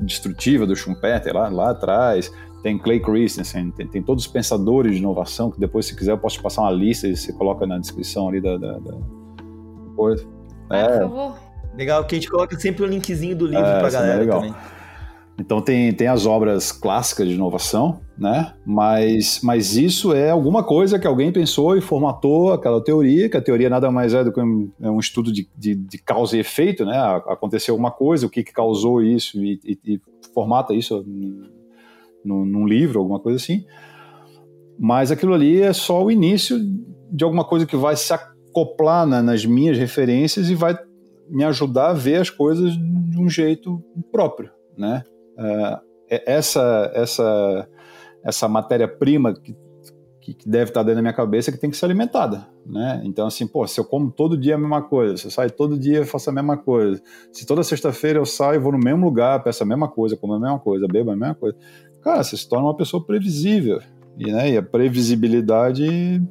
destrutiva 0.00 0.66
do 0.66 0.74
Schumpeter 0.74 1.32
lá, 1.32 1.48
lá 1.48 1.70
atrás, 1.70 2.32
tem 2.64 2.76
Clay 2.76 2.98
Christensen, 2.98 3.70
tem, 3.70 3.86
tem, 3.86 4.02
todos 4.02 4.24
os 4.26 4.30
pensadores 4.30 4.92
de 4.92 4.98
inovação, 4.98 5.50
que 5.50 5.60
depois, 5.60 5.86
se 5.86 5.94
quiser, 5.94 6.12
eu 6.12 6.18
posso 6.18 6.36
te 6.36 6.42
passar 6.42 6.62
uma 6.62 6.72
lista 6.72 7.06
e 7.06 7.16
você 7.16 7.32
coloca 7.32 7.64
na 7.64 7.78
descrição 7.78 8.28
ali 8.28 8.40
da, 8.40 8.56
da, 8.56 8.78
da 8.78 8.94
coisa. 9.94 10.26
É, 10.70 10.98
por 10.98 11.10
favor. 11.10 11.36
Legal, 11.76 12.04
que 12.04 12.14
a 12.14 12.18
gente 12.18 12.30
coloca 12.30 12.58
sempre 12.58 12.82
o 12.82 12.86
um 12.86 12.88
linkzinho 12.88 13.36
do 13.36 13.46
livro 13.46 13.66
é, 13.66 13.78
pra 13.78 13.90
galera 13.90 14.14
é 14.14 14.20
legal. 14.20 14.40
também. 14.40 14.54
Então 15.38 15.60
tem, 15.60 15.92
tem 15.92 16.06
as 16.06 16.26
obras 16.26 16.70
clássicas 16.70 17.26
de 17.26 17.34
inovação, 17.34 18.00
né? 18.16 18.54
Mas, 18.64 19.40
mas 19.42 19.76
isso 19.76 20.14
é 20.14 20.30
alguma 20.30 20.62
coisa 20.62 20.98
que 20.98 21.06
alguém 21.06 21.32
pensou 21.32 21.76
e 21.76 21.80
formatou 21.80 22.52
aquela 22.52 22.82
teoria, 22.82 23.28
que 23.28 23.36
a 23.36 23.42
teoria 23.42 23.68
nada 23.68 23.90
mais 23.90 24.14
é 24.14 24.22
do 24.22 24.32
que 24.32 24.40
um, 24.40 24.70
é 24.80 24.88
um 24.88 25.00
estudo 25.00 25.32
de, 25.32 25.48
de, 25.56 25.74
de, 25.74 25.98
causa 25.98 26.36
e 26.36 26.40
efeito, 26.40 26.84
né? 26.84 26.96
Aconteceu 27.26 27.74
alguma 27.74 27.90
coisa, 27.90 28.26
o 28.26 28.30
que, 28.30 28.44
que 28.44 28.52
causou 28.52 29.02
isso 29.02 29.42
e, 29.42 29.58
e, 29.64 29.94
e 29.94 30.00
formata 30.32 30.72
isso 30.72 31.04
num, 32.24 32.44
num 32.44 32.66
livro, 32.66 33.00
alguma 33.00 33.18
coisa 33.18 33.36
assim. 33.36 33.64
Mas 34.78 35.10
aquilo 35.10 35.34
ali 35.34 35.60
é 35.60 35.72
só 35.72 36.04
o 36.04 36.10
início 36.12 36.58
de 37.10 37.24
alguma 37.24 37.44
coisa 37.44 37.66
que 37.66 37.76
vai 37.76 37.96
se 37.96 38.12
acoplar 38.12 39.04
na, 39.04 39.20
nas 39.20 39.44
minhas 39.44 39.76
referências 39.76 40.48
e 40.48 40.54
vai 40.54 40.76
me 41.28 41.42
ajudar 41.44 41.90
a 41.90 41.94
ver 41.94 42.20
as 42.20 42.30
coisas 42.30 42.72
de 42.72 43.20
um 43.20 43.28
jeito 43.28 43.82
próprio, 44.12 44.50
né? 44.78 45.02
Uh, 45.36 45.94
essa 46.08 46.90
essa 46.94 47.68
essa 48.24 48.48
matéria-prima 48.48 49.34
que, 49.34 49.54
que 50.20 50.48
deve 50.48 50.70
estar 50.70 50.82
dentro 50.82 50.96
da 50.96 51.02
minha 51.02 51.12
cabeça 51.12 51.52
que 51.52 51.58
tem 51.58 51.68
que 51.68 51.76
ser 51.76 51.84
alimentada, 51.84 52.46
né? 52.64 53.02
Então 53.04 53.26
assim, 53.26 53.46
pô, 53.46 53.66
se 53.66 53.78
eu 53.78 53.84
como 53.84 54.10
todo 54.10 54.38
dia 54.38 54.54
a 54.54 54.58
mesma 54.58 54.82
coisa, 54.82 55.16
se 55.16 55.26
eu 55.26 55.30
saio 55.30 55.50
todo 55.50 55.78
dia 55.78 55.98
eu 55.98 56.06
faço 56.06 56.30
a 56.30 56.32
mesma 56.32 56.56
coisa, 56.56 57.02
se 57.32 57.44
toda 57.44 57.62
sexta-feira 57.62 58.18
eu 58.18 58.24
saio 58.24 58.60
vou 58.60 58.72
no 58.72 58.78
mesmo 58.78 59.04
lugar, 59.04 59.42
peço 59.42 59.62
a 59.62 59.66
mesma 59.66 59.88
coisa, 59.88 60.16
como 60.16 60.34
a 60.34 60.40
mesma 60.40 60.58
coisa, 60.58 60.86
bebo 60.86 61.10
a 61.10 61.16
mesma 61.16 61.34
coisa, 61.34 61.56
cara, 62.02 62.22
você 62.22 62.36
se 62.36 62.48
torna 62.48 62.66
uma 62.66 62.76
pessoa 62.76 63.04
previsível, 63.04 63.80
e, 64.16 64.30
né, 64.30 64.50
e 64.52 64.56
a 64.56 64.62
previsibilidade 64.62 66.22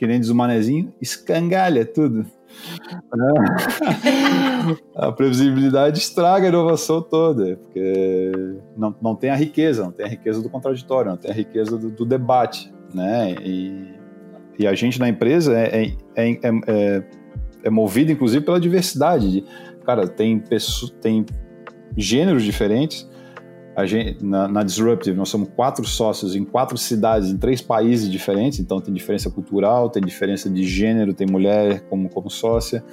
que 0.00 0.06
nem 0.06 0.18
diz 0.18 0.30
o 0.30 0.34
manezinho, 0.34 0.92
escangalha 0.98 1.84
tudo. 1.84 2.24
a 4.94 5.12
previsibilidade 5.12 5.98
estraga 5.98 6.46
a 6.46 6.48
inovação 6.48 7.02
toda, 7.02 7.56
porque 7.56 8.32
não, 8.76 8.94
não 9.00 9.14
tem 9.14 9.30
a 9.30 9.36
riqueza, 9.36 9.84
não 9.84 9.92
tem 9.92 10.06
a 10.06 10.08
riqueza 10.08 10.42
do 10.42 10.48
contraditório, 10.48 11.10
não 11.10 11.16
tem 11.16 11.30
a 11.30 11.34
riqueza 11.34 11.76
do, 11.76 11.90
do 11.90 12.04
debate, 12.04 12.72
né? 12.94 13.34
E, 13.42 13.94
e, 14.58 14.66
a 14.66 14.74
gente 14.74 14.98
na 14.98 15.08
empresa 15.08 15.58
é, 15.58 15.84
é, 15.84 15.94
é, 16.16 16.38
é, 16.66 17.04
é 17.64 17.70
movido, 17.70 18.12
inclusive, 18.12 18.44
pela 18.44 18.60
diversidade. 18.60 19.30
De, 19.30 19.44
cara, 19.84 20.06
tem, 20.06 20.38
pessoas, 20.38 20.90
tem 21.00 21.24
gêneros 21.96 22.42
diferentes, 22.42 23.08
Gente, 23.84 24.24
na, 24.24 24.46
na, 24.46 24.62
Disruptive, 24.62 25.16
nós 25.16 25.28
somos 25.28 25.48
quatro 25.56 25.86
sócios 25.86 26.36
em 26.36 26.44
quatro 26.44 26.76
cidades, 26.76 27.30
em 27.30 27.38
três 27.38 27.62
países 27.62 28.10
diferentes, 28.10 28.58
então 28.58 28.80
tem 28.80 28.92
diferença 28.92 29.30
cultural, 29.30 29.88
tem 29.88 30.02
diferença 30.02 30.50
de 30.50 30.64
gênero, 30.64 31.14
tem 31.14 31.26
mulher 31.26 31.80
como, 31.88 32.08
como 32.10 32.28
sócia, 32.28 32.84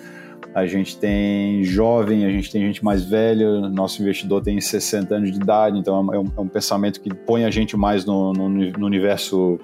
a 0.54 0.66
gente 0.66 0.98
tem 0.98 1.64
jovem, 1.64 2.26
a 2.26 2.30
gente 2.30 2.52
tem 2.52 2.62
gente 2.62 2.84
mais 2.86 3.04
velha, 3.04 3.62
nosso 3.70 4.02
investidor 4.02 4.42
tem 4.42 4.62
60 4.62 5.14
anos 5.14 5.32
de 5.32 5.38
idade, 5.38 5.78
então 5.78 6.14
é 6.14 6.20
um, 6.20 6.32
é 6.38 6.40
um 6.40 6.48
pensamento 6.48 7.02
que 7.02 7.14
põe 7.14 7.44
a 7.44 7.52
gente 7.52 7.76
mais 7.76 8.06
no, 8.06 8.32
no, 8.32 8.50
no 8.50 8.86
universo 8.86 9.60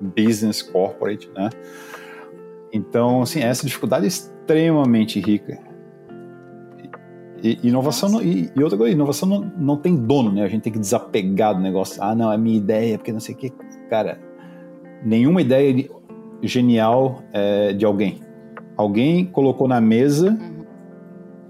business, 0.00 0.62
corporate, 0.62 1.28
né? 1.34 1.50
Então, 2.72 3.22
assim, 3.22 3.40
essa 3.40 3.66
dificuldade 3.66 4.04
é 4.04 4.08
extremamente 4.08 5.18
rica 5.18 5.69
e, 7.42 7.58
inovação 7.62 8.08
não, 8.08 8.22
e, 8.22 8.50
e, 8.54 8.62
outra 8.62 8.76
coisa, 8.76 8.94
inovação 8.94 9.28
não, 9.28 9.52
não 9.56 9.76
tem 9.76 9.96
dono, 9.96 10.30
né? 10.30 10.42
A 10.42 10.48
gente 10.48 10.62
tem 10.62 10.72
que 10.72 10.78
desapegar 10.78 11.54
do 11.54 11.60
negócio. 11.60 12.02
Ah, 12.02 12.14
não, 12.14 12.32
é 12.32 12.36
minha 12.36 12.56
ideia, 12.56 12.98
porque 12.98 13.12
não 13.12 13.20
sei 13.20 13.34
o 13.34 13.38
que. 13.38 13.50
Cara, 13.88 14.20
nenhuma 15.04 15.40
ideia 15.40 15.88
genial 16.42 17.22
é 17.32 17.72
de 17.72 17.84
alguém. 17.84 18.20
Alguém 18.76 19.26
colocou 19.26 19.68
na 19.68 19.80
mesa 19.80 20.30
uhum. 20.30 20.64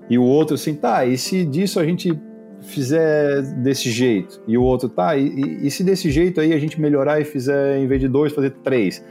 e 0.09 0.19
o 0.19 0.25
outro 0.25 0.55
assim, 0.55 0.75
tá, 0.75 1.05
e 1.07 1.17
se 1.17 1.45
disso 1.45 1.79
a 1.79 1.85
gente 1.85 2.19
fizer 2.61 3.43
desse 3.63 3.91
jeito? 3.91 4.43
E 4.47 4.57
o 4.59 4.63
outro, 4.63 4.89
tá, 4.89 5.17
e, 5.17 5.67
e, 5.67 5.71
se 5.71 5.85
desse 5.85 6.11
jeito 6.11 6.41
aí 6.41 6.53
a 6.53 6.59
gente 6.59 6.81
melhorar 6.81 7.21
e 7.21 7.25
fizer, 7.25 7.79
em 7.79 7.87
vez 7.87 8.01
de 8.01 8.09
dois, 8.09 8.33
fazer 8.33 8.51
três? 8.63 9.05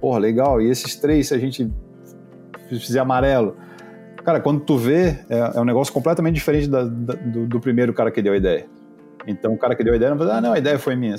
Porra, 0.00 0.18
legal. 0.18 0.60
E 0.60 0.70
esses 0.70 0.96
três, 0.96 1.28
se 1.28 1.34
a 1.34 1.38
gente 1.38 1.70
fizer 2.68 3.00
amarelo? 3.00 3.56
Cara, 4.24 4.40
quando 4.40 4.60
tu 4.60 4.78
vê, 4.78 5.18
é, 5.28 5.52
é 5.54 5.60
um 5.60 5.64
negócio 5.64 5.92
completamente 5.92 6.34
diferente 6.34 6.66
da, 6.66 6.84
da, 6.84 7.14
do, 7.14 7.46
do, 7.46 7.60
primeiro 7.60 7.92
cara 7.92 8.10
que 8.10 8.22
deu 8.22 8.32
a 8.32 8.36
ideia. 8.36 8.66
Então, 9.26 9.52
o 9.52 9.58
cara 9.58 9.74
que 9.74 9.84
deu 9.84 9.92
a 9.92 9.96
ideia 9.96 10.10
não 10.10 10.18
fala, 10.18 10.38
ah, 10.38 10.40
não, 10.40 10.52
a 10.54 10.58
ideia 10.58 10.78
foi 10.78 10.96
minha. 10.96 11.14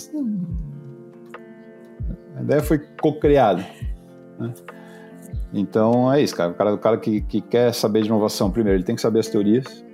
A 2.36 2.41
ideia 2.41 2.62
foi 2.64 2.80
co-criada. 2.99 3.64
Né? 4.39 4.53
Então, 5.53 6.12
é 6.12 6.22
isso, 6.22 6.36
cara. 6.36 6.51
O 6.51 6.56
cara, 6.56 6.74
o 6.74 6.78
cara 6.80 6.97
que, 6.97 7.22
que, 7.22 7.41
quer 7.41 7.74
saber 7.74 8.01
de 8.01 8.08
inovação, 8.08 8.49
primeiro, 8.49 8.78
ele 8.78 8.84
tem 8.84 8.95
que 8.95 9.01
saber 9.01 9.20
as 9.20 9.28
teorias, 9.28 9.86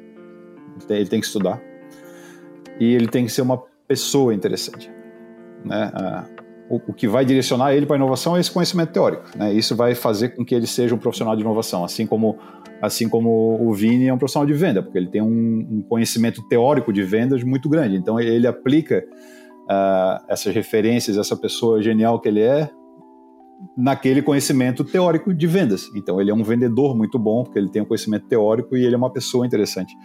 ele 0.78 0.86
tem, 0.88 0.98
ele 0.98 1.10
tem 1.10 1.20
que 1.20 1.26
estudar, 1.26 1.62
e 2.80 2.96
ele 2.96 3.08
tem 3.08 3.26
que 3.26 3.32
ser 3.32 3.42
uma 3.42 3.62
pessoa 3.88 4.34
interessante. 4.34 4.90
Né? 5.66 5.92
Ah, 5.94 6.26
o, 6.76 6.94
que 6.94 7.08
vai 7.08 7.26
direcionar 7.26 7.74
ele 7.74 7.86
para 7.86 7.96
a 7.96 8.00
inovação 8.00 8.38
é 8.38 8.40
esse 8.40 8.52
conhecimento 8.52 8.92
teórico. 8.92 9.24
Né? 9.38 9.54
Isso 9.54 9.76
vai 9.76 9.94
fazer 9.94 10.30
com 10.30 10.46
que 10.46 10.56
ele 10.56 10.68
seja 10.68 10.96
um 10.96 10.98
profissional 10.98 11.36
de 11.36 11.42
inovação, 11.42 11.84
assim 11.84 12.06
como 12.06 12.38
assim 12.82 13.08
como 13.08 13.60
o 13.62 13.72
Vini 13.74 14.08
é 14.08 14.14
um 14.14 14.18
profissional 14.18 14.48
de 14.48 14.54
venda, 14.54 14.82
porque 14.82 14.98
ele 14.98 15.08
tem 15.08 15.22
um, 15.22 15.68
um 15.70 15.86
conhecimento 15.88 16.42
teórico 16.48 16.92
de 16.92 17.04
vendas 17.04 17.44
muito 17.44 17.70
grande. 17.70 17.96
Então 17.96 18.20
ele 18.20 18.48
aplica 18.48 19.06
uh, 19.70 20.26
essas 20.28 20.54
referências, 20.56 21.16
essa 21.16 21.38
pessoa 21.38 21.80
genial 21.80 22.20
que 22.20 22.28
ele 22.28 22.42
é, 22.42 22.72
naquele 23.78 24.24
conhecimento 24.24 24.84
teórico 24.84 25.32
de 25.32 25.46
vendas. 25.46 25.92
Então 25.96 26.20
ele 26.20 26.32
é 26.32 26.34
um 26.34 26.44
vendedor 26.44 26.98
muito 26.98 27.20
bom, 27.20 27.44
porque 27.44 27.60
ele 27.60 27.70
tem 27.70 27.84
um 27.84 27.86
conhecimento 27.86 28.26
teórico 28.28 28.76
e 28.76 28.84
ele 28.84 28.96
é 28.96 28.98
uma 28.98 29.14
pessoa 29.14 29.46
interessante. 29.46 29.96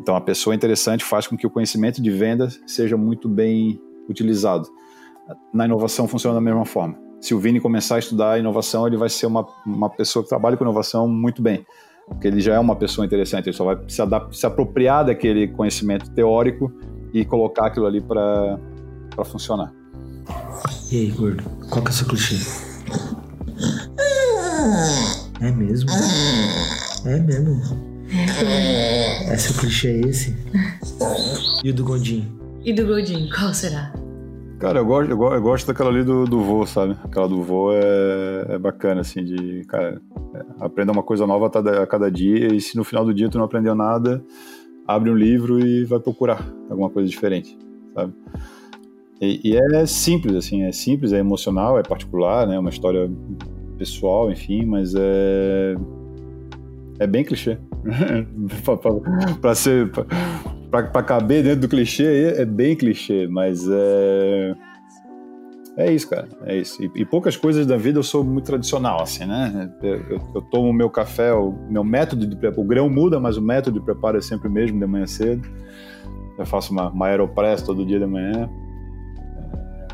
Então 0.00 0.16
a 0.16 0.20
pessoa 0.20 0.54
interessante 0.54 1.04
faz 1.04 1.28
com 1.28 1.36
que 1.36 1.46
o 1.46 1.50
conhecimento 1.50 2.02
de 2.02 2.10
vendas 2.10 2.60
seja 2.66 2.96
muito 2.96 3.28
bem 3.28 3.80
utilizado. 4.08 4.68
Na 5.52 5.64
inovação 5.64 6.06
funciona 6.08 6.34
da 6.34 6.40
mesma 6.40 6.64
forma. 6.64 6.96
Se 7.20 7.34
o 7.34 7.38
Vini 7.38 7.60
começar 7.60 7.96
a 7.96 7.98
estudar 7.98 8.38
inovação, 8.38 8.86
ele 8.86 8.96
vai 8.96 9.08
ser 9.08 9.26
uma, 9.26 9.46
uma 9.66 9.90
pessoa 9.90 10.22
que 10.22 10.28
trabalha 10.28 10.56
com 10.56 10.64
inovação 10.64 11.06
muito 11.06 11.42
bem 11.42 11.64
porque 12.10 12.26
ele 12.26 12.40
já 12.40 12.54
é 12.54 12.58
uma 12.58 12.74
pessoa 12.74 13.06
interessante, 13.06 13.48
ele 13.48 13.56
só 13.56 13.64
vai 13.64 13.78
se, 13.88 14.02
adaptar, 14.02 14.34
se 14.34 14.44
apropriar 14.44 15.06
daquele 15.06 15.46
conhecimento 15.46 16.10
teórico 16.10 16.72
e 17.14 17.24
colocar 17.24 17.66
aquilo 17.66 17.86
ali 17.86 18.00
para 18.00 18.58
funcionar. 19.24 19.72
E 20.90 20.96
aí, 20.96 21.10
gordo, 21.12 21.42
qual 21.70 21.82
que 21.82 21.88
é 21.88 21.92
o 21.92 21.94
seu 21.94 22.06
clichê? 22.08 22.36
É 25.40 25.52
mesmo? 25.52 25.88
É 27.06 27.18
mesmo? 27.20 27.60
É 29.28 29.36
seu 29.36 29.54
clichê 29.54 29.88
é 29.88 30.00
esse? 30.00 30.36
E 31.62 31.70
o 31.70 31.74
do 31.74 31.84
Gondim? 31.84 32.28
E 32.64 32.72
do 32.72 32.86
Gondim, 32.86 33.30
qual 33.30 33.54
será? 33.54 33.92
Cara, 34.60 34.78
eu 34.78 34.84
gosto, 34.84 35.10
eu 35.10 35.16
gosto, 35.16 35.34
eu 35.34 35.40
gosto 35.40 35.66
daquela 35.68 35.88
ali 35.88 36.04
do, 36.04 36.26
do 36.26 36.40
voo, 36.40 36.66
sabe? 36.66 36.94
Aquela 37.02 37.26
do 37.26 37.42
voo 37.42 37.72
é, 37.72 38.44
é 38.50 38.58
bacana, 38.58 39.00
assim, 39.00 39.24
de, 39.24 39.64
cara, 39.64 40.02
é, 40.34 40.44
aprenda 40.60 40.92
uma 40.92 41.02
coisa 41.02 41.26
nova 41.26 41.46
a 41.46 41.86
cada 41.86 42.10
dia 42.10 42.54
e 42.54 42.60
se 42.60 42.76
no 42.76 42.84
final 42.84 43.02
do 43.02 43.14
dia 43.14 43.30
tu 43.30 43.38
não 43.38 43.46
aprendeu 43.46 43.74
nada, 43.74 44.22
abre 44.86 45.10
um 45.10 45.14
livro 45.14 45.58
e 45.66 45.84
vai 45.86 45.98
procurar 45.98 46.46
alguma 46.68 46.90
coisa 46.90 47.08
diferente, 47.08 47.56
sabe? 47.94 48.12
E, 49.18 49.40
e 49.50 49.56
é 49.56 49.86
simples, 49.86 50.36
assim, 50.36 50.62
é 50.64 50.72
simples, 50.72 51.14
é 51.14 51.18
emocional, 51.18 51.78
é 51.78 51.82
particular, 51.82 52.46
né? 52.46 52.56
É 52.56 52.58
uma 52.58 52.70
história 52.70 53.10
pessoal, 53.78 54.30
enfim, 54.30 54.66
mas 54.66 54.94
é 54.94 55.74
é 56.98 57.06
bem 57.06 57.24
clichê. 57.24 57.56
para 59.40 59.54
ser 59.54 59.90
para 60.70 61.02
caber 61.02 61.42
dentro 61.42 61.62
do 61.62 61.68
clichê 61.68 62.34
é 62.36 62.44
bem 62.44 62.76
clichê, 62.76 63.26
mas 63.28 63.66
é 63.68 64.54
é 65.76 65.90
isso, 65.92 66.10
cara, 66.10 66.28
é 66.44 66.58
isso. 66.58 66.82
E, 66.82 66.90
e, 66.96 67.04
poucas 67.06 67.36
coisas 67.36 67.66
da 67.66 67.76
vida 67.76 67.98
eu 67.98 68.02
sou 68.02 68.22
muito 68.22 68.44
tradicional, 68.44 69.02
assim, 69.02 69.24
né? 69.24 69.72
Eu, 69.82 69.96
eu, 70.10 70.20
eu 70.34 70.42
tomo 70.42 70.68
o 70.68 70.72
meu 70.74 70.90
café, 70.90 71.32
o 71.32 71.52
meu 71.70 71.82
método 71.82 72.26
de 72.26 72.36
preparo, 72.36 72.62
o 72.62 72.64
grão 72.66 72.90
muda, 72.90 73.18
mas 73.18 73.36
o 73.36 73.42
método 73.42 73.78
de 73.78 73.84
preparo 73.84 74.18
é 74.18 74.20
sempre 74.20 74.48
o 74.48 74.50
mesmo 74.50 74.78
de 74.78 74.86
manhã 74.86 75.06
cedo. 75.06 75.48
Eu 76.38 76.44
faço 76.44 76.72
uma, 76.72 76.90
uma 76.90 77.06
aeropress 77.06 77.62
todo 77.62 77.86
dia 77.86 77.98
de 77.98 78.06
manhã. 78.06 78.50
É... 79.34 79.86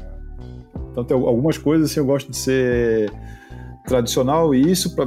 Então 0.91 1.05
tem 1.05 1.17
algumas 1.17 1.57
coisas 1.57 1.91
assim 1.91 2.01
eu 2.01 2.07
gosto 2.07 2.31
de 2.31 2.37
ser 2.37 3.13
tradicional 3.87 4.55
e 4.55 4.69
isso 4.69 4.97
para 4.97 5.07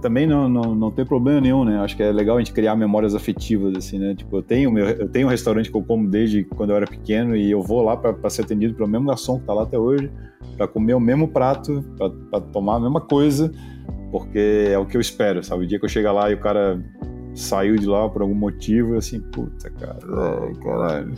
também 0.00 0.26
não, 0.26 0.48
não, 0.48 0.74
não 0.74 0.90
tem 0.90 1.04
problema 1.04 1.40
nenhum, 1.40 1.64
né? 1.64 1.78
Acho 1.80 1.96
que 1.96 2.02
é 2.02 2.10
legal 2.10 2.36
a 2.36 2.40
gente 2.40 2.52
criar 2.52 2.74
memórias 2.74 3.14
afetivas, 3.14 3.76
assim, 3.76 3.98
né? 3.98 4.14
Tipo, 4.14 4.38
eu 4.38 4.42
tenho, 4.42 4.70
meu, 4.70 4.86
eu 4.88 5.08
tenho 5.08 5.26
um 5.26 5.30
restaurante 5.30 5.70
que 5.70 5.76
eu 5.76 5.82
como 5.82 6.08
desde 6.08 6.44
quando 6.44 6.70
eu 6.70 6.76
era 6.76 6.86
pequeno 6.86 7.36
e 7.36 7.50
eu 7.50 7.62
vou 7.62 7.82
lá 7.82 7.96
para 7.96 8.30
ser 8.30 8.42
atendido 8.42 8.74
pelo 8.74 8.88
mesmo 8.88 9.06
garçom 9.06 9.38
que 9.38 9.46
tá 9.46 9.54
lá 9.54 9.62
até 9.62 9.78
hoje, 9.78 10.10
para 10.56 10.66
comer 10.66 10.94
o 10.94 11.00
mesmo 11.00 11.28
prato, 11.28 11.84
para 12.30 12.40
tomar 12.40 12.76
a 12.76 12.80
mesma 12.80 13.00
coisa, 13.00 13.52
porque 14.10 14.68
é 14.70 14.78
o 14.78 14.86
que 14.86 14.96
eu 14.96 15.00
espero, 15.00 15.42
sabe? 15.44 15.64
O 15.64 15.66
dia 15.66 15.78
que 15.78 15.84
eu 15.84 15.88
chegar 15.88 16.12
lá 16.12 16.30
e 16.30 16.34
o 16.34 16.40
cara 16.40 16.82
saiu 17.34 17.76
de 17.76 17.86
lá 17.86 18.08
por 18.08 18.22
algum 18.22 18.34
motivo, 18.34 18.96
assim, 18.96 19.20
puta, 19.20 19.70
cara, 19.70 19.98
ai, 20.02 20.54
caralho. 20.62 21.14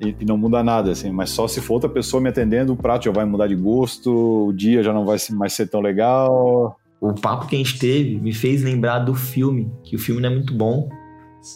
E, 0.00 0.14
e, 0.20 0.24
não 0.24 0.38
muda 0.38 0.62
nada, 0.62 0.92
assim, 0.92 1.10
mas 1.10 1.30
só 1.30 1.48
se 1.48 1.60
for 1.60 1.74
outra 1.74 1.90
pessoa 1.90 2.20
me 2.20 2.28
atendendo, 2.28 2.72
o 2.72 2.76
prato 2.76 3.06
já 3.06 3.10
vai 3.10 3.24
mudar 3.24 3.48
de 3.48 3.56
gosto, 3.56 4.46
o 4.46 4.52
dia 4.52 4.82
já 4.82 4.92
não 4.92 5.04
vai 5.04 5.18
mais 5.32 5.52
ser 5.52 5.66
tão 5.66 5.80
legal 5.80 6.78
o 7.00 7.14
papo 7.14 7.46
que 7.46 7.54
a 7.54 7.58
gente 7.58 7.78
teve 7.78 8.18
me 8.18 8.32
fez 8.32 8.62
lembrar 8.62 9.00
do 9.00 9.14
filme, 9.14 9.70
que 9.84 9.96
o 9.96 9.98
filme 9.98 10.20
não 10.20 10.30
é 10.30 10.34
muito 10.34 10.54
bom, 10.54 10.88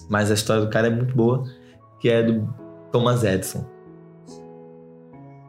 mas 0.09 0.31
a 0.31 0.35
história 0.35 0.65
do 0.65 0.71
cara 0.71 0.87
é 0.87 0.91
muito 0.91 1.15
boa, 1.15 1.45
que 2.01 2.09
é 2.09 2.23
do 2.23 2.49
Thomas 2.91 3.25
Edison. 3.25 3.67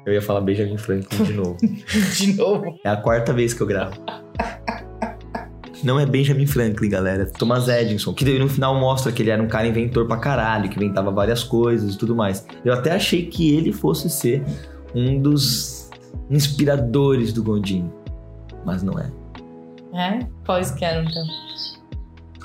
Eu 0.06 0.14
ia 0.14 0.22
falar 0.22 0.42
Benjamin 0.42 0.78
Franklin 0.78 1.24
de 1.24 1.34
novo. 1.34 1.58
De 2.18 2.34
novo. 2.34 2.80
É 2.84 2.90
a 2.90 2.98
quarta 2.98 3.32
vez 3.32 3.54
que 3.54 3.62
eu 3.62 3.68
gravo. 3.68 3.96
Não 5.84 6.00
é 6.00 6.06
Benjamin 6.06 6.46
Franklin, 6.46 6.90
galera. 6.90 7.24
É 7.24 7.26
Thomas 7.26 7.68
Edison, 7.68 8.14
que 8.14 8.40
no 8.40 8.48
final 8.48 8.80
mostra 8.80 9.12
que 9.12 9.22
ele 9.22 9.30
era 9.30 9.42
um 9.42 9.48
cara 9.48 9.68
inventor 9.68 10.08
pra 10.08 10.18
caralho, 10.18 10.70
que 10.70 10.78
inventava 10.78 11.12
várias 11.12 11.44
coisas 11.44 11.96
e 11.96 11.98
tudo 11.98 12.16
mais. 12.16 12.46
Eu 12.64 12.74
até 12.74 12.92
achei 12.92 13.26
que 13.26 13.54
ele 13.54 13.74
fosse 13.74 14.10
ser 14.10 14.44
um 14.96 15.22
dos 15.22 15.90
inspiradores 16.30 17.34
do 17.34 17.44
Gondim, 17.44 17.90
mas 18.66 18.82
não 18.82 18.98
é. 18.98 19.12
É? 19.94 20.20
Quais 20.46 20.72
que 20.72 20.84
eram, 20.84 21.04
então? 21.04 21.24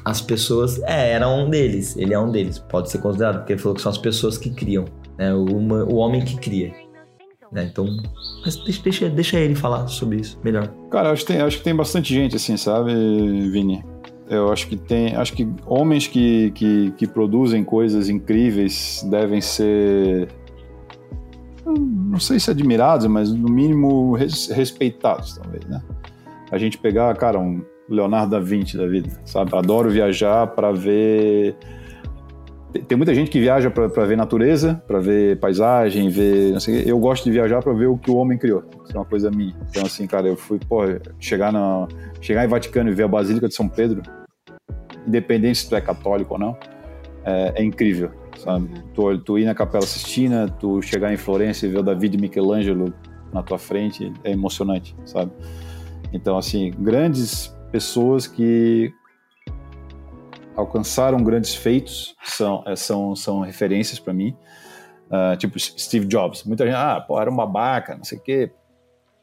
As 0.05 0.21
pessoas. 0.21 0.81
É, 0.83 1.13
era 1.13 1.29
um 1.29 1.49
deles. 1.51 1.97
Ele 1.97 2.15
é 2.15 2.19
um 2.19 2.31
deles. 2.31 2.59
Pode 2.59 2.91
ser 2.91 2.99
considerado, 2.99 3.39
porque 3.39 3.55
ele 3.55 3.61
falou 3.61 3.75
que 3.75 3.83
são 3.83 3.91
as 3.91 3.99
pessoas 3.99 4.37
que 4.39 4.51
criam. 4.51 4.85
Né? 5.17 5.35
O, 5.35 5.45
uma- 5.45 5.85
o 5.85 5.97
homem 5.97 6.25
que 6.25 6.37
cria. 6.37 6.73
Né? 7.51 7.65
Então. 7.65 7.87
Mas 8.45 8.57
deixa, 8.65 8.83
deixa, 8.83 9.09
deixa 9.11 9.39
ele 9.39 9.55
falar 9.55 9.87
sobre 9.89 10.21
isso 10.21 10.39
melhor. 10.45 10.69
Cara, 10.91 11.11
acho 11.11 11.23
que, 11.27 11.33
tem, 11.33 11.41
acho 11.43 11.59
que 11.59 11.65
tem 11.65 11.75
bastante 11.75 12.15
gente 12.15 12.37
assim, 12.37 12.57
sabe, 12.57 12.93
Vini? 13.51 13.83
Eu 14.29 14.53
acho 14.53 14.67
que 14.69 14.77
tem. 14.77 15.15
Acho 15.17 15.33
que 15.33 15.49
homens 15.67 16.07
que, 16.07 16.51
que, 16.53 16.91
que 16.93 17.07
produzem 17.07 17.65
coisas 17.65 18.09
incríveis 18.11 19.03
devem 19.11 19.41
ser. 19.41 20.29
Não 21.67 22.19
sei 22.21 22.39
se 22.39 22.51
admirados, 22.51 23.07
mas 23.07 23.31
no 23.33 23.49
mínimo 23.51 24.15
res- 24.15 24.49
respeitados, 24.49 25.37
talvez, 25.39 25.65
né? 25.67 25.83
A 26.51 26.59
gente 26.59 26.79
pegar, 26.79 27.15
cara, 27.17 27.39
um 27.39 27.63
Leonardo 27.89 28.31
da 28.31 28.41
Vinci 28.41 28.77
da 28.77 28.87
vida, 28.87 29.11
sabe? 29.25 29.57
Adoro 29.57 29.91
viajar 29.91 30.47
para 30.49 30.73
ver. 30.73 31.57
Tem- 32.87 32.99
muita 32.99 33.15
gente 33.15 33.31
que 33.31 33.41
viaja 33.41 33.71
para 33.71 34.05
ver 34.05 34.17
natureza, 34.17 34.83
para 34.87 34.99
ver 35.01 35.39
paisagem, 35.41 36.09
ver. 36.11 36.59
Quê. 36.59 36.85
eu 36.87 36.99
gosto 36.99 37.25
de 37.25 37.31
viajar 37.31 37.63
para 37.63 37.73
ver 37.73 37.87
o 37.87 37.97
que 37.97 38.11
o 38.11 38.17
homem 38.17 38.37
criou. 38.37 38.63
Isso 38.85 38.95
é 38.95 38.99
uma 38.99 39.07
coisa 39.07 39.31
minha. 39.31 39.55
Então, 39.71 39.85
assim, 39.85 40.07
cara, 40.07 40.29
eu 40.29 40.37
fui, 40.37 40.59
pô, 40.59 40.83
chegar, 41.19 41.51
na, 41.51 41.89
chegar 42.21 42.45
em 42.45 42.49
Vaticano 42.49 42.91
e 42.91 42.95
ver 42.95 43.05
a 43.05 43.09
Basílica 43.09 43.49
de 43.49 43.55
São 43.55 43.69
Pedro, 43.69 44.03
independente 45.07 45.59
se 45.59 45.69
tu 45.69 45.77
é 45.77 45.81
católico 45.81 46.35
ou 46.35 46.41
não, 46.41 46.57
é, 47.25 47.55
é 47.57 47.65
incrível, 47.65 48.11
sabe? 48.37 48.69
Tu, 48.95 49.19
tu 49.19 49.39
ir 49.39 49.47
na 49.47 49.55
Capela 49.55 49.87
Sistina, 49.87 50.47
tu 50.61 50.83
chegar 50.83 51.13
em 51.13 51.17
Florença 51.17 51.67
e 51.67 51.71
ver 51.71 51.79
o 51.79 51.83
David 51.83 52.19
Michelangelo 52.19 52.93
na 53.33 53.43
tua 53.43 53.59
frente, 53.59 54.13
é 54.25 54.33
emocionante, 54.33 54.95
sabe? 55.05 55.31
Então, 56.13 56.37
assim, 56.39 56.71
grandes 56.79 57.55
pessoas 57.71 58.27
que 58.27 58.93
alcançaram 60.57 61.23
grandes 61.23 61.55
feitos 61.55 62.17
são, 62.25 62.63
é, 62.67 62.75
são, 62.75 63.15
são 63.15 63.41
referências 63.41 63.99
para 63.99 64.13
mim. 64.13 64.35
Ah, 65.11 65.37
tipo 65.39 65.59
Steve 65.59 66.07
Jobs. 66.07 66.45
Muita 66.45 66.65
gente, 66.67 66.75
ah, 66.75 67.01
pô, 67.01 67.21
era 67.21 67.31
um 67.31 67.37
babaca, 67.37 67.97
não 67.97 68.05
sei 68.05 68.19
o 68.19 68.21
quê. 68.21 68.51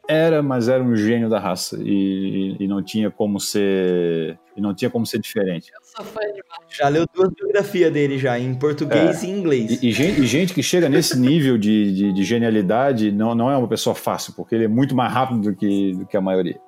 Era, 0.08 0.44
mas 0.44 0.70
era 0.70 0.84
um 0.84 0.96
gênio 0.96 1.28
da 1.30 1.40
raça 1.40 1.78
e, 1.82 2.56
e- 2.60 2.64
e 2.64 2.68
não 2.68 2.82
tinha 2.84 3.10
como 3.10 3.40
ser 3.40 4.38
e 4.56 4.62
não 4.62 4.74
tinha 4.74 4.90
como 4.90 5.04
ser 5.06 5.20
diferente. 5.20 5.72
Sou 5.82 6.06
fã 6.06 6.20
demais. 6.22 6.44
Já 6.70 6.88
leu 6.90 7.06
duas 7.12 7.30
biografias 7.34 7.92
dele 7.92 8.20
já, 8.20 8.38
em 8.40 8.54
português 8.54 9.24
e 9.24 9.28
em 9.28 9.40
inglês. 9.40 9.82
E, 9.82 9.88
e 9.88 9.92
gente, 9.92 10.22
e 10.22 10.26
gente 10.28 10.54
que 10.54 10.62
chega 10.62 10.88
nesse 10.88 11.20
nível 11.20 11.58
de, 11.58 11.92
de, 11.92 12.14
de 12.14 12.24
genialidade 12.24 13.12
não, 13.12 13.34
não 13.34 13.50
é 13.50 13.58
uma 13.58 13.68
pessoa 13.68 13.96
fácil, 13.96 14.34
porque 14.36 14.54
ele 14.54 14.66
é 14.66 14.68
muito 14.68 14.96
mais 14.96 15.12
rápido 15.12 15.42
do 15.42 15.56
que, 15.56 15.94
do 15.96 16.06
que 16.06 16.16
a 16.16 16.22
maioria. 16.22 16.60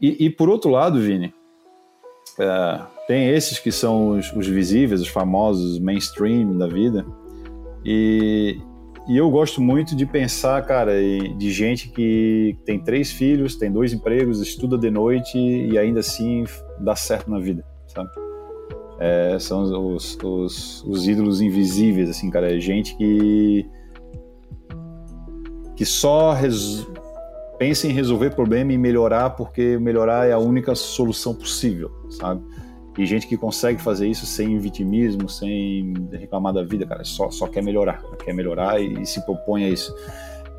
E, 0.00 0.26
e 0.26 0.30
por 0.30 0.48
outro 0.48 0.70
lado, 0.70 1.00
Vini, 1.00 1.34
é, 2.38 2.80
tem 3.06 3.28
esses 3.28 3.58
que 3.58 3.72
são 3.72 4.18
os, 4.18 4.32
os 4.32 4.46
visíveis, 4.46 5.00
os 5.00 5.08
famosos, 5.08 5.72
os 5.72 5.78
mainstream 5.80 6.56
da 6.56 6.66
vida. 6.66 7.04
E, 7.84 8.60
e 9.08 9.16
eu 9.16 9.30
gosto 9.30 9.60
muito 9.60 9.96
de 9.96 10.04
pensar, 10.06 10.64
cara, 10.66 10.92
de 10.92 11.50
gente 11.50 11.88
que 11.88 12.56
tem 12.64 12.78
três 12.78 13.10
filhos, 13.10 13.56
tem 13.56 13.72
dois 13.72 13.92
empregos, 13.92 14.40
estuda 14.40 14.76
de 14.76 14.90
noite 14.90 15.38
e 15.38 15.78
ainda 15.78 16.00
assim 16.00 16.44
dá 16.80 16.94
certo 16.94 17.30
na 17.30 17.38
vida, 17.38 17.64
sabe? 17.86 18.10
É, 19.00 19.38
são 19.38 19.62
os, 19.94 20.18
os, 20.22 20.84
os 20.84 21.06
ídolos 21.06 21.40
invisíveis, 21.40 22.10
assim, 22.10 22.30
cara. 22.30 22.54
É 22.54 22.58
gente 22.58 22.96
que. 22.96 23.64
que 25.76 25.84
só 25.84 26.32
res- 26.32 26.86
pensa 27.58 27.86
em 27.86 27.92
resolver 27.92 28.30
problema 28.30 28.72
e 28.72 28.78
melhorar, 28.78 29.30
porque 29.30 29.78
melhorar 29.78 30.26
é 30.26 30.32
a 30.32 30.38
única 30.38 30.74
solução 30.74 31.34
possível, 31.34 31.90
sabe? 32.10 32.42
E 32.96 33.06
gente 33.06 33.26
que 33.26 33.36
consegue 33.36 33.80
fazer 33.80 34.08
isso 34.08 34.26
sem 34.26 34.58
vitimismo, 34.58 35.28
sem 35.28 35.94
reclamar 36.12 36.52
da 36.52 36.64
vida, 36.64 36.84
cara, 36.86 37.04
só, 37.04 37.30
só 37.30 37.46
quer 37.46 37.62
melhorar, 37.62 38.02
quer 38.24 38.32
melhorar 38.32 38.80
e, 38.80 39.02
e 39.02 39.06
se 39.06 39.24
propõe 39.24 39.64
a 39.64 39.68
isso. 39.68 39.94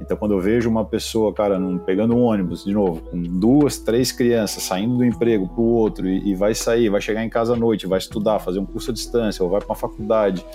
Então, 0.01 0.15
quando 0.15 0.31
eu 0.31 0.39
vejo 0.39 0.69
uma 0.69 0.85
pessoa, 0.85 1.33
cara, 1.33 1.59
num- 1.59 1.77
pegando 1.77 2.15
um 2.15 2.21
ônibus, 2.21 2.63
de 2.63 2.73
novo, 2.73 3.01
com 3.01 3.21
duas, 3.21 3.77
três 3.79 4.13
crianças, 4.13 4.63
saindo 4.63 4.95
do 4.95 5.03
emprego 5.03 5.49
pro 5.49 5.61
outro 5.61 6.07
e, 6.07 6.29
e 6.29 6.35
vai 6.35 6.55
sair, 6.55 6.87
vai 6.87 7.01
chegar 7.01 7.25
em 7.25 7.29
casa 7.29 7.53
à 7.53 7.55
noite, 7.57 7.85
vai 7.85 7.97
estudar, 7.97 8.39
fazer 8.39 8.59
um 8.59 8.65
curso 8.65 8.91
à 8.91 8.93
distância, 8.93 9.43
ou 9.43 9.49
vai 9.49 9.59
para 9.59 9.67
uma 9.67 9.75
faculdade, 9.75 10.45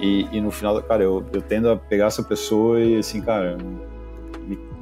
e, 0.00 0.26
e 0.32 0.40
no 0.40 0.50
final, 0.50 0.80
cara, 0.82 1.02
eu, 1.02 1.22
eu 1.34 1.42
tendo 1.42 1.68
a 1.68 1.76
pegar 1.76 2.06
essa 2.06 2.22
pessoa 2.22 2.80
e 2.80 2.96
assim, 2.96 3.20
cara, 3.20 3.58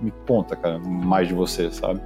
me, 0.01 0.13
conta, 0.27 0.55
cara, 0.57 0.79
mais 0.79 1.29
de 1.29 1.35
você, 1.35 1.71
sabe? 1.71 2.01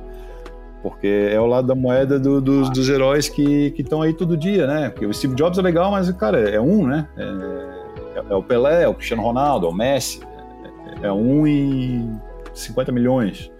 Porque 0.82 1.30
é 1.32 1.40
o 1.40 1.46
lado 1.46 1.66
da 1.66 1.74
moeda 1.74 2.18
do- 2.20 2.40
dos, 2.40 2.68
dos 2.70 2.88
heróis 2.88 3.28
que 3.28 3.74
estão 3.78 4.02
aí 4.02 4.12
todo 4.12 4.36
dia, 4.36 4.66
né? 4.66 4.90
Porque 4.90 5.06
o 5.06 5.14
Steve 5.14 5.34
Jobs 5.34 5.58
é 5.58 5.62
legal, 5.62 5.90
mas, 5.90 6.10
cara, 6.12 6.38
é 6.50 6.60
um, 6.60 6.86
né? 6.86 7.08
É, 7.16 7.22
é- 8.18 8.22
é 8.30 8.34
o 8.34 8.42
Pelé, 8.42 8.82
é 8.82 8.88
o 8.88 8.94
Cristiano 8.94 9.22
Ronaldo, 9.22 9.66
é 9.66 9.70
o 9.70 9.72
Messi, 9.72 10.20
é, 11.02 11.06
é 11.06 11.12
um 11.12 11.46
em 11.46 12.20
50 12.52 12.92
milhões. 12.92 13.50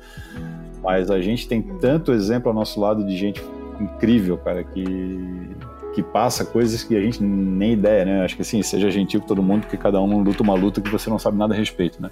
Mas 0.82 1.11
a 1.11 1.18
gente 1.20 1.49
tem 1.49 1.62
tanto 1.62 2.12
exemplo 2.12 2.49
ao 2.51 2.55
nosso 2.55 2.78
lado 2.78 3.07
de 3.07 3.16
gente 3.16 3.43
incrível, 3.80 4.37
cara, 4.37 4.62
que, 4.62 5.49
que 5.95 6.03
passa 6.03 6.45
coisas 6.45 6.85
que 6.85 6.95
a 6.95 7.01
gente 7.01 7.22
nem 7.22 7.72
ideia, 7.72 8.05
né? 8.05 8.22
Acho 8.22 8.37
que 8.37 8.43
assim, 8.43 8.62
seja 8.62 8.91
gentil 8.91 9.22
com 9.22 9.26
todo 9.26 9.43
mundo, 9.43 9.62
porque 9.62 9.78
cada 9.78 9.99
um 9.99 10.22
luta 10.22 10.43
uma 10.43 10.55
luta 10.55 10.82
que 10.82 10.91
você 10.91 11.09
não 11.09 11.18
sabe 11.18 11.39
nada 11.39 11.55
a 11.55 11.57
respeito, 11.57 12.03
né? 12.03 12.11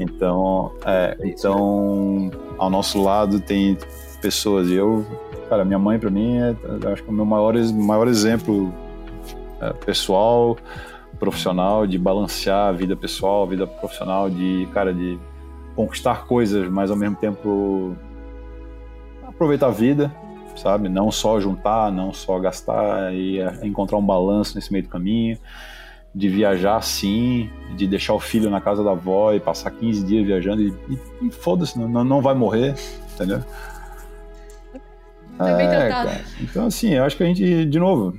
Então, 0.00 0.72
é, 0.84 1.16
então 1.22 2.30
ao 2.58 2.70
nosso 2.70 3.02
lado 3.02 3.40
tem 3.40 3.76
pessoas 4.20 4.68
e 4.68 4.74
eu, 4.74 5.04
cara, 5.48 5.64
minha 5.64 5.78
mãe 5.78 5.98
para 5.98 6.10
mim 6.10 6.38
é, 6.38 6.56
acho 6.92 7.02
que 7.02 7.08
é 7.08 7.12
o 7.12 7.14
meu 7.14 7.24
maior, 7.24 7.54
maior 7.74 8.08
exemplo 8.08 8.72
é, 9.60 9.72
pessoal, 9.72 10.56
profissional, 11.18 11.86
de 11.86 11.98
balancear 11.98 12.68
a 12.68 12.72
vida 12.72 12.96
pessoal, 12.96 13.42
a 13.42 13.46
vida 13.46 13.66
profissional, 13.66 14.30
de, 14.30 14.66
cara, 14.72 14.92
de 14.92 15.18
conquistar 15.76 16.26
coisas, 16.26 16.68
mas 16.70 16.90
ao 16.90 16.96
mesmo 16.96 17.16
tempo 17.16 17.94
aproveitar 19.26 19.66
a 19.66 19.70
vida, 19.70 20.12
sabe? 20.56 20.88
Não 20.88 21.10
só 21.10 21.38
juntar, 21.38 21.92
não 21.92 22.12
só 22.12 22.38
gastar 22.38 23.14
e 23.14 23.38
é, 23.38 23.66
encontrar 23.66 23.98
um 23.98 24.04
balanço 24.04 24.54
nesse 24.54 24.72
meio 24.72 24.84
do 24.84 24.90
caminho, 24.90 25.38
de 26.14 26.28
viajar 26.28 26.82
sim, 26.82 27.48
de 27.76 27.86
deixar 27.86 28.14
o 28.14 28.20
filho 28.20 28.50
na 28.50 28.60
casa 28.60 28.82
da 28.82 28.90
avó 28.90 29.32
e 29.32 29.40
passar 29.40 29.70
15 29.70 30.04
dias 30.04 30.26
viajando 30.26 30.62
e, 30.62 30.68
e- 30.88 31.26
e 31.28 31.30
foda-se, 31.30 31.78
não, 31.78 32.04
não 32.04 32.20
vai 32.20 32.34
morrer, 32.34 32.74
entendeu? 33.14 33.42
É. 35.38 36.24
Então, 36.42 36.66
assim, 36.66 36.90
eu 36.94 37.04
acho 37.04 37.16
que 37.16 37.22
a 37.22 37.26
gente, 37.26 37.64
de 37.64 37.78
novo, 37.78 38.18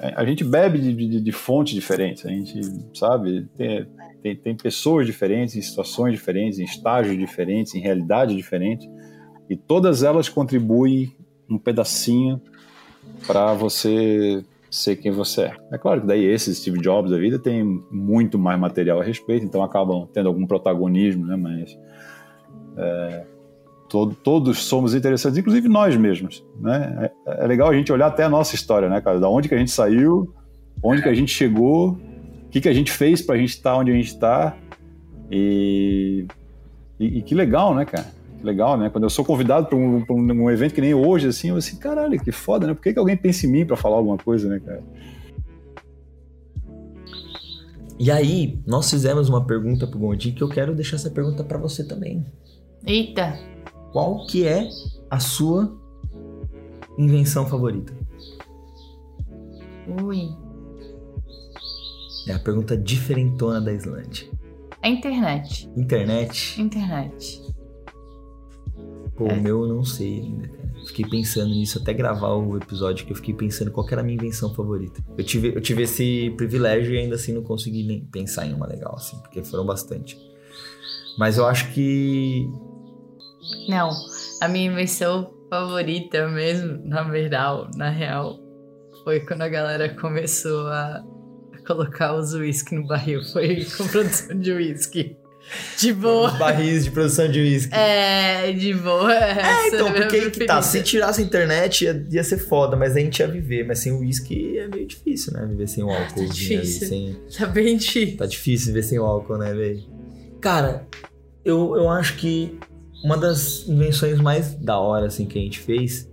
é, 0.00 0.14
a 0.16 0.24
gente 0.24 0.42
bebe 0.42 0.78
de, 0.78 0.92
de, 0.94 1.20
de 1.20 1.32
fontes 1.32 1.74
diferentes, 1.74 2.24
a 2.26 2.30
gente, 2.30 2.60
sabe, 2.94 3.46
tem, 3.56 3.86
tem, 4.22 4.36
tem 4.36 4.56
pessoas 4.56 5.06
diferentes, 5.06 5.54
em 5.54 5.62
situações 5.62 6.12
diferentes, 6.12 6.58
em 6.58 6.64
estágios 6.64 7.16
diferentes, 7.16 7.74
em 7.74 7.80
realidades 7.80 8.34
diferentes, 8.34 8.88
e 9.48 9.56
todas 9.56 10.02
elas 10.02 10.28
contribuem 10.28 11.14
um 11.48 11.58
pedacinho 11.58 12.40
para 13.26 13.54
você 13.54 14.44
ser 14.70 14.96
quem 14.96 15.10
você 15.10 15.42
é. 15.42 15.56
É 15.72 15.78
claro 15.78 16.00
que 16.02 16.06
daí 16.06 16.24
esses 16.24 16.58
Steve 16.58 16.78
Jobs 16.80 17.10
da 17.10 17.18
vida 17.18 17.38
tem 17.38 17.62
muito 17.90 18.38
mais 18.38 18.58
material 18.58 19.00
a 19.00 19.04
respeito, 19.04 19.44
então 19.44 19.62
acabam 19.62 20.06
tendo 20.12 20.28
algum 20.28 20.46
protagonismo, 20.46 21.26
né? 21.26 21.36
Mas 21.36 21.78
é, 22.76 23.24
todo- 23.88 24.14
todos 24.14 24.58
somos 24.64 24.94
interessantes, 24.94 25.38
inclusive 25.38 25.68
nós 25.68 25.96
mesmos, 25.96 26.44
né? 26.60 27.10
É, 27.26 27.44
é 27.44 27.46
legal 27.46 27.70
a 27.70 27.74
gente 27.74 27.92
olhar 27.92 28.06
até 28.08 28.24
a 28.24 28.28
nossa 28.28 28.54
história, 28.54 28.88
né, 28.88 29.00
cara? 29.00 29.18
Da 29.18 29.28
onde 29.28 29.48
que 29.48 29.54
a 29.54 29.58
gente 29.58 29.70
saiu, 29.70 30.32
onde 30.82 31.02
que 31.02 31.08
a 31.08 31.14
gente 31.14 31.32
chegou, 31.32 31.92
o 31.92 32.48
que 32.50 32.60
que 32.60 32.68
a 32.68 32.74
gente 32.74 32.90
fez 32.92 33.20
para 33.22 33.34
a 33.34 33.38
gente 33.38 33.50
estar 33.50 33.76
onde 33.76 33.90
a 33.90 33.94
gente 33.94 34.08
está 34.08 34.56
e, 35.30 36.26
e, 36.98 37.18
e 37.18 37.22
que 37.22 37.34
legal, 37.34 37.74
né, 37.74 37.84
cara? 37.84 38.06
Legal, 38.42 38.76
né? 38.76 38.88
Quando 38.88 39.04
eu 39.04 39.10
sou 39.10 39.24
convidado 39.24 39.66
para 39.66 39.76
um, 39.76 40.04
pra 40.04 40.14
um, 40.14 40.44
um 40.44 40.50
evento 40.50 40.74
que 40.74 40.80
nem 40.80 40.94
hoje, 40.94 41.28
assim, 41.28 41.48
eu 41.48 41.56
assim, 41.56 41.76
caralho, 41.76 42.20
que 42.20 42.30
foda, 42.30 42.66
né? 42.66 42.74
Por 42.74 42.82
que, 42.82 42.92
que 42.92 42.98
alguém 42.98 43.16
pensa 43.16 43.46
em 43.46 43.50
mim 43.50 43.66
para 43.66 43.76
falar 43.76 43.96
alguma 43.96 44.16
coisa, 44.16 44.48
né, 44.48 44.60
cara? 44.60 44.82
E 47.98 48.12
aí, 48.12 48.60
nós 48.64 48.88
fizemos 48.88 49.28
uma 49.28 49.44
pergunta 49.44 49.86
pro 49.86 49.98
Gondim 49.98 50.32
que 50.32 50.42
eu 50.42 50.48
quero 50.48 50.72
deixar 50.74 50.96
essa 50.96 51.10
pergunta 51.10 51.42
pra 51.42 51.58
você 51.58 51.84
também. 51.84 52.24
Eita. 52.86 53.36
Qual 53.92 54.24
que 54.26 54.46
é 54.46 54.68
a 55.10 55.18
sua 55.18 55.76
invenção 56.96 57.44
favorita? 57.46 57.92
Ui. 60.04 60.28
É 62.28 62.34
a 62.34 62.38
pergunta 62.38 62.76
diferentona 62.76 63.60
da 63.60 63.72
Islândia. 63.72 64.28
A 64.80 64.88
internet. 64.88 65.68
Internet? 65.76 66.60
Internet. 66.60 67.42
Pô, 69.18 69.26
É. 69.26 69.32
o 69.32 69.42
meu 69.42 69.62
eu 69.62 69.68
não 69.74 69.84
sei 69.84 70.20
ainda, 70.20 70.46
cara. 70.48 70.68
Fiquei 70.86 71.04
pensando 71.04 71.48
nisso 71.48 71.78
até 71.82 71.92
gravar 71.92 72.34
o 72.34 72.56
episódio, 72.56 73.04
que 73.04 73.10
eu 73.12 73.16
fiquei 73.16 73.34
pensando 73.34 73.70
qual 73.72 73.86
era 73.90 74.00
a 74.00 74.04
minha 74.04 74.14
invenção 74.14 74.54
favorita. 74.54 75.02
Eu 75.18 75.24
tive, 75.24 75.48
eu 75.54 75.60
tive 75.60 75.82
esse 75.82 76.32
privilégio 76.36 76.94
e 76.94 76.98
ainda 76.98 77.16
assim 77.16 77.32
não 77.32 77.42
consegui 77.42 77.82
nem 77.82 78.04
pensar 78.06 78.46
em 78.46 78.54
uma 78.54 78.66
legal, 78.66 78.94
assim, 78.94 79.18
porque 79.18 79.42
foram 79.42 79.66
bastante. 79.66 80.16
Mas 81.18 81.36
eu 81.36 81.46
acho 81.46 81.70
que. 81.72 82.48
Não, 83.68 83.90
a 84.40 84.48
minha 84.48 84.70
invenção 84.70 85.34
favorita 85.50 86.28
mesmo, 86.28 86.78
na 86.84 87.02
verdade, 87.02 87.76
na 87.76 87.90
real, 87.90 88.38
foi 89.02 89.20
quando 89.20 89.42
a 89.42 89.48
galera 89.48 89.88
começou 89.94 90.68
a 90.68 91.02
colocar 91.66 92.14
os 92.14 92.34
uísque 92.34 92.74
no 92.76 92.86
barril. 92.86 93.22
Foi 93.24 93.64
com 93.76 93.86
produção 93.88 94.38
de 94.38 94.52
uísque. 94.52 95.16
De 95.78 95.92
boa. 95.92 96.32
Os 96.32 96.38
barris 96.38 96.84
de 96.84 96.90
produção 96.90 97.30
de 97.30 97.40
uísque. 97.40 97.74
É, 97.74 98.52
de 98.52 98.74
boa. 98.74 99.14
É, 99.14 99.68
então, 99.68 99.92
porque 99.92 100.16
aí 100.16 100.30
que 100.30 100.44
tá, 100.44 100.60
se 100.60 100.82
tirasse 100.82 101.20
a 101.20 101.24
internet 101.24 101.84
ia, 101.84 102.06
ia 102.10 102.24
ser 102.24 102.38
foda, 102.38 102.76
mas 102.76 102.96
a 102.96 103.00
gente 103.00 103.20
ia 103.20 103.28
viver. 103.28 103.64
Mas 103.66 103.78
sem 103.78 103.92
o 103.92 104.00
uísque 104.00 104.58
é 104.58 104.68
meio 104.68 104.86
difícil, 104.86 105.32
né? 105.32 105.46
Viver 105.46 105.68
sem 105.68 105.84
o 105.84 105.90
álcool. 105.90 106.20
ali, 106.20 106.28
difícil. 106.28 106.88
sem... 106.88 107.16
Tá 107.36 107.46
bem 107.46 107.76
difícil. 107.76 108.16
Tá 108.16 108.26
difícil 108.26 108.66
viver 108.68 108.82
sem 108.82 108.98
o 108.98 109.04
álcool, 109.04 109.38
né, 109.38 109.52
velho? 109.54 109.82
Cara, 110.40 110.86
eu, 111.44 111.76
eu 111.76 111.88
acho 111.88 112.16
que 112.16 112.58
uma 113.02 113.16
das 113.16 113.66
invenções 113.68 114.20
mais 114.20 114.54
da 114.54 114.78
hora, 114.78 115.06
assim, 115.06 115.26
que 115.26 115.38
a 115.38 115.42
gente 115.42 115.60
fez 115.60 116.08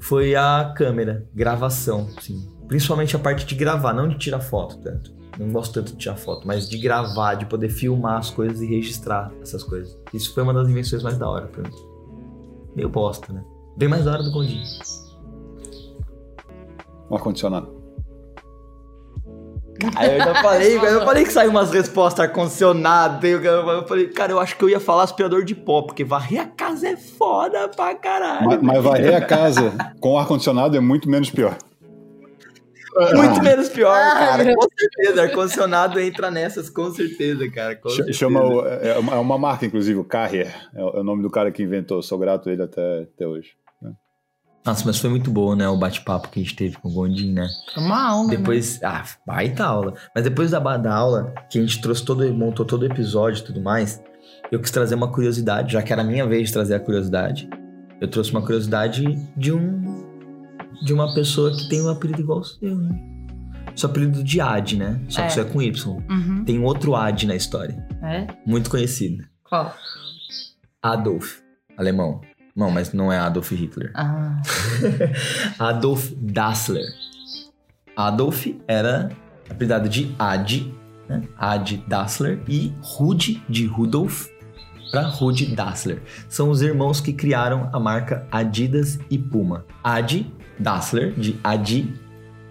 foi 0.00 0.34
a 0.34 0.72
câmera, 0.76 1.26
gravação, 1.34 2.08
assim. 2.16 2.48
Principalmente 2.68 3.14
a 3.14 3.18
parte 3.18 3.44
de 3.44 3.54
gravar, 3.54 3.92
não 3.92 4.08
de 4.08 4.18
tirar 4.18 4.40
foto 4.40 4.78
tanto. 4.78 5.12
Não 5.38 5.50
gosto 5.50 5.74
tanto 5.74 5.92
de 5.92 5.98
tirar 5.98 6.16
foto, 6.16 6.46
mas 6.46 6.68
de 6.68 6.78
gravar, 6.78 7.34
de 7.34 7.46
poder 7.46 7.70
filmar 7.70 8.18
as 8.18 8.30
coisas 8.30 8.60
e 8.60 8.66
registrar 8.66 9.32
essas 9.40 9.62
coisas. 9.62 9.96
Isso 10.12 10.34
foi 10.34 10.42
uma 10.42 10.52
das 10.52 10.68
invenções 10.68 11.02
mais 11.02 11.16
da 11.16 11.28
hora 11.28 11.46
pra 11.46 11.62
mim. 11.62 11.74
Meio 12.76 12.88
bosta, 12.88 13.32
né? 13.32 13.42
Bem 13.76 13.88
mais 13.88 14.04
da 14.04 14.12
hora 14.12 14.22
do 14.22 14.30
Gondim. 14.30 14.62
Um 17.10 17.14
ar-condicionado. 17.14 17.82
Aí 19.96 20.12
eu 20.12 20.18
já 20.18 20.34
falei, 20.42 20.76
eu 20.76 21.04
falei 21.04 21.24
que 21.24 21.32
saiu 21.32 21.50
umas 21.50 21.70
respostas 21.72 22.20
ar-condicionado. 22.20 23.26
Eu, 23.26 23.42
eu 23.42 23.86
falei, 23.86 24.08
cara, 24.08 24.32
eu 24.32 24.38
acho 24.38 24.56
que 24.56 24.62
eu 24.62 24.68
ia 24.68 24.78
falar 24.78 25.02
aspirador 25.02 25.44
de 25.44 25.54
pó, 25.54 25.82
porque 25.82 26.04
varrer 26.04 26.42
a 26.42 26.46
casa 26.46 26.88
é 26.88 26.96
foda 26.96 27.68
pra 27.68 27.94
caralho. 27.94 28.46
Mas, 28.46 28.62
mas 28.62 28.84
varrer 28.84 29.16
a 29.16 29.20
casa 29.20 29.72
com 29.98 30.18
ar-condicionado 30.18 30.76
é 30.76 30.80
muito 30.80 31.08
menos 31.08 31.30
pior. 31.30 31.56
Muito 33.14 33.42
menos 33.42 33.68
pior, 33.68 33.94
cara. 34.12 34.44
Com 34.54 34.66
certeza. 34.76 35.22
Ar-condicionado 35.22 35.98
entra 36.00 36.30
nessas, 36.30 36.68
com 36.68 36.90
certeza, 36.92 37.48
cara. 37.50 37.76
Com 37.76 37.88
certeza. 37.88 38.18
Chama 38.18 38.44
o- 38.44 38.66
é 38.66 38.98
uma 38.98 39.14
é 39.14 39.18
uma 39.18 39.38
marca, 39.38 39.64
inclusive, 39.66 39.98
o 39.98 40.04
Carrier. 40.04 40.54
É 40.74 40.82
o 40.82 40.88
é 40.96 41.00
o 41.00 41.04
nome 41.04 41.22
do 41.22 41.30
cara 41.30 41.50
que 41.50 41.62
inventou. 41.62 42.02
Sou 42.02 42.18
grato 42.18 42.48
a 42.48 42.52
ele 42.52 42.62
até, 42.62 43.02
até 43.14 43.26
hoje. 43.26 43.50
Nossa, 44.64 44.84
mas 44.86 44.96
foi 44.98 45.10
muito 45.10 45.28
bom, 45.28 45.56
né? 45.56 45.68
O 45.68 45.76
bate-papo 45.76 46.28
que 46.28 46.38
a 46.38 46.42
gente 46.42 46.54
teve 46.54 46.76
com 46.76 46.88
o 46.88 46.92
Gondim, 46.92 47.32
né? 47.32 47.48
Foi 47.74 47.82
uma 47.82 48.10
aula, 48.10 48.28
né? 48.28 48.36
Depois, 48.36 48.80
ah, 48.84 49.02
baita 49.26 49.64
aula. 49.64 49.94
Mas 50.14 50.22
depois 50.22 50.52
da, 50.52 50.60
da 50.60 50.94
aula, 50.94 51.34
que 51.50 51.58
a 51.58 51.62
gente 51.62 51.80
trouxe 51.80 52.04
todo, 52.04 52.32
montou 52.32 52.64
todo 52.64 52.82
o 52.82 52.86
episódio 52.86 53.40
e 53.40 53.44
tudo 53.44 53.60
mais, 53.60 54.00
eu 54.52 54.60
quis 54.60 54.70
trazer 54.70 54.94
uma 54.94 55.10
curiosidade, 55.10 55.72
já 55.72 55.82
que 55.82 55.92
era 55.92 56.02
a 56.02 56.04
minha 56.04 56.24
vez 56.24 56.46
de 56.46 56.52
trazer 56.52 56.76
a 56.76 56.80
curiosidade. 56.80 57.50
Eu 58.00 58.06
trouxe 58.06 58.30
uma 58.30 58.40
curiosidade 58.42 59.04
de 59.36 59.52
um. 59.52 60.01
De 60.84 60.92
uma 60.92 61.12
pessoa 61.14 61.50
que 61.56 61.68
tem 61.68 61.82
um 61.82 61.88
apelido 61.88 62.20
igual 62.20 62.38
ao 62.38 62.44
seu, 62.44 62.76
né? 62.76 62.98
Seu 63.76 63.88
apelido 63.88 64.22
de 64.22 64.40
Ad, 64.40 64.76
né? 64.76 65.00
Só 65.08 65.20
que 65.22 65.26
É. 65.26 65.28
isso 65.30 65.40
é 65.40 65.44
com 65.44 65.62
Y. 65.62 66.02
Uhum. 66.10 66.44
Tem 66.44 66.58
outro 66.62 66.94
Ad 66.94 67.26
na 67.26 67.34
história. 67.34 67.86
É? 68.02 68.26
Muito 68.46 68.68
conhecido. 68.68 69.24
Qual? 69.44 69.74
Adolf. 70.82 71.38
Alemão. 71.76 72.20
Não, 72.54 72.70
mas 72.70 72.92
não 72.92 73.10
é 73.10 73.18
Adolf 73.18 73.50
Hitler. 73.52 73.90
Ah, 73.94 74.40
Adolf 75.58 76.12
Dassler. 76.20 76.84
Adolf 77.96 78.46
era 78.68 79.10
apelidado 79.48 79.88
de 79.88 80.14
Ad, 80.18 80.74
né? 81.08 81.22
Ad 81.38 81.82
Dassler, 81.88 82.42
e 82.48 82.72
Rud 82.82 83.42
de 83.48 83.66
Rudolf 83.66 84.26
para 84.90 85.06
Rud 85.08 85.54
Dassler. 85.54 86.02
São 86.28 86.50
os 86.50 86.60
irmãos 86.60 87.00
que 87.00 87.12
criaram 87.14 87.70
a 87.72 87.80
marca 87.80 88.26
Adidas 88.30 88.98
e 89.10 89.16
Puma. 89.18 89.64
Ad 89.82 90.30
Dassler, 90.58 91.12
de 91.12 91.38
Adi 91.42 91.92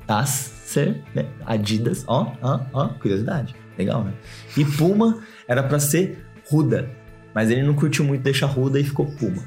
Dassler, 0.08 1.02
né? 1.16 1.26
Adidas, 1.46 2.04
ó, 2.08 2.34
ó, 2.42 2.60
ó, 2.74 2.88
curiosidade. 2.90 3.56
Legal, 3.78 4.04
né? 4.04 4.14
E 4.58 4.66
Puma 4.66 5.20
era 5.48 5.64
para 5.64 5.80
ser 5.80 6.26
Ruda, 6.50 6.90
mas 7.34 7.50
ele 7.50 7.64
não 7.64 7.74
curtiu 7.74 8.04
muito 8.04 8.22
deixar 8.22 8.48
Ruda 8.48 8.80
e 8.80 8.84
ficou 8.84 9.06
Puma. 9.06 9.42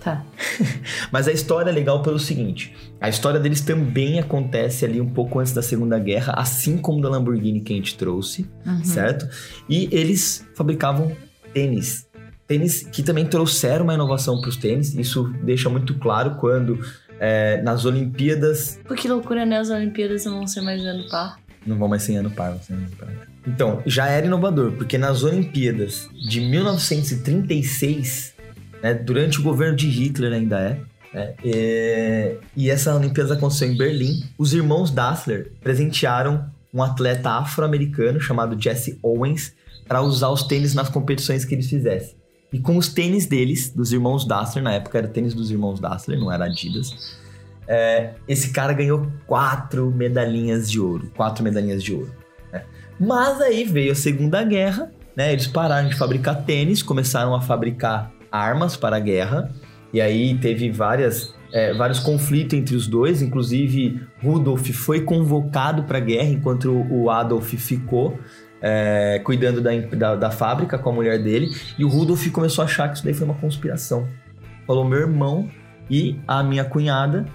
tá. 0.00 0.24
Mas 1.12 1.28
a 1.28 1.32
história 1.32 1.70
é 1.70 1.72
legal 1.72 2.02
pelo 2.02 2.18
seguinte: 2.18 2.74
a 3.00 3.08
história 3.08 3.38
deles 3.38 3.60
também 3.60 4.18
acontece 4.18 4.84
ali 4.84 5.00
um 5.00 5.08
pouco 5.08 5.38
antes 5.38 5.52
da 5.52 5.62
Segunda 5.62 5.98
Guerra, 5.98 6.32
assim 6.36 6.78
como 6.78 7.00
da 7.00 7.08
Lamborghini 7.08 7.60
que 7.60 7.72
a 7.72 7.76
gente 7.76 7.96
trouxe, 7.96 8.46
Uhum. 8.66 8.84
certo? 8.84 9.28
E 9.68 9.88
eles 9.92 10.46
fabricavam 10.54 11.14
tênis. 11.52 12.08
Tênis 12.46 12.82
que 12.92 13.02
também 13.02 13.24
trouxeram 13.26 13.84
uma 13.84 13.94
inovação 13.94 14.38
para 14.40 14.50
os 14.50 14.56
tênis. 14.56 14.94
Isso 14.94 15.24
deixa 15.42 15.68
muito 15.70 15.94
claro 15.98 16.34
quando 16.36 16.78
é, 17.18 17.60
nas 17.62 17.84
Olimpíadas. 17.84 18.78
Pô, 18.86 18.94
que 18.94 19.08
loucura, 19.08 19.44
né? 19.46 19.58
As 19.58 19.70
Olimpíadas 19.70 20.24
não 20.24 20.38
vão 20.38 20.46
ser 20.46 20.60
mais 20.60 20.80
ano 20.82 21.08
par. 21.08 21.38
Não 21.66 21.78
vão 21.78 21.88
mais 21.88 22.02
100 22.02 22.18
anos 22.18 22.32
par, 22.34 22.50
vão 22.50 22.62
ser 22.62 22.74
anos 22.74 22.94
par. 22.94 23.08
Então, 23.46 23.82
já 23.86 24.06
era 24.08 24.26
inovador, 24.26 24.72
porque 24.72 24.98
nas 24.98 25.22
Olimpíadas 25.22 26.08
de 26.12 26.40
1936, 26.40 28.34
né, 28.82 28.94
durante 28.94 29.38
o 29.40 29.42
governo 29.42 29.76
de 29.76 29.88
Hitler 29.88 30.32
ainda 30.32 30.60
é, 30.60 30.80
né, 31.12 31.34
é, 31.44 32.36
e 32.56 32.70
essa 32.70 32.94
Olimpíada 32.94 33.34
aconteceu 33.34 33.68
em 33.68 33.76
Berlim, 33.76 34.24
os 34.38 34.52
irmãos 34.52 34.90
Dassler 34.90 35.52
presentearam 35.62 36.50
um 36.72 36.82
atleta 36.82 37.30
afro-americano 37.30 38.20
chamado 38.20 38.60
Jesse 38.60 38.98
Owens 39.02 39.54
para 39.86 40.02
usar 40.02 40.30
os 40.30 40.42
tênis 40.42 40.74
nas 40.74 40.88
competições 40.88 41.44
que 41.44 41.54
eles 41.54 41.68
fizessem. 41.68 42.16
E 42.54 42.60
com 42.60 42.76
os 42.76 42.86
tênis 42.88 43.26
deles, 43.26 43.68
dos 43.68 43.92
irmãos 43.92 44.24
Dassler, 44.24 44.62
na 44.62 44.74
época 44.74 44.96
era 44.96 45.08
tênis 45.08 45.34
dos 45.34 45.50
irmãos 45.50 45.80
Dassler, 45.80 46.16
não 46.16 46.30
era 46.30 46.44
Adidas, 46.44 47.18
é, 47.66 48.10
esse 48.28 48.50
cara 48.50 48.72
ganhou 48.72 49.08
quatro 49.26 49.90
medalhinhas 49.90 50.70
de 50.70 50.78
ouro. 50.78 51.10
Quatro 51.16 51.42
medalhinhas 51.42 51.82
de 51.82 51.92
ouro. 51.92 52.14
né? 52.52 52.62
Mas 53.00 53.40
aí 53.40 53.64
veio 53.64 53.90
a 53.90 53.94
Segunda 53.96 54.44
Guerra, 54.44 54.92
né? 55.16 55.32
Eles 55.32 55.48
pararam 55.48 55.88
de 55.88 55.96
fabricar 55.96 56.44
tênis, 56.44 56.80
começaram 56.80 57.34
a 57.34 57.40
fabricar 57.40 58.12
armas 58.30 58.76
para 58.76 58.98
a 58.98 59.00
guerra. 59.00 59.50
E 59.92 60.00
aí 60.00 60.38
teve 60.38 60.70
várias, 60.70 61.34
é, 61.52 61.74
vários 61.74 61.98
conflitos 61.98 62.56
entre 62.56 62.76
os 62.76 62.86
dois. 62.86 63.20
Inclusive, 63.20 64.00
Rudolf 64.22 64.70
foi 64.70 65.00
convocado 65.00 65.82
para 65.82 65.98
a 65.98 66.00
guerra, 66.00 66.28
enquanto 66.28 66.70
o 66.88 67.10
Adolf 67.10 67.52
ficou 67.54 68.16
é, 68.66 69.20
cuidando 69.22 69.60
da, 69.60 69.76
da, 69.76 70.16
da 70.16 70.30
fábrica 70.30 70.78
com 70.78 70.88
a 70.88 70.92
mulher 70.92 71.22
dele. 71.22 71.54
E 71.78 71.84
o 71.84 71.88
Rudolf 71.88 72.26
começou 72.30 72.62
a 72.62 72.64
achar 72.64 72.88
que 72.88 72.94
isso 72.94 73.04
daí 73.04 73.12
foi 73.12 73.26
uma 73.26 73.34
conspiração. 73.34 74.08
Falou: 74.66 74.88
meu 74.88 75.00
irmão 75.00 75.50
e 75.90 76.18
a 76.26 76.42
minha 76.42 76.64
cunhada 76.64 77.26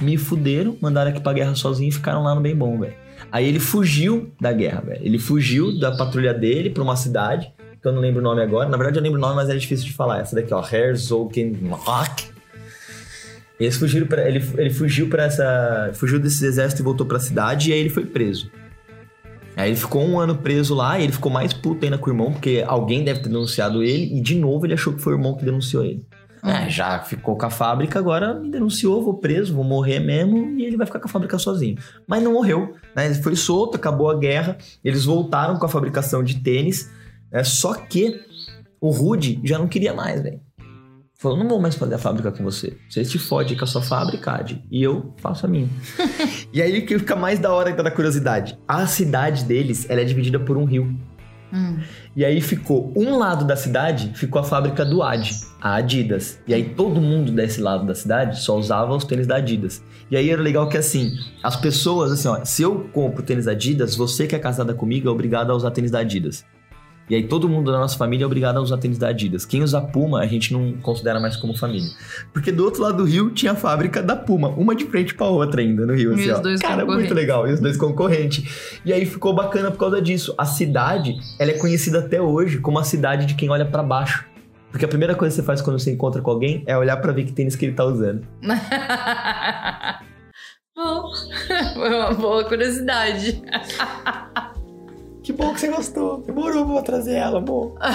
me 0.00 0.16
fuderam, 0.16 0.74
mandaram 0.80 1.10
aqui 1.10 1.20
pra 1.20 1.34
guerra 1.34 1.54
sozinho 1.54 1.90
e 1.90 1.92
ficaram 1.92 2.22
lá 2.22 2.34
no 2.34 2.40
bem 2.40 2.56
bom, 2.56 2.80
velho. 2.80 2.94
Aí 3.30 3.46
ele 3.46 3.60
fugiu 3.60 4.32
da 4.40 4.52
guerra, 4.52 4.80
velho. 4.80 5.00
Ele 5.04 5.18
fugiu 5.18 5.78
da 5.78 5.94
patrulha 5.94 6.32
dele 6.32 6.70
pra 6.70 6.82
uma 6.82 6.96
cidade, 6.96 7.52
que 7.80 7.86
eu 7.86 7.92
não 7.92 8.00
lembro 8.00 8.20
o 8.20 8.24
nome 8.24 8.40
agora. 8.40 8.70
Na 8.70 8.78
verdade 8.78 8.98
eu 8.98 9.02
lembro 9.02 9.18
o 9.18 9.20
nome, 9.20 9.36
mas 9.36 9.50
era 9.50 9.58
difícil 9.58 9.84
de 9.84 9.92
falar. 9.92 10.20
Essa 10.20 10.34
daqui, 10.34 10.54
ó, 10.54 10.64
Herzogenmark. 10.66 12.32
Eles 13.60 13.76
fugiram 13.76 14.06
pra, 14.06 14.26
ele, 14.26 14.42
ele 14.56 14.70
fugiu 14.70 15.08
para 15.08 15.24
essa, 15.24 15.90
fugiu 15.92 16.18
desse 16.18 16.44
exército 16.44 16.80
e 16.80 16.84
voltou 16.84 17.06
pra 17.06 17.20
cidade 17.20 17.70
e 17.70 17.74
aí 17.74 17.80
ele 17.80 17.90
foi 17.90 18.04
preso. 18.04 18.50
Aí 19.56 19.70
ele 19.70 19.76
ficou 19.76 20.02
um 20.02 20.18
ano 20.18 20.36
preso 20.36 20.74
lá 20.74 20.98
e 20.98 21.04
ele 21.04 21.12
ficou 21.12 21.30
mais 21.30 21.52
puto 21.52 21.84
ainda 21.84 21.98
com 21.98 22.08
o 22.08 22.12
irmão, 22.12 22.32
porque 22.32 22.64
alguém 22.66 23.04
deve 23.04 23.20
ter 23.20 23.28
denunciado 23.28 23.82
ele 23.82 24.16
e 24.16 24.20
de 24.20 24.34
novo 24.34 24.64
ele 24.64 24.74
achou 24.74 24.92
que 24.92 25.02
foi 25.02 25.12
o 25.12 25.16
irmão 25.16 25.36
que 25.36 25.44
denunciou 25.44 25.84
ele. 25.84 26.04
É, 26.44 26.68
já 26.68 26.98
ficou 27.00 27.36
com 27.36 27.46
a 27.46 27.50
fábrica, 27.50 28.00
agora 28.00 28.34
me 28.34 28.50
denunciou, 28.50 29.04
vou 29.04 29.14
preso, 29.14 29.54
vou 29.54 29.62
morrer 29.62 30.00
mesmo 30.00 30.58
e 30.58 30.64
ele 30.64 30.76
vai 30.76 30.86
ficar 30.86 30.98
com 30.98 31.06
a 31.06 31.10
fábrica 31.10 31.38
sozinho. 31.38 31.76
Mas 32.04 32.20
não 32.20 32.32
morreu, 32.32 32.74
né? 32.96 33.06
Ele 33.06 33.14
foi 33.14 33.36
solto, 33.36 33.76
acabou 33.76 34.10
a 34.10 34.18
guerra, 34.18 34.58
eles 34.82 35.04
voltaram 35.04 35.56
com 35.56 35.64
a 35.64 35.68
fabricação 35.68 36.24
de 36.24 36.40
tênis, 36.40 36.90
né? 37.30 37.44
Só 37.44 37.74
que 37.74 38.20
o 38.80 38.90
Rude 38.90 39.40
já 39.44 39.56
não 39.56 39.68
queria 39.68 39.94
mais, 39.94 40.20
velho. 40.20 40.40
Falou, 41.22 41.38
não 41.38 41.48
vou 41.48 41.60
mais 41.60 41.76
fazer 41.76 41.94
a 41.94 41.98
fábrica 41.98 42.32
com 42.32 42.42
você. 42.42 42.76
Você 42.88 43.04
se 43.04 43.16
fode 43.16 43.54
com 43.54 43.62
a 43.62 43.66
sua 43.66 43.80
fábrica, 43.80 44.32
Ad, 44.32 44.60
e 44.68 44.82
eu 44.82 45.14
faço 45.18 45.46
a 45.46 45.48
minha. 45.48 45.68
e 46.52 46.60
aí 46.60 46.82
que 46.82 46.98
fica 46.98 47.14
mais 47.14 47.38
da 47.38 47.52
hora 47.52 47.72
da 47.72 47.92
curiosidade. 47.92 48.58
A 48.66 48.88
cidade 48.88 49.44
deles, 49.44 49.88
ela 49.88 50.00
é 50.00 50.04
dividida 50.04 50.40
por 50.40 50.56
um 50.56 50.64
rio. 50.64 50.98
Hum. 51.52 51.78
E 52.16 52.24
aí 52.24 52.40
ficou 52.40 52.92
um 52.96 53.16
lado 53.18 53.44
da 53.44 53.54
cidade, 53.54 54.10
ficou 54.16 54.40
a 54.40 54.44
fábrica 54.44 54.84
do 54.84 55.00
Ad, 55.00 55.30
a 55.60 55.76
Adidas. 55.76 56.40
E 56.44 56.52
aí 56.52 56.70
todo 56.70 57.00
mundo 57.00 57.30
desse 57.30 57.60
lado 57.60 57.86
da 57.86 57.94
cidade 57.94 58.42
só 58.42 58.58
usava 58.58 58.92
os 58.92 59.04
tênis 59.04 59.28
da 59.28 59.36
Adidas. 59.36 59.80
E 60.10 60.16
aí 60.16 60.28
era 60.28 60.42
legal 60.42 60.68
que 60.68 60.76
assim, 60.76 61.12
as 61.40 61.54
pessoas, 61.54 62.10
assim, 62.10 62.26
ó, 62.26 62.44
se 62.44 62.62
eu 62.62 62.88
compro 62.92 63.22
tênis 63.22 63.46
Adidas, 63.46 63.94
você 63.94 64.26
que 64.26 64.34
é 64.34 64.40
casada 64.40 64.74
comigo 64.74 65.08
é 65.08 65.12
obrigado 65.12 65.52
a 65.52 65.54
usar 65.54 65.70
tênis 65.70 65.92
da 65.92 66.00
Adidas. 66.00 66.44
E 67.10 67.14
aí 67.16 67.26
todo 67.26 67.48
mundo 67.48 67.70
da 67.70 67.78
nossa 67.78 67.98
família 67.98 68.24
é 68.24 68.26
obrigado 68.26 68.56
a 68.56 68.60
usar 68.60 68.78
tênis 68.78 68.96
da 68.96 69.08
Adidas. 69.08 69.44
Quem 69.44 69.62
usa 69.62 69.80
Puma, 69.80 70.20
a 70.20 70.26
gente 70.26 70.52
não 70.52 70.72
considera 70.80 71.18
mais 71.20 71.36
como 71.36 71.56
família. 71.56 71.88
Porque 72.32 72.50
do 72.52 72.64
outro 72.64 72.82
lado 72.82 72.98
do 72.98 73.04
rio 73.04 73.30
tinha 73.30 73.52
a 73.52 73.56
fábrica 73.56 74.02
da 74.02 74.14
Puma, 74.16 74.48
uma 74.50 74.74
de 74.74 74.84
frente 74.86 75.14
pra 75.14 75.26
outra 75.26 75.60
ainda 75.60 75.84
no 75.84 75.94
rio. 75.94 76.12
E 76.12 76.14
Assim, 76.14 76.30
os 76.30 76.38
ó. 76.38 76.42
dois 76.42 76.60
Cara, 76.60 76.86
muito 76.86 77.12
legal. 77.12 77.46
E 77.48 77.52
os 77.52 77.60
dois 77.60 77.76
concorrentes. 77.76 78.80
E 78.84 78.92
aí 78.92 79.04
ficou 79.04 79.34
bacana 79.34 79.70
por 79.70 79.78
causa 79.78 80.00
disso. 80.00 80.32
A 80.38 80.46
cidade, 80.46 81.16
ela 81.38 81.50
é 81.50 81.58
conhecida 81.58 81.98
até 81.98 82.20
hoje 82.20 82.58
como 82.58 82.78
a 82.78 82.84
cidade 82.84 83.26
de 83.26 83.34
quem 83.34 83.50
olha 83.50 83.66
pra 83.66 83.82
baixo. 83.82 84.24
Porque 84.70 84.84
a 84.86 84.88
primeira 84.88 85.14
coisa 85.14 85.34
que 85.34 85.40
você 85.42 85.46
faz 85.46 85.60
quando 85.60 85.78
você 85.78 85.92
encontra 85.92 86.22
com 86.22 86.30
alguém 86.30 86.62
é 86.66 86.76
olhar 86.78 86.96
pra 86.96 87.12
ver 87.12 87.24
que 87.24 87.32
tênis 87.32 87.54
que 87.56 87.66
ele 87.66 87.74
tá 87.74 87.84
usando. 87.84 88.26
Bom, 90.74 91.02
foi 91.74 91.90
uma 91.94 92.14
boa 92.14 92.44
curiosidade. 92.44 93.42
Que 95.22 95.32
bom 95.32 95.54
que 95.54 95.60
você 95.60 95.68
gostou. 95.68 96.18
Demorou 96.22 96.66
pra 96.66 96.82
trazer 96.82 97.14
ela, 97.14 97.40
bom. 97.40 97.76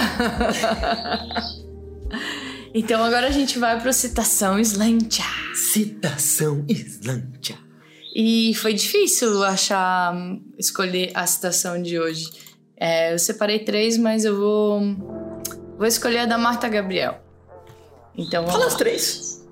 Então 2.74 3.02
agora 3.02 3.26
a 3.28 3.30
gente 3.30 3.58
vai 3.58 3.80
para 3.80 3.92
citação 3.92 4.58
Slantia. 4.58 5.24
Citação 5.54 6.64
Islândia. 6.68 7.56
E 8.14 8.54
foi 8.54 8.74
difícil 8.74 9.42
achar, 9.42 10.14
escolher 10.58 11.10
a 11.14 11.26
citação 11.26 11.80
de 11.80 11.98
hoje. 11.98 12.28
É, 12.76 13.12
eu 13.14 13.18
separei 13.18 13.60
três, 13.60 13.96
mas 13.96 14.24
eu 14.24 14.36
vou, 14.36 14.80
vou 15.76 15.86
escolher 15.86 16.18
a 16.20 16.26
da 16.26 16.38
Marta 16.38 16.68
Gabriel. 16.68 17.18
Então 18.16 18.42
vamos 18.42 18.52
Fala 18.52 18.64
lá. 18.66 18.70
as 18.70 18.76
três. 18.76 19.46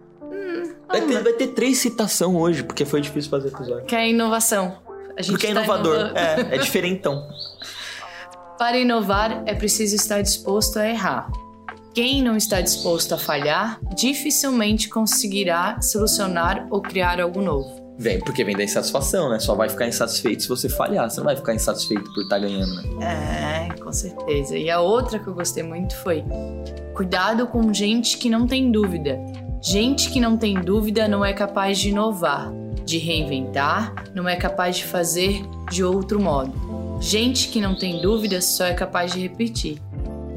vai, 0.88 1.00
ter, 1.00 1.22
vai 1.22 1.32
ter 1.32 1.48
três 1.48 1.78
citação 1.78 2.36
hoje, 2.36 2.64
porque 2.64 2.84
foi 2.84 3.00
difícil 3.00 3.30
fazer 3.30 3.48
episódio. 3.48 3.86
Que 3.86 3.96
é 3.96 4.10
inovação. 4.10 4.85
A 5.16 5.22
gente 5.22 5.32
Porque 5.32 5.46
é 5.46 5.54
tá 5.54 5.62
inovador. 5.62 6.12
É, 6.14 6.56
é 6.56 6.58
diferentão. 6.58 7.26
Para 8.58 8.78
inovar, 8.78 9.42
é 9.46 9.54
preciso 9.54 9.96
estar 9.96 10.22
disposto 10.22 10.78
a 10.78 10.88
errar. 10.88 11.30
Quem 11.94 12.22
não 12.22 12.36
está 12.36 12.60
disposto 12.60 13.14
a 13.14 13.18
falhar, 13.18 13.78
dificilmente 13.94 14.88
conseguirá 14.88 15.80
solucionar 15.80 16.66
ou 16.70 16.80
criar 16.80 17.20
algo 17.20 17.40
novo. 17.40 17.86
Vem, 17.98 18.18
porque 18.20 18.44
vem 18.44 18.54
da 18.54 18.62
insatisfação, 18.62 19.30
né? 19.30 19.38
Só 19.38 19.54
vai 19.54 19.70
ficar 19.70 19.86
insatisfeito 19.86 20.42
se 20.42 20.48
você 20.48 20.68
falhar. 20.68 21.08
Você 21.08 21.18
não 21.18 21.24
vai 21.24 21.36
ficar 21.36 21.54
insatisfeito 21.54 22.04
por 22.12 22.22
estar 22.22 22.38
ganhando, 22.38 22.74
né? 22.74 23.68
É, 23.70 23.80
com 23.80 23.92
certeza. 23.92 24.58
E 24.58 24.68
a 24.70 24.80
outra 24.80 25.18
que 25.18 25.26
eu 25.26 25.34
gostei 25.34 25.62
muito 25.62 25.96
foi: 25.96 26.22
cuidado 26.94 27.46
com 27.46 27.72
gente 27.72 28.18
que 28.18 28.28
não 28.28 28.46
tem 28.46 28.70
dúvida. 28.70 29.18
Gente 29.62 30.10
que 30.10 30.20
não 30.20 30.36
tem 30.36 30.60
dúvida 30.60 31.08
não 31.08 31.24
é 31.24 31.32
capaz 31.32 31.78
de 31.78 31.88
inovar, 31.88 32.52
de 32.86 32.98
reinventar, 32.98 33.92
não 34.14 34.28
é 34.28 34.36
capaz 34.36 34.76
de 34.76 34.84
fazer 34.84 35.42
de 35.70 35.82
outro 35.84 36.20
modo. 36.20 36.98
Gente 37.00 37.48
que 37.48 37.60
não 37.60 37.74
tem 37.74 38.00
dúvida 38.00 38.40
só 38.40 38.64
é 38.64 38.72
capaz 38.72 39.12
de 39.12 39.20
repetir. 39.20 39.78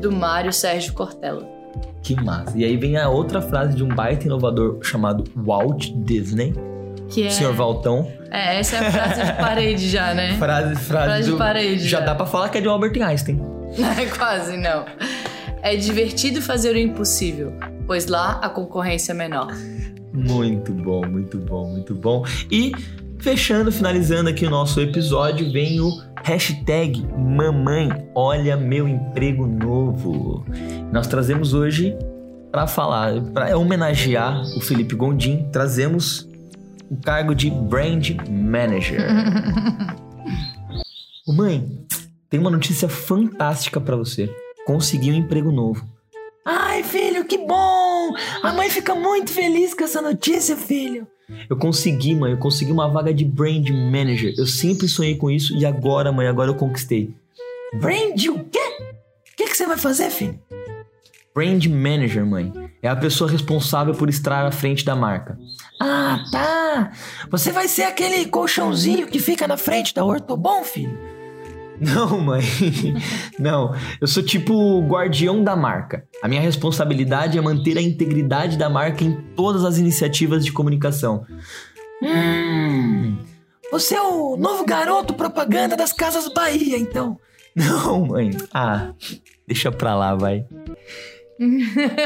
Do 0.01 0.11
Mário 0.11 0.51
Sérgio 0.51 0.93
Cortella. 0.93 1.47
Que 2.01 2.15
massa. 2.15 2.57
E 2.57 2.63
aí 2.65 2.75
vem 2.75 2.97
a 2.97 3.07
outra 3.09 3.41
frase 3.41 3.75
de 3.75 3.83
um 3.83 3.87
baita 3.89 4.25
inovador 4.25 4.79
chamado 4.83 5.23
Walt 5.35 5.89
Disney. 5.95 6.53
Que 7.09 7.23
é, 7.27 7.29
Senhor 7.29 7.53
Valtão. 7.53 8.07
é, 8.31 8.59
essa 8.59 8.77
é 8.77 8.87
a 8.87 8.91
frase 8.91 9.23
de 9.25 9.33
parede 9.33 9.89
já, 9.89 10.13
né? 10.13 10.35
Frase, 10.39 10.75
frase, 10.75 11.05
Frase 11.05 11.23
de 11.25 11.31
do... 11.31 11.37
parede, 11.37 11.87
Já 11.87 11.99
já. 11.99 12.05
dá 12.05 12.15
pra 12.15 12.25
falar 12.25 12.49
que 12.49 12.57
é 12.57 12.61
de 12.61 12.67
Albert 12.67 12.93
Einstein. 13.01 13.39
Quase 14.17 14.57
não. 14.57 14.85
É 15.61 15.75
divertido 15.75 16.41
fazer 16.41 16.75
o 16.75 16.77
impossível, 16.79 17.53
pois 17.85 18.05
lá 18.07 18.39
a 18.41 18.49
concorrência 18.49 19.11
é 19.11 19.15
menor. 19.15 19.47
Muito 20.13 20.73
bom, 20.73 21.05
muito 21.05 21.37
bom, 21.37 21.71
muito 21.71 21.95
bom. 21.95 22.25
E 22.51 22.71
fechando, 23.19 23.71
finalizando 23.71 24.29
aqui 24.29 24.45
o 24.45 24.49
nosso 24.49 24.79
episódio, 24.81 25.51
vem 25.51 25.79
o 25.79 25.91
hashtag 26.23 27.05
Mamãe 27.17 27.89
Olha 28.15 28.57
Meu 28.57 28.87
Emprego 28.87 29.45
Novo. 29.45 30.45
Nós 30.91 31.07
trazemos 31.07 31.53
hoje 31.53 31.95
para 32.51 32.65
falar, 32.65 33.21
para 33.33 33.57
homenagear 33.57 34.41
o 34.57 34.61
Felipe 34.61 34.95
Gondim, 34.95 35.47
trazemos 35.51 36.27
o 36.89 36.97
cargo 36.97 37.35
de 37.35 37.49
Brand 37.51 38.09
Manager. 38.27 38.99
Mãe, 41.27 41.85
tem 42.29 42.39
uma 42.39 42.49
notícia 42.49 42.89
fantástica 42.89 43.79
para 43.79 43.95
você. 43.95 44.33
Consegui 44.65 45.11
um 45.11 45.15
emprego 45.15 45.51
novo. 45.51 45.87
Ai, 46.45 46.83
filho, 46.83 47.25
que 47.25 47.37
bom! 47.37 48.13
A 48.41 48.53
mãe 48.53 48.69
fica 48.69 48.95
muito 48.95 49.31
feliz 49.31 49.73
com 49.73 49.83
essa 49.83 50.01
notícia, 50.01 50.55
filho. 50.55 51.07
Eu 51.49 51.57
consegui, 51.57 52.15
mãe, 52.15 52.31
eu 52.31 52.37
consegui 52.37 52.71
uma 52.71 52.87
vaga 52.87 53.13
de 53.13 53.23
brand 53.23 53.69
manager. 53.69 54.33
Eu 54.37 54.47
sempre 54.47 54.87
sonhei 54.87 55.15
com 55.15 55.29
isso 55.29 55.55
e 55.55 55.65
agora, 55.65 56.11
mãe, 56.11 56.27
agora 56.27 56.49
eu 56.49 56.55
conquistei. 56.55 57.13
Brand 57.73 58.19
o 58.29 58.43
quê? 58.45 58.59
O 58.59 59.35
que, 59.37 59.45
que 59.45 59.55
você 59.55 59.67
vai 59.67 59.77
fazer, 59.77 60.09
filho? 60.09 60.39
Brand 61.35 61.65
manager, 61.67 62.25
mãe. 62.25 62.51
É 62.81 62.87
a 62.87 62.95
pessoa 62.95 63.29
responsável 63.29 63.93
por 63.93 64.09
estar 64.09 64.45
à 64.45 64.51
frente 64.51 64.83
da 64.83 64.95
marca. 64.95 65.37
Ah, 65.79 66.23
tá. 66.31 66.91
Você 67.29 67.51
vai 67.51 67.67
ser 67.67 67.83
aquele 67.83 68.25
colchãozinho 68.25 69.07
que 69.07 69.19
fica 69.19 69.47
na 69.47 69.57
frente 69.57 69.93
da 69.93 70.03
Ortobon, 70.03 70.63
filho? 70.63 70.97
Não, 71.79 72.19
mãe. 72.19 72.41
Não. 73.39 73.73
Eu 73.99 74.07
sou 74.07 74.21
tipo 74.21 74.53
o 74.53 74.87
guardião 74.87 75.43
da 75.43 75.55
marca. 75.55 76.05
A 76.21 76.27
minha 76.27 76.41
responsabilidade 76.41 77.37
é 77.37 77.41
manter 77.41 77.77
a 77.77 77.81
integridade 77.81 78.57
da 78.57 78.69
marca 78.69 79.03
em 79.03 79.13
todas 79.35 79.63
as 79.63 79.77
iniciativas 79.77 80.43
de 80.43 80.51
comunicação. 80.51 81.25
Hum. 82.01 83.17
Você 83.71 83.95
é 83.95 84.01
o 84.01 84.35
novo 84.35 84.65
garoto 84.65 85.13
propaganda 85.13 85.75
das 85.77 85.93
Casas 85.93 86.27
Bahia, 86.33 86.77
então. 86.77 87.19
Não, 87.55 88.05
mãe. 88.05 88.31
Ah, 88.53 88.93
deixa 89.47 89.71
pra 89.71 89.95
lá, 89.95 90.15
vai. 90.15 90.45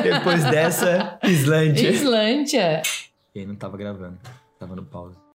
Depois 0.04 0.44
dessa, 0.46 1.18
Islândia. 1.24 1.90
Islândia. 1.90 2.82
E 3.34 3.40
aí 3.40 3.46
não 3.46 3.56
tava 3.56 3.78
gravando. 3.78 4.18
Tava 4.60 4.76
no 4.76 4.84
pause. 4.84 5.23